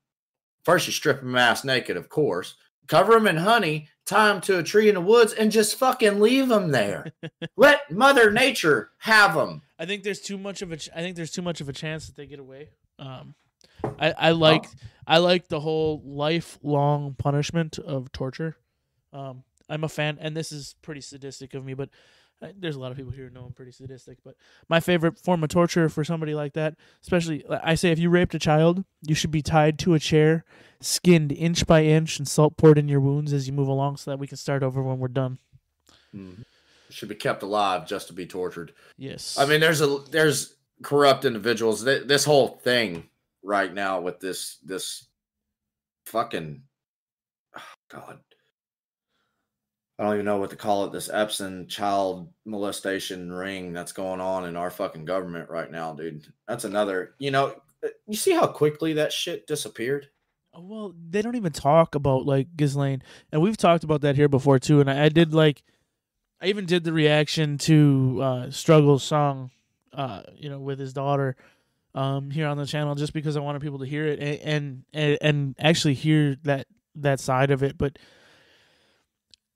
First, 0.63 0.87
you 0.87 0.93
strip 0.93 1.21
them 1.21 1.35
ass 1.35 1.63
naked, 1.63 1.97
of 1.97 2.09
course. 2.09 2.55
Cover 2.87 3.13
them 3.13 3.27
in 3.27 3.37
honey, 3.37 3.87
tie 4.05 4.27
them 4.27 4.41
to 4.41 4.59
a 4.59 4.63
tree 4.63 4.89
in 4.89 4.95
the 4.95 5.01
woods, 5.01 5.33
and 5.33 5.51
just 5.51 5.77
fucking 5.77 6.19
leave 6.19 6.49
them 6.49 6.71
there. 6.71 7.13
Let 7.55 7.91
Mother 7.91 8.31
Nature 8.31 8.91
have 8.97 9.35
them. 9.35 9.61
I 9.81 9.85
think 9.87 10.03
there's 10.03 10.21
too 10.21 10.37
much 10.37 10.61
of 10.61 10.71
a. 10.71 10.77
Ch- 10.77 10.89
I 10.95 11.01
think 11.01 11.15
there's 11.15 11.31
too 11.31 11.41
much 11.41 11.59
of 11.59 11.67
a 11.67 11.73
chance 11.73 12.05
that 12.05 12.15
they 12.15 12.27
get 12.27 12.37
away. 12.39 12.69
Um, 12.99 13.33
I 13.83 14.11
I 14.11 14.31
like 14.31 14.65
I 15.07 15.17
like 15.17 15.47
the 15.47 15.59
whole 15.59 16.03
lifelong 16.05 17.15
punishment 17.17 17.79
of 17.79 18.11
torture. 18.11 18.57
Um, 19.11 19.43
I'm 19.67 19.83
a 19.83 19.89
fan, 19.89 20.19
and 20.21 20.37
this 20.37 20.51
is 20.51 20.75
pretty 20.83 21.01
sadistic 21.01 21.55
of 21.55 21.65
me, 21.65 21.73
but 21.73 21.89
uh, 22.43 22.49
there's 22.55 22.75
a 22.75 22.79
lot 22.79 22.91
of 22.91 22.97
people 22.97 23.11
here 23.11 23.25
who 23.27 23.33
know 23.33 23.43
I'm 23.45 23.53
pretty 23.53 23.71
sadistic. 23.71 24.19
But 24.23 24.35
my 24.69 24.79
favorite 24.79 25.17
form 25.17 25.43
of 25.43 25.49
torture 25.49 25.89
for 25.89 26.03
somebody 26.03 26.35
like 26.35 26.53
that, 26.53 26.75
especially 27.01 27.43
I 27.49 27.73
say, 27.73 27.89
if 27.89 27.97
you 27.97 28.11
raped 28.11 28.35
a 28.35 28.39
child, 28.39 28.83
you 29.01 29.15
should 29.15 29.31
be 29.31 29.41
tied 29.41 29.79
to 29.79 29.95
a 29.95 29.99
chair, 29.99 30.45
skinned 30.79 31.31
inch 31.31 31.65
by 31.65 31.85
inch, 31.85 32.19
and 32.19 32.27
salt 32.27 32.55
poured 32.55 32.77
in 32.77 32.87
your 32.87 32.99
wounds 32.99 33.33
as 33.33 33.47
you 33.47 33.53
move 33.53 33.67
along, 33.67 33.97
so 33.97 34.11
that 34.11 34.17
we 34.19 34.27
can 34.27 34.37
start 34.37 34.61
over 34.61 34.83
when 34.83 34.99
we're 34.99 35.07
done. 35.07 35.39
Should 36.91 37.09
be 37.09 37.15
kept 37.15 37.43
alive 37.43 37.87
just 37.87 38.07
to 38.07 38.13
be 38.13 38.25
tortured. 38.25 38.73
Yes. 38.97 39.37
I 39.37 39.45
mean, 39.45 39.59
there's 39.59 39.81
a 39.81 39.99
there's 40.09 40.55
corrupt 40.83 41.25
individuals. 41.25 41.83
This 41.83 42.25
whole 42.25 42.59
thing 42.63 43.09
right 43.43 43.73
now 43.73 44.01
with 44.01 44.19
this 44.19 44.57
this 44.63 45.07
fucking 46.05 46.61
oh 47.57 47.61
God, 47.89 48.19
I 50.01 50.03
don't 50.03 50.13
even 50.13 50.25
know 50.25 50.37
what 50.37 50.49
to 50.49 50.55
call 50.55 50.85
it. 50.85 50.91
This 50.91 51.09
Epstein 51.11 51.67
child 51.67 52.33
molestation 52.45 53.31
ring 53.31 53.71
that's 53.71 53.91
going 53.91 54.19
on 54.19 54.45
in 54.45 54.55
our 54.55 54.71
fucking 54.71 55.05
government 55.05 55.49
right 55.49 55.69
now, 55.69 55.93
dude. 55.93 56.25
That's 56.47 56.63
another. 56.63 57.13
You 57.19 57.29
know, 57.29 57.55
you 58.07 58.15
see 58.15 58.31
how 58.31 58.47
quickly 58.47 58.93
that 58.93 59.13
shit 59.13 59.45
disappeared. 59.45 60.07
Oh, 60.53 60.61
Well, 60.61 60.95
they 61.09 61.21
don't 61.21 61.35
even 61.35 61.51
talk 61.51 61.93
about 61.95 62.25
like 62.25 62.47
Ghislaine, 62.57 63.03
and 63.31 63.41
we've 63.41 63.57
talked 63.57 63.83
about 63.83 64.01
that 64.01 64.15
here 64.15 64.27
before 64.27 64.57
too. 64.59 64.81
And 64.81 64.89
I, 64.89 65.05
I 65.05 65.09
did 65.09 65.33
like, 65.33 65.63
I 66.41 66.47
even 66.47 66.65
did 66.65 66.83
the 66.83 66.93
reaction 66.93 67.57
to 67.59 68.19
uh, 68.21 68.51
Struggle's 68.51 69.03
song, 69.03 69.51
uh, 69.93 70.23
you 70.35 70.49
know, 70.49 70.59
with 70.59 70.79
his 70.79 70.93
daughter, 70.93 71.35
um, 71.93 72.31
here 72.31 72.47
on 72.47 72.57
the 72.57 72.65
channel, 72.65 72.95
just 72.95 73.13
because 73.13 73.37
I 73.37 73.41
wanted 73.41 73.61
people 73.61 73.79
to 73.79 73.85
hear 73.85 74.07
it 74.07 74.19
and 74.19 74.83
and 74.93 75.17
and, 75.21 75.55
actually 75.59 75.93
hear 75.93 76.37
that 76.43 76.67
that 76.95 77.19
side 77.19 77.51
of 77.51 77.63
it. 77.63 77.77
But 77.77 77.99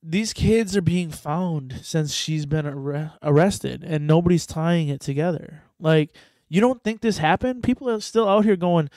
these 0.03 0.33
kids 0.33 0.77
are 0.77 0.81
being 0.81 1.09
found 1.09 1.79
since 1.81 2.13
she's 2.13 2.45
been 2.45 2.67
arre- 2.67 3.13
arrested, 3.23 3.83
and 3.83 4.05
nobody's 4.05 4.45
tying 4.45 4.89
it 4.89 5.01
together. 5.01 5.63
Like, 5.79 6.15
you 6.49 6.61
don't 6.61 6.83
think 6.83 7.01
this 7.01 7.17
happened? 7.17 7.63
People 7.63 7.89
are 7.89 7.99
still 8.01 8.27
out 8.27 8.45
here 8.45 8.55
going 8.55 8.89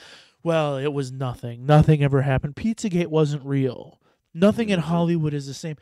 well, 0.43 0.77
it 0.77 0.93
was 0.93 1.11
nothing. 1.11 1.65
Nothing 1.65 2.03
ever 2.03 2.21
happened. 2.21 2.55
Pizzagate 2.55 3.07
wasn't 3.07 3.45
real. 3.45 3.99
Nothing 4.33 4.69
in 4.69 4.79
Hollywood 4.79 5.33
is 5.33 5.47
the 5.47 5.53
same. 5.53 5.75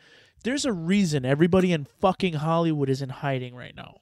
There's 0.44 0.64
a 0.64 0.72
reason 0.72 1.24
everybody 1.24 1.72
in 1.72 1.86
fucking 2.00 2.34
Hollywood 2.34 2.88
is 2.88 3.02
in 3.02 3.08
hiding 3.08 3.54
right 3.54 3.74
now. 3.74 3.96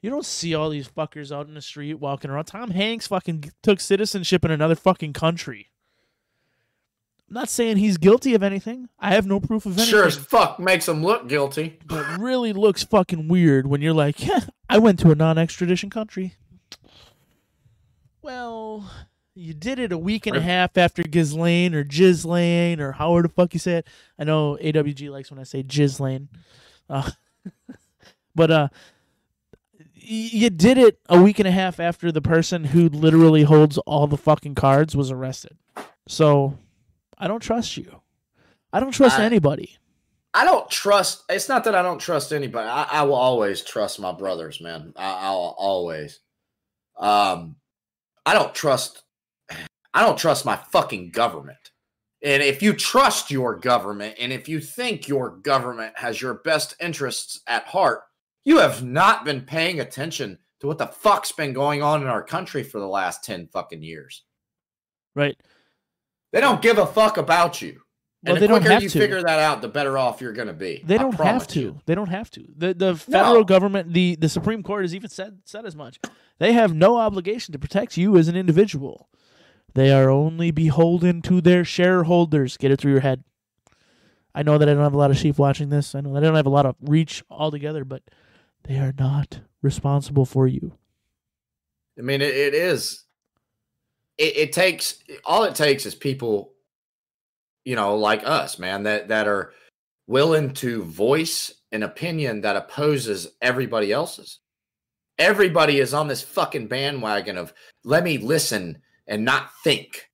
You 0.00 0.10
don't 0.10 0.26
see 0.26 0.54
all 0.54 0.68
these 0.70 0.88
fuckers 0.88 1.34
out 1.34 1.46
in 1.46 1.54
the 1.54 1.62
street 1.62 1.94
walking 1.94 2.30
around. 2.30 2.46
Tom 2.46 2.70
Hanks 2.70 3.06
fucking 3.06 3.52
took 3.62 3.80
citizenship 3.80 4.44
in 4.44 4.50
another 4.50 4.74
fucking 4.74 5.12
country. 5.12 5.68
I'm 7.28 7.34
not 7.34 7.48
saying 7.48 7.78
he's 7.78 7.98
guilty 7.98 8.34
of 8.34 8.42
anything. 8.42 8.88
I 8.98 9.14
have 9.14 9.26
no 9.26 9.40
proof 9.40 9.64
of 9.64 9.72
anything. 9.78 9.90
Sure 9.90 10.04
as 10.04 10.16
fuck 10.16 10.58
makes 10.58 10.86
him 10.88 11.02
look 11.04 11.28
guilty. 11.28 11.78
but 11.86 12.04
it 12.10 12.18
really 12.18 12.52
looks 12.52 12.82
fucking 12.82 13.28
weird 13.28 13.66
when 13.66 13.80
you're 13.80 13.94
like, 13.94 14.26
yeah, 14.26 14.40
I 14.68 14.78
went 14.78 14.98
to 14.98 15.12
a 15.12 15.14
non-extradition 15.14 15.88
country. 15.88 16.34
Well, 18.20 18.90
you 19.34 19.54
did 19.54 19.78
it 19.78 19.92
a 19.92 19.98
week 19.98 20.26
and 20.26 20.36
a 20.36 20.40
half 20.40 20.76
after 20.76 21.02
Gizlane 21.02 21.74
or 21.74 21.84
Ghislaine 21.84 22.80
or 22.80 22.92
however 22.92 23.22
the 23.22 23.28
fuck 23.28 23.54
you 23.54 23.60
say 23.60 23.76
it. 23.76 23.86
I 24.18 24.24
know 24.24 24.58
AWG 24.60 25.10
likes 25.10 25.30
when 25.30 25.40
I 25.40 25.44
say 25.44 25.62
Ghislaine. 25.62 26.28
Uh, 26.88 27.10
but 28.34 28.50
uh, 28.50 28.68
you 29.94 30.50
did 30.50 30.78
it 30.78 30.98
a 31.08 31.20
week 31.20 31.38
and 31.38 31.48
a 31.48 31.52
half 31.52 31.80
after 31.80 32.12
the 32.12 32.20
person 32.20 32.64
who 32.64 32.88
literally 32.88 33.44
holds 33.44 33.78
all 33.78 34.06
the 34.06 34.16
fucking 34.16 34.54
cards 34.54 34.96
was 34.96 35.10
arrested. 35.10 35.56
So 36.08 36.58
I 37.16 37.28
don't 37.28 37.40
trust 37.40 37.76
you. 37.76 38.00
I 38.72 38.80
don't 38.80 38.92
trust 38.92 39.18
I- 39.18 39.24
anybody. 39.24 39.78
I 40.34 40.46
don't 40.46 40.68
trust. 40.70 41.24
It's 41.28 41.48
not 41.50 41.64
that 41.64 41.74
I 41.74 41.82
don't 41.82 41.98
trust 41.98 42.32
anybody. 42.32 42.66
I, 42.66 42.84
I 42.84 43.02
will 43.02 43.16
always 43.16 43.62
trust 43.62 44.00
my 44.00 44.12
brothers, 44.12 44.62
man. 44.62 44.94
I, 44.96 45.26
I'll 45.26 45.54
always. 45.58 46.20
Um, 46.96 47.56
I 48.24 48.32
don't 48.32 48.54
trust. 48.54 49.02
I 49.94 50.02
don't 50.04 50.18
trust 50.18 50.44
my 50.44 50.56
fucking 50.56 51.10
government. 51.10 51.58
And 52.22 52.42
if 52.42 52.62
you 52.62 52.72
trust 52.72 53.30
your 53.30 53.56
government, 53.56 54.16
and 54.20 54.32
if 54.32 54.48
you 54.48 54.60
think 54.60 55.08
your 55.08 55.30
government 55.38 55.94
has 55.96 56.20
your 56.20 56.34
best 56.34 56.74
interests 56.80 57.40
at 57.46 57.64
heart, 57.64 58.02
you 58.44 58.58
have 58.58 58.84
not 58.84 59.24
been 59.24 59.40
paying 59.42 59.80
attention 59.80 60.38
to 60.60 60.66
what 60.68 60.78
the 60.78 60.86
fuck's 60.86 61.32
been 61.32 61.52
going 61.52 61.82
on 61.82 62.00
in 62.02 62.08
our 62.08 62.22
country 62.22 62.62
for 62.62 62.78
the 62.78 62.86
last 62.86 63.24
ten 63.24 63.48
fucking 63.52 63.82
years. 63.82 64.22
Right. 65.16 65.36
They 66.32 66.40
don't 66.40 66.62
give 66.62 66.78
a 66.78 66.86
fuck 66.86 67.16
about 67.18 67.60
you. 67.60 67.82
Well, 68.24 68.36
and 68.36 68.42
the 68.42 68.46
quicker 68.46 68.78
you 68.78 68.88
to. 68.88 68.98
figure 68.98 69.20
that 69.20 69.40
out, 69.40 69.60
the 69.62 69.68
better 69.68 69.98
off 69.98 70.20
you're 70.20 70.32
going 70.32 70.46
to 70.46 70.54
be. 70.54 70.80
They 70.86 70.96
don't 70.96 71.14
have 71.14 71.48
to. 71.48 71.60
you. 71.60 71.80
They 71.86 71.96
don't 71.96 72.08
have 72.08 72.30
to. 72.30 72.46
The 72.56 72.72
the 72.72 72.94
federal 72.94 73.34
No. 73.40 73.44
government, 73.44 73.92
the 73.92 74.14
the 74.14 74.28
Supreme 74.28 74.62
Court 74.62 74.84
has 74.84 74.94
even 74.94 75.10
said 75.10 75.40
said 75.44 75.66
as 75.66 75.74
much. 75.74 75.98
They 76.38 76.52
have 76.52 76.72
no 76.72 76.98
obligation 76.98 77.50
to 77.52 77.58
protect 77.58 77.96
you 77.96 78.16
as 78.16 78.28
an 78.28 78.36
individual. 78.36 79.08
They 79.74 79.92
are 79.92 80.10
only 80.10 80.50
beholden 80.50 81.22
to 81.22 81.40
their 81.40 81.64
shareholders. 81.64 82.56
Get 82.56 82.70
it 82.70 82.80
through 82.80 82.92
your 82.92 83.00
head. 83.00 83.24
I 84.34 84.42
know 84.42 84.58
that 84.58 84.68
I 84.68 84.74
don't 84.74 84.82
have 84.82 84.94
a 84.94 84.98
lot 84.98 85.10
of 85.10 85.18
sheep 85.18 85.38
watching 85.38 85.68
this. 85.68 85.94
I 85.94 86.00
know 86.00 86.12
that 86.14 86.22
I 86.22 86.26
don't 86.26 86.36
have 86.36 86.46
a 86.46 86.50
lot 86.50 86.66
of 86.66 86.76
reach 86.80 87.22
altogether, 87.30 87.84
but 87.84 88.02
they 88.64 88.78
are 88.78 88.94
not 88.98 89.40
responsible 89.60 90.24
for 90.24 90.46
you. 90.46 90.72
I 91.98 92.02
mean, 92.02 92.22
it, 92.22 92.34
it 92.34 92.54
is. 92.54 93.04
It, 94.18 94.36
it 94.36 94.52
takes 94.52 95.02
all 95.24 95.44
it 95.44 95.54
takes 95.54 95.86
is 95.86 95.94
people, 95.94 96.52
you 97.64 97.76
know, 97.76 97.96
like 97.96 98.22
us, 98.24 98.58
man, 98.58 98.84
that 98.84 99.08
that 99.08 99.28
are 99.28 99.52
willing 100.06 100.52
to 100.54 100.82
voice 100.82 101.52
an 101.70 101.82
opinion 101.82 102.40
that 102.42 102.56
opposes 102.56 103.28
everybody 103.40 103.92
else's. 103.92 104.38
Everybody 105.18 105.78
is 105.78 105.94
on 105.94 106.08
this 106.08 106.22
fucking 106.22 106.68
bandwagon 106.68 107.36
of 107.36 107.52
let 107.84 108.04
me 108.04 108.18
listen 108.18 108.80
and 109.06 109.24
not 109.24 109.50
think. 109.64 110.08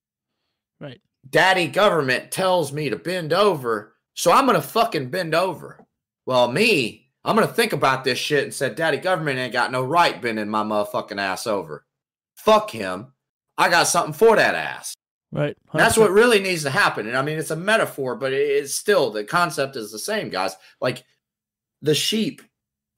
Right. 0.79 1.01
Daddy 1.29 1.67
government 1.67 2.31
tells 2.31 2.71
me 2.71 2.89
to 2.89 2.95
bend 2.95 3.33
over, 3.33 3.95
so 4.13 4.31
I'm 4.31 4.45
gonna 4.45 4.61
fucking 4.61 5.09
bend 5.09 5.35
over. 5.35 5.85
Well, 6.25 6.51
me, 6.51 7.09
I'm 7.23 7.35
gonna 7.35 7.47
think 7.47 7.73
about 7.73 8.03
this 8.03 8.17
shit 8.17 8.43
and 8.43 8.53
said, 8.53 8.75
Daddy 8.75 8.97
government 8.97 9.39
ain't 9.39 9.53
got 9.53 9.71
no 9.71 9.83
right 9.83 10.21
bending 10.21 10.49
my 10.49 10.63
motherfucking 10.63 11.19
ass 11.19 11.47
over. 11.47 11.85
Fuck 12.35 12.71
him. 12.71 13.13
I 13.57 13.69
got 13.69 13.87
something 13.87 14.13
for 14.13 14.37
that 14.37 14.55
ass. 14.55 14.93
Right. 15.31 15.55
That's 15.73 15.97
what 15.97 16.11
really 16.11 16.39
needs 16.39 16.63
to 16.63 16.71
happen. 16.71 17.07
And 17.07 17.15
I 17.15 17.21
mean, 17.21 17.37
it's 17.37 17.51
a 17.51 17.55
metaphor, 17.55 18.15
but 18.15 18.33
it's 18.33 18.73
still 18.73 19.11
the 19.11 19.23
concept 19.23 19.75
is 19.75 19.91
the 19.91 19.99
same, 19.99 20.29
guys. 20.29 20.55
Like 20.81 21.03
the 21.81 21.93
sheep, 21.93 22.41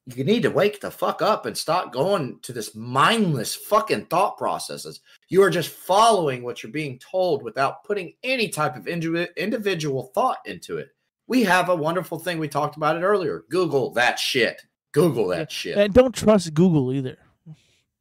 you 0.08 0.24
need 0.24 0.42
to 0.44 0.50
wake 0.52 0.82
the 0.82 0.90
fuck 0.92 1.22
up 1.22 1.46
and 1.46 1.56
stop 1.58 1.94
going 1.94 2.40
to 2.42 2.54
this 2.54 2.74
mindless 2.76 3.56
fucking 3.56 4.06
thought 4.08 4.38
processes. 4.38 5.00
You 5.30 5.44
are 5.44 5.50
just 5.52 5.70
following 5.70 6.44
what 6.44 6.64
you're 6.64 6.72
being 6.72 6.98
told 7.00 7.44
without 7.44 7.84
putting 7.84 8.14
any 8.24 8.50
type 8.50 8.76
of 8.76 8.88
individual 8.88 10.12
thought 10.16 10.40
into 10.46 10.78
it. 10.78 10.90
we 11.28 11.44
have 11.44 11.70
a 11.70 11.76
wonderful 11.76 12.20
thing. 12.20 12.40
We 12.40 12.50
talked 12.50 12.76
about 12.76 12.98
it 12.98 13.04
earlier. 13.04 13.44
Google 13.50 13.92
that 13.94 14.20
shit. 14.20 14.62
Google 14.92 15.28
that 15.28 15.40
Yeah. 15.40 15.46
shit. 15.50 15.78
And 15.78 15.94
don't 15.94 16.14
trust 16.14 16.54
Google 16.54 16.92
either. 16.92 17.18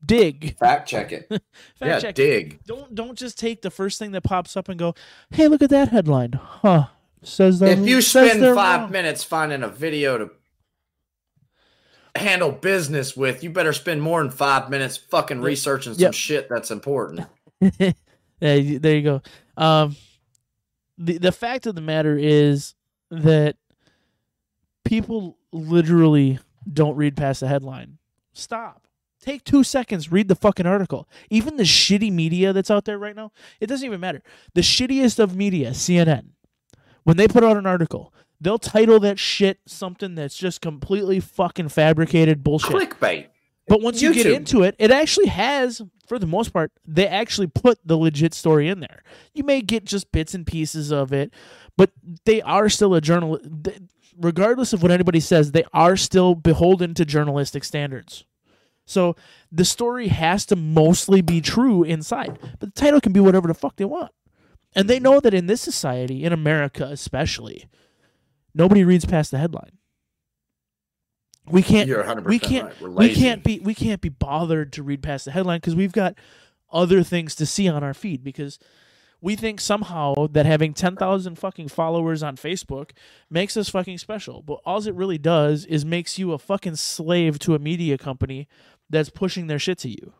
Dig. 0.05 0.57
Fact 0.59 0.89
check 0.89 1.13
it. 1.13 1.27
Fact 1.31 1.43
yeah, 1.83 2.01
check. 2.01 2.15
dig. 2.15 2.65
Don't 2.65 2.95
don't 2.95 3.17
just 3.19 3.39
take 3.39 3.61
the 3.63 3.71
first 3.71 3.99
thing 3.99 4.13
that 4.13 4.23
pops 4.23 4.57
up 4.57 4.69
and 4.71 4.79
go, 4.79 4.95
"Hey, 5.31 5.47
look 5.47 5.61
at 5.63 5.71
that 5.71 5.91
headline." 5.91 6.33
Huh. 6.33 6.87
Says 7.23 7.59
that 7.61 7.79
If 7.79 7.87
you 7.87 8.01
spend 8.01 8.41
five 8.57 8.81
wrong. 8.81 8.91
minutes 8.91 9.23
finding 9.23 9.63
a 9.63 9.69
video 9.69 10.17
to 10.17 10.31
handle 12.17 12.53
business 12.53 13.17
with, 13.17 13.43
you 13.45 13.51
better 13.51 13.73
spend 13.73 14.03
more 14.03 14.23
than 14.23 14.31
five 14.31 14.69
minutes 14.71 14.97
fucking 14.97 15.41
researching 15.41 15.95
some 15.95 16.01
Yep. 16.03 16.15
shit 16.15 16.49
that's 16.49 16.71
important. 16.71 17.27
yeah, 17.61 17.93
there 18.39 18.59
you 18.97 19.03
go. 19.03 19.23
Um, 19.57 19.97
the 20.99 21.19
the 21.19 21.33
fact 21.33 21.67
of 21.67 21.75
the 21.75 21.81
matter 21.81 22.17
is 22.19 22.75
that 23.11 23.57
people 24.85 25.37
literally 25.53 26.39
don't 26.71 26.97
read 26.97 27.17
past 27.17 27.41
the 27.41 27.49
headline. 27.49 27.99
Stop. 28.33 28.87
Take 29.21 29.45
two 29.45 29.63
seconds, 29.65 30.11
read 30.11 30.29
the 30.29 30.35
fucking 30.35 30.67
article. 30.67 31.07
Even 31.29 31.57
the 31.57 31.65
shitty 31.65 32.11
media 32.11 32.53
that's 32.55 32.71
out 32.71 32.87
there 32.87 32.99
right 32.99 33.15
now, 33.15 33.33
it 33.61 33.67
doesn't 33.67 33.85
even 33.85 34.01
matter. 34.01 34.23
The 34.55 34.63
shittiest 34.63 35.19
of 35.19 35.37
media, 35.37 35.71
CNN, 35.73 36.29
when 37.05 37.19
they 37.19 37.29
put 37.29 37.45
out 37.45 37.59
an 37.59 37.67
article, 37.67 38.15
they'll 38.41 38.59
title 38.59 38.99
that 39.01 39.18
shit 39.18 39.61
something 39.66 40.14
that's 40.14 40.36
just 40.36 40.61
completely 40.61 41.20
fucking 41.20 41.68
fabricated 41.68 42.43
bullshit. 42.43 42.70
Clickbait. 42.70 43.26
But 43.68 43.82
once 43.82 44.03
you 44.03 44.12
get 44.12 44.26
into 44.26 44.64
it, 44.64 44.74
it 44.80 44.91
actually 44.91 45.28
has, 45.28 45.80
for 46.09 46.18
the 46.18 46.26
most 46.26 46.53
part, 46.53 46.72
they 46.84 47.07
actually 47.07 47.47
put 47.47 47.78
the 47.84 47.97
legit 47.97 48.34
story 48.34 48.68
in 48.68 48.80
there. 48.80 49.05
You 49.32 49.45
may 49.45 49.61
get 49.61 49.84
just 49.84 50.11
bits 50.11 50.34
and 50.34 50.45
pieces 50.45 50.91
of 50.91 51.12
it, 51.12 51.32
but 51.76 51.93
they 52.24 52.43
are 52.43 52.68
still 52.68 52.95
a 52.95 53.01
journal. 53.01 53.38
Regardless 54.18 54.72
of 54.72 54.82
what 54.82 54.91
anybody 54.91 55.20
says, 55.20 55.53
they 55.53 55.64
are 55.72 55.97
still 55.97 56.34
beholden 56.34 56.95
to 56.95 57.05
journalistic 57.05 57.62
standards. 57.62 58.24
So 58.86 59.14
the 59.53 59.64
story 59.64 60.09
has 60.09 60.45
to 60.47 60.57
mostly 60.57 61.20
be 61.20 61.41
true 61.41 61.84
inside, 61.84 62.41
but 62.59 62.74
the 62.74 62.80
title 62.80 63.01
can 63.01 63.12
be 63.12 63.20
whatever 63.20 63.47
the 63.47 63.55
fuck 63.55 63.76
they 63.76 63.84
want. 63.84 64.11
And 64.74 64.91
they 64.91 64.99
know 64.99 65.20
that 65.20 65.32
in 65.32 65.47
this 65.47 65.61
society, 65.61 66.24
in 66.24 66.32
America 66.32 66.88
especially, 66.91 67.66
nobody 68.55 68.85
reads 68.85 69.05
past 69.05 69.31
the 69.31 69.39
headline. 69.39 69.79
We 71.47 71.63
can't 71.63 71.89
You're 71.89 72.05
100% 72.05 72.25
we 72.25 72.39
can't 72.39 72.73
right. 72.81 72.95
We 72.95 73.15
can't 73.15 73.43
be 73.43 73.59
we 73.61 73.75
can't 73.75 74.01
be 74.01 74.09
bothered 74.09 74.73
to 74.75 74.83
read 74.83 75.03
past 75.03 75.25
the 75.25 75.33
headline 75.33 75.59
because 75.59 75.75
we've 75.75 75.93
got 75.93 76.15
other 76.73 77.03
things 77.03 77.35
to 77.37 77.47
see 77.47 77.69
on 77.69 77.83
our 77.83 77.95
feed 77.95 78.23
because 78.23 78.59
we 79.21 79.37
think 79.37 79.61
somehow 79.61 80.27
that 80.29 80.47
having 80.47 80.73
10,000 80.73 81.37
fucking 81.37 81.69
followers 81.69 82.23
on 82.23 82.37
Facebook 82.37 82.93
makes 83.29 83.57
us 83.57 83.69
fucking 83.69 83.99
special. 83.99 84.43
But 84.43 84.61
all 84.65 84.87
it 84.87 84.95
really 84.95 85.19
does 85.19 85.67
is 85.67 85.85
makes 85.85 86.19
you 86.19 86.33
a 86.33 86.39
fucking 86.39 86.77
slave 86.77 87.39
to 87.41 87.55
a 87.55 87.59
media 87.59 87.99
company 87.99 88.49
that's 88.89 89.11
pushing 89.11 89.47
their 89.47 89.59
shit 89.59 89.79
to 89.79 89.91
you. 89.91 90.15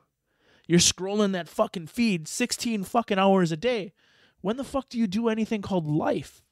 You're 0.66 0.81
scrolling 0.81 1.33
that 1.33 1.49
fucking 1.49 1.87
feed 1.87 2.28
16 2.28 2.85
fucking 2.85 3.18
hours 3.18 3.51
a 3.51 3.57
day. 3.57 3.93
When 4.43 4.57
the 4.57 4.64
fuck 4.64 4.89
do 4.89 4.99
you 4.99 5.07
do 5.07 5.28
anything 5.28 5.62
called 5.62 5.89
life? 5.89 6.43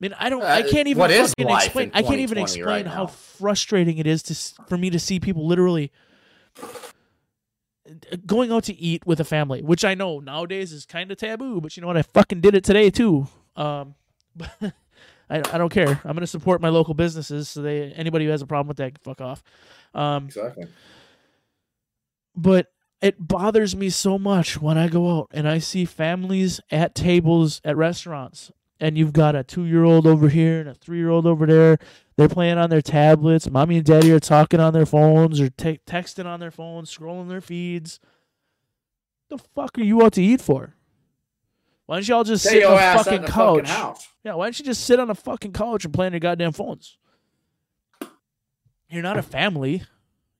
I 0.00 0.06
mean, 0.06 0.14
I 0.18 0.30
don't. 0.30 0.42
I 0.42 0.60
Uh, 0.62 0.68
can't 0.70 0.88
even 0.88 1.02
fucking 1.02 1.48
explain. 1.50 1.88
in 1.88 1.94
I 1.94 2.02
can't 2.02 2.20
even 2.20 2.38
explain 2.38 2.64
right 2.66 2.86
how 2.86 3.06
frustrating 3.06 3.98
it 3.98 4.06
is 4.06 4.22
to 4.24 4.64
for 4.66 4.78
me 4.78 4.88
to 4.90 4.98
see 4.98 5.20
people 5.20 5.46
literally 5.46 5.92
going 8.26 8.52
out 8.52 8.64
to 8.64 8.74
eat 8.78 9.06
with 9.06 9.20
a 9.20 9.24
family, 9.24 9.62
which 9.62 9.84
I 9.84 9.94
know 9.94 10.20
nowadays 10.20 10.72
is 10.72 10.86
kind 10.86 11.10
of 11.10 11.18
taboo. 11.18 11.60
But 11.60 11.76
you 11.76 11.80
know 11.80 11.86
what? 11.88 11.96
I 11.96 12.02
fucking 12.02 12.40
did 12.40 12.54
it 12.54 12.64
today 12.64 12.90
too. 12.90 13.26
Um, 13.56 13.94
but 14.36 14.50
I, 15.28 15.38
I 15.38 15.58
don't 15.58 15.70
care. 15.70 16.00
I'm 16.04 16.14
gonna 16.14 16.26
support 16.26 16.60
my 16.60 16.68
local 16.68 16.94
businesses. 16.94 17.48
So 17.48 17.62
they 17.62 17.92
anybody 17.92 18.24
who 18.24 18.30
has 18.30 18.42
a 18.42 18.46
problem 18.46 18.68
with 18.68 18.76
that, 18.78 18.94
can 18.94 19.00
fuck 19.02 19.20
off. 19.20 19.42
Um, 19.94 20.26
Exactly. 20.26 20.66
but 22.36 22.68
it 23.02 23.16
bothers 23.18 23.74
me 23.74 23.88
so 23.90 24.18
much 24.18 24.60
when 24.60 24.76
I 24.78 24.88
go 24.88 25.18
out 25.18 25.28
and 25.32 25.48
I 25.48 25.58
see 25.58 25.84
families 25.84 26.60
at 26.70 26.94
tables 26.94 27.60
at 27.64 27.76
restaurants, 27.76 28.52
and 28.80 28.96
you've 28.96 29.12
got 29.12 29.36
a 29.36 29.44
two-year-old 29.44 30.06
over 30.06 30.28
here 30.28 30.60
and 30.60 30.68
a 30.68 30.74
three-year-old 30.74 31.26
over 31.26 31.46
there. 31.46 31.78
They're 32.16 32.28
playing 32.28 32.58
on 32.58 32.70
their 32.70 32.82
tablets. 32.82 33.48
Mommy 33.50 33.76
and 33.76 33.84
daddy 33.86 34.10
are 34.12 34.20
talking 34.20 34.60
on 34.60 34.72
their 34.72 34.86
phones 34.86 35.40
or 35.40 35.48
te- 35.50 35.80
texting 35.86 36.26
on 36.26 36.40
their 36.40 36.50
phones, 36.50 36.94
scrolling 36.94 37.28
their 37.28 37.40
feeds. 37.40 38.00
The 39.28 39.38
fuck 39.38 39.78
are 39.78 39.82
you 39.82 40.02
out 40.04 40.14
to 40.14 40.22
eat 40.22 40.40
for? 40.40 40.74
Why 41.86 41.96
don't 41.96 42.08
y'all 42.08 42.24
just 42.24 42.44
Stay 42.44 42.60
sit 42.60 42.64
on 42.64 42.74
a 42.74 43.02
fucking 43.02 43.22
the 43.22 43.28
couch? 43.28 43.68
fucking. 43.68 44.02
Yeah, 44.24 44.34
why 44.34 44.46
don't 44.46 44.58
you 44.58 44.64
just 44.64 44.84
sit 44.84 45.00
on 45.00 45.10
a 45.10 45.14
fucking 45.14 45.52
couch 45.52 45.84
and 45.84 45.94
play 45.94 46.06
on 46.06 46.12
your 46.12 46.20
goddamn 46.20 46.52
phones? 46.52 46.96
You're 48.88 49.02
not 49.02 49.18
a 49.18 49.22
family. 49.22 49.82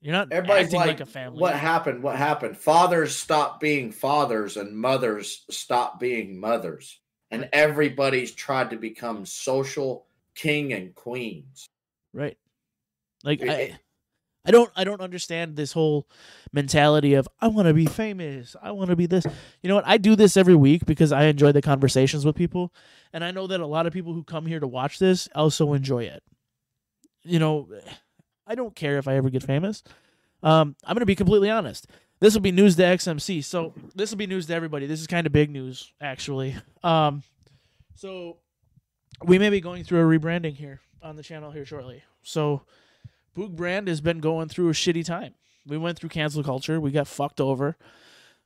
You're 0.01 0.12
not 0.12 0.32
Everybody's 0.32 0.66
acting 0.66 0.80
like, 0.80 0.86
like, 0.88 1.01
a 1.01 1.07
family. 1.07 1.41
what 1.41 1.55
happened? 1.55 2.03
What 2.03 2.16
happened? 2.16 2.57
Fathers 2.57 3.14
stop 3.14 3.61
being 3.61 3.93
fathers 3.93 4.57
and 4.57 4.76
mothers 4.76 5.45
stop 5.51 6.01
being 6.01 6.41
mothers. 6.41 6.99
And 7.30 7.48
everybody's 7.52 8.32
tried 8.32 8.70
to 8.70 8.76
become 8.76 9.24
social 9.24 10.06
king 10.34 10.72
and 10.72 10.94
queens. 10.94 11.66
Right. 12.12 12.36
Like 13.22 13.42
It- 13.42 13.50
I, 13.50 13.78
I 14.46 14.50
don't 14.52 14.70
I 14.74 14.84
don't 14.84 15.02
understand 15.02 15.54
this 15.54 15.72
whole 15.72 16.08
mentality 16.50 17.12
of 17.12 17.28
I 17.42 17.48
want 17.48 17.68
to 17.68 17.74
be 17.74 17.84
famous. 17.84 18.56
I 18.62 18.70
want 18.70 18.88
to 18.88 18.96
be 18.96 19.04
this. 19.04 19.26
You 19.62 19.68
know 19.68 19.74
what? 19.74 19.86
I 19.86 19.98
do 19.98 20.16
this 20.16 20.36
every 20.36 20.54
week 20.54 20.86
because 20.86 21.12
I 21.12 21.24
enjoy 21.24 21.52
the 21.52 21.60
conversations 21.60 22.24
with 22.24 22.36
people 22.36 22.72
and 23.12 23.22
I 23.22 23.32
know 23.32 23.46
that 23.46 23.60
a 23.60 23.66
lot 23.66 23.86
of 23.86 23.92
people 23.92 24.14
who 24.14 24.24
come 24.24 24.46
here 24.46 24.58
to 24.58 24.66
watch 24.66 24.98
this 24.98 25.28
also 25.34 25.74
enjoy 25.74 26.04
it. 26.04 26.22
You 27.22 27.38
know, 27.38 27.68
I 28.46 28.54
don't 28.54 28.74
care 28.74 28.96
if 28.96 29.06
I 29.06 29.16
ever 29.16 29.28
get 29.28 29.42
famous. 29.42 29.82
Um, 30.42 30.74
I'm 30.84 30.94
going 30.94 31.00
to 31.00 31.06
be 31.06 31.14
completely 31.14 31.50
honest. 31.50 31.86
This 32.20 32.34
will 32.34 32.42
be 32.42 32.52
news 32.52 32.76
to 32.76 32.82
XMC. 32.82 33.42
So, 33.42 33.72
this 33.94 34.10
will 34.10 34.18
be 34.18 34.26
news 34.26 34.46
to 34.46 34.54
everybody. 34.54 34.86
This 34.86 35.00
is 35.00 35.06
kind 35.06 35.26
of 35.26 35.32
big 35.32 35.50
news 35.50 35.92
actually. 36.00 36.56
Um, 36.82 37.22
so 37.94 38.38
we 39.24 39.38
may 39.38 39.50
be 39.50 39.60
going 39.60 39.84
through 39.84 40.00
a 40.00 40.18
rebranding 40.18 40.54
here 40.54 40.80
on 41.02 41.16
the 41.16 41.22
channel 41.22 41.50
here 41.50 41.64
shortly. 41.64 42.02
So 42.22 42.62
Boog 43.36 43.56
brand 43.56 43.88
has 43.88 44.00
been 44.00 44.20
going 44.20 44.48
through 44.48 44.70
a 44.70 44.72
shitty 44.72 45.04
time. 45.04 45.34
We 45.66 45.78
went 45.78 45.98
through 45.98 46.08
cancel 46.08 46.42
culture. 46.42 46.80
We 46.80 46.90
got 46.90 47.06
fucked 47.06 47.40
over. 47.40 47.76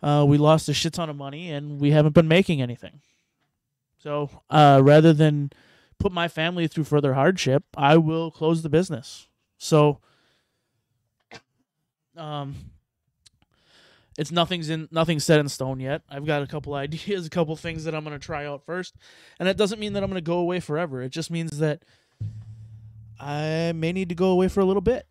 Uh, 0.03 0.25
we 0.27 0.39
lost 0.39 0.68
a 0.68 0.75
shit 0.75 0.93
ton 0.93 1.09
of 1.09 1.16
money, 1.16 1.51
and 1.51 1.81
we 1.81 1.93
haven't 1.93 2.14
been 2.14 2.29
making 2.29 2.61
anything. 2.61 3.01
So 3.99 4.29
uh, 4.51 4.81
rather 4.83 5.12
than 5.12 5.51
put 5.99 6.12
my 6.12 6.29
family 6.29 6.66
through 6.66 6.85
further 6.85 7.14
hardship, 7.14 7.64
I 7.77 7.97
will 7.97 8.31
close 8.31 8.62
the 8.62 8.68
business. 8.68 9.29
So, 9.57 10.01
um, 12.16 12.57
it's 14.19 14.31
nothing's 14.31 14.70
in 14.70 14.89
nothing's 14.91 15.24
set 15.24 15.41
in 15.41 15.49
stone 15.49 15.81
yet. 15.81 16.03
I've 16.09 16.27
got 16.27 16.43
a 16.43 16.47
couple 16.47 16.74
ideas, 16.86 17.27
a 17.27 17.31
couple 17.31 17.55
things 17.57 17.85
that 17.85 17.95
I'm 17.95 18.05
gonna 18.05 18.19
try 18.19 18.47
out 18.47 18.65
first, 18.65 18.95
and 19.39 19.49
that 19.49 19.57
doesn't 19.57 19.78
mean 19.81 19.93
that 19.95 20.03
I'm 20.03 20.11
gonna 20.11 20.20
go 20.20 20.39
away 20.39 20.61
forever. 20.61 21.03
It 21.03 21.11
just 21.11 21.31
means 21.31 21.59
that 21.59 21.82
I 23.20 23.73
may 23.74 23.93
need 23.93 24.09
to 24.11 24.15
go 24.15 24.31
away 24.31 24.49
for 24.49 24.61
a 24.61 24.65
little 24.65 24.82
bit, 24.82 25.07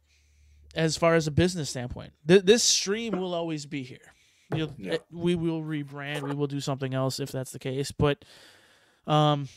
as 0.75 0.97
far 0.97 1.15
as 1.15 1.27
a 1.27 1.31
business 1.31 1.69
standpoint. 1.69 2.13
Th- 2.27 2.43
this 2.43 2.63
stream 2.63 3.13
will 3.19 3.34
always 3.34 3.65
be 3.65 3.84
here. 3.84 4.11
Yeah. 4.53 4.67
eh, 4.85 4.97
We 5.11 5.35
will 5.35 5.61
rebrand. 5.61 6.21
We 6.21 6.35
will 6.35 6.47
do 6.47 6.59
something 6.59 6.93
else 6.93 7.19
if 7.19 7.31
that's 7.31 7.51
the 7.51 7.59
case. 7.59 7.91
But, 7.91 8.23
um, 9.07 9.47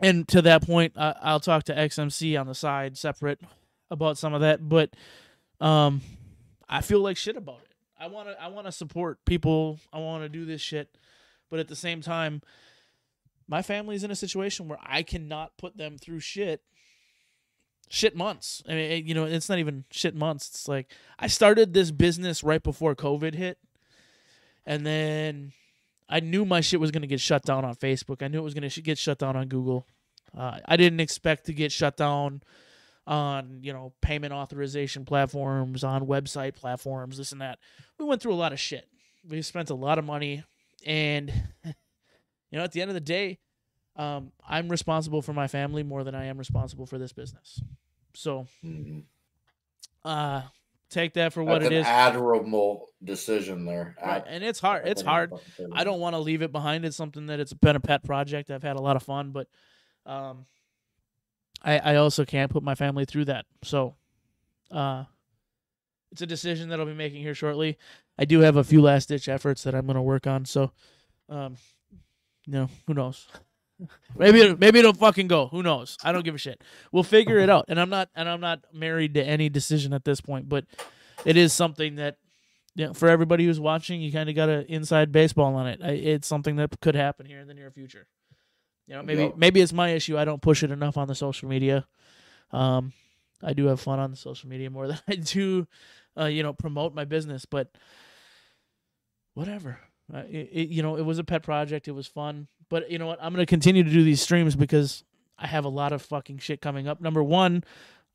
and 0.00 0.26
to 0.28 0.42
that 0.42 0.64
point, 0.66 0.94
I, 0.96 1.14
I'll 1.22 1.38
talk 1.40 1.64
to 1.64 1.74
XMC 1.74 2.40
on 2.40 2.46
the 2.46 2.54
side, 2.54 2.96
separate, 2.98 3.40
about 3.90 4.18
some 4.18 4.34
of 4.34 4.40
that. 4.40 4.68
But, 4.68 4.90
um, 5.60 6.00
I 6.68 6.80
feel 6.80 7.00
like 7.00 7.16
shit 7.16 7.36
about 7.36 7.60
it. 7.62 7.71
I 8.02 8.06
want 8.08 8.28
to. 8.28 8.42
I 8.42 8.48
want 8.48 8.66
to 8.66 8.72
support 8.72 9.24
people. 9.24 9.78
I 9.92 9.98
want 9.98 10.24
to 10.24 10.28
do 10.28 10.44
this 10.44 10.60
shit, 10.60 10.98
but 11.50 11.60
at 11.60 11.68
the 11.68 11.76
same 11.76 12.00
time, 12.00 12.42
my 13.46 13.62
family's 13.62 14.02
in 14.02 14.10
a 14.10 14.16
situation 14.16 14.66
where 14.66 14.78
I 14.82 15.02
cannot 15.04 15.56
put 15.56 15.76
them 15.76 15.98
through 15.98 16.20
shit. 16.20 16.62
Shit 17.88 18.16
months. 18.16 18.62
I 18.66 18.72
mean, 18.72 18.90
it- 18.90 19.04
you 19.04 19.14
know, 19.14 19.24
it's 19.24 19.48
not 19.48 19.58
even 19.58 19.84
shit 19.90 20.14
months. 20.14 20.48
It's 20.48 20.66
like 20.68 20.90
I 21.18 21.26
started 21.28 21.74
this 21.74 21.90
business 21.90 22.42
right 22.42 22.62
before 22.62 22.96
COVID 22.96 23.34
hit, 23.34 23.58
and 24.66 24.84
then 24.86 25.52
I 26.08 26.20
knew 26.20 26.44
my 26.44 26.60
shit 26.60 26.80
was 26.80 26.90
gonna 26.90 27.06
get 27.06 27.20
shut 27.20 27.42
down 27.44 27.64
on 27.64 27.74
Facebook. 27.76 28.22
I 28.22 28.28
knew 28.28 28.38
it 28.38 28.42
was 28.44 28.54
gonna 28.54 28.68
sh- 28.70 28.80
get 28.82 28.98
shut 28.98 29.18
down 29.18 29.36
on 29.36 29.46
Google. 29.48 29.86
Uh, 30.36 30.58
I 30.64 30.76
didn't 30.76 31.00
expect 31.00 31.44
to 31.46 31.52
get 31.52 31.70
shut 31.70 31.96
down 31.96 32.42
on 33.06 33.60
you 33.62 33.72
know 33.72 33.92
payment 34.00 34.32
authorization 34.32 35.04
platforms, 35.04 35.82
on 35.84 36.06
website 36.06 36.54
platforms, 36.54 37.16
this 37.18 37.32
and 37.32 37.40
that. 37.40 37.58
We 37.98 38.04
went 38.04 38.22
through 38.22 38.32
a 38.32 38.34
lot 38.34 38.52
of 38.52 38.60
shit. 38.60 38.86
We 39.28 39.42
spent 39.42 39.70
a 39.70 39.74
lot 39.74 39.98
of 39.98 40.04
money, 40.04 40.44
and 40.86 41.32
you 41.64 42.58
know, 42.58 42.62
at 42.64 42.72
the 42.72 42.80
end 42.82 42.90
of 42.90 42.94
the 42.94 43.00
day, 43.00 43.38
um, 43.96 44.32
I'm 44.46 44.68
responsible 44.68 45.22
for 45.22 45.32
my 45.32 45.48
family 45.48 45.82
more 45.82 46.04
than 46.04 46.14
I 46.14 46.26
am 46.26 46.38
responsible 46.38 46.86
for 46.86 46.98
this 46.98 47.12
business. 47.12 47.60
So, 48.14 48.46
Mhm. 48.64 49.04
uh, 50.04 50.42
take 50.90 51.14
that 51.14 51.32
for 51.32 51.42
what 51.42 51.60
That's 51.60 51.66
it 51.66 51.72
an 51.72 51.80
is. 51.80 51.86
admirable 51.86 52.88
decision 53.02 53.64
there. 53.64 53.96
Right, 54.04 54.22
and 54.26 54.44
it's 54.44 54.60
hard. 54.60 54.86
It's 54.86 55.02
hard. 55.02 55.32
I 55.72 55.84
don't 55.84 56.00
want 56.00 56.14
to 56.14 56.18
leave 56.18 56.42
it 56.42 56.52
behind. 56.52 56.84
It's 56.84 56.96
something 56.96 57.26
that 57.26 57.40
it's 57.40 57.52
been 57.52 57.76
a 57.76 57.80
pet 57.80 58.02
project. 58.04 58.50
I've 58.50 58.62
had 58.62 58.76
a 58.76 58.80
lot 58.82 58.96
of 58.96 59.02
fun, 59.02 59.32
but 59.32 59.48
Um, 60.04 60.46
I 61.62 61.78
I 61.78 61.96
also 61.96 62.24
can't 62.24 62.50
put 62.50 62.62
my 62.62 62.74
family 62.74 63.04
through 63.04 63.26
that. 63.26 63.46
So, 63.62 63.94
uh, 64.70 65.04
it's 66.10 66.22
a 66.22 66.26
decision 66.26 66.68
that 66.68 66.78
I'll 66.78 66.86
be 66.86 66.94
making 66.94 67.22
here 67.22 67.34
shortly. 67.34 67.78
I 68.18 68.24
do 68.24 68.40
have 68.40 68.56
a 68.56 68.64
few 68.64 68.82
last 68.82 69.08
ditch 69.08 69.28
efforts 69.28 69.62
that 69.62 69.74
I'm 69.74 69.86
going 69.86 69.96
to 69.96 70.02
work 70.02 70.26
on. 70.26 70.44
So, 70.44 70.72
um, 71.28 71.56
you 72.46 72.52
know, 72.52 72.68
who 72.86 72.94
knows? 72.94 73.26
maybe 74.16 74.54
maybe 74.54 74.78
it'll 74.78 74.92
fucking 74.92 75.28
go. 75.28 75.48
Who 75.48 75.62
knows? 75.62 75.96
I 76.04 76.12
don't 76.12 76.24
give 76.24 76.34
a 76.34 76.38
shit. 76.38 76.62
We'll 76.92 77.02
figure 77.02 77.38
it 77.38 77.48
out. 77.48 77.64
And 77.68 77.80
I'm 77.80 77.90
not 77.90 78.10
and 78.14 78.28
I'm 78.28 78.40
not 78.40 78.60
married 78.72 79.14
to 79.14 79.24
any 79.24 79.48
decision 79.48 79.92
at 79.92 80.04
this 80.04 80.20
point, 80.20 80.48
but 80.48 80.66
it 81.24 81.36
is 81.36 81.52
something 81.52 81.96
that 81.96 82.18
you 82.74 82.86
know, 82.86 82.94
for 82.94 83.08
everybody 83.08 83.44
who's 83.44 83.60
watching, 83.60 84.00
you 84.00 84.12
kind 84.12 84.28
of 84.28 84.34
got 84.34 84.48
an 84.48 84.64
inside 84.68 85.12
baseball 85.12 85.54
on 85.54 85.66
it. 85.66 85.80
I, 85.82 85.90
it's 85.90 86.28
something 86.28 86.56
that 86.56 86.80
could 86.80 86.94
happen 86.94 87.26
here 87.26 87.40
in 87.40 87.48
the 87.48 87.54
near 87.54 87.70
future. 87.70 88.06
You 88.86 88.94
know, 88.94 89.02
maybe 89.02 89.22
Yep. 89.24 89.36
maybe 89.36 89.60
it's 89.60 89.72
my 89.72 89.90
issue. 89.90 90.18
I 90.18 90.24
don't 90.24 90.42
push 90.42 90.62
it 90.62 90.70
enough 90.70 90.96
on 90.96 91.08
the 91.08 91.14
social 91.14 91.48
media. 91.48 91.86
Um, 92.50 92.92
I 93.42 93.52
do 93.54 93.66
have 93.66 93.80
fun 93.80 93.98
on 93.98 94.10
the 94.10 94.16
social 94.16 94.48
media 94.48 94.70
more 94.70 94.86
than 94.88 94.98
I 95.08 95.14
do, 95.16 95.66
uh, 96.18 96.24
you 96.26 96.42
know, 96.42 96.52
promote 96.52 96.94
my 96.94 97.04
business. 97.04 97.44
But 97.44 97.70
whatever. 99.34 99.78
Uh, 100.12 100.18
it, 100.28 100.48
it, 100.52 100.68
you 100.68 100.82
know, 100.82 100.96
it 100.96 101.02
was 101.04 101.18
a 101.18 101.24
pet 101.24 101.42
project. 101.42 101.88
It 101.88 101.92
was 101.92 102.06
fun. 102.06 102.48
But 102.68 102.90
you 102.90 102.98
know 102.98 103.06
what? 103.06 103.18
I'm 103.22 103.32
gonna 103.32 103.46
continue 103.46 103.82
to 103.82 103.90
do 103.90 104.02
these 104.04 104.20
streams 104.20 104.56
because 104.56 105.04
I 105.38 105.46
have 105.46 105.64
a 105.64 105.68
lot 105.70 105.92
of 105.92 106.02
fucking 106.02 106.38
shit 106.38 106.60
coming 106.60 106.88
up. 106.88 107.00
Number 107.00 107.22
one, 107.22 107.64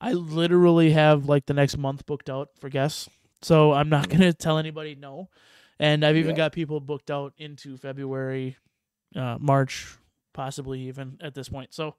I 0.02 0.14
literally 0.14 0.92
have 0.92 1.26
like 1.26 1.46
the 1.46 1.54
next 1.54 1.78
month 1.78 2.06
booked 2.06 2.30
out 2.30 2.50
for 2.60 2.70
guests, 2.70 3.10
so 3.42 3.74
I'm 3.74 3.90
not 3.90 4.10
gonna 4.10 4.34
tell 4.34 4.58
anybody 4.58 4.96
no. 4.96 5.30
And 5.80 6.04
I've 6.04 6.18
even 6.18 6.32
Yeah. 6.32 6.38
got 6.38 6.54
people 6.54 6.80
booked 6.80 7.12
out 7.12 7.34
into 7.38 7.78
February, 7.78 8.58
uh, 9.16 9.38
March, 9.40 9.88
possibly 10.38 10.80
even 10.88 11.18
at 11.22 11.34
this 11.36 11.50
point. 11.50 11.74
So. 11.74 11.96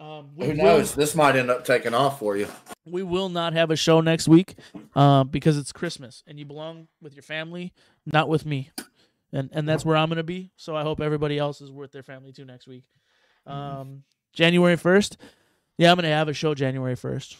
Um, 0.00 0.30
we 0.36 0.46
Who 0.46 0.52
will- 0.52 0.58
knows? 0.58 0.94
This 0.94 1.16
might 1.16 1.34
end 1.34 1.50
up 1.50 1.64
taking 1.64 1.92
off 1.92 2.20
for 2.20 2.36
you. 2.36 2.46
we 2.84 3.02
will 3.02 3.28
not 3.28 3.52
have 3.54 3.72
a 3.72 3.76
show 3.76 4.00
next 4.00 4.28
week 4.28 4.54
uh, 4.94 5.24
because 5.24 5.58
it's 5.58 5.72
Christmas 5.72 6.22
and 6.26 6.38
you 6.38 6.44
belong 6.44 6.86
with 7.02 7.14
your 7.14 7.24
family, 7.24 7.72
not 8.06 8.28
with 8.28 8.46
me. 8.46 8.70
And 9.32 9.50
and 9.52 9.68
that's 9.68 9.84
where 9.84 9.96
I'm 9.96 10.08
gonna 10.08 10.22
be. 10.22 10.52
So 10.56 10.76
I 10.76 10.82
hope 10.84 11.00
everybody 11.00 11.36
else 11.36 11.60
is 11.60 11.70
with 11.72 11.90
their 11.90 12.04
family 12.04 12.32
too 12.32 12.44
next 12.44 12.68
week. 12.68 12.84
Um, 13.44 14.04
January 14.32 14.76
first, 14.76 15.16
yeah, 15.78 15.90
I'm 15.90 15.96
gonna 15.96 16.08
have 16.08 16.28
a 16.28 16.32
show 16.32 16.54
January 16.54 16.94
first. 16.94 17.36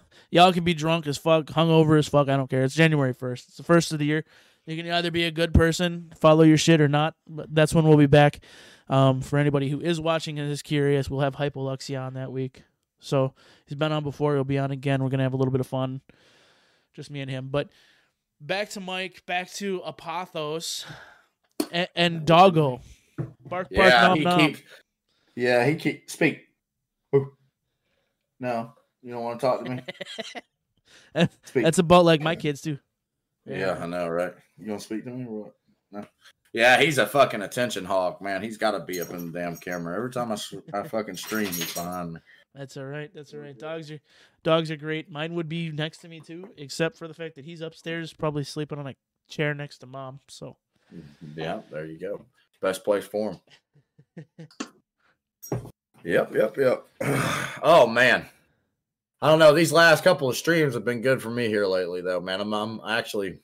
Y'all 0.30 0.52
can 0.54 0.64
be 0.64 0.74
drunk 0.74 1.06
as 1.06 1.18
fuck, 1.18 1.44
hungover 1.48 1.98
as 1.98 2.08
fuck. 2.08 2.28
I 2.30 2.36
don't 2.38 2.48
care. 2.50 2.64
It's 2.64 2.74
January 2.74 3.12
first. 3.12 3.48
It's 3.48 3.56
the 3.58 3.62
first 3.62 3.92
of 3.92 3.98
the 3.98 4.06
year. 4.06 4.24
You 4.66 4.76
can 4.82 4.90
either 4.90 5.10
be 5.10 5.24
a 5.24 5.30
good 5.30 5.52
person, 5.52 6.12
follow 6.18 6.42
your 6.42 6.56
shit, 6.56 6.80
or 6.80 6.88
not. 6.88 7.14
But 7.28 7.54
that's 7.54 7.74
when 7.74 7.86
we'll 7.86 7.98
be 7.98 8.06
back. 8.06 8.40
Um, 8.88 9.20
for 9.22 9.38
anybody 9.38 9.68
who 9.68 9.80
is 9.80 10.00
watching 10.00 10.38
and 10.38 10.50
is 10.50 10.62
curious, 10.62 11.08
we'll 11.08 11.20
have 11.20 11.36
Hypoluxia 11.36 12.00
on 12.00 12.14
that 12.14 12.32
week. 12.32 12.64
So 13.00 13.34
he's 13.66 13.76
been 13.76 13.92
on 13.92 14.02
before. 14.02 14.34
He'll 14.34 14.44
be 14.44 14.58
on 14.58 14.70
again. 14.70 15.02
We're 15.02 15.10
gonna 15.10 15.22
have 15.22 15.32
a 15.34 15.36
little 15.36 15.52
bit 15.52 15.60
of 15.60 15.66
fun, 15.66 16.00
just 16.94 17.10
me 17.10 17.20
and 17.20 17.30
him. 17.30 17.48
But 17.50 17.68
back 18.40 18.70
to 18.70 18.80
Mike. 18.80 19.24
Back 19.26 19.50
to 19.54 19.80
Apothos 19.86 20.84
and, 21.70 21.88
and 21.94 22.24
Doggo. 22.26 22.80
Bark, 23.18 23.68
bark, 23.70 23.70
Yeah, 23.70 24.00
nom, 24.08 24.18
he 24.18 24.24
nom. 24.24 24.38
keeps. 24.40 24.62
Yeah, 25.36 25.64
he 25.66 25.74
keep 25.76 26.10
speak. 26.10 26.42
No, 28.40 28.72
you 29.02 29.12
don't 29.12 29.22
want 29.22 29.40
to 29.40 29.46
talk 29.46 29.64
to 29.64 29.70
me. 29.70 29.82
Speak. 31.44 31.62
That's 31.64 31.78
about 31.78 32.04
like 32.04 32.20
my 32.20 32.36
kids 32.36 32.60
too. 32.60 32.78
Yeah, 33.46 33.78
I 33.80 33.86
know, 33.86 34.08
right? 34.08 34.34
You 34.58 34.66
gonna 34.66 34.80
speak 34.80 35.04
to 35.04 35.10
me 35.10 35.26
or 35.26 35.44
what? 35.44 35.54
No. 35.92 36.06
Yeah, 36.52 36.80
he's 36.80 36.98
a 36.98 37.06
fucking 37.06 37.42
attention 37.42 37.84
hawk, 37.84 38.22
man. 38.22 38.42
He's 38.42 38.56
got 38.56 38.72
to 38.72 38.80
be 38.80 39.00
up 39.00 39.10
in 39.10 39.32
the 39.32 39.38
damn 39.40 39.56
camera 39.56 39.96
every 39.96 40.10
time 40.10 40.30
I, 40.30 40.38
I 40.72 40.86
fucking 40.86 41.16
stream. 41.16 41.46
He's 41.46 41.74
behind 41.74 42.12
me. 42.12 42.20
That's 42.54 42.76
all 42.76 42.84
right. 42.84 43.10
That's 43.12 43.34
all 43.34 43.40
right. 43.40 43.58
Dogs 43.58 43.90
are 43.90 44.00
dogs 44.44 44.70
are 44.70 44.76
great. 44.76 45.10
Mine 45.10 45.34
would 45.34 45.48
be 45.48 45.72
next 45.72 45.98
to 45.98 46.08
me 46.08 46.20
too, 46.20 46.48
except 46.56 46.96
for 46.96 47.08
the 47.08 47.14
fact 47.14 47.34
that 47.34 47.44
he's 47.44 47.60
upstairs, 47.60 48.12
probably 48.12 48.44
sleeping 48.44 48.78
on 48.78 48.86
a 48.86 48.94
chair 49.28 49.52
next 49.54 49.78
to 49.78 49.86
mom. 49.86 50.20
So 50.28 50.56
mm-hmm, 50.94 51.40
Yeah, 51.40 51.62
there 51.72 51.86
you 51.86 51.98
go. 51.98 52.24
Best 52.60 52.84
place 52.84 53.04
for 53.04 53.32
him. 54.16 54.46
Yep, 56.04 56.34
yep, 56.34 56.56
yep. 56.58 56.86
oh 57.62 57.86
man, 57.86 58.26
I 59.22 59.28
don't 59.28 59.38
know. 59.38 59.54
These 59.54 59.72
last 59.72 60.04
couple 60.04 60.28
of 60.28 60.36
streams 60.36 60.74
have 60.74 60.84
been 60.84 61.00
good 61.00 61.22
for 61.22 61.30
me 61.30 61.48
here 61.48 61.66
lately, 61.66 62.02
though, 62.02 62.20
man. 62.20 62.42
I'm, 62.42 62.52
I'm 62.52 62.80
actually 62.86 63.38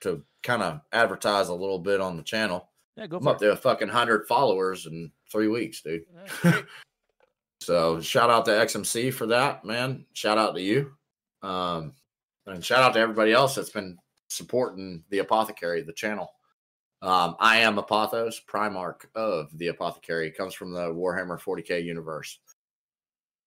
to 0.00 0.22
kind 0.42 0.62
of 0.62 0.80
advertise 0.92 1.48
a 1.48 1.54
little 1.54 1.78
bit 1.78 2.00
on 2.00 2.16
the 2.16 2.22
channel. 2.22 2.68
yeah, 2.96 3.06
go 3.06 3.18
I'm 3.18 3.28
up 3.28 3.36
it. 3.36 3.46
to 3.46 3.52
a 3.52 3.56
fucking 3.56 3.88
hundred 3.88 4.26
followers 4.26 4.86
in 4.86 5.10
three 5.30 5.48
weeks, 5.48 5.82
dude. 5.82 6.04
So 7.62 8.00
shout 8.00 8.30
out 8.30 8.46
to 8.46 8.52
XMC 8.52 9.12
for 9.12 9.26
that, 9.26 9.64
man. 9.64 10.06
Shout 10.14 10.38
out 10.38 10.54
to 10.54 10.62
you. 10.62 10.92
Um, 11.42 11.92
and 12.46 12.64
shout 12.64 12.82
out 12.82 12.94
to 12.94 13.00
everybody 13.00 13.32
else 13.32 13.54
that's 13.54 13.70
been 13.70 13.98
supporting 14.28 15.04
the 15.10 15.18
apothecary, 15.18 15.82
the 15.82 15.92
channel. 15.92 16.30
Um, 17.02 17.36
I 17.38 17.58
am 17.58 17.76
Apothos, 17.76 18.36
Primarch 18.50 19.04
of 19.14 19.56
the 19.58 19.68
Apothecary. 19.68 20.30
Comes 20.30 20.54
from 20.54 20.72
the 20.72 20.88
Warhammer 20.88 21.38
40k 21.40 21.84
universe. 21.84 22.38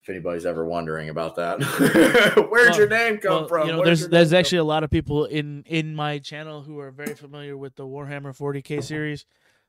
If 0.03 0.09
anybody's 0.09 0.45
ever 0.45 0.65
wondering 0.65 1.07
about 1.07 1.37
that, 1.37 1.61
where'd 2.51 2.51
Well- 2.51 2.77
your 2.77 2.89
name 2.89 3.19
come 3.19 3.31
Well, 3.31 3.47
from? 3.47 3.67
you 3.67 3.73
know, 3.73 3.83
there's 3.85 4.05
there's 4.09 4.33
actually 4.33 4.57
a 4.57 4.63
lot 4.65 4.83
of 4.83 4.89
people 4.91 5.23
in 5.25 5.63
in 5.65 5.95
my 5.95 6.19
channel 6.19 6.61
who 6.61 6.77
are 6.79 6.91
very 6.91 7.15
familiar 7.15 7.55
with 7.55 7.75
the 7.75 7.85
Warhammer 7.85 8.35
40k 8.37 8.83
series. 8.91 9.25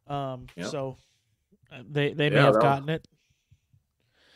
Um, 0.08 0.46
Yep. 0.56 0.66
so 0.66 0.96
uh, 1.72 1.82
they 1.88 2.12
they 2.14 2.30
may 2.30 2.36
Yeah, 2.36 2.46
have 2.46 2.60
gotten 2.60 2.88
it. 2.88 3.06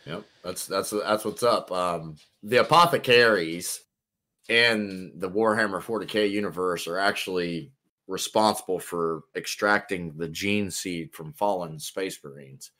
Yep, 0.06 0.24
that's 0.44 0.66
that's 0.66 0.90
that's 0.90 1.24
what's 1.24 1.42
up. 1.42 1.72
Um, 1.72 2.14
the 2.44 2.58
apothecaries 2.58 3.80
in 4.48 5.12
the 5.16 5.28
Warhammer 5.28 5.82
40k 5.82 6.30
universe 6.30 6.86
are 6.86 6.98
actually 6.98 7.72
responsible 8.06 8.78
for 8.78 9.22
extracting 9.36 10.16
the 10.16 10.28
gene 10.28 10.70
seed 10.70 11.12
from 11.12 11.32
fallen 11.32 11.78
space 11.80 12.18
marines. 12.24 12.70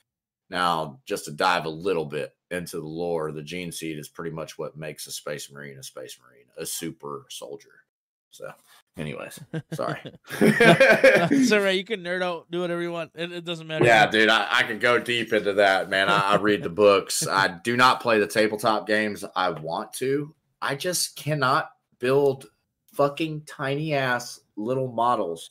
Now, 0.50 1.00
just 1.04 1.24
to 1.24 1.32
dive 1.32 1.66
a 1.66 1.68
little 1.68 2.06
bit 2.06 2.32
into 2.50 2.80
the 2.80 2.86
lore, 2.86 3.32
the 3.32 3.42
gene 3.42 3.72
seed 3.72 3.98
is 3.98 4.08
pretty 4.08 4.30
much 4.30 4.58
what 4.58 4.76
makes 4.76 5.06
a 5.06 5.12
space 5.12 5.50
marine 5.50 5.78
a 5.78 5.82
space 5.82 6.18
marine, 6.22 6.46
a 6.56 6.64
super 6.64 7.26
soldier. 7.28 7.84
So, 8.30 8.50
anyways, 8.96 9.40
sorry. 9.72 10.00
it's 10.40 11.52
all 11.52 11.60
right. 11.60 11.76
You 11.76 11.84
can 11.84 12.02
nerd 12.02 12.22
out, 12.22 12.50
do 12.50 12.60
whatever 12.60 12.82
you 12.82 12.92
want. 12.92 13.12
It, 13.14 13.32
it 13.32 13.44
doesn't 13.44 13.66
matter. 13.66 13.84
Yeah, 13.84 14.10
dude, 14.10 14.28
I, 14.28 14.46
I 14.50 14.62
can 14.64 14.78
go 14.78 14.98
deep 14.98 15.32
into 15.32 15.54
that, 15.54 15.88
man. 15.88 16.08
I, 16.08 16.32
I 16.32 16.36
read 16.36 16.62
the 16.62 16.70
books. 16.70 17.26
I 17.26 17.48
do 17.64 17.76
not 17.76 18.00
play 18.00 18.18
the 18.18 18.26
tabletop 18.26 18.86
games. 18.86 19.24
I 19.34 19.50
want 19.50 19.92
to. 19.94 20.34
I 20.60 20.74
just 20.74 21.16
cannot 21.16 21.70
build 21.98 22.46
fucking 22.92 23.42
tiny 23.46 23.94
ass 23.94 24.40
little 24.56 24.92
models. 24.92 25.50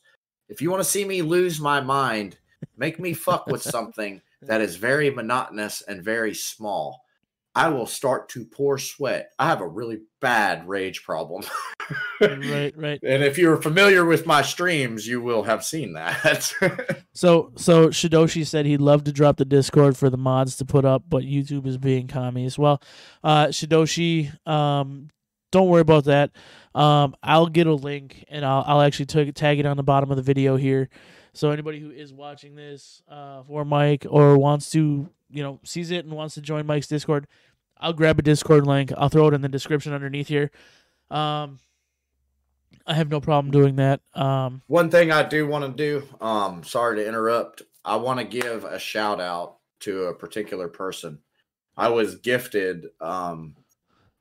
If 0.50 0.62
you 0.62 0.70
want 0.70 0.84
to 0.84 0.90
see 0.90 1.04
me 1.04 1.22
lose 1.22 1.60
my 1.60 1.82
mind, 1.82 2.38
make 2.78 3.00
me 3.00 3.14
fuck 3.14 3.48
with 3.48 3.62
something 3.62 4.22
that 4.42 4.62
is 4.62 4.76
very 4.76 5.10
monotonous 5.10 5.82
and 5.82 6.04
very 6.04 6.34
small. 6.34 7.04
I 7.58 7.70
will 7.70 7.88
start 7.88 8.30
to 8.30 8.46
pour 8.46 8.78
sweat. 8.78 9.32
I 9.40 9.48
have 9.48 9.62
a 9.62 9.68
really 9.68 10.02
bad 10.22 10.68
rage 10.68 11.04
problem. 11.04 11.44
right, 12.22 12.72
right. 12.78 13.00
And 13.02 13.24
if 13.24 13.40
you're 13.40 13.60
familiar 13.60 14.06
with 14.06 14.28
my 14.28 14.44
streams, 14.44 15.08
you 15.08 15.22
will 15.22 15.42
have 15.44 15.66
seen 15.66 15.94
that. 15.94 16.54
So 17.18 17.52
so 17.56 17.88
Shidoshi 17.88 18.46
said 18.46 18.68
he'd 18.68 18.80
love 18.80 19.04
to 19.06 19.12
drop 19.12 19.38
the 19.38 19.46
Discord 19.46 19.98
for 19.98 20.12
the 20.12 20.18
mods 20.18 20.56
to 20.58 20.66
put 20.66 20.86
up, 20.86 21.02
but 21.10 21.24
YouTube 21.24 21.66
is 21.66 21.80
being 21.80 22.08
commies. 22.08 22.60
Well, 22.60 22.80
uh, 23.24 23.48
Shidoshi, 23.48 24.32
um, 24.48 25.08
don't 25.52 25.68
worry 25.68 25.82
about 25.82 26.04
that. 26.04 26.30
Um, 26.76 27.16
I'll 27.24 27.48
get 27.48 27.66
a 27.66 27.74
link 27.74 28.24
and 28.30 28.46
I'll 28.46 28.64
I'll 28.68 28.82
actually 28.82 29.08
tag 29.08 29.34
tag 29.34 29.58
it 29.58 29.66
on 29.66 29.78
the 29.78 29.84
bottom 29.84 30.12
of 30.12 30.18
the 30.18 30.22
video 30.22 30.58
here. 30.58 30.90
So 31.34 31.52
anybody 31.52 31.80
who 31.80 31.92
is 31.92 32.14
watching 32.14 32.56
this 32.56 33.02
uh, 33.10 33.44
for 33.44 33.66
Mike 33.66 34.06
or 34.10 34.38
wants 34.38 34.70
to, 34.72 35.10
you 35.30 35.44
know, 35.44 35.60
sees 35.64 35.92
it 35.92 36.06
and 36.06 36.14
wants 36.14 36.36
to 36.36 36.42
join 36.42 36.66
Mike's 36.66 36.88
Discord, 36.88 37.28
I'll 37.80 37.94
grab 37.94 38.20
a 38.20 38.22
Discord 38.24 38.66
link. 38.66 38.92
I'll 38.98 39.10
throw 39.10 39.28
it 39.28 39.34
in 39.34 39.42
the 39.42 39.50
description 39.50 39.94
underneath 39.94 40.28
here. 40.28 40.52
Um, 41.12 41.60
I 42.86 42.94
have 42.94 43.10
no 43.10 43.20
problem 43.20 43.52
doing 43.52 43.76
that. 43.76 44.02
Um, 44.14 44.62
One 44.68 44.90
thing 44.90 45.12
I 45.12 45.24
do 45.24 45.46
want 45.46 45.78
to 45.78 45.84
do, 45.84 46.08
um, 46.22 46.64
sorry 46.64 46.98
to 46.98 47.08
interrupt. 47.08 47.62
I 47.84 47.98
want 47.98 48.20
to 48.20 48.26
give 48.26 48.64
a 48.64 48.80
shout 48.80 49.22
out 49.22 49.58
to 49.82 50.06
a 50.06 50.14
particular 50.14 50.68
person. 50.68 51.20
I 51.76 51.90
was 51.90 52.16
gifted 52.16 52.88
um, 53.00 53.56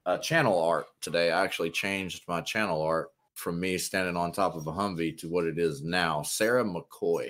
a 0.05 0.19
channel 0.19 0.63
art 0.63 0.87
today. 1.01 1.31
I 1.31 1.45
actually 1.45 1.71
changed 1.71 2.25
my 2.29 2.41
channel 2.41 2.83
art 2.83 3.09
from 3.37 3.61
me 3.61 3.77
standing 3.77 4.17
on 4.17 4.33
top 4.33 4.57
of 4.57 4.67
a 4.67 4.73
Humvee 4.73 5.17
to 5.19 5.29
what 5.29 5.45
it 5.45 5.59
is 5.59 5.83
now. 5.83 6.23
Sarah 6.23 6.65
McCoy 6.65 7.29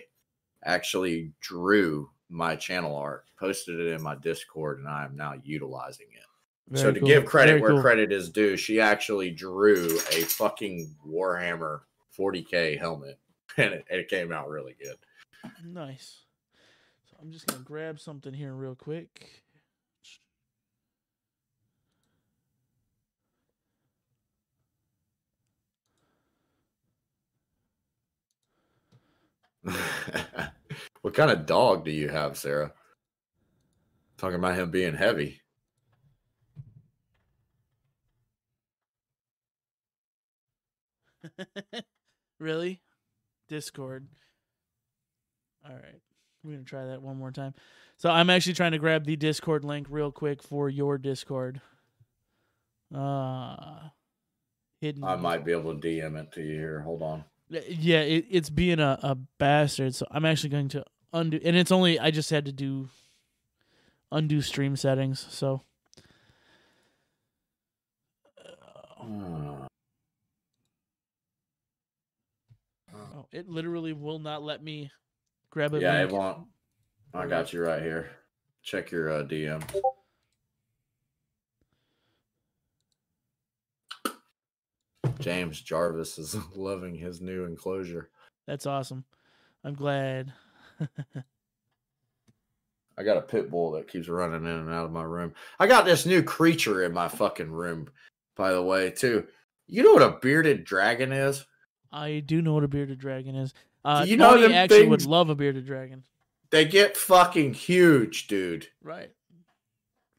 actually 0.65 1.33
drew 1.41 2.09
my 2.28 2.55
channel 2.55 2.97
art, 2.97 3.24
posted 3.39 3.81
it 3.81 3.93
in 3.93 4.01
my 4.01 4.15
Discord, 4.15 4.78
and 4.78 4.89
I 4.89 5.05
am 5.05 5.16
now 5.16 5.35
utilizing 5.45 6.07
it. 6.12 6.78
so 6.78 6.93
to 6.93 7.01
cool. 7.01 7.09
give 7.09 7.27
credit 7.27 7.53
Very 7.53 7.61
where 7.61 7.70
cool. 7.73 7.83
credit 7.83 8.12
is 8.12 8.31
due, 8.31 8.57
she 8.57 8.81
actually 8.81 9.33
drew 9.33 9.99
a 10.12 10.23
fucking 10.23 10.95
Warhammer 11.07 11.81
40k 12.16 12.78
helmet, 12.78 13.19
and 13.57 13.74
it, 13.74 13.85
it 13.91 14.09
came 14.09 14.33
out 14.33 14.49
really 14.49 14.77
good. 14.81 14.97
Nice. 15.65 16.23
So 17.11 17.16
I'm 17.20 17.33
just 17.33 17.47
gonna 17.47 17.62
grab 17.65 17.99
something 17.99 18.33
here 18.33 18.55
real 18.55 18.77
quick. 18.77 19.43
what 31.03 31.15
kind 31.15 31.31
of 31.31 31.47
dog 31.47 31.85
do 31.85 31.91
you 31.91 32.09
have, 32.09 32.37
Sarah? 32.37 32.73
Talking 34.17 34.39
about 34.39 34.57
him 34.57 34.71
being 34.71 34.95
heavy. 34.95 35.41
really? 42.41 42.81
Discord. 43.49 44.09
All 45.65 45.75
right. 45.75 46.01
We're 46.43 46.53
going 46.53 46.65
to 46.65 46.69
try 46.69 46.87
that 46.87 47.03
one 47.03 47.17
more 47.17 47.33
time. 47.33 47.55
So 47.97 48.11
I'm 48.11 48.31
actually 48.31 48.55
trying 48.55 48.73
to 48.73 48.79
grab 48.79 49.05
the 49.05 49.17
Discord 49.17 49.65
link 49.65 49.87
real 49.91 50.13
quick 50.13 50.43
for 50.43 50.69
your 50.69 50.99
Discord. 50.99 51.61
Uh 52.95 53.89
hidden 54.81 55.03
I 55.03 55.17
might 55.17 55.45
be 55.45 55.51
able 55.51 55.75
to 55.75 55.81
DM 55.81 56.17
it 56.21 56.33
to 56.33 56.41
you 56.41 56.55
here. 56.55 56.81
Hold 56.81 57.03
on. 57.03 57.25
Yeah, 57.48 58.01
it, 58.01 58.27
it's 58.31 58.51
being 58.51 58.81
a, 58.81 58.98
a 59.02 59.14
bastard. 59.14 59.94
So 59.94 60.06
I'm 60.10 60.24
actually 60.24 60.51
going 60.51 60.68
to 60.70 60.85
undo 61.12 61.40
and 61.44 61.56
it's 61.56 61.73
only 61.73 61.98
I 61.98 62.10
just 62.10 62.31
had 62.31 62.44
to 62.47 62.52
do 62.52 62.89
undo 64.10 64.40
stream 64.40 64.77
settings. 64.77 65.24
So 65.31 65.62
Uh, 69.01 69.66
oh, 72.94 73.27
it 73.32 73.48
literally 73.48 73.93
will 73.93 74.18
not 74.18 74.43
let 74.43 74.62
me 74.62 74.90
grab 75.51 75.74
it. 75.74 75.82
yeah, 75.82 76.02
it 76.02 76.10
won't. 76.10 76.47
I 77.14 77.27
got 77.27 77.52
you 77.52 77.62
right 77.62 77.82
here. 77.82 78.10
Check 78.62 78.90
your 78.90 79.10
uh, 79.10 79.23
DM. 79.24 79.62
James 85.19 85.61
Jarvis 85.61 86.19
is 86.19 86.37
loving 86.57 86.95
his 86.95 87.21
new 87.21 87.45
enclosure. 87.45 88.11
That's 88.47 88.67
awesome. 88.67 89.05
I'm 89.65 89.75
glad. 89.75 90.33
I 92.99 93.03
got 93.03 93.19
a 93.19 93.23
pit 93.23 93.51
bull 93.51 93.73
that 93.73 93.89
keeps 93.89 94.09
running 94.09 94.45
in 94.45 94.51
and 94.51 94.71
out 94.71 94.87
of 94.87 94.93
my 94.93 95.03
room. 95.03 95.35
I 95.59 95.67
got 95.67 95.85
this 95.85 96.07
new 96.07 96.23
creature 96.23 96.85
in 96.85 96.93
my 96.93 97.09
fucking 97.09 97.51
room, 97.51 97.89
by 98.37 98.53
the 98.53 98.63
way, 98.63 98.91
too. 98.91 99.27
You 99.67 99.83
know 99.83 99.93
what 99.93 100.03
a 100.03 100.19
bearded 100.23 100.65
dragon 100.65 101.13
is? 101.13 101.45
I 101.93 102.21
do 102.25 102.41
know 102.41 102.55
what 102.55 102.65
a 102.65 102.69
bearded 102.69 102.99
dragon 102.99 103.35
is. 103.35 103.53
Uh, 103.85 104.05
you 104.07 104.17
know 104.17 104.31
Tony 104.31 104.43
them 104.43 104.53
actually 104.53 104.89
would 104.89 105.07
love 105.07 105.31
a 105.31 105.35
bearded 105.35 105.67
dragon. 105.67 106.05
They 106.51 106.65
get 106.65 106.97
fucking 106.97 107.55
huge, 107.55 108.29
dude. 108.29 108.69
Right. 108.83 109.11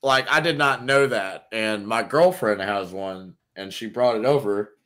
Like 0.03 0.29
I 0.29 0.39
did 0.39 0.57
not 0.57 0.85
know 0.85 1.07
that, 1.07 1.47
and 1.51 1.87
my 1.87 2.03
girlfriend 2.03 2.61
has 2.61 2.91
one, 2.91 3.35
and 3.55 3.73
she 3.73 3.87
brought 3.87 4.15
it 4.15 4.25
over, 4.25 4.76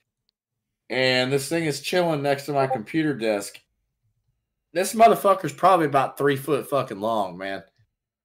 and 0.92 1.32
this 1.32 1.48
thing 1.48 1.64
is 1.64 1.80
chilling 1.80 2.22
next 2.22 2.46
to 2.46 2.52
my 2.52 2.68
computer 2.68 3.14
desk. 3.14 3.60
This 4.74 4.94
motherfucker's 4.94 5.54
probably 5.54 5.86
about 5.86 6.18
three 6.18 6.36
foot 6.36 6.70
fucking 6.70 7.00
long, 7.00 7.38
man, 7.38 7.64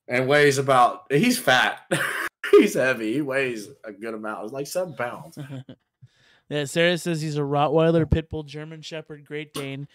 and 0.09 0.29
weighs 0.29 0.59
about. 0.59 1.11
He's 1.11 1.39
fat. 1.39 1.81
he's 2.51 2.75
heavy. 2.75 3.15
He 3.15 3.23
weighs 3.23 3.69
a 3.85 3.93
good 3.93 4.15
amount. 4.15 4.45
It's 4.45 4.53
like 4.53 4.67
seven 4.67 4.95
pounds. 4.95 5.39
yeah, 6.49 6.65
Sarah 6.65 6.99
says 6.99 7.23
he's 7.23 7.39
a 7.39 7.43
Rottweiler, 7.43 8.05
Pitbull, 8.05 8.45
German 8.45 8.83
Shepherd, 8.83 9.25
Great 9.25 9.55
Dane, 9.55 9.87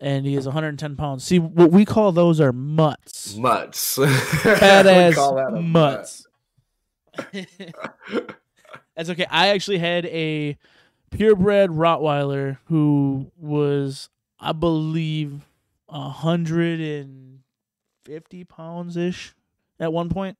and 0.00 0.26
he 0.26 0.34
is 0.36 0.46
110 0.46 0.96
pounds. 0.96 1.22
See, 1.22 1.38
what 1.38 1.70
we 1.70 1.84
call 1.84 2.10
those 2.10 2.40
are 2.40 2.52
mutts. 2.52 3.36
Mutts. 3.36 3.94
Call 5.14 5.34
mutt. 5.34 5.62
mutts. 5.62 6.26
That's 8.96 9.10
okay. 9.10 9.26
I 9.30 9.48
actually 9.48 9.78
had 9.78 10.06
a 10.06 10.56
purebred 11.16 11.70
Rottweiler 11.70 12.58
who 12.66 13.30
was, 13.36 14.08
I 14.38 14.52
believe, 14.52 15.42
a 15.88 16.08
hundred 16.08 16.80
and 16.80 17.40
fifty 18.04 18.44
pounds 18.44 18.96
ish 18.96 19.34
at 19.78 19.92
one 19.92 20.08
point. 20.08 20.36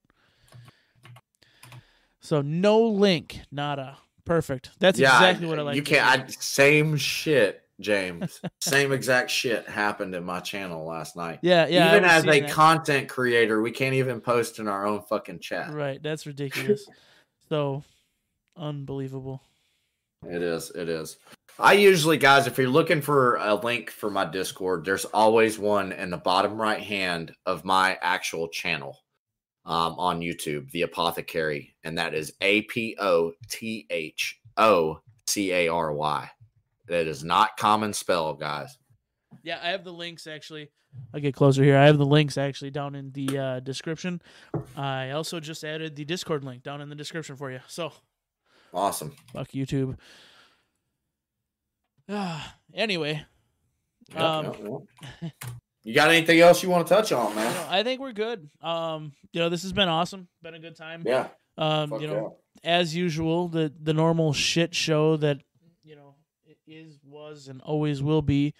So 2.21 2.41
no 2.41 2.83
link, 2.83 3.41
nada. 3.53 3.99
Perfect. 4.25 4.71
That's 4.79 4.99
exactly 4.99 5.47
what 5.47 5.59
I 5.59 5.63
like. 5.63 5.77
You 5.77 5.83
can't. 5.83 6.25
I, 6.25 6.27
same 6.29 6.97
shit, 6.97 7.63
James. 7.79 8.41
same 8.61 8.93
exact 8.93 9.31
shit 9.31 9.69
happened 9.69 10.15
in 10.15 10.25
my 10.25 10.41
channel 10.41 10.87
last 10.87 11.17
night. 11.17 11.41
yeah, 11.43 11.67
yeah. 11.67 11.91
Even 11.91 12.05
as 12.05 12.25
a 12.25 12.41
that. 12.41 12.51
content 12.51 13.09
creator, 13.11 13.61
we 13.61 13.71
can't 13.71 13.95
even 13.95 14.23
post 14.23 14.59
in 14.59 14.69
our 14.69 14.87
own 14.87 15.03
fucking 15.03 15.41
chat. 15.41 15.73
right. 15.75 16.03
That's 16.03 16.27
ridiculous. 16.27 16.89
so 17.51 17.83
unbelievable. 18.57 19.43
It 20.29 20.43
is. 20.43 20.71
It 20.71 20.89
is. 20.89 21.17
I 21.59 21.75
usually, 21.75 22.17
guys, 22.17 22.47
if 22.47 22.59
you're 22.59 22.69
looking 22.69 23.01
for 23.01 23.37
a 23.37 23.55
link 23.55 23.91
for 23.91 24.11
my 24.11 24.25
Discord, 24.25 24.85
there's 24.85 25.05
always 25.05 25.59
one 25.59 25.93
in 25.93 26.11
the 26.11 26.17
bottom 26.17 26.61
right 26.61 26.81
hand 26.81 27.33
of 27.47 27.65
my 27.65 27.97
actual 28.03 28.49
channel 28.49 28.99
um, 29.65 29.95
on 29.97 30.21
YouTube, 30.21 30.71
The 30.73 30.83
Apothecary, 30.83 31.77
and 31.85 31.97
that 31.97 32.13
is 32.13 32.33
A 32.41 32.63
P 32.63 32.97
O 32.99 33.33
T 33.49 33.87
H 33.89 34.41
O 34.57 35.01
C 35.29 35.53
A 35.53 35.69
R 35.69 35.93
Y. 35.93 36.29
That 36.87 37.07
is 37.07 37.23
not 37.23 37.57
common 37.57 37.93
spell, 37.93 38.35
guys. 38.35 38.77
Yeah, 39.43 39.61
I 39.63 39.69
have 39.69 39.85
the 39.85 39.93
links 39.93 40.27
actually. 40.27 40.71
I'll 41.13 41.21
get 41.21 41.35
closer 41.35 41.63
here. 41.63 41.77
I 41.77 41.87
have 41.87 41.99
the 41.99 42.07
links 42.07 42.39
actually 42.39 42.71
down 42.71 42.95
in 42.95 43.11
the 43.13 43.39
uh, 43.39 43.61
description. 43.61 44.23
I 44.77 45.11
also 45.11 45.41
just 45.41 45.65
added 45.65 45.97
the 45.97 46.05
Discord 46.05 46.45
link 46.45 46.63
down 46.63 46.81
in 46.81 46.89
the 46.89 46.95
description 46.95 47.37
for 47.37 47.51
you. 47.51 47.61
So 47.67 47.93
Awesome. 48.75 49.13
fuck 49.33 49.49
YouTube. 49.53 49.97
Anyway, 52.75 53.25
Yep, 54.13 54.21
Um, 54.21 54.45
yep, 54.45 54.83
yep. 55.23 55.33
You 55.85 55.95
got 55.95 56.11
anything 56.11 56.41
else 56.41 56.63
you 56.63 56.69
want 56.71 56.87
to 56.87 56.95
touch 56.95 57.13
on, 57.13 57.31
you 57.31 57.37
man? 57.37 57.55
know, 57.55 57.67
I 57.71 57.83
think 57.83 58.01
we're 58.01 58.13
good. 58.13 58.49
Um, 58.61 59.13
you 59.33 59.41
know, 59.41 59.49
this 59.49 59.63
has 59.63 59.73
been 59.73 59.89
awesome. 59.89 60.29
Been 60.43 60.55
a 60.55 60.59
good 60.59 60.77
time. 60.77 61.03
Yeah. 61.07 61.29
Um, 61.57 61.91
fuck 61.91 62.01
you 62.01 62.09
know, 62.09 62.37
as 62.65 62.95
usual, 62.97 63.49
the 63.49 63.73
the 63.81 63.95
normal 63.95 64.33
shit 64.33 64.75
show 64.75 65.17
that 65.19 65.39
you 65.85 65.95
know 65.97 66.17
it 66.47 66.59
is, 66.67 66.99
was, 67.05 67.49
and 67.49 67.61
always 67.63 68.03
will 68.03 68.23
be 68.23 68.55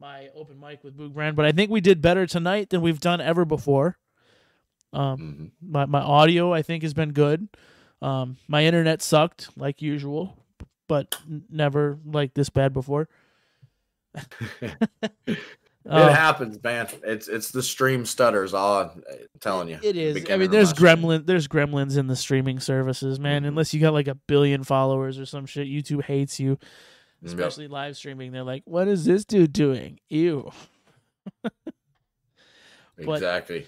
my 0.00 0.28
open 0.34 0.58
mic 0.58 0.82
with 0.82 0.96
Boog 0.96 1.12
Brand. 1.12 1.36
But 1.36 1.44
I 1.46 1.52
think 1.52 1.70
we 1.70 1.80
did 1.80 2.00
better 2.00 2.26
tonight 2.26 2.70
than 2.70 2.80
we've 2.80 3.00
done 3.00 3.20
ever 3.20 3.44
before. 3.44 3.98
Um, 4.92 5.18
Mhm. 5.18 5.50
my 5.60 5.84
my 5.86 6.00
audio 6.00 6.52
I 6.54 6.62
think 6.62 6.82
has 6.84 6.94
been 6.94 7.12
good. 7.12 7.48
Um, 8.00 8.36
my 8.46 8.64
internet 8.64 9.02
sucked 9.02 9.50
like 9.56 9.82
usual, 9.82 10.36
but 10.86 11.16
never 11.50 11.98
like 12.04 12.34
this 12.34 12.48
bad 12.48 12.72
before. 12.72 13.08
it 14.60 15.38
Uh, 15.88 16.12
happens, 16.12 16.62
man. 16.62 16.86
It's 17.02 17.28
it's 17.28 17.50
the 17.50 17.62
stream 17.62 18.04
stutters. 18.04 18.52
All 18.54 18.82
I'm 18.82 19.02
telling 19.40 19.68
you. 19.68 19.78
It 19.82 19.96
is. 19.96 20.30
I 20.30 20.36
mean, 20.36 20.50
there's 20.50 20.72
gremlin. 20.74 21.24
There's 21.26 21.48
gremlins 21.48 21.96
in 21.96 22.06
the 22.08 22.16
streaming 22.16 22.60
services, 22.60 23.18
man. 23.18 23.44
Mhm. 23.44 23.48
Unless 23.48 23.72
you 23.74 23.80
got 23.80 23.94
like 23.94 24.08
a 24.08 24.14
billion 24.14 24.64
followers 24.64 25.18
or 25.18 25.24
some 25.26 25.46
shit, 25.46 25.66
YouTube 25.66 26.04
hates 26.04 26.38
you. 26.38 26.58
Yep. 27.22 27.28
Especially 27.30 27.68
live 27.68 27.96
streaming, 27.96 28.32
they're 28.32 28.44
like, 28.44 28.62
"What 28.64 28.86
is 28.86 29.04
this 29.04 29.24
dude 29.24 29.52
doing?" 29.52 29.98
Ew. 30.08 30.50
Exactly. 33.00 33.66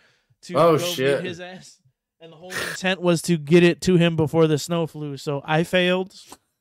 to 0.43 0.55
Oh, 0.55 0.79
shit. 0.79 1.25
his 1.25 1.41
ass. 1.41 1.81
And 2.21 2.33
the 2.33 2.37
whole 2.37 2.51
intent 2.53 3.01
was 3.03 3.21
to 3.23 3.37
get 3.37 3.63
it 3.63 3.81
to 3.83 3.97
him 3.97 4.15
before 4.17 4.47
the 4.47 4.59
snow 4.59 4.87
flew. 4.87 5.17
So 5.17 5.43
I 5.45 5.65
failed, 5.65 6.15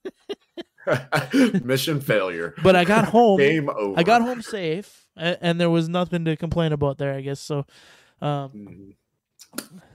Mission 1.63 1.99
failure. 2.01 2.53
but 2.63 2.75
I 2.75 2.83
got 2.85 3.05
home. 3.05 3.39
Game 3.39 3.69
over. 3.69 3.99
I 3.99 4.03
got 4.03 4.21
home 4.21 4.41
safe, 4.41 5.05
and, 5.15 5.37
and 5.41 5.61
there 5.61 5.69
was 5.69 5.89
nothing 5.89 6.25
to 6.25 6.35
complain 6.35 6.71
about 6.73 6.97
there. 6.97 7.13
I 7.13 7.21
guess 7.21 7.39
so. 7.39 7.65
Um, 8.21 8.51
Mhm. 8.51 8.95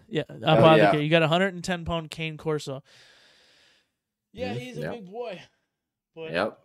yeah, 0.08 0.22
Oh, 0.28 0.74
yeah. 0.76 0.94
You 0.96 1.08
got 1.08 1.22
a 1.22 1.26
110 1.28 1.84
pound 1.84 2.10
cane 2.10 2.36
Corso. 2.36 2.82
Yeah, 4.32 4.54
Mhm, 4.54 4.58
he's 4.58 4.78
a 4.78 4.80
yeah. 4.82 4.90
big 4.92 5.10
boy, 5.10 5.40
but 6.14 6.32
Yep. 6.32 6.58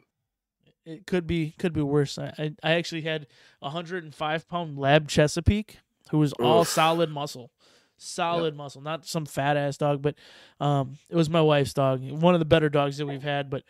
it 0.86 1.08
could 1.08 1.26
be 1.28 1.52
could 1.58 1.74
be 1.74 1.82
worse. 1.82 2.18
I 2.18 2.34
I, 2.38 2.56
I 2.64 2.72
actually 2.74 3.02
had 3.02 3.28
a 3.62 3.66
105 3.70 4.48
pound 4.48 4.78
Lab 4.78 5.08
Chesapeake 5.08 5.80
who 6.12 6.20
was 6.20 6.34
all 6.34 6.62
Oof. 6.62 6.68
solid 6.68 7.10
muscle, 7.10 7.52
solid 7.98 8.56
muscle, 8.56 8.82
not 8.82 9.06
some 9.08 9.26
fat 9.26 9.58
ass 9.58 9.78
dog, 9.78 10.02
but 10.04 10.14
um, 10.60 10.98
it 11.10 11.16
was 11.16 11.30
my 11.30 11.42
wife's 11.42 11.74
dog, 11.74 12.02
one 12.12 12.36
of 12.36 12.40
the 12.40 12.46
better 12.46 12.70
dogs 12.70 12.98
that 12.98 13.06
we've 13.08 13.24
had, 13.24 13.50
but. 13.50 13.64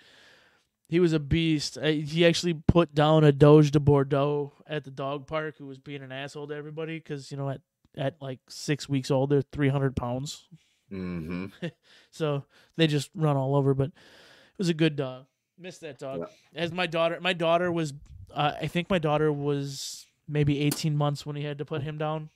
He 0.87 0.99
was 0.99 1.13
a 1.13 1.19
beast. 1.19 1.77
Uh, 1.77 1.87
He 1.87 2.25
actually 2.25 2.53
put 2.53 2.93
down 2.93 3.23
a 3.23 3.31
Dogue 3.31 3.67
de 3.71 3.79
Bordeaux 3.79 4.53
at 4.67 4.83
the 4.83 4.91
dog 4.91 5.25
park 5.27 5.55
who 5.57 5.65
was 5.65 5.77
being 5.79 6.01
an 6.03 6.11
asshole 6.11 6.47
to 6.47 6.55
everybody 6.55 6.97
because, 6.99 7.31
you 7.31 7.37
know, 7.37 7.49
at, 7.49 7.61
at 7.97 8.21
like 8.21 8.39
six 8.49 8.87
weeks 8.87 9.09
old, 9.09 9.29
they're 9.31 9.41
300 9.41 9.95
pounds. 9.95 10.47
hmm 10.89 11.47
So 12.11 12.45
they 12.77 12.87
just 12.87 13.09
run 13.15 13.35
all 13.35 13.55
over. 13.55 13.73
But 13.73 13.87
it 13.87 14.57
was 14.59 14.69
a 14.69 14.73
good 14.75 14.95
dog. 14.95 15.25
Missed 15.57 15.81
that 15.81 15.97
dog. 15.99 16.19
Yeah. 16.53 16.61
As 16.63 16.71
my 16.71 16.85
daughter, 16.85 17.17
my 17.19 17.33
daughter 17.33 17.71
was, 17.71 17.93
uh, 18.33 18.53
I 18.61 18.67
think 18.67 18.89
my 18.89 18.99
daughter 18.99 19.31
was 19.31 20.05
maybe 20.27 20.59
18 20.61 20.95
months 20.95 21.25
when 21.25 21.35
he 21.35 21.43
had 21.43 21.57
to 21.59 21.65
put 21.65 21.81
him 21.81 21.97
down. 21.97 22.29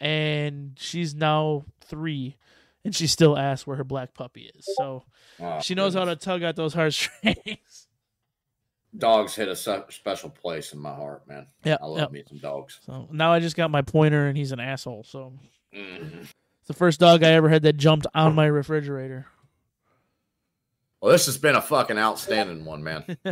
And 0.00 0.76
she's 0.78 1.14
now 1.14 1.64
three. 1.80 2.36
And 2.84 2.94
she 2.94 3.06
still 3.06 3.36
asks 3.36 3.66
where 3.66 3.76
her 3.76 3.84
black 3.84 4.14
puppy 4.14 4.50
is. 4.54 4.66
So 4.78 5.04
Oh, 5.40 5.60
she 5.60 5.74
knows 5.74 5.94
how 5.94 6.04
to 6.04 6.16
tug 6.16 6.42
at 6.42 6.56
those 6.56 6.74
heartstrings. 6.74 7.86
Dogs 8.96 9.34
hit 9.34 9.48
a 9.48 9.54
special 9.56 10.30
place 10.30 10.72
in 10.72 10.78
my 10.78 10.94
heart, 10.94 11.28
man. 11.28 11.46
yeah. 11.64 11.76
I 11.80 11.86
love 11.86 11.98
Yep. 11.98 12.10
me 12.12 12.22
some 12.26 12.38
dogs. 12.38 12.80
So 12.86 13.08
now 13.12 13.32
I 13.32 13.38
just 13.40 13.54
got 13.56 13.70
my 13.70 13.82
pointer 13.82 14.26
and 14.28 14.36
he's 14.36 14.50
an 14.52 14.60
asshole. 14.60 15.04
So 15.04 15.34
Mhm. 15.74 16.22
it's 16.22 16.34
the 16.66 16.72
first 16.72 16.98
dog 16.98 17.22
I 17.22 17.32
ever 17.32 17.50
had 17.50 17.62
that 17.64 17.76
jumped 17.76 18.06
on 18.14 18.34
my 18.34 18.46
refrigerator. 18.46 19.26
Well, 21.00 21.12
this 21.12 21.26
has 21.26 21.36
been 21.38 21.54
a 21.54 21.60
fucking 21.62 21.98
outstanding 21.98 22.64
one, 22.64 22.82
man. 22.82 23.04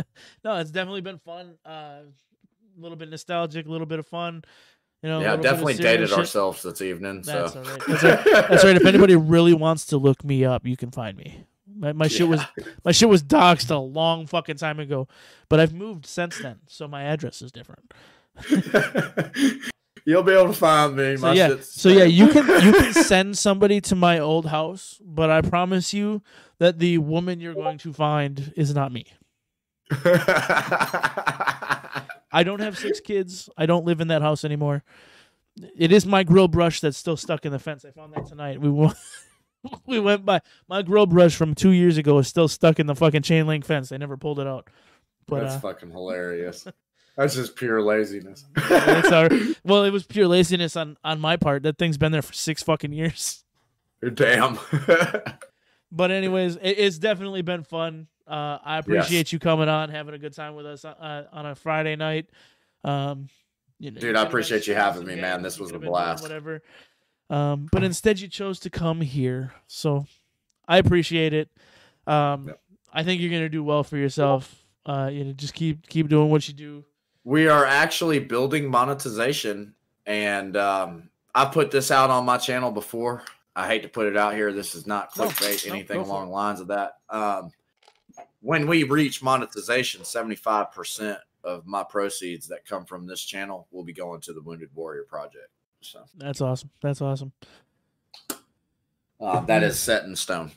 no, 0.43 0.55
it's 0.57 0.71
definitely 0.71 1.01
been 1.01 1.17
fun. 1.19 1.57
Uh, 1.65 2.03
a 2.03 2.79
little 2.79 2.95
bit 2.95 3.09
nostalgic, 3.09 3.65
a 3.65 3.69
little 3.69 3.87
bit 3.87 3.99
of 3.99 4.05
fun. 4.07 4.43
You 5.03 5.09
know, 5.09 5.19
yeah, 5.19 5.31
little 5.31 5.37
bit 5.37 5.45
of 5.45 5.51
definitely 5.51 5.73
dated 5.75 6.09
shit. 6.09 6.17
ourselves 6.17 6.63
this 6.63 6.81
evening. 6.81 7.21
That's 7.21 7.53
so 7.53 7.61
right. 7.61 7.81
That's 7.87 8.03
right. 8.03 8.23
That's 8.49 8.63
right. 8.63 8.75
If 8.75 8.85
anybody 8.85 9.15
really 9.15 9.53
wants 9.53 9.85
to 9.87 9.97
look 9.97 10.23
me 10.23 10.43
up, 10.43 10.65
you 10.65 10.75
can 10.75 10.91
find 10.91 11.15
me. 11.15 11.45
My, 11.77 11.93
my 11.93 12.07
shit 12.07 12.27
was 12.27 12.41
my 12.83 12.91
shit 12.91 13.07
was 13.07 13.21
doxed 13.21 13.69
a 13.69 13.77
long 13.77 14.25
fucking 14.25 14.57
time 14.57 14.79
ago, 14.79 15.07
but 15.49 15.59
I've 15.59 15.73
moved 15.73 16.07
since 16.07 16.39
then, 16.39 16.59
so 16.67 16.87
my 16.87 17.03
address 17.03 17.43
is 17.43 17.51
different. 17.51 17.93
You'll 20.05 20.23
be 20.23 20.31
able 20.31 20.47
to 20.47 20.53
find 20.53 20.95
me. 20.95 21.17
So 21.17 21.21
My 21.21 21.33
yeah, 21.33 21.55
so 21.61 21.89
yeah, 21.89 22.05
you 22.05 22.29
can 22.29 22.47
you 22.65 22.71
can 22.71 22.93
send 23.03 23.37
somebody 23.37 23.81
to 23.81 23.95
my 23.95 24.17
old 24.19 24.45
house, 24.47 24.99
but 25.03 25.29
I 25.29 25.41
promise 25.41 25.93
you 25.93 26.23
that 26.59 26.79
the 26.79 26.97
woman 26.99 27.39
you're 27.39 27.53
going 27.53 27.77
to 27.79 27.93
find 27.93 28.53
is 28.55 28.73
not 28.73 28.91
me. 28.91 29.05
I 32.31 32.43
don't 32.43 32.59
have 32.59 32.77
six 32.77 32.99
kids. 32.99 33.49
I 33.57 33.65
don't 33.65 33.85
live 33.85 34.01
in 34.01 34.09
that 34.09 34.21
house 34.21 34.43
anymore. 34.43 34.83
It 35.75 35.91
is 35.91 36.05
my 36.05 36.23
grill 36.23 36.47
brush 36.47 36.81
that's 36.81 36.97
still 36.97 37.17
stuck 37.17 37.45
in 37.45 37.51
the 37.51 37.59
fence. 37.59 37.85
I 37.85 37.91
found 37.91 38.13
that 38.13 38.27
tonight. 38.27 38.61
We 38.61 38.69
went, 38.69 38.95
we 39.85 39.99
went 39.99 40.25
by 40.25 40.41
my 40.67 40.81
grill 40.81 41.05
brush 41.05 41.35
from 41.35 41.55
two 41.55 41.71
years 41.71 41.97
ago 41.97 42.17
is 42.19 42.27
still 42.27 42.47
stuck 42.47 42.79
in 42.79 42.87
the 42.87 42.95
fucking 42.95 43.23
chain 43.23 43.47
link 43.47 43.65
fence. 43.65 43.89
They 43.89 43.97
never 43.97 44.17
pulled 44.17 44.39
it 44.39 44.47
out. 44.47 44.69
But 45.25 45.41
That's 45.41 45.55
uh, 45.55 45.59
fucking 45.59 45.91
hilarious. 45.91 46.67
That's 47.15 47.33
just 47.35 47.55
pure 47.55 47.81
laziness. 47.81 48.45
our, 49.11 49.29
well, 49.63 49.83
it 49.83 49.91
was 49.91 50.03
pure 50.03 50.27
laziness 50.27 50.75
on 50.75 50.97
on 51.03 51.19
my 51.19 51.35
part. 51.35 51.63
That 51.63 51.77
thing's 51.77 51.97
been 51.97 52.11
there 52.11 52.21
for 52.21 52.33
six 52.33 52.61
fucking 52.61 52.93
years. 52.93 53.43
Damn. 54.13 54.59
But 55.91 56.11
anyways, 56.11 56.57
it, 56.57 56.79
it's 56.79 56.97
definitely 56.97 57.41
been 57.41 57.63
fun. 57.63 58.07
Uh, 58.27 58.57
I 58.63 58.77
appreciate 58.77 59.31
you 59.31 59.39
coming 59.39 59.69
on, 59.69 59.89
having 59.89 60.13
a 60.13 60.17
good 60.17 60.33
time 60.33 60.55
with 60.55 60.65
us 60.65 60.83
uh, 60.83 61.23
on 61.31 61.45
a 61.45 61.55
Friday 61.55 61.95
night. 61.95 62.29
Um, 62.83 63.29
you 63.79 63.91
know, 63.91 64.01
Dude, 64.01 64.15
I 64.15 64.23
appreciate 64.23 64.67
you 64.67 64.75
having 64.75 65.05
me, 65.05 65.15
man. 65.15 65.41
This 65.41 65.59
was 65.59 65.69
a 65.69 65.73
could've 65.73 65.81
been 65.81 65.91
doing 65.91 66.03
blast. 66.03 66.23
Whatever. 66.23 66.61
Um, 67.29 67.67
but 67.71 67.83
instead, 67.83 68.19
you 68.19 68.27
chose 68.27 68.59
to 68.61 68.69
come 68.69 69.01
here, 69.01 69.53
so 69.67 70.05
I 70.67 70.77
appreciate 70.77 71.33
it. 71.33 71.49
Um, 72.05 72.47
Yep. 72.47 72.59
I 72.93 73.03
think 73.03 73.21
you're 73.21 73.29
gonna 73.31 73.49
do 73.49 73.63
well 73.63 73.83
for 73.83 73.97
yourself. 73.97 74.63
Uh, 74.85 75.09
you 75.11 75.23
know, 75.25 75.33
just 75.33 75.53
keep 75.53 75.87
keep 75.87 76.07
doing 76.07 76.29
what 76.31 76.47
you 76.47 76.53
do. 76.53 76.85
we 77.25 77.47
are 77.49 77.65
actually 77.65 78.19
building 78.19 78.69
monetization, 78.71 79.75
and 80.05 80.55
um, 80.55 81.09
I 81.35 81.45
put 81.45 81.69
this 81.69 81.91
out 81.91 82.09
on 82.09 82.25
my 82.25 82.37
channel 82.37 82.71
before. 82.71 83.23
I 83.55 83.67
hate 83.67 83.83
to 83.83 83.89
put 83.89 84.07
it 84.07 84.15
out 84.15 84.33
here. 84.35 84.53
This 84.53 84.73
is 84.75 84.87
not 84.87 85.13
clickbait, 85.13 85.67
no, 85.67 85.73
anything 85.73 85.99
along 85.99 86.27
the 86.27 86.33
lines 86.33 86.61
of 86.61 86.67
that. 86.67 86.93
Um, 87.09 87.51
when 88.41 88.67
we 88.67 88.83
reach 88.83 89.21
monetization, 89.23 90.01
75% 90.01 91.17
of 91.43 91.65
my 91.65 91.83
proceeds 91.83 92.47
that 92.47 92.65
come 92.65 92.85
from 92.85 93.07
this 93.07 93.21
channel 93.23 93.67
will 93.71 93.83
be 93.83 93.93
going 93.93 94.21
to 94.21 94.33
the 94.33 94.41
Wounded 94.41 94.69
Warrior 94.75 95.03
Project. 95.03 95.49
So 95.81 96.03
That's 96.15 96.41
awesome. 96.41 96.69
That's 96.81 97.01
awesome. 97.01 97.31
uh, 99.19 99.39
that 99.41 99.63
is 99.63 99.79
set 99.79 100.03
in 100.03 100.15
stone. 100.15 100.51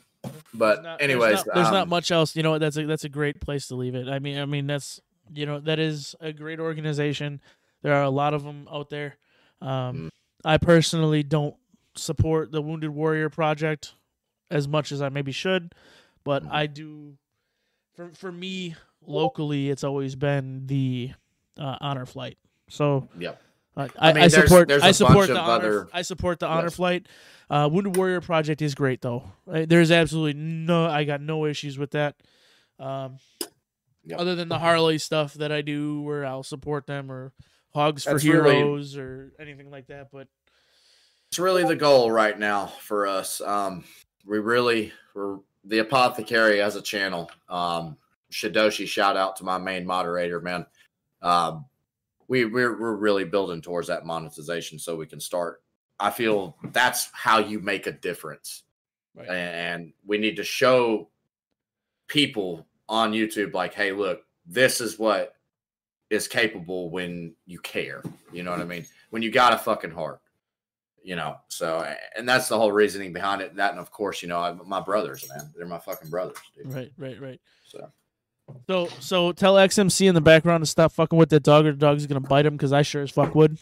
But 0.53 0.75
There's 0.75 0.83
not- 0.83 0.99
there's 0.99 1.09
anyways, 1.11 1.45
not, 1.45 1.55
there's 1.55 1.71
not 1.71 1.83
um, 1.83 1.89
much 1.89 2.11
else. 2.11 2.35
You 2.35 2.43
know, 2.43 2.51
what, 2.51 2.59
that's 2.61 2.77
a 2.77 2.85
that's 2.85 3.03
a 3.05 3.09
great 3.09 3.39
place 3.41 3.67
to 3.69 3.75
leave 3.75 3.95
it. 3.95 4.07
I 4.07 4.19
mean, 4.19 4.37
I 4.37 4.45
mean 4.45 4.67
that's 4.67 5.01
you 5.33 5.45
know 5.45 5.59
that 5.61 5.79
is 5.79 6.15
a 6.19 6.31
great 6.31 6.59
organization. 6.59 7.41
There 7.81 7.93
are 7.95 8.03
a 8.03 8.09
lot 8.09 8.33
of 8.33 8.43
them 8.43 8.67
out 8.71 8.89
there. 8.89 9.17
Um, 9.61 9.69
Mm. 9.69 10.09
I 10.43 10.57
personally 10.57 11.21
don't 11.23 11.55
support 11.95 12.51
the 12.51 12.61
Wounded 12.61 12.89
Warrior 12.91 13.29
Project 13.29 13.93
as 14.49 14.67
much 14.67 14.91
as 14.91 15.01
I 15.01 15.09
maybe 15.09 15.31
should, 15.31 15.73
but 16.23 16.43
Mhm. 16.43 16.51
I 16.51 16.67
do. 16.67 17.17
For 17.95 18.09
for 18.13 18.31
me 18.31 18.75
locally, 19.05 19.69
it's 19.69 19.83
always 19.83 20.15
been 20.15 20.67
the 20.67 21.11
uh, 21.59 21.77
honor 21.81 22.05
flight. 22.05 22.37
So 22.69 23.09
Yep. 23.19 23.41
uh, 23.75 23.87
I 23.97 24.09
I, 24.09 24.13
mean, 24.13 24.23
I 24.23 24.27
support. 24.29 24.67
there's 24.67 24.81
I 24.83 24.89
a 24.89 24.93
support 24.93 25.15
bunch 25.15 25.27
the 25.29 25.33
of 25.41 25.49
honor. 25.49 25.53
other- 25.67 25.89
I 25.93 26.01
support 26.03 26.39
the 26.39 26.47
honor 26.47 26.63
Yes. 26.67 26.75
flight. 26.75 27.07
Uh, 27.49 27.67
Wounded 27.71 27.97
Warrior 27.97 28.21
Project 28.21 28.61
is 28.61 28.75
great 28.75 29.01
though. 29.01 29.23
Uh, 29.51 29.65
There's 29.67 29.91
absolutely 29.91 30.33
no. 30.39 30.85
I 30.85 31.03
got 31.03 31.19
no 31.21 31.45
issues 31.45 31.77
with 31.77 31.91
that. 31.91 32.15
Um, 32.79 33.17
Yep. 34.05 34.19
other 34.19 34.35
than 34.35 34.47
the 34.49 34.57
Harley 34.57 34.97
stuff 34.97 35.33
that 35.35 35.51
I 35.51 35.61
do, 35.61 36.01
where 36.01 36.25
I'll 36.25 36.41
support 36.43 36.87
them 36.87 37.11
or 37.11 37.33
Hogs 37.73 38.03
for 38.05 38.11
That's 38.13 38.23
really- 38.25 38.55
Heroes 38.55 38.97
or 38.97 39.33
anything 39.39 39.69
like 39.69 39.87
that. 39.87 40.07
But 40.11 40.27
it's 41.29 41.37
really 41.39 41.63
the 41.65 41.75
goal 41.75 42.09
right 42.09 42.37
now 42.39 42.67
for 42.67 43.05
us. 43.05 43.41
Um, 43.41 43.83
we 44.25 44.39
really, 44.39 44.91
we're 45.13 45.37
the 45.63 45.79
apothecary 45.79 46.61
as 46.61 46.75
a 46.75 46.81
channel. 46.81 47.29
Um, 47.49 47.97
Shidoshi, 48.31 48.87
shout 48.87 49.17
out 49.17 49.35
to 49.37 49.43
my 49.43 49.57
main 49.57 49.85
moderator, 49.85 50.39
man. 50.41 50.65
Um, 51.21 51.65
we 52.27 52.45
we're, 52.45 52.79
we're 52.79 52.95
really 52.95 53.25
building 53.25 53.61
towards 53.61 53.87
that 53.89 54.05
monetization 54.05 54.79
so 54.79 54.95
we 54.95 55.05
can 55.05 55.19
start. 55.19 55.61
I 55.99 56.09
feel 56.09 56.55
that's 56.71 57.09
how 57.13 57.39
you 57.39 57.59
make 57.59 57.85
a 57.87 57.91
difference, 57.91 58.63
Right. 59.15 59.27
and 59.29 59.93
we 60.05 60.17
need 60.17 60.37
to 60.37 60.43
show 60.43 61.09
people 62.07 62.65
on 62.89 63.11
YouTube 63.11 63.53
like, 63.53 63.73
hey, 63.73 63.91
look, 63.91 64.23
this 64.45 64.81
is 64.81 64.97
what 64.97 65.35
is 66.09 66.27
capable 66.27 66.89
when 66.89 67.35
you 67.45 67.59
care. 67.59 68.01
You 68.33 68.43
know 68.43 68.51
what 68.51 68.61
I 68.61 68.65
mean? 68.65 68.85
When 69.11 69.21
you 69.21 69.29
got 69.29 69.53
a 69.53 69.57
fucking 69.57 69.91
heart 69.91 70.21
you 71.03 71.15
know 71.15 71.35
so 71.47 71.85
and 72.15 72.27
that's 72.27 72.47
the 72.47 72.57
whole 72.57 72.71
reasoning 72.71 73.13
behind 73.13 73.41
it 73.41 73.55
that 73.55 73.71
and 73.71 73.79
of 73.79 73.91
course 73.91 74.21
you 74.21 74.27
know 74.27 74.39
I, 74.39 74.53
my 74.65 74.79
brothers 74.79 75.27
man 75.29 75.51
they're 75.55 75.65
my 75.65 75.79
fucking 75.79 76.09
brothers 76.09 76.37
dude 76.55 76.73
right, 76.73 76.91
right, 76.97 77.21
right. 77.21 77.41
so 77.65 77.91
So 78.67 78.87
so 78.99 79.31
tell 79.31 79.55
XMC 79.55 80.07
in 80.07 80.15
the 80.15 80.21
background 80.21 80.63
to 80.63 80.69
stop 80.69 80.91
fucking 80.91 81.17
with 81.17 81.29
that 81.29 81.43
dog, 81.43 81.65
or 81.65 81.71
the 81.71 81.77
dog's 81.77 82.05
gonna 82.05 82.19
bite 82.19 82.45
him 82.45 82.53
because 82.53 82.73
I 82.73 82.81
sure 82.81 83.01
as 83.03 83.11
fuck 83.11 83.33
would. 83.35 83.57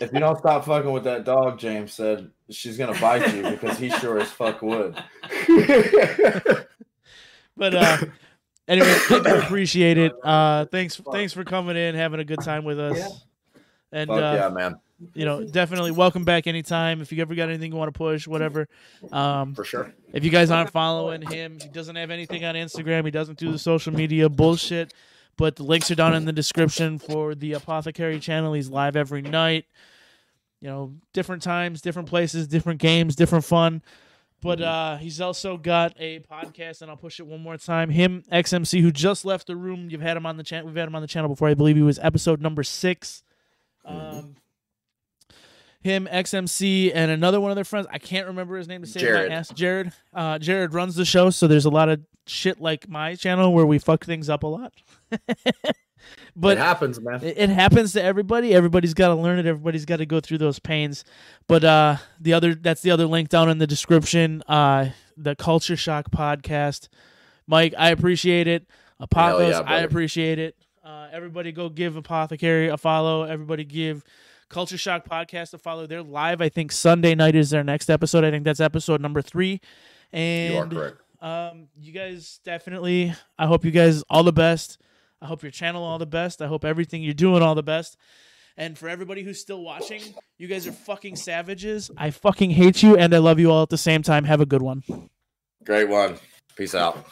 if 0.00 0.12
you 0.12 0.18
don't 0.18 0.38
stop 0.38 0.64
fucking 0.64 0.90
with 0.90 1.04
that 1.04 1.24
dog 1.24 1.58
james 1.58 1.92
said 1.92 2.28
she's 2.50 2.76
gonna 2.76 2.98
bite 3.00 3.32
you 3.32 3.42
because 3.42 3.78
he 3.78 3.88
sure 3.90 4.18
as 4.18 4.28
fuck 4.28 4.60
would 4.62 5.00
But 7.56 7.74
uh, 7.74 7.98
anyway, 8.66 8.96
appreciate 9.10 9.98
it. 9.98 10.12
Uh, 10.22 10.66
thanks 10.66 11.00
thanks 11.12 11.32
for 11.32 11.44
coming 11.44 11.76
in, 11.76 11.94
having 11.94 12.20
a 12.20 12.24
good 12.24 12.40
time 12.40 12.64
with 12.64 12.80
us. 12.80 12.98
Yeah. 12.98 13.08
And 13.94 14.08
fuck 14.08 14.18
uh, 14.18 14.36
yeah 14.38 14.48
man 14.50 14.78
you 15.12 15.24
know, 15.24 15.44
definitely 15.44 15.90
welcome 15.90 16.24
back 16.24 16.46
anytime. 16.46 17.00
If 17.00 17.12
you 17.12 17.20
ever 17.20 17.34
got 17.34 17.48
anything 17.48 17.72
you 17.72 17.76
want 17.78 17.92
to 17.92 17.98
push, 17.98 18.26
whatever. 18.26 18.68
Um, 19.12 19.54
for 19.54 19.64
sure 19.64 19.92
if 20.12 20.24
you 20.24 20.30
guys 20.30 20.50
aren't 20.50 20.70
following 20.70 21.22
him, 21.22 21.58
he 21.60 21.68
doesn't 21.68 21.96
have 21.96 22.10
anything 22.10 22.44
on 22.44 22.54
Instagram. 22.54 23.04
He 23.04 23.10
doesn't 23.10 23.38
do 23.38 23.50
the 23.50 23.58
social 23.58 23.92
media 23.92 24.28
bullshit. 24.28 24.94
But 25.36 25.56
the 25.56 25.64
links 25.64 25.90
are 25.90 25.96
down 25.96 26.14
in 26.14 26.26
the 26.26 26.32
description 26.32 26.98
for 27.00 27.34
the 27.34 27.54
Apothecary 27.54 28.20
channel. 28.20 28.52
He's 28.52 28.68
live 28.68 28.94
every 28.94 29.20
night. 29.20 29.64
You 30.60 30.68
know, 30.68 30.94
different 31.12 31.42
times, 31.42 31.80
different 31.80 32.08
places, 32.08 32.46
different 32.46 32.80
games, 32.80 33.16
different 33.16 33.44
fun. 33.44 33.82
But 34.40 34.60
uh, 34.60 34.96
he's 34.98 35.20
also 35.20 35.56
got 35.56 35.94
a 35.98 36.20
podcast, 36.20 36.82
and 36.82 36.90
I'll 36.90 36.96
push 36.96 37.18
it 37.18 37.26
one 37.26 37.40
more 37.40 37.56
time. 37.56 37.90
Him, 37.90 38.22
XMC, 38.30 38.80
who 38.80 38.92
just 38.92 39.24
left 39.24 39.48
the 39.48 39.56
room. 39.56 39.88
You've 39.90 40.02
had 40.02 40.16
him 40.16 40.24
on 40.24 40.36
the 40.36 40.44
channel. 40.44 40.66
We've 40.68 40.76
had 40.76 40.86
him 40.86 40.94
on 40.94 41.02
the 41.02 41.08
channel 41.08 41.28
before. 41.28 41.48
I 41.48 41.54
believe 41.54 41.76
he 41.76 41.82
was 41.82 41.98
episode 41.98 42.40
number 42.40 42.62
six. 42.62 43.24
Um, 43.84 44.36
him, 45.80 46.08
XMC, 46.10 46.92
and 46.94 47.10
another 47.10 47.40
one 47.40 47.50
of 47.50 47.56
their 47.56 47.64
friends. 47.64 47.86
I 47.90 47.98
can't 47.98 48.26
remember 48.28 48.56
his 48.56 48.66
name 48.66 48.80
to 48.80 48.86
say 48.86 49.00
Jared. 49.00 49.30
my 49.30 49.36
ass. 49.36 49.50
Jared. 49.50 49.92
Uh, 50.12 50.38
Jared 50.38 50.72
runs 50.72 50.94
the 50.94 51.04
show, 51.04 51.30
so 51.30 51.46
there's 51.46 51.66
a 51.66 51.70
lot 51.70 51.90
of 51.90 52.00
shit 52.26 52.60
like 52.60 52.88
my 52.88 53.14
channel 53.14 53.52
where 53.52 53.66
we 53.66 53.78
fuck 53.78 54.04
things 54.04 54.30
up 54.30 54.42
a 54.44 54.46
lot. 54.46 54.72
but 56.34 56.56
it 56.56 56.58
happens, 56.58 56.98
man. 57.00 57.22
it, 57.22 57.36
it 57.36 57.50
happens 57.50 57.92
to 57.92 58.02
everybody. 58.02 58.54
Everybody's 58.54 58.94
got 58.94 59.08
to 59.08 59.14
learn 59.14 59.38
it. 59.38 59.46
Everybody's 59.46 59.84
got 59.84 59.98
to 59.98 60.06
go 60.06 60.20
through 60.20 60.38
those 60.38 60.58
pains. 60.58 61.04
But 61.48 61.64
uh, 61.64 61.96
the 62.18 62.32
other 62.32 62.54
that's 62.54 62.80
the 62.80 62.90
other 62.90 63.06
link 63.06 63.28
down 63.28 63.50
in 63.50 63.58
the 63.58 63.66
description. 63.66 64.42
Uh, 64.48 64.90
the 65.16 65.36
Culture 65.36 65.76
Shock 65.76 66.10
podcast. 66.10 66.88
Mike, 67.46 67.74
I 67.76 67.90
appreciate 67.90 68.46
it. 68.48 68.66
Apothos, 69.00 69.50
yeah, 69.50 69.60
I 69.60 69.80
appreciate 69.80 70.38
it. 70.38 70.56
Uh, 70.84 71.08
everybody 71.12 71.50
go 71.50 71.68
give 71.68 71.96
Apothecary 71.96 72.68
a 72.68 72.76
follow. 72.76 73.22
Everybody 73.22 73.64
give 73.64 74.04
Culture 74.50 74.76
Shock 74.76 75.08
podcast 75.08 75.54
a 75.54 75.58
follow. 75.58 75.86
They're 75.86 76.02
live. 76.02 76.40
I 76.42 76.48
think 76.50 76.72
Sunday 76.72 77.14
night 77.14 77.34
is 77.34 77.50
their 77.50 77.64
next 77.64 77.88
episode. 77.88 78.22
I 78.24 78.30
think 78.30 78.44
that's 78.44 78.60
episode 78.60 79.00
number 79.00 79.22
three. 79.22 79.60
And 80.12 80.52
you 80.52 80.60
are 80.60 80.66
correct. 80.66 80.96
um, 81.20 81.68
you 81.80 81.92
guys 81.92 82.38
definitely. 82.44 83.14
I 83.38 83.46
hope 83.46 83.64
you 83.64 83.70
guys 83.70 84.04
all 84.10 84.22
the 84.22 84.32
best. 84.32 84.78
I 85.22 85.26
hope 85.26 85.42
your 85.42 85.50
channel 85.50 85.82
all 85.82 85.98
the 85.98 86.06
best. 86.06 86.42
I 86.42 86.46
hope 86.48 86.64
everything 86.66 87.02
you're 87.02 87.14
doing 87.14 87.42
all 87.42 87.54
the 87.54 87.62
best. 87.62 87.96
And 88.56 88.76
for 88.78 88.88
everybody 88.88 89.22
who's 89.24 89.40
still 89.40 89.62
watching, 89.62 90.02
you 90.38 90.46
guys 90.46 90.66
are 90.66 90.72
fucking 90.72 91.16
savages. 91.16 91.90
I 91.96 92.10
fucking 92.10 92.50
hate 92.50 92.82
you, 92.82 92.96
and 92.96 93.12
I 93.12 93.18
love 93.18 93.40
you 93.40 93.50
all 93.50 93.62
at 93.62 93.70
the 93.70 93.78
same 93.78 94.02
time. 94.02 94.24
Have 94.24 94.40
a 94.40 94.46
good 94.46 94.62
one. 94.62 94.82
Great 95.64 95.88
one. 95.88 96.18
Peace 96.56 96.74
out. 96.74 97.04